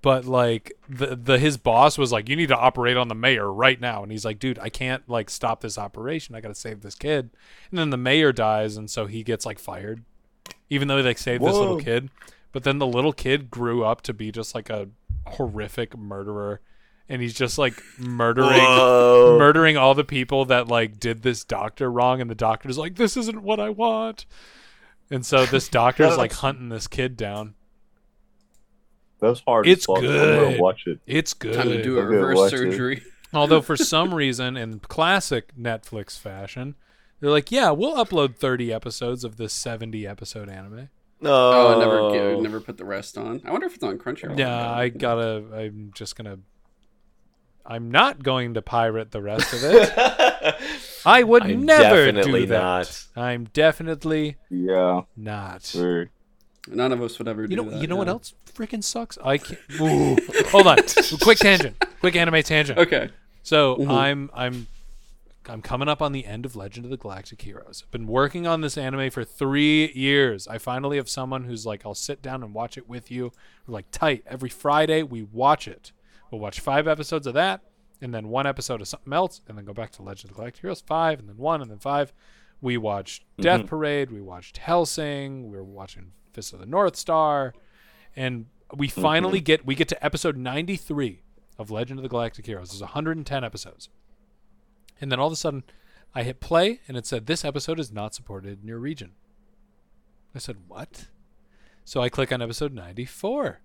But 0.00 0.24
like 0.24 0.72
the 0.88 1.16
the 1.16 1.38
his 1.38 1.56
boss 1.56 1.98
was 1.98 2.12
like, 2.12 2.28
You 2.28 2.36
need 2.36 2.48
to 2.48 2.56
operate 2.56 2.96
on 2.96 3.08
the 3.08 3.14
mayor 3.14 3.52
right 3.52 3.80
now 3.80 4.02
and 4.02 4.12
he's 4.12 4.24
like, 4.24 4.38
Dude, 4.38 4.58
I 4.58 4.68
can't 4.68 5.08
like 5.08 5.28
stop 5.28 5.60
this 5.60 5.76
operation. 5.78 6.34
I 6.34 6.40
gotta 6.40 6.54
save 6.54 6.82
this 6.82 6.94
kid. 6.94 7.30
And 7.70 7.78
then 7.78 7.90
the 7.90 7.96
mayor 7.96 8.32
dies 8.32 8.76
and 8.76 8.90
so 8.90 9.06
he 9.06 9.22
gets 9.22 9.44
like 9.44 9.58
fired. 9.58 10.04
Even 10.70 10.86
though 10.88 10.98
he 10.98 11.02
like 11.02 11.18
saved 11.18 11.42
this 11.42 11.54
little 11.54 11.80
kid. 11.80 12.10
But 12.52 12.64
then 12.64 12.78
the 12.78 12.86
little 12.86 13.12
kid 13.12 13.50
grew 13.50 13.84
up 13.84 14.02
to 14.02 14.14
be 14.14 14.30
just 14.30 14.54
like 14.54 14.70
a 14.70 14.88
horrific 15.26 15.96
murderer. 15.96 16.60
And 17.08 17.22
he's 17.22 17.34
just 17.34 17.56
like 17.58 17.82
murdering 17.98 18.60
Whoa. 18.60 19.36
murdering 19.38 19.76
all 19.76 19.94
the 19.94 20.04
people 20.04 20.44
that 20.44 20.68
like 20.68 21.00
did 21.00 21.22
this 21.22 21.42
doctor 21.42 21.90
wrong 21.90 22.20
and 22.20 22.30
the 22.30 22.34
doctor's 22.34 22.76
like 22.76 22.96
this 22.96 23.16
isn't 23.16 23.42
what 23.42 23.58
i 23.58 23.70
want 23.70 24.26
and 25.10 25.24
so 25.24 25.46
this 25.46 25.70
doctor's 25.70 26.18
like 26.18 26.34
hunting 26.34 26.68
this 26.68 26.86
kid 26.86 27.16
down 27.16 27.54
That's 29.20 29.40
hard. 29.46 29.66
It's 29.66 29.82
as 29.82 29.86
fuck. 29.86 29.96
I'm 29.98 30.02
good. 30.02 30.60
watch 30.60 30.86
it. 30.86 31.00
it's 31.06 31.34
good 31.34 31.54
Time 31.54 31.68
to 31.68 31.82
do 31.82 31.98
a 31.98 32.02
I'm 32.02 32.06
gonna 32.10 32.26
reverse 32.26 32.50
surgery. 32.50 33.02
although 33.34 33.60
for 33.60 33.76
some 33.76 34.14
reason 34.14 34.56
in 34.56 34.78
classic 34.80 35.52
netflix 35.58 36.18
fashion 36.18 36.74
they're 37.20 37.30
like 37.30 37.50
yeah 37.52 37.70
we'll 37.70 37.96
upload 37.96 38.36
30 38.36 38.72
episodes 38.72 39.22
of 39.24 39.36
this 39.36 39.52
70 39.52 40.06
episode 40.06 40.48
anime 40.48 40.88
No, 41.20 41.30
Oh, 41.30 41.74
I 41.76 41.78
never 41.78 42.10
get, 42.34 42.42
never 42.42 42.60
put 42.60 42.78
the 42.78 42.84
rest 42.86 43.18
on. 43.18 43.42
I 43.44 43.50
wonder 43.50 43.66
if 43.66 43.74
it's 43.74 43.84
on 43.84 43.98
Crunchyroll. 43.98 44.38
yeah 44.38 44.70
i 44.70 44.88
gotta 44.88 45.44
i'm 45.54 45.90
just 45.94 46.16
gonna 46.16 46.38
i'm 47.66 47.90
not 47.90 48.22
going 48.22 48.54
to 48.54 48.62
pirate 48.62 49.10
the 49.10 49.20
rest 49.20 49.52
of 49.52 49.60
it 49.62 50.56
i 51.04 51.22
would 51.22 51.42
I'm 51.42 51.66
never 51.66 52.06
definitely 52.06 52.40
do 52.42 52.46
that 52.46 52.62
not. 52.62 53.22
i'm 53.22 53.44
definitely 53.52 54.36
Yeah, 54.48 55.02
not 55.16 55.64
sure. 55.64 56.08
None 56.66 56.92
of 56.92 57.00
us 57.02 57.18
would 57.18 57.28
ever 57.28 57.46
do 57.46 57.50
You 57.54 57.62
know, 57.62 57.70
that. 57.70 57.80
you 57.80 57.86
know 57.86 57.96
what 57.96 58.08
else 58.08 58.34
freaking 58.52 58.82
sucks? 58.84 59.16
I 59.24 59.38
can't. 59.38 59.60
Ooh. 59.80 60.16
Hold 60.50 60.66
on, 60.66 60.78
quick 61.22 61.38
tangent, 61.38 61.82
quick 62.00 62.16
anime 62.16 62.42
tangent. 62.42 62.78
Okay. 62.78 63.10
So 63.42 63.76
Mhm. 63.76 63.90
I'm 63.90 64.30
I'm 64.34 64.66
I'm 65.48 65.62
coming 65.62 65.88
up 65.88 66.02
on 66.02 66.12
the 66.12 66.26
end 66.26 66.44
of 66.44 66.56
Legend 66.56 66.84
of 66.84 66.90
the 66.90 66.98
Galactic 66.98 67.40
Heroes. 67.40 67.82
I've 67.86 67.90
been 67.90 68.06
working 68.06 68.46
on 68.46 68.60
this 68.60 68.76
anime 68.76 69.10
for 69.10 69.24
three 69.24 69.90
years. 69.94 70.46
I 70.46 70.58
finally 70.58 70.98
have 70.98 71.08
someone 71.08 71.44
who's 71.44 71.64
like, 71.64 71.86
I'll 71.86 71.94
sit 71.94 72.20
down 72.20 72.42
and 72.42 72.52
watch 72.52 72.76
it 72.76 72.86
with 72.86 73.10
you. 73.10 73.32
We're 73.66 73.72
like 73.72 73.90
tight. 73.90 74.24
Every 74.26 74.50
Friday 74.50 75.02
we 75.02 75.22
watch 75.22 75.66
it. 75.66 75.92
We'll 76.30 76.40
watch 76.42 76.60
five 76.60 76.86
episodes 76.86 77.26
of 77.26 77.32
that, 77.32 77.62
and 78.02 78.12
then 78.12 78.28
one 78.28 78.46
episode 78.46 78.82
of 78.82 78.88
something 78.88 79.14
else, 79.14 79.40
and 79.48 79.56
then 79.56 79.64
go 79.64 79.72
back 79.72 79.90
to 79.92 80.02
Legend 80.02 80.24
of 80.24 80.36
the 80.36 80.40
Galactic 80.42 80.60
Heroes 80.60 80.82
five, 80.82 81.18
and 81.18 81.26
then 81.30 81.38
one, 81.38 81.62
and 81.62 81.70
then 81.70 81.78
five. 81.78 82.12
We 82.60 82.76
watched 82.76 83.24
Death 83.40 83.64
Parade. 83.66 84.10
We 84.10 84.20
watched 84.20 84.58
Hellsing. 84.58 85.44
We 85.48 85.56
were 85.56 85.64
watching 85.64 86.12
Fist 86.32 86.52
of 86.52 86.60
the 86.60 86.66
North 86.66 86.96
Star, 86.96 87.54
and 88.16 88.46
we 88.74 88.88
mm-hmm. 88.88 89.00
finally 89.00 89.40
get 89.40 89.66
we 89.66 89.74
get 89.74 89.88
to 89.88 90.04
episode 90.04 90.36
ninety 90.36 90.76
three 90.76 91.22
of 91.58 91.70
Legend 91.70 91.98
of 91.98 92.02
the 92.02 92.08
Galactic 92.08 92.46
Heroes. 92.46 92.70
There's 92.70 92.80
110 92.80 93.44
episodes. 93.44 93.88
And 95.00 95.10
then 95.10 95.18
all 95.18 95.26
of 95.26 95.32
a 95.32 95.36
sudden, 95.36 95.64
I 96.14 96.22
hit 96.22 96.40
play 96.40 96.80
and 96.88 96.96
it 96.96 97.04
said, 97.04 97.26
This 97.26 97.44
episode 97.44 97.80
is 97.80 97.92
not 97.92 98.14
supported 98.14 98.62
in 98.62 98.68
your 98.68 98.78
region. 98.78 99.12
I 100.34 100.38
said, 100.38 100.56
What? 100.68 101.06
So 101.84 102.00
I 102.00 102.08
click 102.08 102.32
on 102.32 102.40
episode 102.40 102.72
94. 102.72 103.60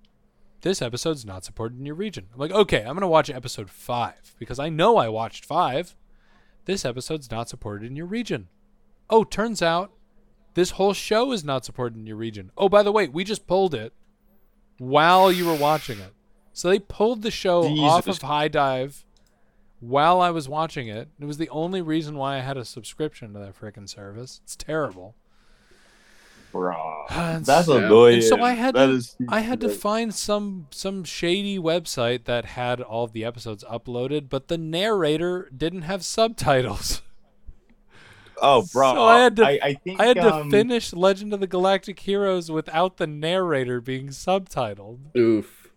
This 0.61 0.81
episode's 0.81 1.25
not 1.25 1.43
supported 1.43 1.77
in 1.77 1.85
your 1.85 1.95
region. 1.95 2.27
I'm 2.33 2.39
like, 2.39 2.51
Okay, 2.51 2.83
I'm 2.83 2.97
to 2.97 3.07
watch 3.07 3.29
episode 3.29 3.69
5 3.69 4.35
because 4.39 4.59
I 4.59 4.69
know 4.69 4.97
I 4.97 5.07
watched 5.07 5.45
5. 5.45 5.95
This 6.65 6.85
episode's 6.85 7.29
not 7.29 7.49
supported 7.49 7.85
in 7.85 7.95
your 7.95 8.05
region. 8.05 8.47
Oh, 9.09 9.23
turns 9.23 9.61
out 9.61 9.91
this 10.53 10.71
whole 10.71 10.93
show 10.93 11.31
is 11.31 11.43
not 11.43 11.65
supported 11.65 11.97
in 11.97 12.05
your 12.07 12.15
region. 12.17 12.51
Oh, 12.57 12.69
by 12.69 12.83
the 12.83 12.91
way, 12.91 13.07
we 13.07 13.23
just 13.23 13.47
pulled 13.47 13.73
it 13.73 13.93
while 14.77 15.31
you 15.31 15.45
were 15.45 15.55
watching 15.55 15.99
it. 15.99 16.13
So 16.53 16.69
they 16.69 16.79
pulled 16.79 17.21
the 17.23 17.31
show 17.31 17.63
off 17.79 18.07
of 18.07 18.19
HIDIVE 18.21 19.03
while 19.79 20.21
I 20.21 20.29
was 20.29 20.47
watching 20.47 20.87
it. 20.87 21.09
It 21.19 21.25
was 21.25 21.37
the 21.37 21.49
only 21.49 21.81
reason 21.81 22.15
why 22.15 22.37
I 22.37 22.41
had 22.41 22.57
a 22.57 22.65
subscription 22.65 23.33
to 23.33 23.39
that 23.39 23.59
freaking 23.59 23.89
service. 23.89 24.39
It's 24.43 24.55
terrible. 24.55 25.15
Bro, 26.51 27.05
And 27.09 27.43
that's 27.45 27.65
so- 27.65 27.77
annoying. 27.77 28.15
and 28.15 28.23
so 28.23 28.41
I 28.43 28.53
had 28.53 28.75
That 28.75 28.85
to, 28.85 28.91
is- 28.93 29.15
I 29.27 29.39
had 29.39 29.59
to 29.61 29.69
find 29.69 30.13
some 30.13 30.67
some 30.69 31.03
shady 31.03 31.57
website 31.57 32.25
that 32.25 32.45
had 32.45 32.79
all 32.79 33.05
of 33.05 33.13
the 33.13 33.25
episodes 33.25 33.63
uploaded, 33.63 34.29
but 34.29 34.47
the 34.49 34.57
narrator 34.59 35.49
didn't 35.55 35.81
have 35.83 36.05
subtitles. 36.05 37.01
Oh, 38.45 38.67
bro, 38.73 38.93
So 38.93 39.03
I 39.03 39.23
had 39.23 39.35
to- 39.37 39.45
I, 39.45 39.59
I 39.63 39.73
think 39.75 39.99
I 40.01 40.05
had 40.05 40.17
to 40.17 40.35
um, 40.35 40.51
finish 40.51 40.91
Legend 40.93 41.33
of 41.33 41.39
the 41.39 41.47
Galactic 41.47 41.99
Heroes 42.01 42.51
without 42.51 42.97
the 42.97 43.07
narrator 43.07 43.79
being 43.79 44.09
subtitled. 44.09 45.15
Oof. 45.17 45.69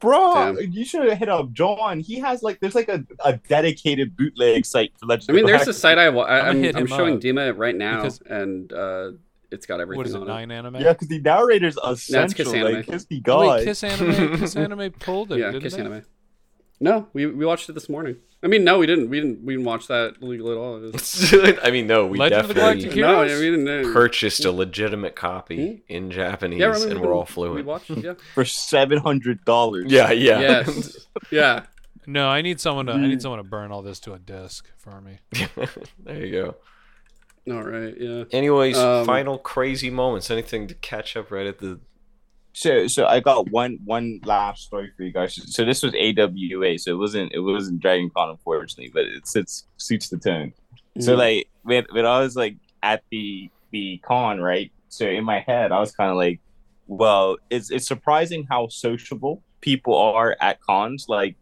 Bro, 0.00 0.56
Damn. 0.56 0.72
you 0.72 0.84
should 0.84 1.08
have 1.08 1.16
hit 1.18 1.28
up 1.28 1.52
John. 1.52 2.00
He 2.00 2.16
has 2.18 2.42
like 2.42 2.58
there's 2.58 2.74
like 2.74 2.88
a, 2.88 3.04
a 3.24 3.36
dedicated 3.48 4.16
bootleg 4.16 4.66
site 4.66 4.92
for 4.98 5.06
Legend. 5.06 5.30
I 5.30 5.32
mean, 5.34 5.44
of 5.44 5.50
there's 5.50 5.68
a 5.68 5.72
site 5.72 5.96
I 5.96 6.08
wa- 6.08 6.24
I, 6.24 6.48
I'm 6.48 6.64
I'm, 6.64 6.76
I'm 6.76 6.86
showing 6.88 7.20
Dima 7.20 7.56
right 7.56 7.76
now, 7.76 7.98
because- 8.02 8.20
and 8.28 8.72
uh, 8.72 9.12
it's 9.52 9.64
got 9.64 9.80
everything 9.80 9.98
What 9.98 10.08
is 10.08 10.14
it, 10.16 10.20
on 10.22 10.26
nine 10.26 10.50
anime? 10.50 10.74
Yeah, 10.80 10.92
because 10.92 11.06
the 11.06 11.20
narrator's 11.20 11.78
essential. 11.84 12.44
Kiss 12.46 12.52
Anime. 12.52 12.74
like, 12.74 12.86
kiss 12.86 13.04
the 13.04 13.22
Oh, 13.28 13.48
wait, 13.48 13.64
Kiss 13.64 13.84
Anime, 13.84 14.38
Kiss 14.38 14.56
Anime 14.56 14.90
pulled 14.90 15.30
it, 15.30 15.38
yeah, 15.38 15.46
didn't 15.52 15.62
Kiss 15.62 15.74
they? 15.74 15.80
Anime. 15.82 16.02
No, 16.78 17.08
we, 17.12 17.26
we 17.26 17.46
watched 17.46 17.68
it 17.68 17.72
this 17.72 17.88
morning. 17.88 18.16
I 18.42 18.48
mean, 18.48 18.64
no, 18.64 18.78
we 18.78 18.86
didn't. 18.86 19.08
We 19.08 19.18
didn't. 19.18 19.42
We 19.44 19.54
didn't 19.54 19.64
watch 19.64 19.86
that 19.86 20.16
illegal 20.20 20.50
at 20.52 20.58
all. 20.58 20.78
Was- 20.78 21.34
I 21.62 21.70
mean, 21.70 21.86
no, 21.86 22.06
we 22.06 22.18
Legend 22.18 22.48
definitely 22.48 22.84
no, 23.00 23.24
Heroes? 23.24 23.40
we 23.40 23.50
didn't. 23.50 23.68
uh, 23.90 23.92
purchased 23.92 24.44
a 24.44 24.52
legitimate 24.52 25.16
copy 25.16 25.82
in 25.88 26.10
Japanese, 26.10 26.60
yeah, 26.60 26.76
and 26.76 27.00
we're 27.00 27.14
all 27.14 27.24
fluent. 27.24 27.54
We 27.56 27.62
fluent. 27.62 27.88
watched. 27.88 28.04
Yeah. 28.04 28.14
for 28.34 28.44
seven 28.44 28.98
hundred 28.98 29.44
dollars. 29.46 29.86
Yeah, 29.90 30.12
yeah. 30.12 30.40
Yes. 30.40 31.06
yeah. 31.30 31.64
No, 32.06 32.28
I 32.28 32.42
need 32.42 32.60
someone 32.60 32.86
to. 32.86 32.92
I 32.92 32.98
need 33.06 33.22
someone 33.22 33.38
to 33.38 33.44
burn 33.44 33.72
all 33.72 33.82
this 33.82 33.98
to 34.00 34.12
a 34.12 34.18
disc 34.18 34.68
for 34.76 35.00
me. 35.00 35.18
there 36.04 36.24
you 36.24 36.32
go. 36.32 36.56
All 37.52 37.62
right. 37.62 37.94
Yeah. 37.98 38.24
Anyways, 38.32 38.76
Um, 38.76 39.06
final 39.06 39.38
crazy 39.38 39.88
moments. 39.90 40.30
Anything 40.30 40.66
to 40.68 40.74
catch 40.74 41.16
up 41.16 41.30
right 41.30 41.46
at 41.46 41.58
the 41.58 41.80
So 42.56 42.86
so 42.86 43.06
I 43.06 43.20
got 43.20 43.50
one 43.50 43.78
one 43.84 44.18
last 44.24 44.62
story 44.64 44.90
for 44.96 45.02
you 45.02 45.12
guys. 45.12 45.34
So 45.54 45.62
this 45.66 45.82
was 45.82 45.92
AWA, 45.94 46.78
so 46.78 46.90
it 46.92 46.98
wasn't 46.98 47.32
it 47.34 47.40
wasn't 47.40 47.80
Dragon 47.80 48.10
Con 48.16 48.30
unfortunately, 48.30 48.90
but 48.94 49.04
it 49.04 49.22
it's 49.34 49.66
suits 49.76 50.08
the 50.08 50.16
tone. 50.16 50.54
So 50.98 51.14
Mhm. 51.14 51.18
like 51.18 51.48
when 51.64 51.84
when 51.92 52.06
I 52.06 52.20
was 52.20 52.34
like 52.34 52.56
at 52.82 53.02
the 53.10 53.50
the 53.72 53.98
con, 53.98 54.40
right? 54.40 54.72
So 54.88 55.06
in 55.06 55.22
my 55.24 55.40
head 55.40 55.70
I 55.70 55.78
was 55.80 55.92
kind 55.92 56.10
of 56.10 56.16
like, 56.16 56.40
well, 56.86 57.36
it's 57.50 57.70
it's 57.70 57.86
surprising 57.86 58.46
how 58.48 58.68
sociable 58.68 59.42
people 59.60 59.94
are 59.94 60.34
at 60.40 60.58
cons. 60.62 61.04
Like 61.10 61.36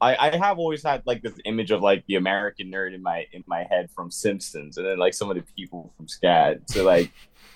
I, 0.00 0.16
I 0.32 0.36
have 0.36 0.58
always 0.58 0.82
had 0.82 1.02
like 1.06 1.22
this 1.22 1.34
image 1.44 1.70
of 1.70 1.80
like 1.80 2.04
the 2.08 2.16
American 2.16 2.72
nerd 2.72 2.92
in 2.92 3.02
my 3.04 3.24
in 3.32 3.44
my 3.46 3.62
head 3.70 3.88
from 3.94 4.10
Simpsons, 4.10 4.78
and 4.78 4.84
then 4.84 4.98
like 4.98 5.14
some 5.14 5.30
of 5.30 5.36
the 5.36 5.44
people 5.56 5.92
from 5.96 6.08
SCAD. 6.08 6.68
So 6.68 6.82
like 6.82 7.12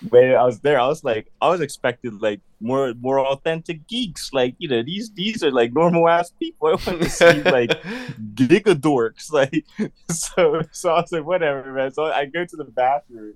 when 0.09 0.35
I 0.35 0.45
was 0.45 0.61
there, 0.61 0.81
I 0.81 0.87
was 0.87 1.05
like 1.05 1.31
I 1.41 1.49
was 1.49 1.61
expected 1.61 2.21
like 2.21 2.41
more 2.61 2.95
more 3.01 3.21
authentic 3.21 3.87
geeks. 3.87 4.33
Like 4.33 4.55
you 4.59 4.69
know 4.69 4.83
these 4.83 5.11
these 5.13 5.43
are 5.45 5.51
like 5.51 5.73
normal 5.73 6.09
ass 6.09 6.33
people. 6.39 6.69
I 6.69 6.71
want 6.71 7.03
to 7.03 7.11
see 7.11 7.43
like 7.43 7.71
giga 8.35 8.75
dorks. 8.75 9.31
Like 9.41 9.65
so 10.09 10.63
so 10.73 10.91
I 10.91 11.01
was 11.01 11.13
like 11.13 11.25
whatever 11.25 11.73
man. 11.73 11.93
So 11.93 12.05
I 12.05 12.27
go 12.27 12.45
to 12.45 12.57
the 12.57 12.65
bathroom, 12.65 13.35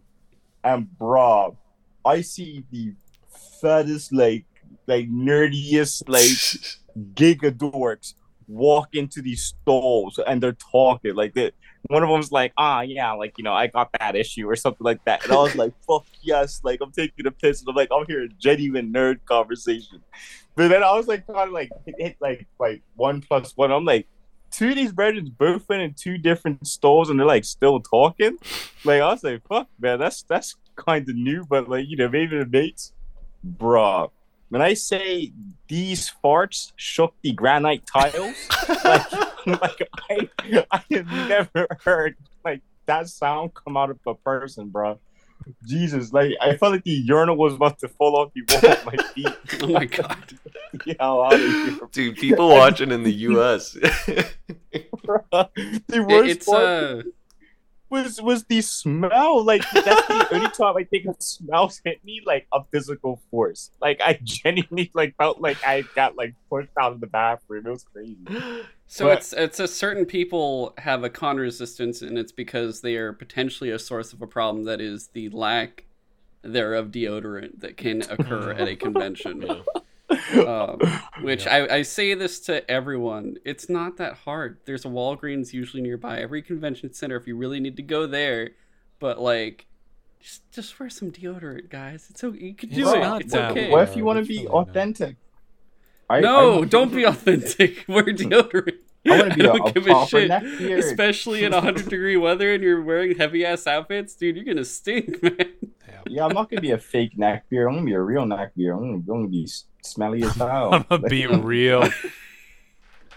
and 0.62 0.98
bro, 0.98 1.56
I 2.04 2.22
see 2.22 2.64
the 2.70 2.94
fattest 3.60 4.12
like 4.12 4.44
like 4.86 5.08
nerdiest 5.10 6.08
like 6.08 6.74
giga 7.14 7.50
dorks 7.50 8.14
walk 8.48 8.94
into 8.94 9.22
these 9.22 9.42
stalls 9.42 10.18
and 10.26 10.42
they're 10.42 10.52
talking 10.52 11.14
like 11.14 11.34
that. 11.34 11.54
One 11.88 12.02
of 12.02 12.08
them's 12.08 12.32
like, 12.32 12.52
ah, 12.56 12.80
yeah, 12.80 13.12
like 13.12 13.36
you 13.36 13.44
know, 13.44 13.52
I 13.52 13.66
got 13.66 13.90
that 13.98 14.16
issue 14.16 14.48
or 14.48 14.56
something 14.56 14.84
like 14.84 15.04
that, 15.04 15.24
and 15.24 15.32
I 15.32 15.36
was 15.36 15.54
like, 15.54 15.74
fuck 15.86 16.06
yes, 16.22 16.60
like 16.64 16.80
I'm 16.82 16.92
taking 16.92 17.26
a 17.26 17.30
piss, 17.30 17.60
and 17.60 17.68
I'm 17.68 17.74
like, 17.74 17.90
I'm 17.92 18.06
hearing 18.06 18.32
genuine 18.38 18.92
nerd 18.92 19.18
conversation. 19.26 20.00
But 20.56 20.68
then 20.68 20.82
I 20.82 20.92
was 20.92 21.08
like, 21.08 21.26
kind 21.26 21.40
of 21.40 21.52
like 21.52 21.70
hit, 21.84 21.94
hit 21.98 22.16
like 22.20 22.46
like 22.58 22.82
one 22.96 23.20
plus 23.20 23.52
one. 23.56 23.70
I'm 23.70 23.84
like, 23.84 24.06
two 24.50 24.70
of 24.70 24.76
these 24.76 24.92
brothers 24.92 25.28
both 25.28 25.68
went 25.68 25.82
in 25.82 25.94
two 25.94 26.16
different 26.16 26.66
stalls, 26.66 27.10
and 27.10 27.18
they're 27.18 27.26
like 27.26 27.44
still 27.44 27.80
talking. 27.80 28.38
Like 28.84 29.02
I 29.02 29.08
was 29.12 29.24
like, 29.24 29.46
fuck, 29.46 29.68
man, 29.78 29.98
that's 29.98 30.22
that's 30.22 30.56
kind 30.76 31.08
of 31.08 31.16
new, 31.16 31.44
but 31.44 31.68
like 31.68 31.86
you 31.88 31.96
know, 31.96 32.08
maybe 32.08 32.38
the 32.38 32.46
mates, 32.46 32.92
bruh. 33.46 34.10
When 34.48 34.62
I 34.62 34.74
say 34.74 35.32
these 35.68 36.12
farts 36.22 36.72
shook 36.76 37.14
the 37.22 37.32
granite 37.32 37.82
tiles, 37.86 38.36
like, 38.84 39.10
like 39.46 39.88
I, 40.10 40.28
I 40.70 40.82
have 40.92 41.06
never 41.10 41.66
heard 41.84 42.16
like 42.44 42.60
that 42.86 43.08
sound 43.08 43.52
come 43.54 43.76
out 43.76 43.90
of 43.90 43.98
a 44.06 44.14
person, 44.14 44.68
bro. 44.68 45.00
Jesus, 45.66 46.12
like 46.12 46.32
I 46.40 46.56
felt 46.56 46.72
like 46.72 46.84
the 46.84 46.92
urinal 46.92 47.36
was 47.36 47.54
about 47.54 47.78
to 47.80 47.88
fall 47.88 48.16
off 48.16 48.32
the 48.34 48.42
wall 48.48 48.70
at 48.72 48.86
my 48.86 48.96
feet. 49.14 49.62
Oh 49.62 49.66
my 49.68 49.84
god. 49.86 50.38
Yeah, 50.86 50.94
out 51.00 51.34
of 51.34 51.40
here, 51.40 51.78
Dude, 51.92 52.16
people 52.16 52.48
watching 52.48 52.90
in 52.92 53.02
the 53.02 53.12
US. 53.12 53.76
bro. 55.04 55.20
The 55.32 55.48
It- 55.88 56.06
worst 56.06 56.30
it's 56.30 56.46
part 56.46 56.64
uh. 56.64 57.02
Was 58.02 58.20
was 58.20 58.44
the 58.44 58.60
smell. 58.60 59.42
Like 59.44 59.62
that's 59.72 60.06
the 60.06 60.28
only 60.34 60.50
time 60.50 60.76
I 60.76 60.84
think 60.84 61.06
of 61.06 61.16
smells 61.20 61.80
hit 61.84 62.04
me 62.04 62.20
like 62.26 62.46
a 62.52 62.60
physical 62.70 63.20
force. 63.30 63.70
Like 63.80 64.00
I 64.00 64.18
genuinely 64.22 64.90
like 64.94 65.16
felt 65.16 65.40
like 65.40 65.56
I 65.66 65.84
got 65.94 66.16
like 66.16 66.34
pushed 66.50 66.70
out 66.80 66.92
of 66.92 67.00
the 67.00 67.06
bathroom. 67.06 67.66
It 67.66 67.70
was 67.70 67.84
crazy. 67.84 68.18
So 68.86 69.06
But- 69.06 69.18
it's 69.18 69.32
it's 69.32 69.60
a 69.60 69.68
certain 69.68 70.04
people 70.06 70.74
have 70.78 71.04
a 71.04 71.10
con 71.10 71.36
resistance, 71.38 72.02
and 72.02 72.18
it's 72.18 72.32
because 72.32 72.80
they 72.82 72.96
are 72.96 73.12
potentially 73.12 73.70
a 73.70 73.78
source 73.78 74.12
of 74.12 74.20
a 74.20 74.26
problem 74.26 74.64
that 74.64 74.80
is 74.80 75.08
the 75.08 75.28
lack 75.30 75.84
thereof 76.42 76.88
deodorant 76.88 77.60
that 77.60 77.76
can 77.78 78.02
occur 78.10 78.52
at 78.52 78.68
a 78.68 78.76
convention. 78.86 79.62
Um, 80.10 80.78
which 81.22 81.46
I, 81.46 81.76
I 81.76 81.82
say 81.82 82.14
this 82.14 82.38
to 82.40 82.68
everyone. 82.70 83.36
It's 83.44 83.68
not 83.68 83.96
that 83.96 84.14
hard. 84.18 84.58
There's 84.66 84.84
a 84.84 84.88
Walgreens 84.88 85.52
usually 85.52 85.82
nearby 85.82 86.18
every 86.18 86.42
convention 86.42 86.92
center 86.92 87.16
if 87.16 87.26
you 87.26 87.36
really 87.36 87.60
need 87.60 87.76
to 87.76 87.82
go 87.82 88.06
there. 88.06 88.50
But 88.98 89.20
like, 89.20 89.66
just 90.20 90.50
just 90.52 90.78
wear 90.78 90.90
some 90.90 91.10
deodorant, 91.10 91.68
guys. 91.70 92.06
It's 92.10 92.22
okay. 92.22 92.38
You 92.38 92.54
can 92.54 92.68
do 92.70 92.82
It's 92.82 92.92
it. 92.92 93.00
not 93.00 93.20
It's 93.22 93.34
okay. 93.34 93.70
What 93.70 93.88
if 93.88 93.96
you 93.96 94.04
want 94.04 94.18
to 94.20 94.24
be 94.26 94.46
authentic? 94.46 95.16
I, 96.08 96.20
no, 96.20 96.62
I, 96.62 96.66
don't 96.66 96.92
be 96.94 97.04
authentic. 97.06 97.84
Wear 97.88 98.04
deodorant. 98.04 98.78
I 99.06 99.18
wanna 99.18 99.34
be 99.34 99.40
a- 99.44 99.44
don't 99.44 99.68
a 99.68 99.72
give 99.72 99.84
proper 99.84 100.06
shit. 100.08 100.30
neckbeard. 100.30 100.78
Especially 100.78 101.44
in 101.44 101.52
100 101.52 101.88
degree 101.88 102.16
weather 102.16 102.52
and 102.54 102.62
you're 102.62 102.82
wearing 102.82 103.16
heavy 103.16 103.44
ass 103.44 103.66
outfits, 103.66 104.14
dude, 104.14 104.36
you're 104.36 104.44
gonna 104.44 104.64
stink, 104.64 105.22
man. 105.22 105.52
Yeah, 106.08 106.26
I'm 106.26 106.34
not 106.34 106.50
gonna 106.50 106.60
be 106.60 106.70
a 106.72 106.78
fake 106.78 107.16
neck 107.18 107.46
beard. 107.48 107.68
I'm 107.68 107.74
gonna 107.74 107.86
be 107.86 107.94
a 107.94 108.00
real 108.00 108.26
neck 108.26 108.54
beard. 108.56 108.76
I'm 108.76 109.02
gonna, 109.02 109.26
be 109.28 109.48
smelly 109.82 110.22
as 110.22 110.34
hell. 110.34 110.74
I'm 110.74 110.84
gonna 110.88 111.08
be 111.08 111.26
real. 111.26 111.88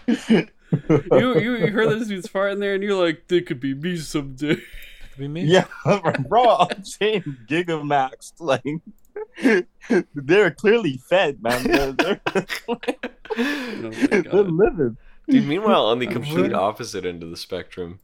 You, 0.06 1.38
you 1.40 1.56
you 1.56 1.66
heard 1.68 1.88
those 1.90 2.08
dudes 2.08 2.28
farting 2.28 2.60
there 2.60 2.74
and 2.74 2.82
you're 2.82 3.02
like, 3.02 3.28
they 3.28 3.40
could 3.40 3.60
be 3.60 3.74
me 3.74 3.96
someday. 3.98 4.56
Could 4.56 5.18
be 5.18 5.28
me. 5.28 5.44
yeah, 5.44 5.64
bro. 6.28 6.56
I'm 6.70 6.84
saying 6.84 7.24
Gigamax. 7.48 8.32
Like 8.38 8.64
they're 10.14 10.50
clearly 10.50 10.98
fed, 11.08 11.42
man. 11.42 11.64
They're, 11.66 11.92
they're, 11.92 12.20
Oh 13.36 13.94
they're 14.08 14.22
living. 14.44 14.96
Dude, 15.28 15.46
meanwhile, 15.46 15.86
on 15.86 15.98
the 15.98 16.06
complete 16.18 16.52
opposite 16.52 17.04
end 17.04 17.22
of 17.22 17.30
the 17.30 17.36
spectrum, 17.36 18.00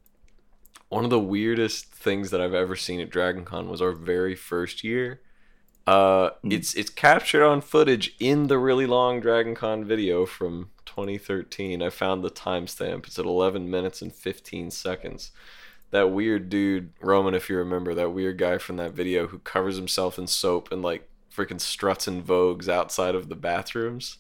one 0.89 1.05
of 1.05 1.11
the 1.11 1.19
weirdest 1.21 1.87
things 1.87 2.31
that 2.31 2.41
I've 2.41 2.55
ever 2.55 2.77
seen 2.77 3.01
at 3.01 3.11
Dragon 3.11 3.45
Con 3.45 3.69
was 3.69 3.81
our 3.83 3.93
very 3.93 4.35
first 4.37 4.85
year. 4.85 5.21
Uh, 5.87 6.31
Mm. 6.45 6.53
it's 6.53 6.75
it's 6.75 6.89
captured 6.91 7.45
on 7.45 7.61
footage 7.61 8.15
in 8.19 8.47
the 8.47 8.59
really 8.59 8.87
long 8.87 9.21
Dragon 9.21 9.55
Con 9.55 9.85
video 9.85 10.25
from 10.25 10.71
2013. 10.87 11.83
I 11.83 11.91
found 11.91 12.23
the 12.25 12.31
timestamp. 12.31 13.07
It's 13.07 13.19
at 13.19 13.25
11 13.27 13.71
minutes 13.71 14.01
and 14.01 14.13
15 14.15 14.71
seconds. 14.71 15.31
That 15.91 16.11
weird 16.11 16.49
dude, 16.49 16.93
Roman, 17.01 17.35
if 17.35 17.49
you 17.51 17.57
remember, 17.57 17.95
that 17.95 18.11
weird 18.11 18.39
guy 18.39 18.59
from 18.59 18.77
that 18.79 18.93
video 18.95 19.27
who 19.29 19.39
covers 19.41 19.77
himself 19.77 20.19
in 20.19 20.27
soap 20.27 20.73
and 20.73 20.83
like 20.83 21.09
freaking 21.35 21.61
struts 21.61 22.07
and 22.09 22.25
vogues 22.27 22.69
outside 22.69 23.15
of 23.15 23.29
the 23.29 23.37
bathrooms. 23.37 24.19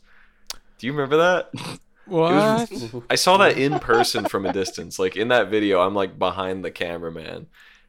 Do 0.79 0.87
you 0.87 0.93
remember 0.93 1.17
that? 1.17 1.51
What? 2.05 2.71
I 3.09 3.15
saw 3.15 3.39
that 3.39 3.57
in 3.57 3.79
person 3.81 4.27
from 4.27 4.45
a 4.45 4.51
distance. 4.51 4.99
Like 4.99 5.17
in 5.17 5.29
that 5.29 5.49
video, 5.49 5.81
I'm 5.81 5.95
like 5.95 6.19
behind 6.19 6.65
the 6.65 6.71
cameraman 6.71 7.47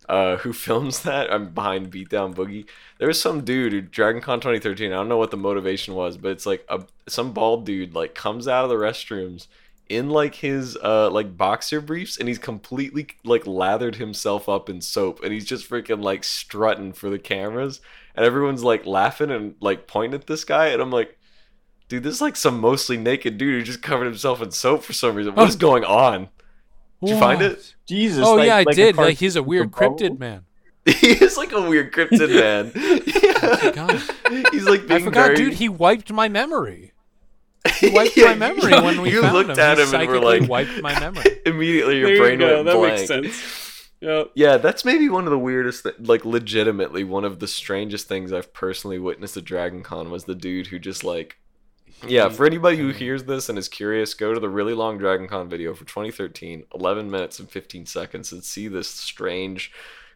uh, 0.08 0.38
who 0.38 0.54
films 0.54 1.02
that. 1.02 1.32
I'm 1.32 1.50
behind 1.54 1.92
Beatdown 1.92 2.34
Boogie. 2.34 2.66
There 2.98 3.08
was 3.08 3.22
some 3.22 3.44
dude 3.44 3.74
who 3.74 3.82
Dragon 3.82 4.22
Con 4.22 4.40
2013. 4.40 4.92
I 4.92 4.96
don't 4.96 5.10
know 5.10 5.18
what 5.18 5.32
the 5.32 5.38
motivation 5.38 5.96
was, 5.96 6.18
but 6.18 6.32
it's 6.32 6.46
like 6.46 6.66
a 6.70 6.84
some 7.08 7.34
bald 7.34 7.66
dude 7.66 7.94
like 7.94 8.16
comes 8.16 8.48
out 8.48 8.64
of 8.64 8.70
the 8.70 8.76
restrooms 8.76 9.48
in 9.88 10.10
like 10.10 10.36
his 10.36 10.76
uh 10.84 11.10
like 11.12 11.38
boxer 11.38 11.80
briefs 11.80 12.18
and 12.18 12.28
he's 12.28 12.40
completely 12.40 13.06
like 13.24 13.46
lathered 13.46 13.96
himself 13.98 14.50
up 14.50 14.68
in 14.68 14.82
soap 14.82 15.24
and 15.24 15.32
he's 15.32 15.46
just 15.46 15.70
freaking 15.70 16.04
like 16.04 16.24
strutting 16.24 16.92
for 16.92 17.12
the 17.12 17.20
cameras 17.20 17.82
and 18.16 18.26
everyone's 18.26 18.64
like 18.64 18.84
laughing 18.88 19.30
and 19.30 19.54
like 19.60 19.86
pointing 19.86 20.20
at 20.20 20.26
this 20.26 20.44
guy 20.44 20.70
and 20.70 20.82
I'm 20.82 20.90
like 20.90 21.20
dude 21.88 22.04
this 22.04 22.16
is 22.16 22.22
like 22.22 22.36
some 22.36 22.60
mostly 22.60 22.98
naked 22.98 23.38
dude 23.38 23.60
who 23.60 23.64
just 23.64 23.82
covered 23.82 24.06
himself 24.06 24.42
in 24.42 24.52
soap 24.52 24.84
for 24.84 24.94
some 24.94 25.16
reason 25.16 25.34
what 25.36 25.44
oh. 25.44 25.48
is 25.48 25.56
going 25.56 25.84
on 25.84 26.30
did 27.02 27.10
you 27.10 27.20
find 27.20 27.42
it 27.42 27.76
Jesus. 27.88 28.24
Oh 28.26 28.36
like- 28.36 28.48
yeah, 28.48 28.56
I 28.58 28.64
like 28.64 28.76
did. 28.76 28.96
Like 28.98 29.18
he's 29.18 29.36
a 29.36 29.44
weird 29.44 29.72
the 29.72 29.76
cryptid 29.78 30.18
man. 30.18 30.46
he 30.86 31.10
is 31.10 31.38
like 31.38 31.52
a 31.52 31.62
weird 31.62 31.94
cryptid 31.94 32.30
man 32.34 32.72
Oh 33.44 33.72
God. 33.72 34.02
he's 34.52 34.66
like 34.66 34.88
being 34.88 35.02
I 35.02 35.04
forgot, 35.04 35.26
very 35.28 35.36
dude. 35.36 35.54
He 35.54 35.70
wiped 35.70 36.12
my 36.12 36.28
memory. 36.30 36.94
He 37.80 37.90
wiped 37.90 38.16
Yeah, 38.18 38.28
my 38.28 38.36
memory 38.36 38.74
you- 38.74 38.84
when 38.84 39.02
we 39.02 39.12
you 39.12 39.22
found 39.22 39.34
looked 39.34 39.50
him. 39.52 39.60
at 39.60 39.78
He 39.78 39.84
him 39.84 39.94
and 39.94 40.10
were 40.10 40.20
like 40.20 40.50
wiped 40.50 40.82
my 40.82 41.00
memory. 41.00 41.40
immediately 41.46 41.98
your 42.00 42.08
There 42.08 42.16
you 42.16 42.22
brain 42.22 42.40
go, 42.40 42.56
went 42.56 42.66
that 42.66 42.76
blank 42.76 42.96
makes 42.96 43.08
sense. 43.08 43.90
Yep. 44.02 44.32
Yeah, 44.36 44.58
that's 44.58 44.86
maybe 44.86 45.10
one 45.10 45.26
of 45.26 45.32
the 45.32 45.40
weirdest, 45.40 45.84
th- 45.84 45.96
like, 46.00 46.26
legitimately 46.26 47.04
one 47.06 47.26
of 47.26 47.40
the 47.40 47.48
strangest 47.48 48.08
things 48.08 48.32
I've 48.32 48.54
personally 48.54 49.00
witnessed 49.00 49.38
at 49.38 49.46
Dragon 49.46 49.82
Con 49.84 50.12
was 50.12 50.26
the 50.26 50.36
dude 50.36 50.68
who 50.68 50.78
just, 50.78 51.04
like, 51.04 51.38
yeah, 52.08 52.30
for 52.30 52.46
anybody 52.46 52.78
who 52.78 52.90
hears 52.90 53.24
this 53.24 53.50
and 53.50 53.58
is 53.58 53.68
curious, 53.68 54.14
go 54.14 54.34
to 54.34 54.40
the 54.40 54.50
really 54.50 54.74
long 54.74 54.98
Dragon 54.98 55.28
Con 55.28 55.50
video 55.50 55.74
for 55.74 55.86
2013, 55.86 56.66
11 56.74 57.10
minutes 57.12 57.40
and 57.40 57.50
15 57.50 57.86
seconds, 57.86 58.32
and 58.32 58.44
see 58.44 58.68
this 58.68 58.90
strange 58.90 59.72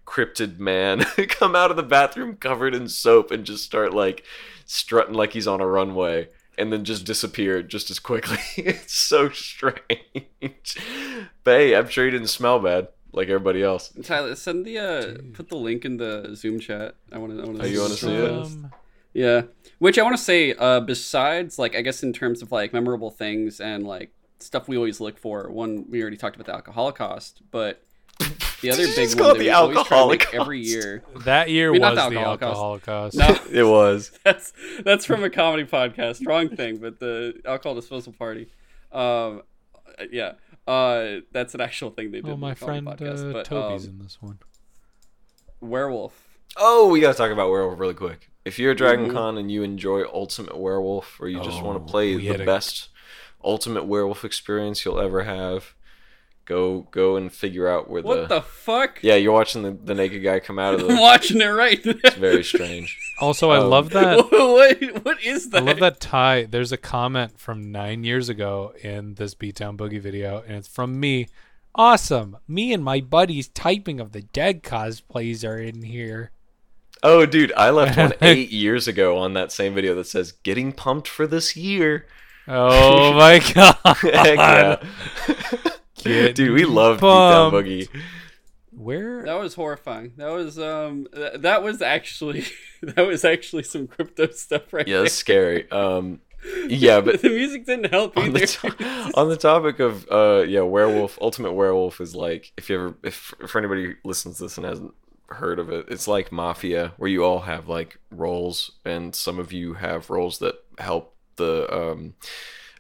cryptid 0.06 0.60
man 0.60 1.00
come 1.30 1.56
out 1.56 1.72
of 1.72 1.78
the 1.78 1.84
bathroom 1.84 2.36
covered 2.36 2.74
in 2.76 2.88
soap 2.88 3.32
and 3.32 3.46
just 3.46 3.64
start, 3.64 3.94
like, 3.94 4.24
strutting 4.66 5.14
like 5.16 5.34
he's 5.34 5.48
on 5.48 5.62
a 5.62 5.68
runway. 5.68 6.30
and 6.58 6.74
then 6.74 6.84
just 6.84 7.06
disappeared 7.06 7.70
just 7.70 7.90
as 7.90 8.00
quickly. 8.00 8.38
it's 8.58 8.94
so 8.94 9.30
strange. 9.30 10.78
But 11.44 11.58
hey, 11.58 11.76
I'm 11.76 11.88
sure 11.88 12.06
he 12.06 12.12
didn't 12.12 12.28
smell 12.28 12.60
bad 12.60 12.90
like 13.14 13.30
everybody 13.30 13.64
else. 13.64 13.94
Tyler, 14.04 14.36
send 14.36 14.66
the 14.66 14.78
uh, 14.78 15.14
put 15.34 15.48
the 15.50 15.56
link 15.56 15.86
in 15.86 15.98
the 15.98 16.36
Zoom 16.36 16.60
chat. 16.60 16.96
I 17.12 17.18
want 17.18 17.36
to. 17.36 17.42
I 17.42 17.46
want 17.46 17.62
Oh, 17.62 17.66
you 17.66 17.80
wanna 17.82 17.94
see 17.94 18.14
it? 18.14 18.30
Um, 18.32 18.72
Yeah. 19.14 19.44
Which 19.80 19.98
I 19.98 20.04
want 20.04 20.16
to 20.18 20.24
say, 20.24 20.54
uh, 20.54 20.82
besides, 20.82 21.58
like, 21.58 21.76
I 21.76 21.82
guess 21.82 22.04
in 22.04 22.14
terms 22.14 22.42
of 22.42 22.52
like 22.52 22.74
memorable 22.74 23.12
things 23.12 23.60
and 23.60 23.88
like 23.88 24.12
stuff 24.40 24.68
we 24.68 24.78
always 24.78 25.00
look 25.00 25.18
for. 25.18 25.50
One, 25.50 25.86
we 25.90 26.02
already 26.02 26.18
talked 26.18 26.36
about 26.36 26.46
the 26.46 26.54
alcohol 26.54 26.84
holocaust, 26.84 27.42
but 27.52 27.82
the 28.62 28.72
other 28.72 28.86
Did 28.86 28.96
big 28.96 29.10
one 29.10 29.18
call 29.18 29.28
that 29.30 29.38
we 29.38 29.46
the 29.46 29.52
always 29.52 29.76
try 29.76 29.84
to 29.84 29.94
alcohol 29.96 30.10
make 30.10 30.34
every 30.34 30.60
year. 30.60 31.04
that 31.24 31.50
year 31.50 31.70
I 31.70 31.74
mean, 31.74 31.82
was 31.82 31.90
the 31.92 32.10
the 32.10 32.20
alcohol 32.20 32.32
alcohol 32.32 32.56
holocaust. 32.56 33.18
No, 33.18 33.40
It 33.52 33.64
was. 33.64 34.12
that's 34.24 34.54
that's 34.84 35.06
from 35.06 35.24
a 35.24 35.30
comedy 35.30 35.64
podcast. 35.64 36.26
Wrong 36.28 36.50
thing, 36.50 36.78
but 36.78 37.00
the 37.00 37.40
alcohol 37.46 37.76
disposal 37.76 38.14
party. 38.14 38.50
Um, 38.92 39.44
yeah. 40.12 40.34
Uh, 40.68 41.22
that's 41.32 41.56
an 41.56 41.62
actual 41.62 41.90
thing 41.90 42.12
they 42.12 42.22
did. 42.22 42.30
Oh, 42.30 42.38
my 42.38 42.54
the 42.54 42.58
friend 42.58 42.86
podcast, 42.86 43.30
uh, 43.30 43.34
but, 43.34 43.46
Toby's 43.46 43.86
um, 43.86 43.92
in 43.92 44.00
this 44.00 44.22
one. 44.22 44.40
werewolf. 45.62 46.28
Oh, 46.58 46.90
we 46.90 47.00
gotta 47.00 47.18
talk 47.18 47.32
about 47.32 47.50
werewolf 47.50 47.80
really 47.80 47.94
quick. 47.94 48.29
If 48.46 48.58
you're 48.58 48.72
a 48.72 48.76
Dragon 48.76 49.10
Mhm. 49.10 49.14
Con 49.14 49.38
and 49.38 49.52
you 49.52 49.64
enjoy 49.64 50.04
Ultimate 50.12 50.58
Werewolf, 50.58 51.20
or 51.20 51.28
you 51.28 51.42
just 51.44 51.62
want 51.62 51.82
Oh, 51.82 51.86
to 51.86 51.92
play 51.92 52.16
the 52.16 52.42
a- 52.42 52.46
best 52.46 52.90
Ultimate 53.44 53.86
Werewolf 53.86 54.24
experience 54.26 54.84
you'll 54.86 55.00
ever 55.00 55.24
have, 55.24 55.74
go 56.46 56.88
go 56.92 57.16
and 57.16 57.32
figure 57.32 57.68
out 57.68 57.90
where 57.90 58.02
What 58.02 58.28
the 58.28 58.42
fuck? 58.42 58.98
yeah 59.04 59.16
you're 59.16 59.32
watching 59.34 59.62
the, 59.62 59.72
the 59.72 59.94
naked 59.94 60.24
guy 60.24 60.40
come 60.40 60.58
out 60.58 60.74
of 60.74 60.90
I'm 60.90 60.98
watching 61.00 61.42
it 61.42 61.46
right. 61.46 61.80
It's 61.84 62.16
very 62.16 62.44
strange. 62.44 62.98
Also, 63.22 63.50
I 63.52 63.58
um, 63.58 63.70
love 63.70 63.90
that. 63.90 64.18
what, 64.32 65.04
what 65.04 65.22
is 65.22 65.50
that? 65.50 65.64
I 65.64 65.66
love 65.66 65.80
that 65.82 66.00
tie. 66.00 66.46
There's 66.46 66.72
a 66.72 66.78
comment 66.78 67.38
from 67.38 67.70
nine 67.70 68.06
years 68.06 68.30
ago 68.30 68.74
in 68.82 69.16
this 69.16 69.36
Beatdown 69.36 69.76
Boogie 69.76 70.00
video, 70.00 70.42
and 70.48 70.56
it's 70.56 70.70
from 70.70 70.98
me. 71.02 71.28
Awesome. 71.76 72.38
Me 72.48 72.72
and 72.72 72.82
my 72.82 73.02
buddies 73.02 73.50
typing 73.50 74.00
of 74.00 74.14
the 74.14 74.22
dead 74.22 74.64
cosplays 74.64 75.46
are 75.46 75.58
in 75.60 75.82
here. 75.84 76.32
Oh, 77.04 77.26
dude, 77.26 77.54
I 77.56 77.70
left 77.70 77.98
one 77.98 78.14
eight 78.22 78.52
years 78.52 78.88
ago 78.88 79.18
on 79.18 79.34
that 79.34 79.52
same 79.52 79.74
video 79.74 79.96
that 79.96 80.08
says 80.08 80.32
"Getting 80.32 80.72
pumped 80.74 81.08
for 81.08 81.26
this 81.28 81.56
year." 81.56 82.06
Oh 82.48 83.14
my 83.14 83.40
god. 83.54 83.86
Yeah. 84.04 84.78
dude, 86.34 86.52
we 86.52 86.66
love 86.66 87.00
Beatdown 87.00 87.52
pumped. 87.52 87.68
Boogie. 87.68 87.88
Where 88.72 89.24
That 89.26 89.40
was 89.40 89.56
horrifying. 89.56 90.14
That 90.18 90.30
was 90.32 90.58
um 90.58 91.08
th- 91.14 91.42
that 91.42 91.64
was 91.64 91.82
actually 91.82 92.46
that 92.82 93.06
was 93.06 93.26
actually 93.26 93.64
some 93.64 93.88
crypto 93.88 94.28
stuff 94.32 94.72
right 94.74 94.88
Yeah, 94.88 95.02
that's 95.02 95.14
scary. 95.14 95.70
Um, 95.70 96.22
yeah, 96.68 97.02
but 97.02 97.22
the 97.22 97.30
music 97.30 97.66
didn't 97.66 97.92
help 97.92 98.16
on 98.18 98.28
either. 98.28 98.40
the, 98.40 98.48
to- 98.48 99.12
on 99.16 99.28
the 99.30 99.36
topic 99.38 99.80
of 99.80 100.08
uh 100.10 100.46
yeah 100.48 100.62
werewolf 100.62 101.20
ultimate 101.22 101.52
werewolf 101.54 102.00
is 102.00 102.16
like 102.16 102.54
if 102.58 102.70
you 102.70 102.76
ever 102.76 102.96
if 103.04 103.34
for 103.48 103.60
anybody 103.60 103.86
who 103.86 103.94
listens 104.06 104.38
to 104.38 104.44
this 104.44 104.58
and 104.58 104.66
hasn't 104.66 104.94
heard 105.34 105.60
of 105.60 105.70
it. 105.70 105.86
It's 105.90 106.08
like 106.08 106.32
mafia 106.32 106.94
where 106.98 107.10
you 107.10 107.24
all 107.24 107.42
have 107.42 107.68
like 107.68 108.00
roles 108.12 108.72
and 108.86 109.16
some 109.16 109.40
of 109.40 109.52
you 109.54 109.76
have 109.76 110.10
roles 110.10 110.40
that 110.40 110.64
help 110.78 111.16
the 111.36 111.74
um 111.74 112.16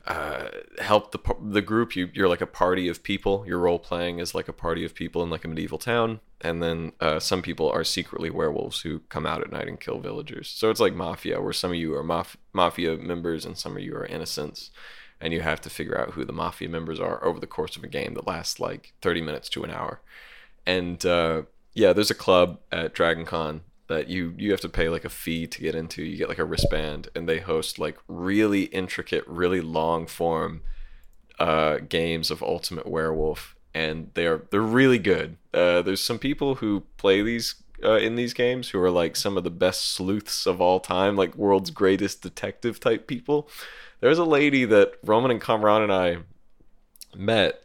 uh 0.05 0.49
help 0.79 1.11
the 1.11 1.19
the 1.41 1.61
group. 1.61 1.95
You 1.95 2.09
you're 2.13 2.27
like 2.27 2.41
a 2.41 2.47
party 2.47 2.87
of 2.87 3.03
people. 3.03 3.45
Your 3.47 3.59
role 3.59 3.79
playing 3.79 4.19
is 4.19 4.35
like 4.35 4.47
a 4.47 4.53
party 4.53 4.83
of 4.83 4.95
people 4.95 5.23
in 5.23 5.29
like 5.29 5.45
a 5.45 5.47
medieval 5.47 5.77
town. 5.77 6.19
And 6.41 6.63
then 6.63 6.93
uh, 7.01 7.19
some 7.19 7.41
people 7.41 7.69
are 7.69 7.83
secretly 7.83 8.29
werewolves 8.29 8.81
who 8.81 8.99
come 9.09 9.25
out 9.25 9.41
at 9.41 9.51
night 9.51 9.67
and 9.67 9.79
kill 9.79 9.99
villagers. 9.99 10.49
So 10.49 10.69
it's 10.69 10.79
like 10.79 10.93
mafia 10.93 11.41
where 11.41 11.51
some 11.51 11.71
of 11.71 11.77
you 11.77 11.93
are 11.95 12.03
maf- 12.03 12.37
mafia 12.53 12.95
members 12.95 13.45
and 13.45 13.57
some 13.57 13.75
of 13.75 13.83
you 13.83 13.93
are 13.95 14.05
innocents. 14.05 14.71
And 15.19 15.33
you 15.33 15.41
have 15.41 15.59
to 15.61 15.69
figure 15.69 15.99
out 15.99 16.11
who 16.11 16.23
the 16.23 16.31
mafia 16.31 16.69
members 16.69 16.97
are 16.97 17.21
over 17.25 17.41
the 17.41 17.47
course 17.47 17.75
of 17.75 17.83
a 17.83 17.87
game 17.87 18.13
that 18.13 18.25
lasts 18.25 18.57
like 18.57 18.93
30 19.01 19.21
minutes 19.21 19.49
to 19.49 19.65
an 19.65 19.69
hour. 19.69 19.99
And 20.65 21.05
uh, 21.05 21.41
yeah 21.73 21.93
there's 21.93 22.11
a 22.11 22.15
club 22.15 22.59
at 22.71 22.93
dragon 22.93 23.25
con 23.25 23.61
that 23.89 24.07
you 24.07 24.33
you 24.37 24.51
have 24.51 24.61
to 24.61 24.69
pay 24.69 24.87
like 24.87 25.03
a 25.03 25.09
fee 25.09 25.45
to 25.47 25.61
get 25.61 25.75
into. 25.75 26.03
You 26.03 26.15
get 26.15 26.29
like 26.29 26.39
a 26.39 26.45
wristband 26.45 27.09
and 27.13 27.27
they 27.27 27.39
host 27.39 27.77
like 27.77 27.97
really 28.07 28.63
intricate 28.65 29.27
really 29.27 29.61
long 29.61 30.07
form 30.07 30.61
uh, 31.39 31.79
games 31.89 32.31
of 32.31 32.41
ultimate 32.41 32.87
werewolf 32.87 33.55
and 33.73 34.11
they're 34.13 34.43
they're 34.51 34.61
really 34.61 34.99
good. 34.99 35.37
Uh, 35.53 35.81
there's 35.81 36.03
some 36.03 36.19
people 36.19 36.55
who 36.55 36.83
play 36.97 37.21
these 37.23 37.55
uh, 37.83 37.95
in 37.95 38.15
these 38.15 38.33
games 38.33 38.69
who 38.69 38.79
are 38.79 38.91
like 38.91 39.15
some 39.15 39.37
of 39.37 39.43
the 39.43 39.49
best 39.49 39.85
sleuths 39.85 40.45
of 40.45 40.61
all 40.61 40.79
time 40.79 41.15
like 41.15 41.35
world's 41.35 41.71
greatest 41.71 42.21
detective 42.21 42.79
type 42.79 43.07
people. 43.07 43.49
There's 44.01 44.19
a 44.19 44.23
lady 44.23 44.65
that 44.65 44.93
roman 45.03 45.31
and 45.31 45.41
Kamran 45.41 45.81
and 45.81 45.91
i 45.91 46.17
met 47.15 47.63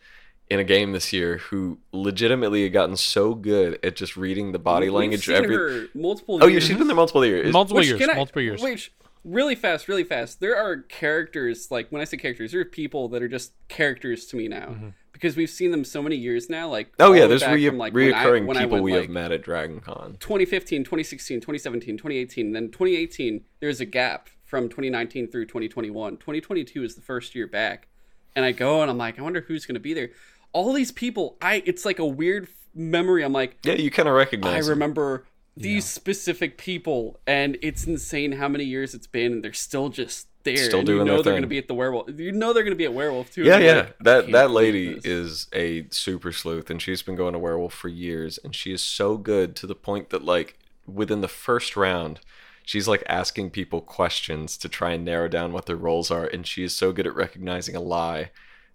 in 0.51 0.61
a 0.61 0.65
game 0.65 0.93
this 0.93 1.13
year 1.13 1.39
who 1.39 1.79
legitimately 1.93 2.63
had 2.65 2.73
gotten 2.73 2.97
so 2.97 3.35
good 3.35 3.79
at 3.83 3.97
just 3.97 4.17
reading 4.17 4.53
the 4.53 4.59
body 4.59 4.87
We've 4.87 4.95
language 4.95 5.27
seen 5.27 5.37
every 5.37 5.57
her 5.57 5.87
multiple 5.95 6.39
oh 6.43 6.47
yeah 6.47 6.59
she's 6.61 6.77
been 6.77 6.87
there 6.87 6.95
multiple 6.97 7.25
years 7.25 7.53
multiple 7.53 7.79
Which, 7.79 7.89
years, 7.89 7.99
can 8.01 8.11
I- 8.11 8.15
multiple 8.15 8.43
years. 8.43 8.63
Which 8.63 8.93
really 9.25 9.55
fast, 9.55 9.89
really 9.89 10.05
fast. 10.05 10.39
There 10.41 10.55
are 10.55 10.77
characters 10.83 11.71
like 11.71 11.89
when 11.91 12.03
I 12.03 12.05
say 12.05 12.19
characters, 12.19 12.53
there 12.53 12.61
are 12.61 12.65
people 12.67 13.09
that 13.09 13.23
are 13.23 13.29
just 13.29 13.53
characters 13.69 14.27
to 14.27 14.37
me 14.37 14.49
now 14.49 14.67
Mm-hmm. 14.67 14.89
because 15.13 15.35
we've 15.35 15.49
seen 15.49 15.71
them 15.71 15.83
so 15.85 16.03
many 16.03 16.17
years 16.17 16.51
now. 16.51 16.69
Like 16.69 16.93
oh 17.01 17.15
yeah 17.15 17.27
there's 17.27 17.47
re- 17.47 17.67
from, 17.69 17.79
like, 17.79 17.95
when 17.95 18.13
I- 18.13 18.23
reoccurring 18.25 18.45
when 18.47 18.57
people 18.59 18.73
went, 18.73 18.85
we 18.85 18.93
like, 18.93 19.03
have 19.03 19.11
met 19.11 19.33
at 19.33 19.43
dragon 19.43 19.81
con 19.81 20.19
2015, 20.21 20.85
2016, 20.85 21.41
2017, 21.41 21.97
2018. 21.97 22.53
Then 22.53 22.69
2018, 22.71 23.41
there's 23.61 23.81
a 23.81 23.87
gap 23.87 24.29
from 24.45 24.69
2019 24.69 25.29
through 25.31 25.47
2021. 25.47 26.19
2022 26.19 26.85
is 26.85 26.95
the 26.95 27.01
first 27.01 27.35
year 27.35 27.47
back. 27.47 27.89
And 28.37 28.45
I 28.45 28.53
go 28.53 28.83
and 28.83 28.91
I'm 28.91 28.99
like, 28.99 29.19
I 29.19 29.23
wonder 29.23 29.41
who's 29.47 29.65
going 29.65 29.75
to 29.75 29.81
be 29.81 29.95
there. 29.95 30.11
All 30.55 30.73
these 30.73 30.91
people, 30.91 31.37
I 31.43 31.63
it's 31.67 31.85
like 31.85 31.99
a 31.99 32.07
weird 32.07 32.49
memory. 32.75 33.23
I'm 33.23 33.35
like, 33.35 33.59
yeah 33.63 33.75
you 33.75 33.91
kind 33.91 34.09
of 34.09 34.15
I 34.15 34.19
recognize 34.19 34.67
them. 34.67 34.71
remember 34.71 35.27
these 35.57 35.85
specific 35.85 36.59
people 36.59 37.21
and 37.27 37.57
it's 37.63 37.87
insane 37.87 38.33
how 38.33 38.49
many 38.49 38.65
years 38.65 38.93
it's 38.95 39.07
been 39.07 39.35
and 39.35 39.45
they're 39.45 39.53
still 39.53 39.89
just 39.89 40.27
there. 40.45 40.57
Still 40.57 40.81
and 40.81 40.87
doing 40.87 40.99
you 41.01 41.05
know 41.05 41.15
their 41.17 41.17
they're 41.17 41.23
thing. 41.25 41.33
going 41.33 41.43
to 41.43 41.49
be 41.49 41.59
at 41.59 41.69
the 41.69 41.75
werewolf. 41.75 42.09
You 42.19 42.33
know 42.33 42.53
they're 42.53 42.63
going 42.63 42.73
to 42.73 42.79
be 42.79 42.85
at 42.85 42.95
werewolf 42.95 43.33
too. 43.33 43.43
Yeah, 43.43 43.59
yeah. 43.59 43.75
like, 43.75 43.99
that 44.01 44.33
that 44.33 44.51
lady 44.51 45.01
is 45.03 45.49
a 45.53 45.87
super 45.91 46.33
sleuth, 46.33 46.71
and 46.71 46.81
she's 46.81 47.03
been 47.03 47.17
going 47.17 47.33
to 47.33 47.39
werewolf 47.39 47.75
for 47.75 47.89
years, 47.89 48.39
and 48.43 48.55
she 48.55 48.73
is 48.73 48.83
so 48.83 49.17
good 49.17 49.57
to 49.57 49.67
the 49.67 49.75
point 49.75 50.11
that 50.11 50.25
like 50.25 50.59
within 50.87 51.21
the 51.21 51.29
first 51.29 51.77
round, 51.77 52.21
she's 52.65 52.87
like 52.87 53.03
asking 53.09 53.51
people 53.51 53.81
questions 53.81 54.57
to 54.59 54.69
try 54.69 54.93
and 54.93 55.05
narrow 55.05 55.29
down 55.29 55.53
what 55.53 55.67
their 55.67 55.77
roles 55.77 56.11
are, 56.11 56.25
and 56.27 56.47
she 56.47 56.63
is 56.63 56.75
so 56.75 56.93
good 56.93 57.07
at 57.07 57.15
recognizing 57.15 57.75
a 57.75 57.81
lie 57.81 58.31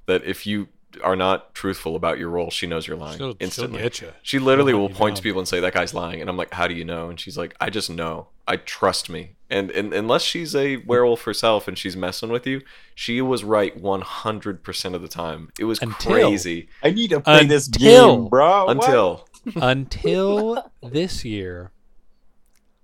that 0.08 0.24
if 0.24 0.48
you 0.48 0.70
are 1.04 1.16
not 1.16 1.54
truthful 1.54 1.96
about 1.96 2.18
your 2.18 2.30
role, 2.30 2.50
she 2.50 2.66
knows 2.68 2.88
you're 2.88 2.98
lying 2.98 3.18
She'll, 3.18 3.36
she'll 3.50 3.68
get 3.68 4.02
you. 4.02 4.12
She 4.24 4.40
literally 4.40 4.72
She'll 4.72 4.80
will 4.80 4.88
hunt 4.88 4.98
point 4.98 5.18
to 5.18 5.24
people 5.24 5.40
and 5.40 5.48
say 5.48 5.60
that 5.60 5.74
guy's 5.74 5.94
lying, 5.94 6.22
and 6.22 6.30
I'm 6.30 6.38
like, 6.38 6.54
"How 6.54 6.68
do 6.68 6.74
you 6.74 6.84
know?" 6.84 7.10
And 7.10 7.20
she's 7.20 7.38
like, 7.38 7.56
"I 7.62 7.70
just 7.70 7.90
know. 7.90 8.28
I 8.48 8.58
trust 8.58 9.10
me." 9.10 9.36
And, 9.52 9.72
and 9.72 9.94
unless 9.94 10.22
she's 10.22 10.56
a 10.56 10.78
werewolf 10.78 11.24
herself 11.24 11.68
and 11.68 11.78
she's 11.78 11.96
messing 11.98 12.30
with 12.30 12.46
you, 12.46 12.62
she 12.94 13.20
was 13.22 13.44
right 13.44 13.76
100% 13.82 14.94
of 14.94 15.02
the 15.02 15.08
time. 15.08 15.50
It 15.60 15.66
was 15.66 15.82
Until- 15.82 16.12
crazy 16.12 16.70
I 16.84 16.92
need 16.92 17.10
to 17.10 17.20
play 17.20 17.46
this 17.46 17.68
game, 17.68 18.28
bro. 18.28 18.68
Until 18.68 19.28
Until 19.56 20.72
this 20.84 21.26
year, 21.26 21.72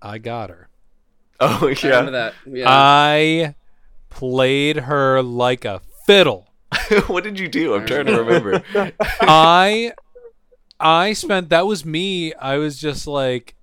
I 0.02 0.18
got 0.18 0.50
her. 0.50 0.70
oh 1.40 1.68
I 1.68 1.88
remember 1.88 1.88
yeah. 1.88 2.10
that. 2.12 2.34
Yeah. 2.48 2.66
I 2.68 3.56
played 4.10 4.78
her 4.78 5.22
like 5.22 5.66
a 5.66 5.82
fiddle. 6.06 6.45
what 7.08 7.24
did 7.24 7.40
you 7.40 7.48
do? 7.48 7.76
I'm 7.76 7.86
trying 7.86 8.06
to 8.08 8.22
remember. 8.24 8.64
I 9.22 9.94
I 10.80 11.14
spent 11.14 11.50
that 11.50 11.66
was 11.68 11.86
me. 11.86 12.34
I 12.34 12.58
was 12.58 12.80
just 12.80 13.08
like 13.08 13.56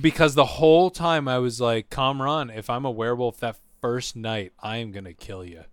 because 0.00 0.34
the 0.34 0.44
whole 0.44 0.90
time 0.90 1.28
I 1.28 1.38
was 1.38 1.60
like, 1.60 1.90
Kamran, 1.90 2.50
if 2.50 2.68
I'm 2.70 2.84
a 2.84 2.90
werewolf 2.90 3.38
that 3.40 3.56
first 3.80 4.16
night, 4.16 4.52
I 4.60 4.78
am 4.78 4.92
gonna 4.92 5.14
kill 5.14 5.44
you. 5.44 5.64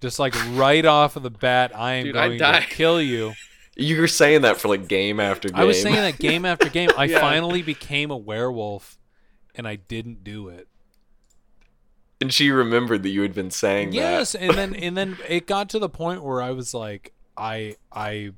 Just 0.00 0.18
like 0.18 0.34
right 0.56 0.84
off 0.84 1.16
of 1.16 1.22
the 1.22 1.30
bat, 1.30 1.72
I 1.76 1.94
am 1.94 2.06
Dude, 2.06 2.14
going 2.14 2.38
to 2.38 2.66
kill 2.68 3.00
you. 3.00 3.34
You 3.76 3.98
were 3.98 4.08
saying 4.08 4.42
that 4.42 4.58
for 4.58 4.68
like 4.68 4.88
game 4.88 5.20
after 5.20 5.48
game. 5.48 5.56
I 5.58 5.64
was 5.64 5.80
saying 5.80 5.94
that 5.94 6.18
game 6.18 6.44
after 6.44 6.68
game. 6.68 6.90
I 6.98 7.04
Yeah. 7.04 7.20
finally 7.20 7.62
became 7.62 8.10
a 8.10 8.16
werewolf 8.16 8.98
and 9.54 9.66
I 9.66 9.76
didn't 9.76 10.22
do 10.22 10.48
it. 10.48 10.68
And 12.20 12.32
she 12.32 12.50
remembered 12.50 13.02
that 13.02 13.10
you 13.10 13.22
had 13.22 13.34
been 13.34 13.50
saying 13.50 13.92
Yes, 13.92 14.32
that. 14.32 14.42
and 14.42 14.54
then 14.54 14.74
and 14.74 14.96
then 14.96 15.16
it 15.28 15.46
got 15.46 15.68
to 15.70 15.78
the 15.78 15.88
point 15.88 16.22
where 16.22 16.42
I 16.42 16.50
was 16.52 16.74
like, 16.74 17.12
I 17.36 17.76
I 17.92 18.32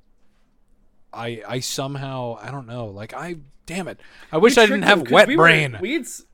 I 1.12 1.42
I 1.46 1.60
somehow 1.60 2.38
I 2.40 2.50
don't 2.50 2.66
know, 2.66 2.86
like 2.86 3.14
I 3.14 3.36
damn 3.66 3.88
it, 3.88 4.00
I 4.30 4.38
wish 4.38 4.56
I 4.58 4.66
didn't 4.66 4.82
have 4.82 5.10
wet 5.10 5.28
we 5.28 5.36
were- 5.36 5.44
brain. 5.44 5.78
we 5.80 5.92
had, 5.94 6.02
s- 6.02 6.24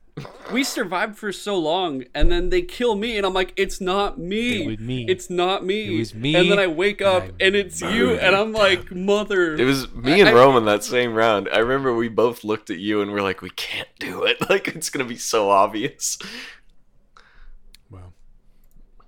we 0.51 0.65
survived 0.65 1.17
for 1.17 1.31
so 1.31 1.57
long, 1.57 2.03
and 2.13 2.29
then 2.29 2.49
they 2.49 2.61
kill 2.61 2.95
me, 2.95 3.15
and 3.15 3.25
I'm 3.25 3.33
like, 3.33 3.53
it's 3.55 3.79
not 3.79 4.17
me. 4.17 4.63
It 4.63 4.67
was 4.67 4.79
me. 4.79 5.05
It's 5.07 5.29
not 5.29 5.63
me. 5.65 5.95
It 5.95 5.97
was 5.99 6.13
me, 6.13 6.35
And 6.35 6.51
then 6.51 6.59
I 6.59 6.67
wake 6.67 7.01
up, 7.01 7.23
I 7.23 7.31
and 7.45 7.55
it's 7.55 7.79
you, 7.79 8.15
and 8.15 8.35
I'm 8.35 8.51
like, 8.51 8.91
mother. 8.91 9.55
It 9.55 9.63
was 9.63 9.89
me 9.93 10.19
and 10.19 10.27
I- 10.27 10.33
I- 10.33 10.35
Roman 10.35 10.65
that 10.65 10.83
same 10.83 11.13
round. 11.13 11.47
I 11.53 11.59
remember 11.59 11.95
we 11.95 12.09
both 12.09 12.43
looked 12.43 12.69
at 12.69 12.79
you 12.79 13.01
and 13.01 13.13
we're 13.13 13.21
like, 13.21 13.41
we 13.41 13.49
can't 13.51 13.87
do 13.99 14.23
it. 14.25 14.37
Like 14.49 14.67
it's 14.67 14.89
gonna 14.89 15.05
be 15.05 15.17
so 15.17 15.49
obvious. 15.51 16.17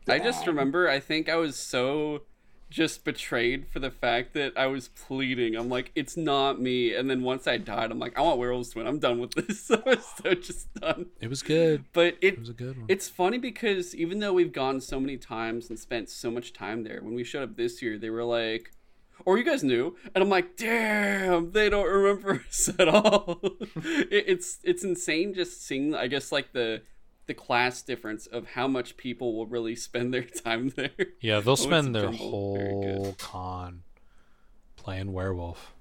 I 0.08 0.20
just 0.20 0.48
remember. 0.48 0.90
I 0.90 1.00
think 1.00 1.30
I 1.30 1.36
was 1.36 1.56
so 1.56 2.24
just 2.70 3.04
betrayed 3.04 3.68
for 3.68 3.80
the 3.80 3.92
fact 3.92 4.34
that 4.34 4.54
I 4.58 4.68
was 4.68 4.88
pleading. 4.88 5.56
I'm 5.56 5.68
like, 5.68 5.92
it's 5.94 6.16
not 6.16 6.60
me. 6.62 6.96
And 6.96 7.10
then 7.10 7.22
once 7.22 7.46
I 7.46 7.58
died, 7.58 7.92
I'm 7.92 8.00
like, 8.00 8.18
I 8.18 8.22
want 8.22 8.40
werewolves 8.40 8.70
to 8.70 8.78
win. 8.78 8.88
I'm 8.88 8.98
done 9.00 9.20
with 9.20 9.32
this. 9.32 9.70
I 9.72 9.82
was 9.86 10.06
so 10.24 10.34
just 10.34 10.74
done. 10.76 11.08
It 11.20 11.30
was 11.30 11.44
good. 11.44 11.84
But 11.92 12.16
it 12.22 12.36
It 12.36 12.40
was 12.40 12.50
a 12.50 12.54
good 12.54 12.78
one. 12.78 12.86
it's 12.88 13.10
funny 13.10 13.38
because 13.38 13.94
even 13.96 14.20
though 14.20 14.32
we've 14.34 14.54
gone 14.54 14.80
so 14.80 15.00
many 15.02 15.18
times 15.18 15.70
and 15.70 15.78
spent 15.78 16.10
so 16.10 16.32
much 16.32 16.54
time 16.54 16.84
there, 16.84 17.00
when 17.02 17.14
we 17.14 17.24
showed 17.26 17.44
up 17.44 17.58
this 17.58 17.82
year, 17.82 17.98
they 17.98 18.10
were 18.10 18.24
like, 18.24 18.72
"Or 19.26 19.38
you 19.38 19.44
guys 19.44 19.64
knew?" 19.66 19.98
And 20.16 20.24
I'm 20.24 20.30
like, 20.30 20.56
"Damn, 20.56 21.52
they 21.52 21.70
don't 21.70 21.88
remember 21.90 22.42
us 22.50 22.70
at 22.80 22.88
all." 22.88 23.42
it, 23.76 24.24
it's 24.28 24.60
it's 24.64 24.84
insane 24.86 25.34
just 25.34 25.62
seeing, 25.62 25.94
I 25.94 26.08
guess, 26.08 26.32
like 26.32 26.54
the 26.54 26.84
the 27.28 27.34
class 27.34 27.82
difference 27.82 28.26
of 28.28 28.50
how 28.50 28.68
much 28.68 28.98
people 28.98 29.36
will 29.36 29.48
really 29.48 29.76
spend 29.76 30.14
their 30.14 30.24
time 30.46 30.70
there. 30.76 30.92
yeah, 31.20 31.40
they'll 31.40 31.56
spend 31.56 31.96
their. 31.96 32.12
Whole 32.12 33.16
con 33.18 33.84
playing 34.76 35.14
werewolf. 35.14 35.74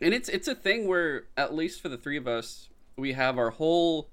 And 0.00 0.14
it's 0.14 0.28
it's 0.28 0.48
a 0.48 0.54
thing 0.54 0.86
where 0.86 1.24
at 1.36 1.54
least 1.54 1.80
for 1.80 1.88
the 1.88 1.96
three 1.96 2.16
of 2.16 2.26
us, 2.26 2.68
we 2.96 3.12
have 3.12 3.38
our 3.38 3.50
whole 3.50 4.10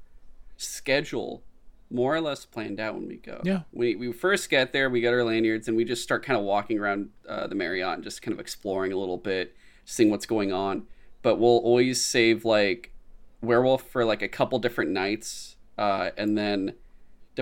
schedule 0.57 1.43
more 1.89 2.15
or 2.15 2.21
less 2.21 2.45
planned 2.45 2.79
out 2.79 2.95
when 2.95 3.07
we 3.07 3.17
go. 3.17 3.41
Yeah. 3.43 3.61
We 3.71 3.95
we 3.95 4.11
first 4.13 4.49
get 4.49 4.73
there, 4.73 4.89
we 4.89 5.01
get 5.01 5.13
our 5.13 5.23
lanyards, 5.23 5.67
and 5.67 5.75
we 5.75 5.83
just 5.85 6.03
start 6.03 6.23
kind 6.23 6.37
of 6.39 6.45
walking 6.45 6.79
around 6.79 7.09
uh, 7.27 7.47
the 7.47 7.55
Marriott 7.55 7.95
and 7.95 8.03
just 8.03 8.21
kind 8.21 8.33
of 8.33 8.39
exploring 8.39 8.91
a 8.91 8.97
little 8.97 9.17
bit, 9.17 9.55
seeing 9.85 10.09
what's 10.09 10.25
going 10.25 10.51
on. 10.53 10.83
But 11.21 11.37
we'll 11.37 11.57
always 11.59 12.03
save 12.03 12.45
like 12.45 12.93
werewolf 13.41 13.83
for 13.89 14.05
like 14.05 14.21
a 14.21 14.27
couple 14.27 14.57
different 14.59 14.91
nights, 14.91 15.50
uh, 15.77 16.11
and 16.17 16.37
then 16.37 16.73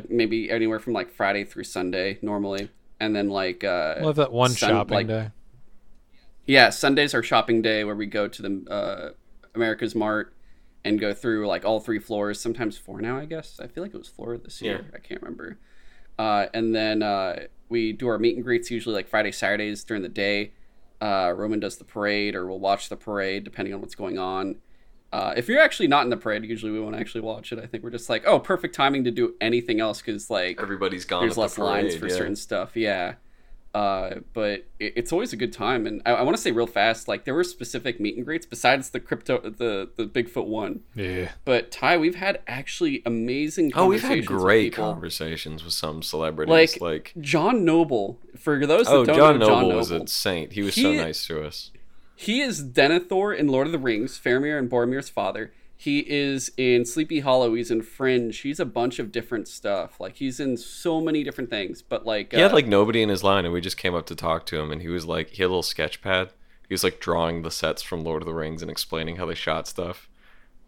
maybe 0.07 0.49
anywhere 0.51 0.79
from 0.79 0.93
like 0.93 1.09
Friday 1.11 1.43
through 1.43 1.63
Sunday 1.65 2.19
normally, 2.21 2.69
and 2.99 3.15
then 3.15 3.29
like 3.29 3.63
uh, 3.63 3.95
We'll 3.99 4.07
have 4.09 4.15
that 4.17 4.31
one 4.31 4.51
Sun- 4.51 4.69
shopping 4.69 4.95
like- 4.95 5.07
day. 5.07 5.29
yeah, 6.45 6.69
Sundays 6.69 7.13
are 7.13 7.23
shopping 7.23 7.61
day 7.61 7.83
where 7.83 7.95
we 7.95 8.05
go 8.05 8.27
to 8.27 8.41
the 8.41 8.71
uh, 8.71 9.09
America's 9.55 9.95
Mart 9.95 10.33
and 10.85 10.99
go 10.99 11.13
through 11.13 11.47
like 11.47 11.65
all 11.65 11.79
three 11.79 11.99
floors. 11.99 12.39
Sometimes 12.39 12.77
four 12.77 13.01
now, 13.01 13.17
I 13.17 13.25
guess. 13.25 13.59
I 13.59 13.67
feel 13.67 13.83
like 13.83 13.93
it 13.93 13.97
was 13.97 14.07
four 14.07 14.37
this 14.37 14.61
year. 14.61 14.85
I 14.95 14.99
can't 14.99 15.21
remember. 15.21 15.59
Uh, 16.17 16.47
and 16.53 16.73
then 16.75 17.01
uh, 17.03 17.43
we 17.69 17.91
do 17.93 18.07
our 18.07 18.17
meet 18.19 18.35
and 18.35 18.43
greets 18.43 18.71
usually 18.71 18.95
like 18.95 19.07
Friday, 19.07 19.31
Saturdays 19.31 19.83
during 19.83 20.03
the 20.03 20.09
day. 20.09 20.51
Uh, 21.01 21.33
Roman 21.35 21.59
does 21.59 21.77
the 21.77 21.85
parade, 21.85 22.35
or 22.35 22.45
we'll 22.47 22.59
watch 22.59 22.89
the 22.89 22.97
parade 22.97 23.43
depending 23.43 23.73
on 23.73 23.79
what's 23.81 23.95
going 23.95 24.17
on. 24.17 24.57
Uh, 25.11 25.33
if 25.35 25.47
you're 25.47 25.59
actually 25.59 25.87
not 25.87 26.03
in 26.03 26.09
the 26.09 26.17
parade, 26.17 26.43
usually 26.45 26.71
we 26.71 26.79
won't 26.79 26.95
actually 26.95 27.21
watch 27.21 27.51
it. 27.51 27.57
I 27.59 27.65
think 27.65 27.83
we're 27.83 27.89
just 27.89 28.09
like, 28.09 28.23
oh, 28.27 28.39
perfect 28.39 28.75
timing 28.75 29.03
to 29.05 29.11
do 29.11 29.33
anything 29.41 29.79
else 29.79 30.01
because 30.01 30.29
like 30.29 30.61
Everybody's 30.61 31.05
gone. 31.05 31.21
there's 31.21 31.31
at 31.31 31.35
the 31.35 31.41
less 31.41 31.57
lines 31.57 31.95
for 31.95 32.07
yeah. 32.07 32.15
certain 32.15 32.35
stuff 32.35 32.75
yeah 32.75 33.15
uh, 33.73 34.15
but 34.33 34.65
it, 34.79 34.93
it's 34.95 35.11
always 35.11 35.31
a 35.31 35.35
good 35.37 35.53
time 35.53 35.85
and 35.85 36.01
i, 36.05 36.11
I 36.11 36.21
want 36.23 36.35
to 36.35 36.41
say 36.41 36.51
real 36.51 36.65
fast 36.65 37.07
like 37.07 37.25
there 37.25 37.35
were 37.35 37.43
specific 37.43 37.99
meet 37.99 38.17
and 38.17 38.25
greets 38.25 38.47
besides 38.47 38.89
the 38.89 38.99
crypto 38.99 39.39
the 39.41 39.89
the 39.95 40.05
bigfoot 40.07 40.47
one 40.47 40.79
Yeah. 40.95 41.29
but 41.45 41.69
ty 41.69 41.95
we've 41.97 42.15
had 42.15 42.41
actually 42.47 43.03
amazing 43.05 43.71
Oh, 43.75 43.85
we've 43.87 44.01
conversations 44.01 44.27
had 44.27 44.33
with 44.33 44.41
great 44.43 44.71
people. 44.71 44.91
conversations 44.91 45.63
with 45.63 45.73
some 45.73 46.01
celebrities. 46.01 46.51
Like, 46.51 46.81
Like, 46.81 47.13
john 47.21 47.63
noble 47.63 48.19
for 48.37 48.65
those 48.65 48.87
that 48.87 48.93
oh, 48.93 49.05
don't 49.05 49.15
John 49.15 49.39
know 49.39 49.47
Noble, 49.49 49.69
john 49.69 49.75
was 49.77 49.91
a 49.91 50.07
saint. 50.07 50.53
He 50.53 50.63
was 50.63 50.73
so 50.75 50.91
nice 50.93 51.25
to 51.27 51.43
us. 51.45 51.69
He 52.19 52.41
is 52.41 52.63
denethor 52.63 53.35
in 53.35 53.47
lord 53.47 53.67
of 53.67 53.71
the 53.71 53.79
rings 53.79 54.19
faramir 54.19 54.57
and 54.57 54.69
boromir's 54.69 55.09
father 55.09 55.51
he 55.81 55.99
is 56.09 56.51
in 56.57 56.85
sleepy 56.85 57.21
hollow 57.21 57.53
he's 57.53 57.71
in 57.71 57.81
fringe 57.81 58.39
he's 58.39 58.59
a 58.59 58.65
bunch 58.65 58.99
of 58.99 59.13
different 59.13 59.47
stuff 59.47 59.97
like 59.99 60.17
he's 60.17 60.39
in 60.39 60.57
so 60.57 60.99
many 60.99 61.23
different 61.23 61.49
things 61.49 61.81
but 61.81 62.05
like 62.05 62.33
He 62.33 62.39
had 62.39 62.51
uh, 62.51 62.55
like 62.55 62.67
nobody 62.67 63.01
in 63.01 63.07
his 63.07 63.23
line, 63.23 63.45
and 63.45 63.53
we 63.53 63.61
just 63.61 63.77
came 63.77 63.95
up 63.95 64.05
to 64.07 64.15
talk 64.15 64.45
to 64.47 64.59
him, 64.59 64.71
and 64.71 64.81
he 64.81 64.89
was 64.89 65.05
like, 65.05 65.29
he 65.29 65.41
had 65.41 65.47
a 65.47 65.49
little 65.49 65.63
sketch 65.63 66.01
pad. 66.01 66.31
He 66.67 66.73
was 66.73 66.83
like 66.83 66.99
drawing 66.99 67.41
the 67.41 67.49
sets 67.49 67.81
from 67.81 68.03
Lord 68.03 68.21
of 68.21 68.25
the 68.25 68.33
Rings 68.33 68.61
and 68.61 68.69
explaining 68.69 69.15
how 69.15 69.25
they 69.25 69.35
shot 69.35 69.67
stuff. 69.67 70.09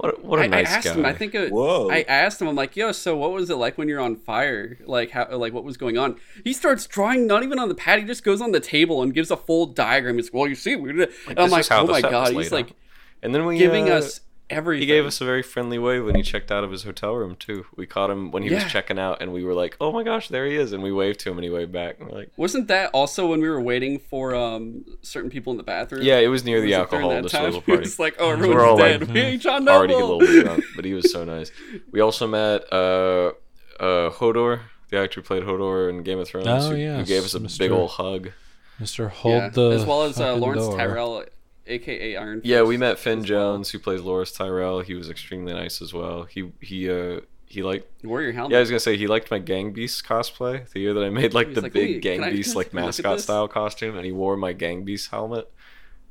What 0.02 0.18
a, 0.18 0.22
what 0.22 0.40
a 0.40 0.44
I, 0.44 0.48
nice 0.48 0.68
I 0.68 0.72
asked 0.78 0.88
guy. 0.88 0.94
him. 0.96 1.06
I 1.06 1.14
think 1.14 1.36
it, 1.36 1.52
Whoa. 1.52 1.92
I 1.92 2.02
asked 2.02 2.42
him. 2.42 2.48
I'm 2.48 2.56
like, 2.56 2.76
yo, 2.76 2.92
so 2.92 3.16
what 3.16 3.32
was 3.32 3.52
it 3.52 3.56
like 3.56 3.78
when 3.78 3.88
you're 3.88 4.00
on 4.00 4.16
fire? 4.16 4.80
Like 4.84 5.12
how? 5.12 5.28
Like 5.38 5.54
what 5.54 5.64
was 5.64 5.78
going 5.78 6.00
on? 6.00 6.20
He 6.44 6.54
starts 6.54 6.88
drawing, 6.88 7.28
not 7.28 7.44
even 7.44 7.60
on 7.60 7.70
the 7.70 7.76
pad. 7.76 8.00
He 8.00 8.06
just 8.06 8.24
goes 8.24 8.42
on 8.42 8.52
the 8.52 8.60
table 8.60 9.04
and 9.04 9.14
gives 9.14 9.30
a 9.30 9.38
full 9.38 9.68
diagram. 9.68 10.16
He's 10.16 10.34
well, 10.34 10.48
you 10.48 10.56
see, 10.56 10.76
we 10.76 10.92
did. 10.92 11.02
it." 11.02 11.12
And 11.28 11.38
I'm 11.38 11.46
this 11.46 11.52
like, 11.52 11.62
is 11.62 11.68
how 11.68 11.84
oh 11.84 11.88
my 11.88 12.02
god. 12.02 12.30
laid 12.30 12.38
He's 12.38 12.52
like 12.52 12.74
and 13.22 13.36
then 13.36 13.46
we 13.46 13.60
giving 13.60 13.90
uh, 13.90 13.96
us 13.98 14.22
everything. 14.52 14.82
He 14.82 14.86
gave 14.86 15.06
us 15.06 15.22
a 15.22 15.26
very 15.26 15.42
friendly 15.42 15.80
wave 15.80 16.06
when 16.06 16.16
he 16.16 16.22
checked 16.22 16.52
out 16.52 16.64
of 16.64 16.72
his 16.72 16.84
hotel 16.84 17.16
room 17.16 17.36
too. 17.36 17.66
We 17.76 17.86
caught 17.88 18.10
him 18.10 18.32
when 18.32 18.44
he 18.44 18.50
Yeah. 18.50 18.64
was 18.64 18.72
checking 18.72 19.00
out, 19.00 19.22
and 19.22 19.34
we 19.34 19.44
were 19.44 19.54
like, 19.54 19.76
"Oh 19.82 19.92
my 19.92 20.04
gosh, 20.04 20.28
there 20.28 20.46
he 20.46 20.56
is!" 20.56 20.74
And 20.74 20.84
we 20.84 20.92
waved 20.92 21.20
to 21.22 21.32
him, 21.32 21.38
and 21.38 21.44
he 21.44 21.50
waved 21.50 21.72
back. 21.72 22.00
And 22.00 22.10
we're 22.10 22.18
like, 22.18 22.30
Wasn't 22.38 22.68
that 22.68 22.92
also 22.94 23.28
when 23.28 23.42
we 23.42 23.50
were 23.50 23.62
waiting 23.62 24.00
for 24.00 24.36
um 24.36 24.86
certain 25.02 25.30
people 25.30 25.52
in 25.52 25.58
the 25.58 25.64
bathroom? 25.64 26.02
"Yeah, 26.04 26.18
it 26.20 26.28
was 26.28 26.44
near 26.44 26.60
the 26.62 26.68
Was 26.68 26.74
it 26.74 26.90
during 26.92 27.06
alcohol 27.06 27.10
that 27.10 27.30
time? 27.30 27.46
disposal 27.46 27.62
party." 27.62 27.80
was 27.82 28.00
like, 28.00 28.16
oh, 28.20 28.30
everyone's 28.32 28.56
we're 28.58 28.66
all 28.66 28.78
dead. 28.78 29.02
like, 29.02 29.10
we 29.14 29.20
ain't 29.22 29.42
John 29.42 29.68
already 29.68 29.94
a 29.94 29.98
Noble. 30.00 30.18
little 30.20 30.34
bit 30.36 30.44
drunk, 30.46 30.64
but 30.76 30.86
he 30.86 30.94
was 30.94 31.12
so 31.12 31.24
nice. 31.24 31.52
We 31.92 32.02
also 32.02 32.28
met 32.28 32.62
uh, 32.72 33.32
uh, 33.80 34.10
Hodor, 34.12 34.62
the 34.90 34.98
actor 35.00 35.22
who 35.22 35.26
played 35.26 35.44
Hodor 35.44 35.90
in 35.90 36.04
Game 36.04 36.20
of 36.20 36.28
Thrones, 36.28 36.48
Oh, 36.48 36.70
who, 36.76 36.76
who 36.76 37.06
gave 37.06 37.24
us 37.24 37.34
a 37.34 37.40
Mr. 37.40 37.58
big 37.60 37.72
old 37.72 37.92
hug. 37.92 38.32
Mister, 38.80 39.10
hold 39.10 39.36
Yeah, 39.36 39.50
the 39.50 39.70
as 39.72 39.86
well 39.86 40.04
as 40.04 40.20
uh, 40.20 40.36
Loras 40.36 40.56
door. 40.56 40.76
Tyrell, 40.78 41.26
aka 41.72 42.16
Iron. 42.18 42.42
Fist. 42.42 42.46
Yeah, 42.48 42.64
we 42.64 42.78
met 42.78 43.00
Finn 43.00 43.20
well. 43.20 43.26
Jones, 43.28 43.70
who 43.72 43.80
plays 43.80 44.02
Loras 44.02 44.36
Tyrell. 44.36 44.82
He 44.82 44.94
was 44.94 45.10
extremely 45.10 45.54
nice 45.54 45.82
as 45.82 45.94
well. 45.94 46.24
He 46.24 46.52
he 46.62 46.90
uh 46.90 47.22
he 47.46 47.64
liked 47.64 47.88
Warrior 48.06 48.32
Helmet. 48.32 48.52
yeah, 48.52 48.58
I 48.58 48.62
was 48.62 48.70
gonna 48.70 48.80
say 48.80 48.96
he 48.98 49.08
liked 49.08 49.30
my 49.32 49.40
Gang 49.40 49.72
Beast 49.74 50.04
cosplay 50.06 50.70
the 50.70 50.80
year 50.80 50.94
that 50.94 51.04
I 51.04 51.10
made 51.10 51.34
like 51.34 51.54
the 51.54 51.62
like, 51.62 51.74
big 51.74 51.96
"Wait, 51.96 52.02
Gang 52.02 52.24
I- 52.24 52.32
Beast 52.32 52.56
like 52.56 52.70
can 52.70 52.80
I 52.80 52.82
look 52.84 53.00
at 53.00 53.04
mascot 53.06 53.20
style 53.20 53.48
costume, 53.48 53.96
and 53.98 54.06
he 54.06 54.12
wore 54.12 54.38
my 54.38 54.54
Gang 54.54 54.84
Beast 54.86 55.12
helmet, 55.12 55.52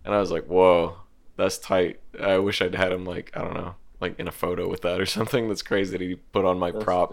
and 0.05 0.15
I 0.15 0.21
was 0.21 0.31
like, 0.31 0.45
whoa, 0.47 0.97
that's 1.37 1.57
tight. 1.59 2.01
I 2.21 2.39
wish 2.39 2.61
I'd 2.61 2.75
had 2.75 2.93
him 2.93 3.05
like 3.05 3.31
I 3.35 3.41
don't 3.43 3.55
know. 3.55 3.75
Like 4.01 4.19
in 4.19 4.29
a 4.29 4.33
photo 4.33 4.67
with 4.69 4.81
that 4.83 4.99
or 5.01 5.07
something. 5.19 5.49
That's 5.49 5.63
crazy 5.63 5.93
that 5.93 6.01
he 6.01 6.15
put 6.15 6.45
on 6.47 6.59
my 6.59 6.71
That's 6.71 6.85
prop. 6.85 7.13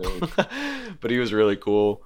but 1.01 1.11
he 1.11 1.19
was 1.19 1.33
really 1.33 1.55
cool. 1.57 2.01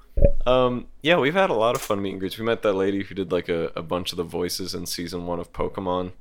Um, 0.45 0.87
yeah, 1.01 1.17
we've 1.17 1.33
had 1.33 1.49
a 1.49 1.53
lot 1.55 1.75
of 1.75 1.81
fun 1.81 2.01
meet 2.01 2.11
and 2.11 2.19
greets. 2.19 2.37
We 2.37 2.45
met 2.45 2.61
that 2.63 2.73
lady 2.73 3.03
who 3.03 3.15
did 3.15 3.31
like 3.31 3.49
a, 3.49 3.71
a 3.75 3.81
bunch 3.81 4.11
of 4.11 4.17
the 4.17 4.23
voices 4.23 4.73
in 4.73 4.85
season 4.85 5.25
one 5.25 5.39
of 5.39 5.53
Pokemon, 5.53 6.11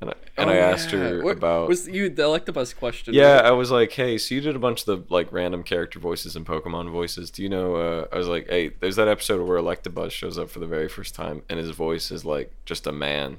and 0.00 0.10
I, 0.10 0.14
and 0.36 0.50
Oh, 0.50 0.52
I 0.52 0.56
asked 0.56 0.90
her 0.90 1.22
What- 1.22 1.36
about 1.38 1.68
was 1.68 1.88
you 1.88 2.10
the 2.10 2.22
Electabuzz 2.24 2.76
question? 2.76 3.14
yeah, 3.14 3.36
right? 3.36 3.44
I 3.46 3.50
was 3.52 3.70
like, 3.70 3.92
hey, 3.92 4.18
so 4.18 4.34
you 4.34 4.40
did 4.40 4.56
a 4.56 4.58
bunch 4.58 4.86
of 4.86 4.86
the 4.86 5.12
like 5.14 5.32
random 5.32 5.62
character 5.62 5.98
voices 5.98 6.34
and 6.36 6.44
Pokemon 6.44 6.90
voices. 6.90 7.30
Do 7.30 7.42
you 7.42 7.48
know? 7.48 7.76
Uh, 7.76 8.06
I 8.12 8.18
was 8.18 8.26
like, 8.28 8.48
hey, 8.48 8.70
there's 8.80 8.96
that 8.96 9.08
episode 9.08 9.46
where 9.46 9.58
Electabuzz 9.58 10.10
shows 10.10 10.36
up 10.38 10.50
for 10.50 10.58
the 10.58 10.66
very 10.66 10.88
first 10.88 11.14
time, 11.14 11.42
and 11.48 11.58
his 11.58 11.70
voice 11.70 12.10
is 12.10 12.24
like 12.24 12.52
just 12.66 12.86
a 12.86 12.92
man. 12.92 13.38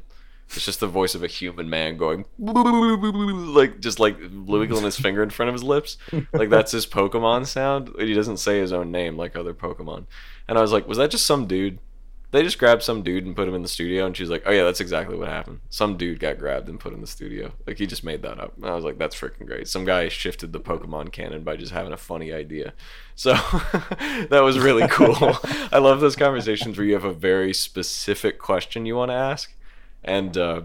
It's 0.49 0.65
just 0.65 0.79
the 0.79 0.87
voice 0.87 1.15
of 1.15 1.23
a 1.23 1.27
human 1.27 1.69
man 1.69 1.97
going 1.97 2.25
like 2.37 3.79
just 3.79 3.99
like 3.99 4.17
wiggling 4.31 4.83
his 4.85 4.97
finger 4.97 5.23
in 5.23 5.29
front 5.29 5.49
of 5.49 5.53
his 5.53 5.63
lips. 5.63 5.97
Like 6.33 6.49
that's 6.49 6.71
his 6.71 6.85
Pokemon 6.85 7.47
sound. 7.47 7.91
He 7.99 8.13
doesn't 8.13 8.37
say 8.37 8.59
his 8.59 8.71
own 8.71 8.91
name 8.91 9.17
like 9.17 9.35
other 9.35 9.53
Pokemon. 9.53 10.05
And 10.47 10.57
I 10.57 10.61
was 10.61 10.71
like, 10.71 10.87
was 10.87 10.97
that 10.97 11.11
just 11.11 11.25
some 11.25 11.47
dude? 11.47 11.79
They 12.35 12.43
just 12.43 12.59
grabbed 12.59 12.83
some 12.83 13.01
dude 13.01 13.25
and 13.25 13.33
put 13.33 13.47
him 13.47 13.55
in 13.55 13.61
the 13.61 13.67
studio, 13.69 14.05
and 14.05 14.17
she's 14.17 14.29
like, 14.29 14.43
"Oh 14.45 14.51
yeah, 14.51 14.65
that's 14.65 14.81
exactly 14.81 15.15
what 15.15 15.29
happened. 15.29 15.61
Some 15.69 15.95
dude 15.95 16.19
got 16.19 16.37
grabbed 16.37 16.67
and 16.67 16.77
put 16.77 16.91
in 16.91 16.99
the 16.99 17.07
studio. 17.07 17.53
Like 17.65 17.77
he 17.77 17.87
just 17.87 18.03
made 18.03 18.23
that 18.23 18.41
up." 18.41 18.57
And 18.57 18.65
I 18.65 18.75
was 18.75 18.83
like, 18.83 18.97
"That's 18.97 19.15
freaking 19.15 19.45
great. 19.45 19.69
Some 19.69 19.85
guy 19.85 20.09
shifted 20.09 20.51
the 20.51 20.59
Pokemon 20.59 21.13
canon 21.13 21.45
by 21.45 21.55
just 21.55 21.71
having 21.71 21.93
a 21.93 21.97
funny 21.97 22.33
idea." 22.33 22.73
So 23.15 23.31
that 24.29 24.41
was 24.43 24.59
really 24.59 24.85
cool. 24.89 25.15
I 25.71 25.77
love 25.77 26.01
those 26.01 26.17
conversations 26.17 26.77
where 26.77 26.85
you 26.85 26.93
have 26.93 27.05
a 27.05 27.13
very 27.13 27.53
specific 27.53 28.37
question 28.37 28.85
you 28.85 28.97
want 28.97 29.11
to 29.11 29.15
ask, 29.15 29.54
and 30.05 30.37
uh, 30.37 30.61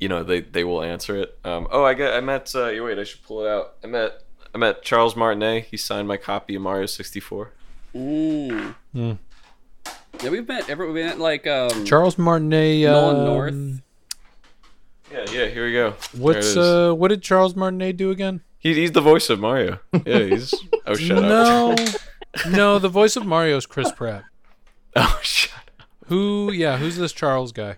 you 0.00 0.08
know 0.08 0.24
they 0.24 0.40
they 0.40 0.64
will 0.64 0.82
answer 0.82 1.16
it. 1.16 1.38
Um, 1.44 1.68
oh, 1.70 1.84
I 1.84 1.94
get 1.94 2.14
I 2.14 2.20
met. 2.20 2.52
Uh, 2.54 2.72
wait, 2.80 2.98
I 2.98 3.04
should 3.04 3.22
pull 3.22 3.44
it 3.44 3.48
out. 3.48 3.74
I 3.84 3.86
met 3.86 4.24
I 4.54 4.58
met 4.58 4.82
Charles 4.82 5.14
Martinet. 5.14 5.66
He 5.66 5.76
signed 5.76 6.08
my 6.08 6.16
copy 6.16 6.56
of 6.56 6.62
Mario 6.62 6.86
sixty 6.86 7.20
four. 7.20 7.52
Mm. 7.94 8.74
Yeah, 8.94 10.30
we've 10.30 10.48
met 10.48 10.68
every 10.68 10.90
we 10.90 11.04
met 11.04 11.20
like 11.20 11.46
um 11.46 11.84
Charles 11.84 12.18
Martinet. 12.18 12.82
Nolan 12.82 13.16
um, 13.16 13.24
North. 13.24 13.82
Yeah, 15.12 15.26
yeah. 15.30 15.46
Here 15.46 15.66
we 15.66 15.72
go. 15.72 15.94
What's 16.16 16.54
There 16.54 16.64
it 16.64 16.66
is. 16.66 16.90
uh? 16.90 16.94
What 16.94 17.08
did 17.08 17.22
Charles 17.22 17.54
Martinet 17.54 17.96
do 17.96 18.10
again? 18.10 18.40
He, 18.58 18.74
he's 18.74 18.90
the 18.92 19.00
voice 19.00 19.30
of 19.30 19.38
Mario. 19.38 19.78
Yeah, 20.04 20.24
he's. 20.24 20.52
Oh, 20.84 20.94
shut 20.94 21.22
no, 21.22 21.72
up. 21.72 21.78
no. 22.50 22.78
The 22.78 22.88
voice 22.88 23.14
of 23.16 23.24
Mario 23.24 23.56
is 23.56 23.66
Chris 23.66 23.92
Pratt. 23.92 24.24
Oh, 24.96 25.20
shut 25.22 25.70
up. 25.78 25.86
Who? 26.06 26.50
Yeah, 26.52 26.78
who's 26.78 26.96
this 26.96 27.12
Charles 27.12 27.52
guy? 27.52 27.76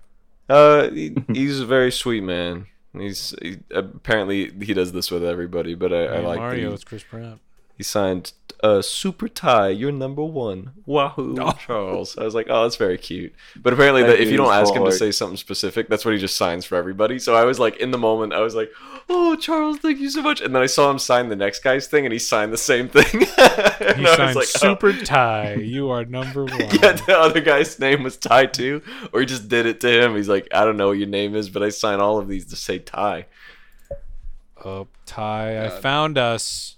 Uh, 0.50 0.90
he, 0.90 1.14
he's 1.32 1.60
a 1.60 1.66
very 1.66 1.92
sweet 1.92 2.22
man. 2.22 2.66
He's 2.92 3.34
he, 3.40 3.58
apparently 3.70 4.50
he 4.60 4.74
does 4.74 4.92
this 4.92 5.10
with 5.10 5.24
everybody, 5.24 5.74
but 5.74 5.92
I, 5.92 6.04
I 6.06 6.18
like 6.20 6.38
Mario. 6.40 6.70
that 6.70 6.74
It's 6.74 6.84
Chris 6.84 7.04
Pratt. 7.04 7.38
he, 7.76 7.78
he 7.78 7.82
signed 7.84 8.32
uh, 8.62 8.82
"Super 8.82 9.28
Ty, 9.28 9.68
you're 9.70 9.92
number 9.92 10.22
one." 10.24 10.72
Wahoo, 10.86 11.36
Oh. 11.40 11.52
Charles. 11.52 12.16
I 12.18 12.24
was 12.24 12.34
like, 12.34 12.46
"Oh, 12.50 12.62
that's 12.64 12.76
very 12.76 12.98
cute." 12.98 13.32
But 13.56 13.72
apparently, 13.72 14.02
That 14.02 14.08
that 14.18 14.20
if 14.20 14.30
you 14.30 14.36
don't 14.36 14.52
ask 14.52 14.74
him 14.74 14.84
to 14.84 14.92
say 14.92 15.10
something 15.12 15.36
specific, 15.36 15.88
that's 15.88 16.04
what 16.04 16.14
he 16.14 16.20
just 16.20 16.36
signs 16.36 16.64
for 16.64 16.76
everybody. 16.76 17.18
So 17.18 17.34
I 17.34 17.44
was 17.44 17.58
like, 17.58 17.76
in 17.76 17.90
the 17.90 17.98
moment, 17.98 18.32
I 18.32 18.40
was 18.40 18.54
like, 18.54 18.70
"Oh, 19.08 19.36
Charles, 19.36 19.78
thank 19.78 19.98
you 19.98 20.10
so 20.10 20.22
much." 20.22 20.40
And 20.40 20.54
then 20.54 20.62
I 20.62 20.66
saw 20.66 20.90
him 20.90 20.98
sign 20.98 21.28
the 21.28 21.36
next 21.36 21.62
guy's 21.62 21.86
thing, 21.86 22.04
and 22.06 22.12
he 22.12 22.18
signed 22.18 22.52
the 22.52 22.58
same 22.58 22.88
thing. 22.88 23.26
and 23.38 23.98
He 23.98 24.06
I 24.06 24.10
was 24.10 24.16
signed 24.16 24.36
like, 24.36 24.48
oh. 24.56 24.58
Super 24.58 24.92
Tie. 24.92 25.54
You 25.54 25.90
are 25.90 26.04
number 26.04 26.44
one. 26.46 26.60
Yeah, 26.60 26.92
the 26.92 27.16
other 27.18 27.40
guy's 27.40 27.78
name 27.78 28.02
was 28.02 28.16
Ty 28.16 28.46
too, 28.46 28.82
or 29.12 29.20
he 29.20 29.26
just 29.26 29.48
did 29.48 29.66
it 29.66 29.80
to 29.80 29.88
him. 30.04 30.16
He's 30.16 30.28
like, 30.28 30.48
I 30.52 30.64
don't 30.64 30.76
know 30.76 30.88
what 30.88 30.98
your 30.98 31.08
name 31.08 31.34
is, 31.34 31.48
but 31.48 31.62
I 31.62 31.70
sign 31.70 32.00
all 32.00 32.18
of 32.18 32.28
these 32.28 32.46
to 32.46 32.56
say 32.56 32.78
Ty. 32.78 33.26
Oh, 34.62 34.88
Ty, 35.06 35.64
I 35.64 35.68
found 35.70 36.18
us. 36.18 36.76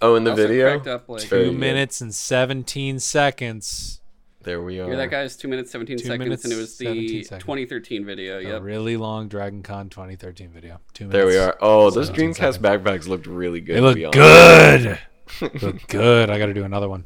Oh, 0.00 0.14
in 0.14 0.24
the 0.24 0.30
also 0.30 0.46
video, 0.46 0.78
up, 0.94 1.08
like, 1.08 1.22
Two 1.22 1.28
good. 1.50 1.58
minutes 1.58 2.00
and 2.00 2.14
17 2.14 2.98
seconds. 3.00 4.00
there 4.44 4.62
we 4.62 4.78
are. 4.80 4.86
You're 4.86 4.96
that 4.96 5.10
guy's 5.10 5.36
two 5.36 5.48
minutes 5.48 5.70
seventeen 5.72 5.98
Two 5.98 6.04
seconds, 6.06 6.20
minutes, 6.24 6.44
and 6.44 6.52
it 6.52 6.56
was 6.56 6.78
the 6.78 7.24
2013 7.24 8.04
video. 8.04 8.38
A 8.38 8.42
Yep. 8.42 8.62
really 8.62 8.96
long 8.96 9.28
Dragon 9.28 9.62
Con 9.62 9.88
2013 9.88 10.50
video. 10.50 10.80
Two 10.94 11.06
minutes. 11.08 11.12
There 11.18 11.26
we 11.26 11.36
are. 11.36 11.56
Oh, 11.60 11.90
those 11.90 12.10
Dreamcast 12.10 12.34
seconds. 12.36 12.58
backpacks 12.58 13.08
looked 13.08 13.26
really 13.26 13.60
good. 13.60 13.76
They 13.76 13.80
look 13.80 14.12
good. 14.12 14.98
look 15.62 15.86
good. 15.88 16.30
I 16.30 16.38
got 16.38 16.46
to 16.46 16.54
do 16.54 16.64
another 16.64 16.88
one. 16.88 17.04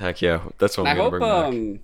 Heck 0.00 0.20
yeah, 0.20 0.42
that's 0.58 0.76
what 0.76 0.88
I 0.88 0.90
I'm 0.90 0.96
gonna 0.96 1.02
hope. 1.10 1.10
bring 1.10 1.20
back. 1.22 1.44
Um, 1.46 1.80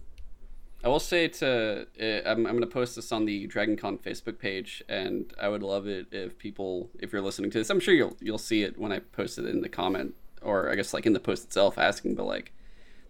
I 0.84 0.88
will 0.88 1.00
say 1.00 1.28
to 1.28 1.86
uh, 2.00 2.04
I'm, 2.28 2.38
I'm 2.46 2.52
going 2.52 2.60
to 2.60 2.66
post 2.66 2.96
this 2.96 3.10
on 3.12 3.24
the 3.26 3.46
DragonCon 3.48 4.00
Facebook 4.02 4.38
page, 4.38 4.82
and 4.88 5.32
I 5.40 5.48
would 5.48 5.62
love 5.62 5.86
it 5.86 6.06
if 6.12 6.36
people, 6.38 6.90
if 7.00 7.12
you're 7.12 7.22
listening 7.22 7.50
to 7.52 7.58
this, 7.58 7.70
I'm 7.70 7.80
sure 7.80 7.94
you'll 7.94 8.16
you'll 8.20 8.38
see 8.38 8.62
it 8.64 8.76
when 8.78 8.90
I 8.92 8.98
post 8.98 9.38
it 9.38 9.46
in 9.46 9.60
the 9.60 9.68
comment, 9.68 10.14
or 10.42 10.70
I 10.70 10.74
guess 10.74 10.94
like 10.94 11.06
in 11.06 11.12
the 11.12 11.20
post 11.20 11.44
itself, 11.44 11.78
asking. 11.78 12.14
the 12.16 12.22
like 12.22 12.52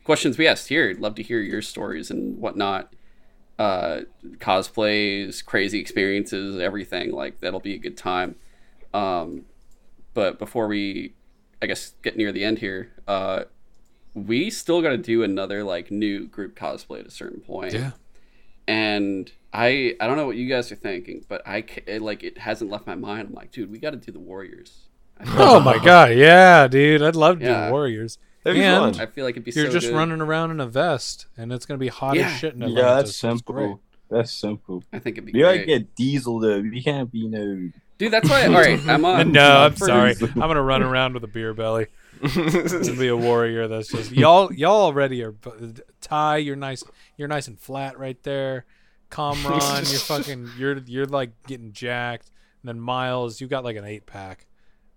questions 0.05 0.39
we 0.39 0.47
asked 0.47 0.69
here, 0.69 0.91
I'd 0.91 1.01
love 1.01 1.15
to 1.17 1.23
hear 1.23 1.41
your 1.41 1.63
stories 1.63 2.11
and 2.11 2.39
whatnot. 2.39 2.93
Uh, 3.59 4.03
cosplays, 4.37 5.45
crazy 5.45 5.81
experiences, 5.81 6.61
everything 6.61 7.11
like 7.11 7.41
that'll 7.41 7.61
be 7.61 7.75
a 7.75 7.79
good 7.79 7.97
time. 7.97 8.37
Um, 8.95 9.47
but 10.15 10.39
before 10.39 10.69
we, 10.69 11.15
I 11.61 11.67
guess, 11.67 11.95
get 12.03 12.17
near 12.17 12.33
the 12.33 12.45
end 12.45 12.59
here, 12.59 12.93
uh, 13.07 13.45
we 14.15 14.51
still 14.51 14.83
got 14.83 14.91
to 14.91 14.99
do 14.99 15.23
another 15.23 15.65
like 15.65 15.91
new 15.91 16.27
group 16.27 16.59
cosplay 16.59 17.01
at 17.01 17.07
a 17.07 17.11
certain 17.11 17.41
point. 17.41 17.75
Yeah. 17.75 17.93
And 18.67 19.31
I 19.53 19.97
I 20.01 20.07
don't 20.07 20.17
know 20.17 20.27
what 20.27 20.37
you 20.37 20.49
guys 20.49 20.71
are 20.73 20.77
thinking, 20.77 21.25
but 21.29 21.47
I 21.47 21.65
it, 21.87 22.03
like 22.03 22.23
it 22.23 22.39
hasn't 22.39 22.71
left 22.71 22.87
my 22.87 22.95
mind. 22.95 23.29
I'm 23.29 23.35
like, 23.35 23.51
dude, 23.51 23.71
we 23.71 23.79
got 23.79 23.91
to 23.91 23.97
do 23.97 24.13
the 24.13 24.19
Warriors. 24.19 24.88
I 25.21 25.25
feel, 25.25 25.35
Oh 25.39 25.61
my 25.61 25.79
god, 25.85 26.15
yeah, 26.15 26.69
dude. 26.69 27.03
I'd 27.03 27.17
love 27.17 27.39
to 27.41 27.45
Yeah. 27.45 27.67
do 27.67 27.73
Warriors. 27.73 28.19
That'd 28.45 28.59
be 28.61 28.65
and 28.65 28.97
fun. 28.97 29.03
I 29.03 29.11
feel 29.11 29.25
like 29.25 29.35
it'd 29.35 29.45
be 29.45 29.51
You're 29.51 29.67
so 29.67 29.73
just 29.73 29.89
good. 29.89 29.97
running 29.97 30.21
around 30.21 30.51
in 30.53 30.61
a 30.61 30.67
vest, 30.67 31.27
and 31.37 31.53
it's 31.53 31.67
gonna 31.67 31.79
be 31.79 31.89
hot 31.89 32.17
Yeah. 32.17 32.29
as 32.29 32.39
shit 32.39 32.55
in 32.55 32.61
Yeah, 32.61 32.67
Atlantis. 32.69 32.87
that's 32.93 33.11
It's 33.11 33.19
simple. 33.19 33.81
That's 34.11 34.33
simple. 34.33 34.85
I 34.93 34.99
think 35.01 35.19
it'd 35.19 35.27
be 35.31 35.39
You 35.39 35.45
gotta 35.45 35.59
great. 35.59 35.67
get 35.67 35.95
Diesel 35.97 36.39
though. 36.41 36.57
You 36.57 36.83
can't 36.83 37.11
be 37.13 37.29
no. 37.29 37.71
Dude, 37.99 38.13
that's 38.13 38.29
why. 38.31 38.47
All 38.47 38.53
right, 38.53 38.81
I'm 38.89 39.05
on. 39.05 39.33
no, 39.33 39.59
I'm 39.65 39.77
sorry. 39.77 40.15
I'm 40.21 40.35
gonna 40.35 40.63
run 40.63 40.83
around 40.83 41.15
with 41.15 41.25
a 41.25 41.29
beer 41.29 41.53
belly. 41.53 41.87
and 42.23 42.99
be 42.99 43.09
a 43.09 43.17
warrior. 43.17 43.69
That's 43.69 43.89
just 43.93 44.11
y'all. 44.13 44.53
Y'all 44.53 44.83
already 44.87 45.23
are. 45.23 45.35
Ty, 46.01 46.39
you're 46.39 46.57
nice. 46.57 46.83
You're 47.17 47.29
nice 47.29 47.47
and 47.49 47.59
flat 47.61 47.99
right 47.99 48.21
there. 48.23 48.65
Comron, 49.11 49.91
you're 49.91 50.01
fucking. 50.01 50.51
You're 50.59 50.79
you're 50.87 51.07
like 51.07 51.31
getting 51.47 51.73
jacked. 51.73 52.31
And 52.63 52.69
then 52.69 52.81
Miles, 52.81 53.41
you 53.41 53.47
got 53.47 53.63
like 53.65 53.77
an 53.77 53.85
eight 53.85 54.07
pack. 54.07 54.47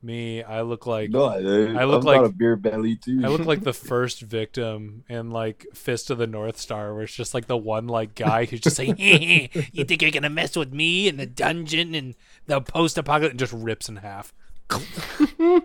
Me, 0.04 0.42
I 0.42 0.62
look 0.62 0.88
like 0.88 1.12
No, 1.12 1.26
I, 1.26 1.36
I 1.36 1.84
look 1.86 2.00
I've 2.00 2.04
like- 2.04 2.22
a 2.22 2.30
beer 2.30 2.56
belly 2.56 2.96
too. 2.96 3.22
I 3.24 3.28
look 3.28 3.46
like 3.46 3.62
the 3.62 3.74
first 3.92 4.22
victim 4.22 5.04
in 5.08 5.30
like 5.30 5.68
Fist 5.76 6.10
of 6.10 6.18
the 6.18 6.26
North 6.26 6.58
Star, 6.58 6.92
where 6.94 7.04
it's 7.04 7.14
just 7.16 7.36
like 7.36 7.46
the 7.46 7.58
one 7.58 7.88
like 7.88 8.16
guy 8.16 8.46
who's 8.46 8.62
just 8.62 8.80
like, 8.80 8.90
eh, 8.90 8.94
eh, 9.00 9.48
eh, 9.54 9.62
"You 9.72 9.84
think 9.86 10.02
you're 10.02 10.10
gonna 10.10 10.30
mess 10.30 10.56
with 10.56 10.74
me 10.74 11.08
in 11.08 11.18
the 11.18 11.28
dungeon 11.28 11.94
and 11.94 12.16
the 12.48 12.62
post-apocalypse?" 12.62 13.32
and 13.32 13.40
just 13.40 13.54
rips 13.54 13.90
in 13.90 13.98
half. 13.98 14.34
I 14.72 15.62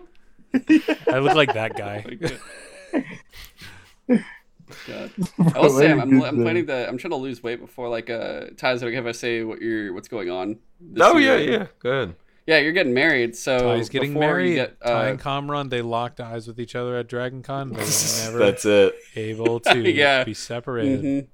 look 1.19 1.35
like 1.35 1.53
that 1.53 1.75
guy. 1.75 2.05
God. 4.85 5.11
I 5.55 5.59
will 5.59 5.69
say 5.69 5.91
I'm, 5.91 6.01
I'm, 6.01 6.23
I'm 6.23 6.41
planning 6.41 6.67
to. 6.67 6.87
I'm 6.87 6.97
trying 6.97 7.11
to 7.11 7.17
lose 7.17 7.41
weight 7.41 7.59
before 7.59 7.89
like 7.89 8.09
uh. 8.09 8.47
Ty, 8.57 8.73
is 8.73 8.83
it 8.83 8.87
okay 8.87 8.97
if 8.97 9.05
I 9.05 9.11
say 9.13 9.43
what 9.43 9.61
you're 9.61 9.93
what's 9.93 10.07
going 10.07 10.29
on? 10.29 10.59
this 10.79 11.07
oh 11.07 11.17
yeah, 11.17 11.37
year? 11.37 11.51
yeah, 11.51 11.65
good. 11.79 12.15
Yeah, 12.47 12.59
you're 12.59 12.71
getting 12.71 12.93
married, 12.93 13.35
so 13.35 13.59
Ty's 13.75 13.89
getting 13.89 14.13
before 14.13 14.21
married. 14.21 14.49
you 14.51 14.55
Get, 14.55 14.79
Ty 14.81 15.07
uh, 15.07 15.11
and 15.11 15.19
Comron, 15.19 15.69
they 15.69 15.81
locked 15.81 16.19
eyes 16.21 16.47
with 16.47 16.59
each 16.59 16.75
other 16.75 16.95
at 16.97 17.07
Dragon 17.09 17.43
Con. 17.43 17.73
They 17.73 17.81
were 17.81 17.85
never 18.23 18.37
That's 18.39 18.63
it. 18.65 18.95
able 19.15 19.59
to 19.59 19.77
Yeah. 19.91 20.23
be 20.23 20.33
separated. 20.33 21.01
mhm. 21.03 21.27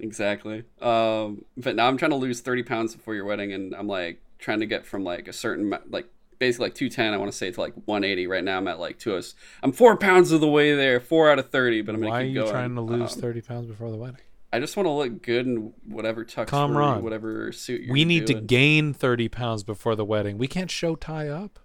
Exactly. 0.00 0.64
Um, 0.82 1.44
but 1.56 1.76
now 1.76 1.86
I'm 1.86 1.96
trying 1.96 2.10
to 2.10 2.16
lose 2.16 2.40
30 2.40 2.62
pounds 2.64 2.94
before 2.94 3.14
your 3.14 3.24
wedding, 3.24 3.52
and 3.52 3.74
I'm 3.74 3.86
like 3.86 4.20
trying 4.38 4.60
to 4.60 4.66
get 4.66 4.84
from 4.86 5.02
like 5.04 5.28
a 5.28 5.32
certain 5.32 5.72
like 5.88 6.08
basically 6.38 6.66
like 6.66 6.74
210. 6.74 7.14
I 7.14 7.16
want 7.16 7.30
to 7.32 7.36
say 7.38 7.50
to 7.50 7.60
like 7.60 7.72
180. 7.86 8.26
Right 8.26 8.44
now 8.44 8.58
I'm 8.58 8.68
at 8.68 8.78
like 8.80 8.98
20. 8.98 9.26
I'm 9.62 9.72
four 9.72 9.96
pounds 9.96 10.30
of 10.32 10.40
the 10.42 10.48
way 10.48 10.74
there. 10.74 11.00
Four 11.00 11.30
out 11.30 11.38
of 11.38 11.48
30. 11.50 11.82
But 11.82 11.94
I'm 11.94 12.00
gonna 12.02 12.10
Why 12.10 12.20
are 12.22 12.24
you 12.24 12.34
going. 12.40 12.50
trying 12.50 12.74
to 12.74 12.80
lose 12.82 13.14
Um, 13.14 13.20
30 13.20 13.40
pounds 13.40 13.66
before 13.68 13.90
the 13.90 13.96
wedding? 13.96 14.18
I 14.54 14.60
just 14.60 14.76
want 14.76 14.86
to 14.86 14.90
look 14.90 15.22
good 15.22 15.46
in 15.46 15.72
whatever 15.88 16.24
tux, 16.24 16.46
Comron. 16.46 16.98
or 16.98 17.00
whatever 17.00 17.50
suit. 17.52 17.82
You're 17.82 17.92
We 17.92 18.04
need 18.04 18.26
to 18.28 18.34
gain 18.34 18.92
30 18.94 19.28
pounds 19.28 19.64
before 19.64 19.96
the 19.96 20.04
wedding. 20.04 20.38
We 20.38 20.46
can't 20.46 20.70
show 20.70 20.94
Ty 20.94 21.28
up. 21.28 21.58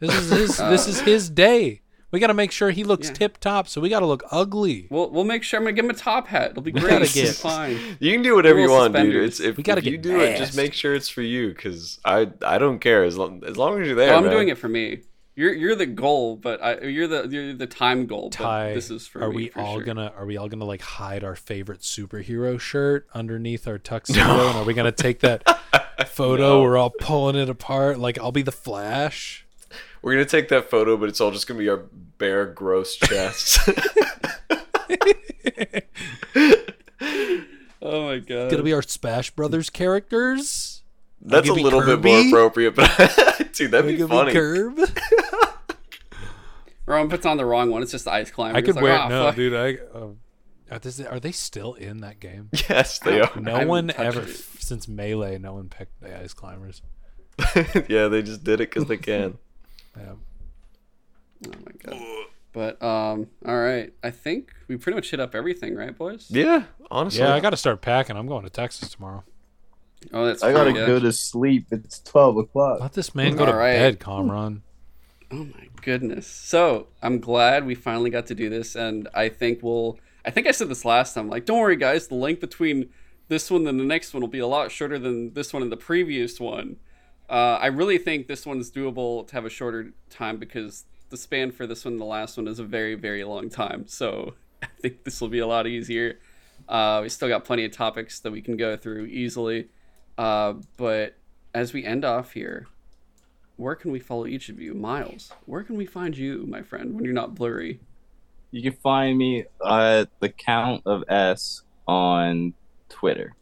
This 0.00 0.12
is 0.14 0.30
his. 0.30 0.56
this 0.74 0.86
is 0.86 1.00
his 1.00 1.30
day. 1.30 1.80
We 2.12 2.20
got 2.20 2.28
to 2.28 2.34
make 2.34 2.52
sure 2.52 2.70
he 2.70 2.84
looks 2.84 3.08
Yeah. 3.08 3.14
tip 3.14 3.38
top. 3.38 3.66
So 3.68 3.80
we 3.80 3.88
got 3.88 4.00
to 4.00 4.06
look 4.06 4.22
ugly. 4.30 4.86
We'll 4.90 5.10
we'll 5.10 5.24
make 5.24 5.42
sure 5.42 5.58
I'm 5.58 5.64
gonna 5.64 5.72
give 5.74 5.84
him 5.86 5.90
a 5.90 5.94
top 5.94 6.28
hat. 6.28 6.50
It'll 6.52 6.62
be 6.62 6.72
We 6.72 6.80
great. 6.80 6.90
gotta 7.00 7.12
get- 7.12 7.34
fine. 7.34 7.78
You 8.00 8.12
can 8.12 8.22
do 8.22 8.34
whatever 8.36 8.58
you 8.60 8.66
Little 8.68 8.82
want, 8.92 8.94
dude. 8.94 9.24
It's 9.24 9.40
if, 9.40 9.56
We 9.56 9.62
gotta 9.62 9.78
if 9.80 9.86
you 9.86 9.92
get 9.92 10.02
do 10.02 10.20
it, 10.20 10.36
just 10.36 10.56
make 10.56 10.72
sure 10.74 10.94
it's 10.94 11.08
for 11.08 11.22
you, 11.22 11.48
because 11.48 11.98
I 12.04 12.28
I 12.42 12.58
don't 12.58 12.78
care 12.78 13.02
as 13.04 13.16
long 13.18 13.42
as 13.44 13.56
long 13.56 13.80
as 13.80 13.86
you're 13.86 13.96
there. 13.96 14.12
Oh, 14.12 14.18
I'm 14.18 14.24
man. 14.24 14.32
doing 14.32 14.48
it 14.48 14.58
for 14.58 14.68
me. 14.68 15.00
You're 15.36 15.52
you're 15.52 15.76
the 15.76 15.86
goal, 15.86 16.36
but 16.36 16.62
I 16.62 16.80
you're 16.80 17.06
the 17.06 17.28
you're 17.28 17.52
the 17.52 17.66
time 17.66 18.06
goal. 18.06 18.30
But 18.30 18.38
Ty, 18.38 18.72
this 18.72 18.90
is 18.90 19.06
for 19.06 19.22
are 19.22 19.28
me. 19.28 19.36
we 19.36 19.48
for 19.48 19.60
all 19.60 19.74
sure. 19.74 19.84
gonna 19.84 20.10
are 20.16 20.24
we 20.24 20.38
all 20.38 20.48
gonna 20.48 20.64
like 20.64 20.80
hide 20.80 21.22
our 21.22 21.36
favorite 21.36 21.80
superhero 21.80 22.58
shirt 22.58 23.06
underneath 23.14 23.68
our 23.68 23.76
tuxedo? 23.76 24.22
And 24.22 24.56
are 24.56 24.64
we 24.64 24.72
gonna 24.72 24.92
take 24.92 25.20
that 25.20 25.42
photo? 26.08 26.42
No. 26.42 26.62
We're 26.62 26.78
all 26.78 26.88
pulling 26.88 27.36
it 27.36 27.50
apart. 27.50 27.98
Like 27.98 28.18
I'll 28.18 28.32
be 28.32 28.40
the 28.40 28.50
Flash. 28.50 29.44
We're 30.00 30.14
gonna 30.14 30.24
take 30.24 30.48
that 30.48 30.70
photo, 30.70 30.96
but 30.96 31.10
it's 31.10 31.20
all 31.20 31.30
just 31.30 31.46
gonna 31.46 31.58
be 31.58 31.68
our 31.68 31.84
bare, 32.18 32.46
gross 32.46 32.96
chests. 32.96 33.58
Oh 37.88 38.06
my 38.06 38.18
god. 38.18 38.46
It's 38.46 38.50
gonna 38.52 38.64
be 38.64 38.72
our 38.72 38.82
Smash 38.82 39.30
Brothers 39.30 39.70
characters. 39.70 40.75
That's 41.20 41.48
a 41.48 41.52
Maybe 41.52 41.62
little 41.64 41.80
bit 41.80 42.02
more 42.02 42.26
appropriate, 42.28 42.74
but 42.76 43.50
dude, 43.52 43.70
that'd 43.72 43.86
be 43.96 44.02
Like, 44.02 44.08
funny. 44.10 44.32
Curb. 44.32 44.78
Ron 46.86 47.08
puts 47.08 47.26
on 47.26 47.36
the 47.36 47.44
wrong 47.44 47.70
one. 47.70 47.82
It's 47.82 47.90
just 47.92 48.04
the 48.04 48.12
ice 48.12 48.30
climber. 48.30 48.56
I 48.56 48.62
could 48.62 48.76
like, 48.76 48.84
wear 48.84 48.96
"Ah, 48.98 49.08
no, 49.08 49.24
fuck." 49.26 49.34
dude. 49.36 49.54
I 49.54 49.74
uh, 49.96 50.08
are, 50.70 50.78
this, 50.78 51.00
are 51.00 51.18
they 51.18 51.32
still 51.32 51.74
in 51.74 51.98
that 51.98 52.20
game? 52.20 52.50
Yes, 52.68 52.98
they 53.00 53.20
are. 53.20 53.30
No 53.40 53.66
one 53.66 53.90
ever 53.96 54.22
it. 54.22 54.28
since 54.36 54.86
Melee. 54.86 55.38
No 55.38 55.54
one 55.54 55.68
picked 55.68 56.00
the 56.00 56.16
ice 56.20 56.32
climbers. 56.32 56.82
yeah, 57.88 58.08
they 58.08 58.22
just 58.22 58.44
did 58.44 58.60
it 58.60 58.70
because 58.70 58.86
they 58.86 58.96
can. 58.96 59.38
Yeah. 59.96 60.12
Oh 61.46 61.50
my 61.64 61.72
god. 61.90 62.26
But 62.52 62.82
um, 62.82 63.26
all 63.44 63.58
right. 63.58 63.92
I 64.02 64.10
think 64.10 64.52
we 64.68 64.76
pretty 64.76 64.94
much 64.96 65.10
hit 65.10 65.20
up 65.20 65.34
everything, 65.34 65.74
right, 65.74 65.96
boys? 65.96 66.26
Yeah, 66.30 66.64
honestly. 66.90 67.22
Yeah, 67.22 67.34
I 67.34 67.40
got 67.40 67.50
to 67.50 67.56
start 67.56 67.82
packing. 67.82 68.16
I'm 68.16 68.26
going 68.26 68.44
to 68.44 68.50
Texas 68.50 68.88
tomorrow. 68.90 69.24
Oh, 70.12 70.26
that's. 70.26 70.42
I 70.42 70.52
gotta 70.52 70.72
true, 70.72 70.80
yeah. 70.80 70.86
go 70.86 71.00
to 71.00 71.12
sleep. 71.12 71.66
It's 71.70 72.00
twelve 72.00 72.36
o'clock. 72.36 72.80
Let 72.80 72.92
this 72.92 73.14
man 73.14 73.36
go 73.36 73.46
to 73.46 73.52
All 73.52 73.58
right. 73.58 73.74
bed, 73.74 74.00
Comron. 74.00 74.60
Oh 75.28 75.42
my 75.42 75.68
goodness. 75.82 76.24
So 76.28 76.86
I'm 77.02 77.18
glad 77.18 77.66
we 77.66 77.74
finally 77.74 78.10
got 78.10 78.26
to 78.26 78.34
do 78.36 78.48
this, 78.48 78.76
and 78.76 79.08
I 79.12 79.28
think 79.28 79.58
we'll. 79.60 79.98
I 80.24 80.30
think 80.30 80.46
I 80.46 80.52
said 80.52 80.68
this 80.68 80.84
last 80.84 81.14
time. 81.14 81.28
Like, 81.28 81.46
don't 81.46 81.58
worry, 81.58 81.74
guys. 81.74 82.06
The 82.06 82.14
length 82.14 82.40
between 82.40 82.90
this 83.26 83.50
one 83.50 83.66
and 83.66 83.78
the 83.80 83.84
next 83.84 84.14
one 84.14 84.20
will 84.20 84.28
be 84.28 84.38
a 84.38 84.46
lot 84.46 84.70
shorter 84.70 85.00
than 85.00 85.34
this 85.34 85.52
one 85.52 85.62
and 85.62 85.72
the 85.72 85.76
previous 85.76 86.38
one. 86.38 86.76
Uh, 87.28 87.58
I 87.60 87.66
really 87.66 87.98
think 87.98 88.28
this 88.28 88.46
one's 88.46 88.70
doable 88.70 89.26
to 89.26 89.34
have 89.34 89.44
a 89.44 89.50
shorter 89.50 89.92
time 90.10 90.36
because 90.36 90.84
the 91.10 91.16
span 91.16 91.50
for 91.50 91.66
this 91.66 91.84
one 91.84 91.94
and 91.94 92.00
the 92.00 92.06
last 92.06 92.36
one 92.36 92.46
is 92.46 92.58
a 92.58 92.64
very, 92.64 92.94
very 92.94 93.24
long 93.24 93.48
time. 93.50 93.86
So 93.88 94.34
I 94.62 94.68
think 94.80 95.04
this 95.04 95.20
will 95.20 95.28
be 95.28 95.40
a 95.40 95.46
lot 95.46 95.66
easier. 95.66 96.20
Uh, 96.68 97.00
we 97.02 97.08
still 97.08 97.28
got 97.28 97.44
plenty 97.44 97.64
of 97.64 97.72
topics 97.72 98.20
that 98.20 98.30
we 98.32 98.40
can 98.42 98.56
go 98.56 98.76
through 98.76 99.06
easily. 99.06 99.68
Uh, 100.18 100.54
but 100.76 101.16
as 101.54 101.72
we 101.72 101.84
end 101.84 102.04
off 102.04 102.32
here, 102.32 102.66
where 103.56 103.74
can 103.74 103.90
we 103.90 103.98
follow 104.00 104.26
each 104.26 104.48
of 104.48 104.60
you? 104.60 104.74
Miles, 104.74 105.32
where 105.46 105.62
can 105.62 105.76
we 105.76 105.86
find 105.86 106.16
you, 106.16 106.44
my 106.46 106.62
friend, 106.62 106.94
when 106.94 107.04
you're 107.04 107.14
not 107.14 107.34
blurry? 107.34 107.80
You 108.50 108.62
can 108.62 108.78
find 108.80 109.16
me 109.18 109.44
at 109.66 110.08
the 110.20 110.28
Count 110.28 110.82
of 110.86 111.04
S 111.08 111.62
on 111.88 112.54
Twitter, 112.88 113.34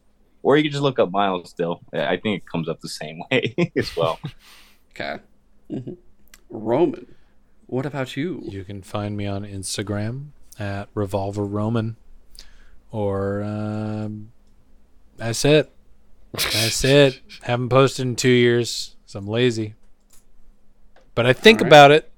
or 0.43 0.57
you 0.57 0.63
can 0.63 0.71
just 0.71 0.83
look 0.83 0.99
up 0.99 1.11
Miles. 1.11 1.49
Still, 1.49 1.81
I 1.93 2.17
think 2.17 2.43
it 2.43 2.45
comes 2.49 2.67
up 2.69 2.79
the 2.81 2.89
same 2.89 3.21
way 3.31 3.55
as 3.77 3.95
well. 3.95 4.19
Okay. 4.97 5.19
Mhm. 5.69 5.97
Roman, 6.49 7.15
what 7.67 7.85
about 7.85 8.15
you? 8.15 8.41
You 8.45 8.63
can 8.63 8.81
find 8.81 9.17
me 9.17 9.25
on 9.27 9.43
Instagram 9.43 10.27
at 10.57 10.87
Revolver 10.93 11.43
Roman, 11.43 11.97
or 12.93 13.43
um, 13.43 14.31
that's 15.17 15.43
it. 15.43 15.69
That's 16.35 16.83
it. 16.83 17.21
Haven't 17.43 17.69
posted 17.69 18.05
in 18.05 18.15
two 18.15 18.29
years, 18.29 18.95
so 19.05 19.19
I'm 19.19 19.27
lazy. 19.27 19.75
But 21.13 21.25
I 21.25 21.33
think 21.33 21.61
All 21.61 21.65
right. 21.65 21.69
about 21.69 21.91
it. 21.91 22.11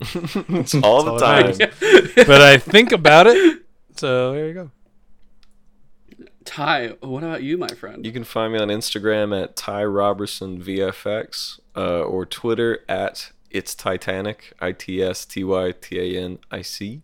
It's 0.00 0.74
all 0.82 1.04
the 1.04 1.12
all 1.12 1.18
time. 1.18 1.52
that 1.54 2.12
But 2.26 2.40
I 2.42 2.58
think 2.58 2.92
about 2.92 3.26
it. 3.26 3.62
So 3.96 4.32
there 4.32 4.48
you 4.48 4.54
go. 4.54 4.70
Ty, 6.44 6.96
what 7.00 7.22
about 7.22 7.42
you, 7.44 7.56
my 7.56 7.68
friend? 7.68 8.04
You 8.04 8.10
can 8.10 8.24
find 8.24 8.52
me 8.52 8.58
on 8.58 8.68
Instagram 8.68 9.40
at 9.40 9.54
Ty 9.54 9.84
Robertson 9.84 10.60
VFX 10.60 11.60
uh, 11.76 12.00
or 12.00 12.26
Twitter 12.26 12.80
at 12.88 13.30
It's 13.50 13.76
Titanic 13.76 14.52
I 14.60 14.72
T 14.72 15.00
S 15.02 15.24
T 15.24 15.44
Y 15.44 15.72
T 15.80 15.98
A 15.98 16.20
N 16.20 16.38
I 16.50 16.62
C. 16.62 17.02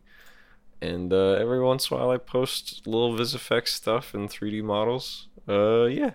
And 0.81 1.12
uh, 1.12 1.32
every 1.32 1.61
once 1.61 1.90
in 1.90 1.97
a 1.97 2.01
while, 2.01 2.11
I 2.11 2.19
post 2.19 2.86
little 2.86 3.12
VisFX 3.15 3.69
stuff 3.69 4.15
and 4.15 4.28
3D 4.28 4.62
models. 4.62 5.28
Uh, 5.49 5.85
yeah, 5.87 6.11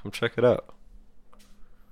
come 0.00 0.10
check 0.12 0.32
it 0.36 0.44
out. 0.44 0.74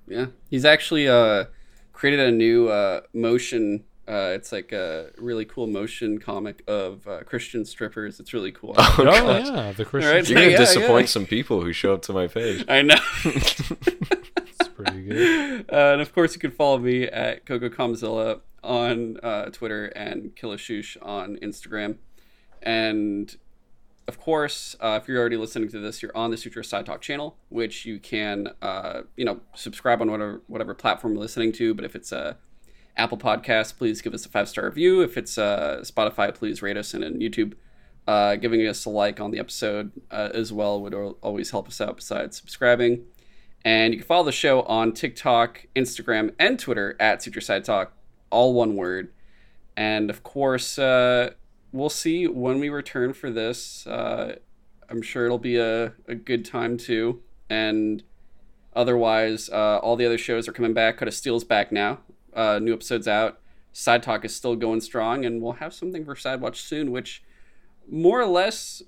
Yeah, 0.06 0.26
he's 0.50 0.64
actually 0.64 1.08
uh 1.08 1.44
created 1.92 2.20
a 2.20 2.30
new 2.30 2.68
uh 2.68 3.02
motion. 3.12 3.84
Uh, 4.08 4.32
it's 4.34 4.50
like 4.50 4.72
a 4.72 5.10
really 5.18 5.44
cool 5.44 5.68
motion 5.68 6.18
comic 6.18 6.64
of 6.66 7.06
uh, 7.06 7.20
Christian 7.22 7.64
strippers. 7.64 8.18
It's 8.18 8.34
really 8.34 8.50
cool. 8.50 8.74
Oh, 8.78 8.94
Oh, 8.98 9.04
yeah, 9.38 9.70
the 9.70 9.84
Christian. 9.84 10.10
Alright. 10.10 10.28
You're 10.28 10.40
gonna 10.40 10.50
Yeah, 10.50 10.56
disappoint 10.58 11.02
yeah. 11.06 11.10
some 11.12 11.26
people 11.26 11.62
who 11.62 11.72
show 11.72 11.94
up 11.94 12.02
to 12.02 12.12
my 12.12 12.26
page. 12.26 12.64
I 12.68 12.82
know. 12.82 12.96
It's 13.84 14.68
pretty 14.74 15.02
good. 15.02 15.66
Uh, 15.72 15.92
and 15.92 16.00
of 16.00 16.12
course, 16.12 16.34
you 16.34 16.40
can 16.40 16.50
follow 16.50 16.78
me 16.78 17.04
at 17.04 17.46
Coco 17.46 17.68
Comzilla 17.68 18.40
on 18.64 19.18
uh, 19.22 19.44
Twitter 19.50 19.86
and 19.86 20.34
Killashush 20.34 20.96
on 21.00 21.36
Instagram. 21.36 21.98
And 22.62 23.36
of 24.06 24.18
course, 24.18 24.74
uh, 24.80 24.98
if 25.00 25.08
you're 25.08 25.18
already 25.18 25.36
listening 25.36 25.68
to 25.70 25.78
this, 25.78 26.02
you're 26.02 26.16
on 26.16 26.30
the 26.30 26.36
Suture 26.36 26.62
Side 26.62 26.86
Talk 26.86 27.00
channel, 27.00 27.36
which 27.48 27.84
you 27.86 27.98
can, 28.00 28.48
uh, 28.60 29.02
you 29.16 29.24
know, 29.24 29.40
subscribe 29.54 30.00
on 30.00 30.10
whatever 30.10 30.42
whatever 30.46 30.74
platform 30.74 31.14
you're 31.14 31.22
listening 31.22 31.52
to. 31.52 31.74
But 31.74 31.84
if 31.84 31.94
it's 31.94 32.10
a 32.10 32.36
Apple 32.96 33.18
Podcast, 33.18 33.78
please 33.78 34.02
give 34.02 34.12
us 34.14 34.26
a 34.26 34.28
five 34.28 34.48
star 34.48 34.64
review. 34.64 35.00
If 35.02 35.16
it's 35.16 35.38
uh, 35.38 35.80
Spotify, 35.82 36.34
please 36.34 36.60
rate 36.60 36.76
us, 36.76 36.92
and 36.92 37.04
in 37.04 37.20
YouTube, 37.20 37.54
uh, 38.06 38.36
giving 38.36 38.66
us 38.66 38.84
a 38.84 38.90
like 38.90 39.20
on 39.20 39.30
the 39.30 39.38
episode 39.38 39.92
uh, 40.10 40.30
as 40.34 40.52
well 40.52 40.80
would 40.80 40.94
always 40.94 41.50
help 41.50 41.68
us 41.68 41.80
out. 41.80 41.96
Besides 41.96 42.36
subscribing. 42.36 43.04
And 43.64 43.92
you 43.92 44.00
can 44.00 44.06
follow 44.06 44.24
the 44.24 44.32
show 44.32 44.62
on 44.62 44.92
TikTok, 44.92 45.66
Instagram, 45.76 46.32
and 46.38 46.58
Twitter 46.58 46.96
at 46.98 47.22
Suture 47.22 47.42
Side 47.42 47.64
Talk, 47.64 47.92
all 48.30 48.54
one 48.54 48.74
word. 48.74 49.12
And 49.76 50.08
of 50.10 50.22
course, 50.22 50.78
uh, 50.78 51.32
we'll 51.72 51.88
see 51.90 52.26
when 52.26 52.60
we 52.60 52.68
return 52.68 53.12
for 53.12 53.30
this. 53.30 53.86
Uh, 53.86 54.36
I'm 54.88 55.02
sure 55.02 55.24
it'll 55.24 55.38
be 55.38 55.56
a, 55.56 55.92
a 56.08 56.14
good 56.14 56.44
time 56.44 56.76
too. 56.76 57.22
And 57.48 58.02
otherwise, 58.74 59.48
uh, 59.50 59.78
all 59.78 59.96
the 59.96 60.06
other 60.06 60.18
shows 60.18 60.48
are 60.48 60.52
coming 60.52 60.74
back. 60.74 60.98
Cut 60.98 61.08
of 61.08 61.14
Steel's 61.14 61.44
back 61.44 61.72
now. 61.72 62.00
Uh, 62.34 62.58
new 62.60 62.72
episodes 62.72 63.08
out. 63.08 63.40
Side 63.72 64.02
Talk 64.02 64.24
is 64.24 64.34
still 64.34 64.56
going 64.56 64.80
strong, 64.80 65.24
and 65.24 65.40
we'll 65.40 65.52
have 65.54 65.72
something 65.72 66.04
for 66.04 66.16
Side 66.16 66.40
Watch 66.40 66.60
soon, 66.60 66.90
which 66.90 67.22
more 67.88 68.20
or 68.20 68.26
less 68.26 68.82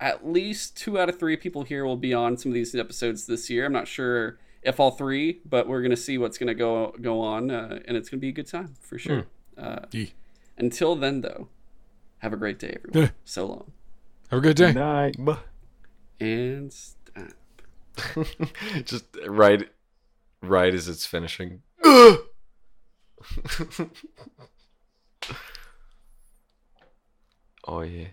at 0.00 0.26
least 0.26 0.76
two 0.76 0.98
out 0.98 1.08
of 1.08 1.18
three 1.18 1.36
people 1.36 1.62
here 1.62 1.84
will 1.84 1.96
be 1.96 2.12
on 2.12 2.36
some 2.36 2.50
of 2.50 2.54
these 2.54 2.74
episodes 2.74 3.26
this 3.26 3.48
year. 3.48 3.64
I'm 3.66 3.72
not 3.72 3.86
sure 3.86 4.38
if 4.62 4.80
all 4.80 4.90
three, 4.90 5.40
but 5.48 5.68
we're 5.68 5.82
gonna 5.82 5.96
see 5.96 6.18
what's 6.18 6.36
gonna 6.36 6.54
go 6.54 6.94
go 7.00 7.20
on, 7.20 7.50
uh, 7.50 7.78
and 7.86 7.96
it's 7.96 8.08
gonna 8.08 8.20
be 8.20 8.30
a 8.30 8.32
good 8.32 8.48
time 8.48 8.74
for 8.80 8.98
sure. 8.98 9.26
Uh, 9.56 9.86
until 10.58 10.96
then, 10.96 11.20
though, 11.20 11.48
have 12.24 12.32
a 12.32 12.36
great 12.36 12.58
day, 12.58 12.76
everyone. 12.84 13.12
so 13.24 13.46
long 13.46 13.70
Have 14.30 14.38
a 14.38 14.42
good 14.42 14.56
day. 14.56 14.72
Night. 14.72 15.16
and 16.18 16.72
stop. 16.72 17.28
Just 18.84 19.04
right, 19.26 19.68
right 20.42 20.74
as 20.74 20.88
it's 20.88 21.06
finishing. 21.06 21.62
oh 21.84 22.24
yeah. 27.82 28.08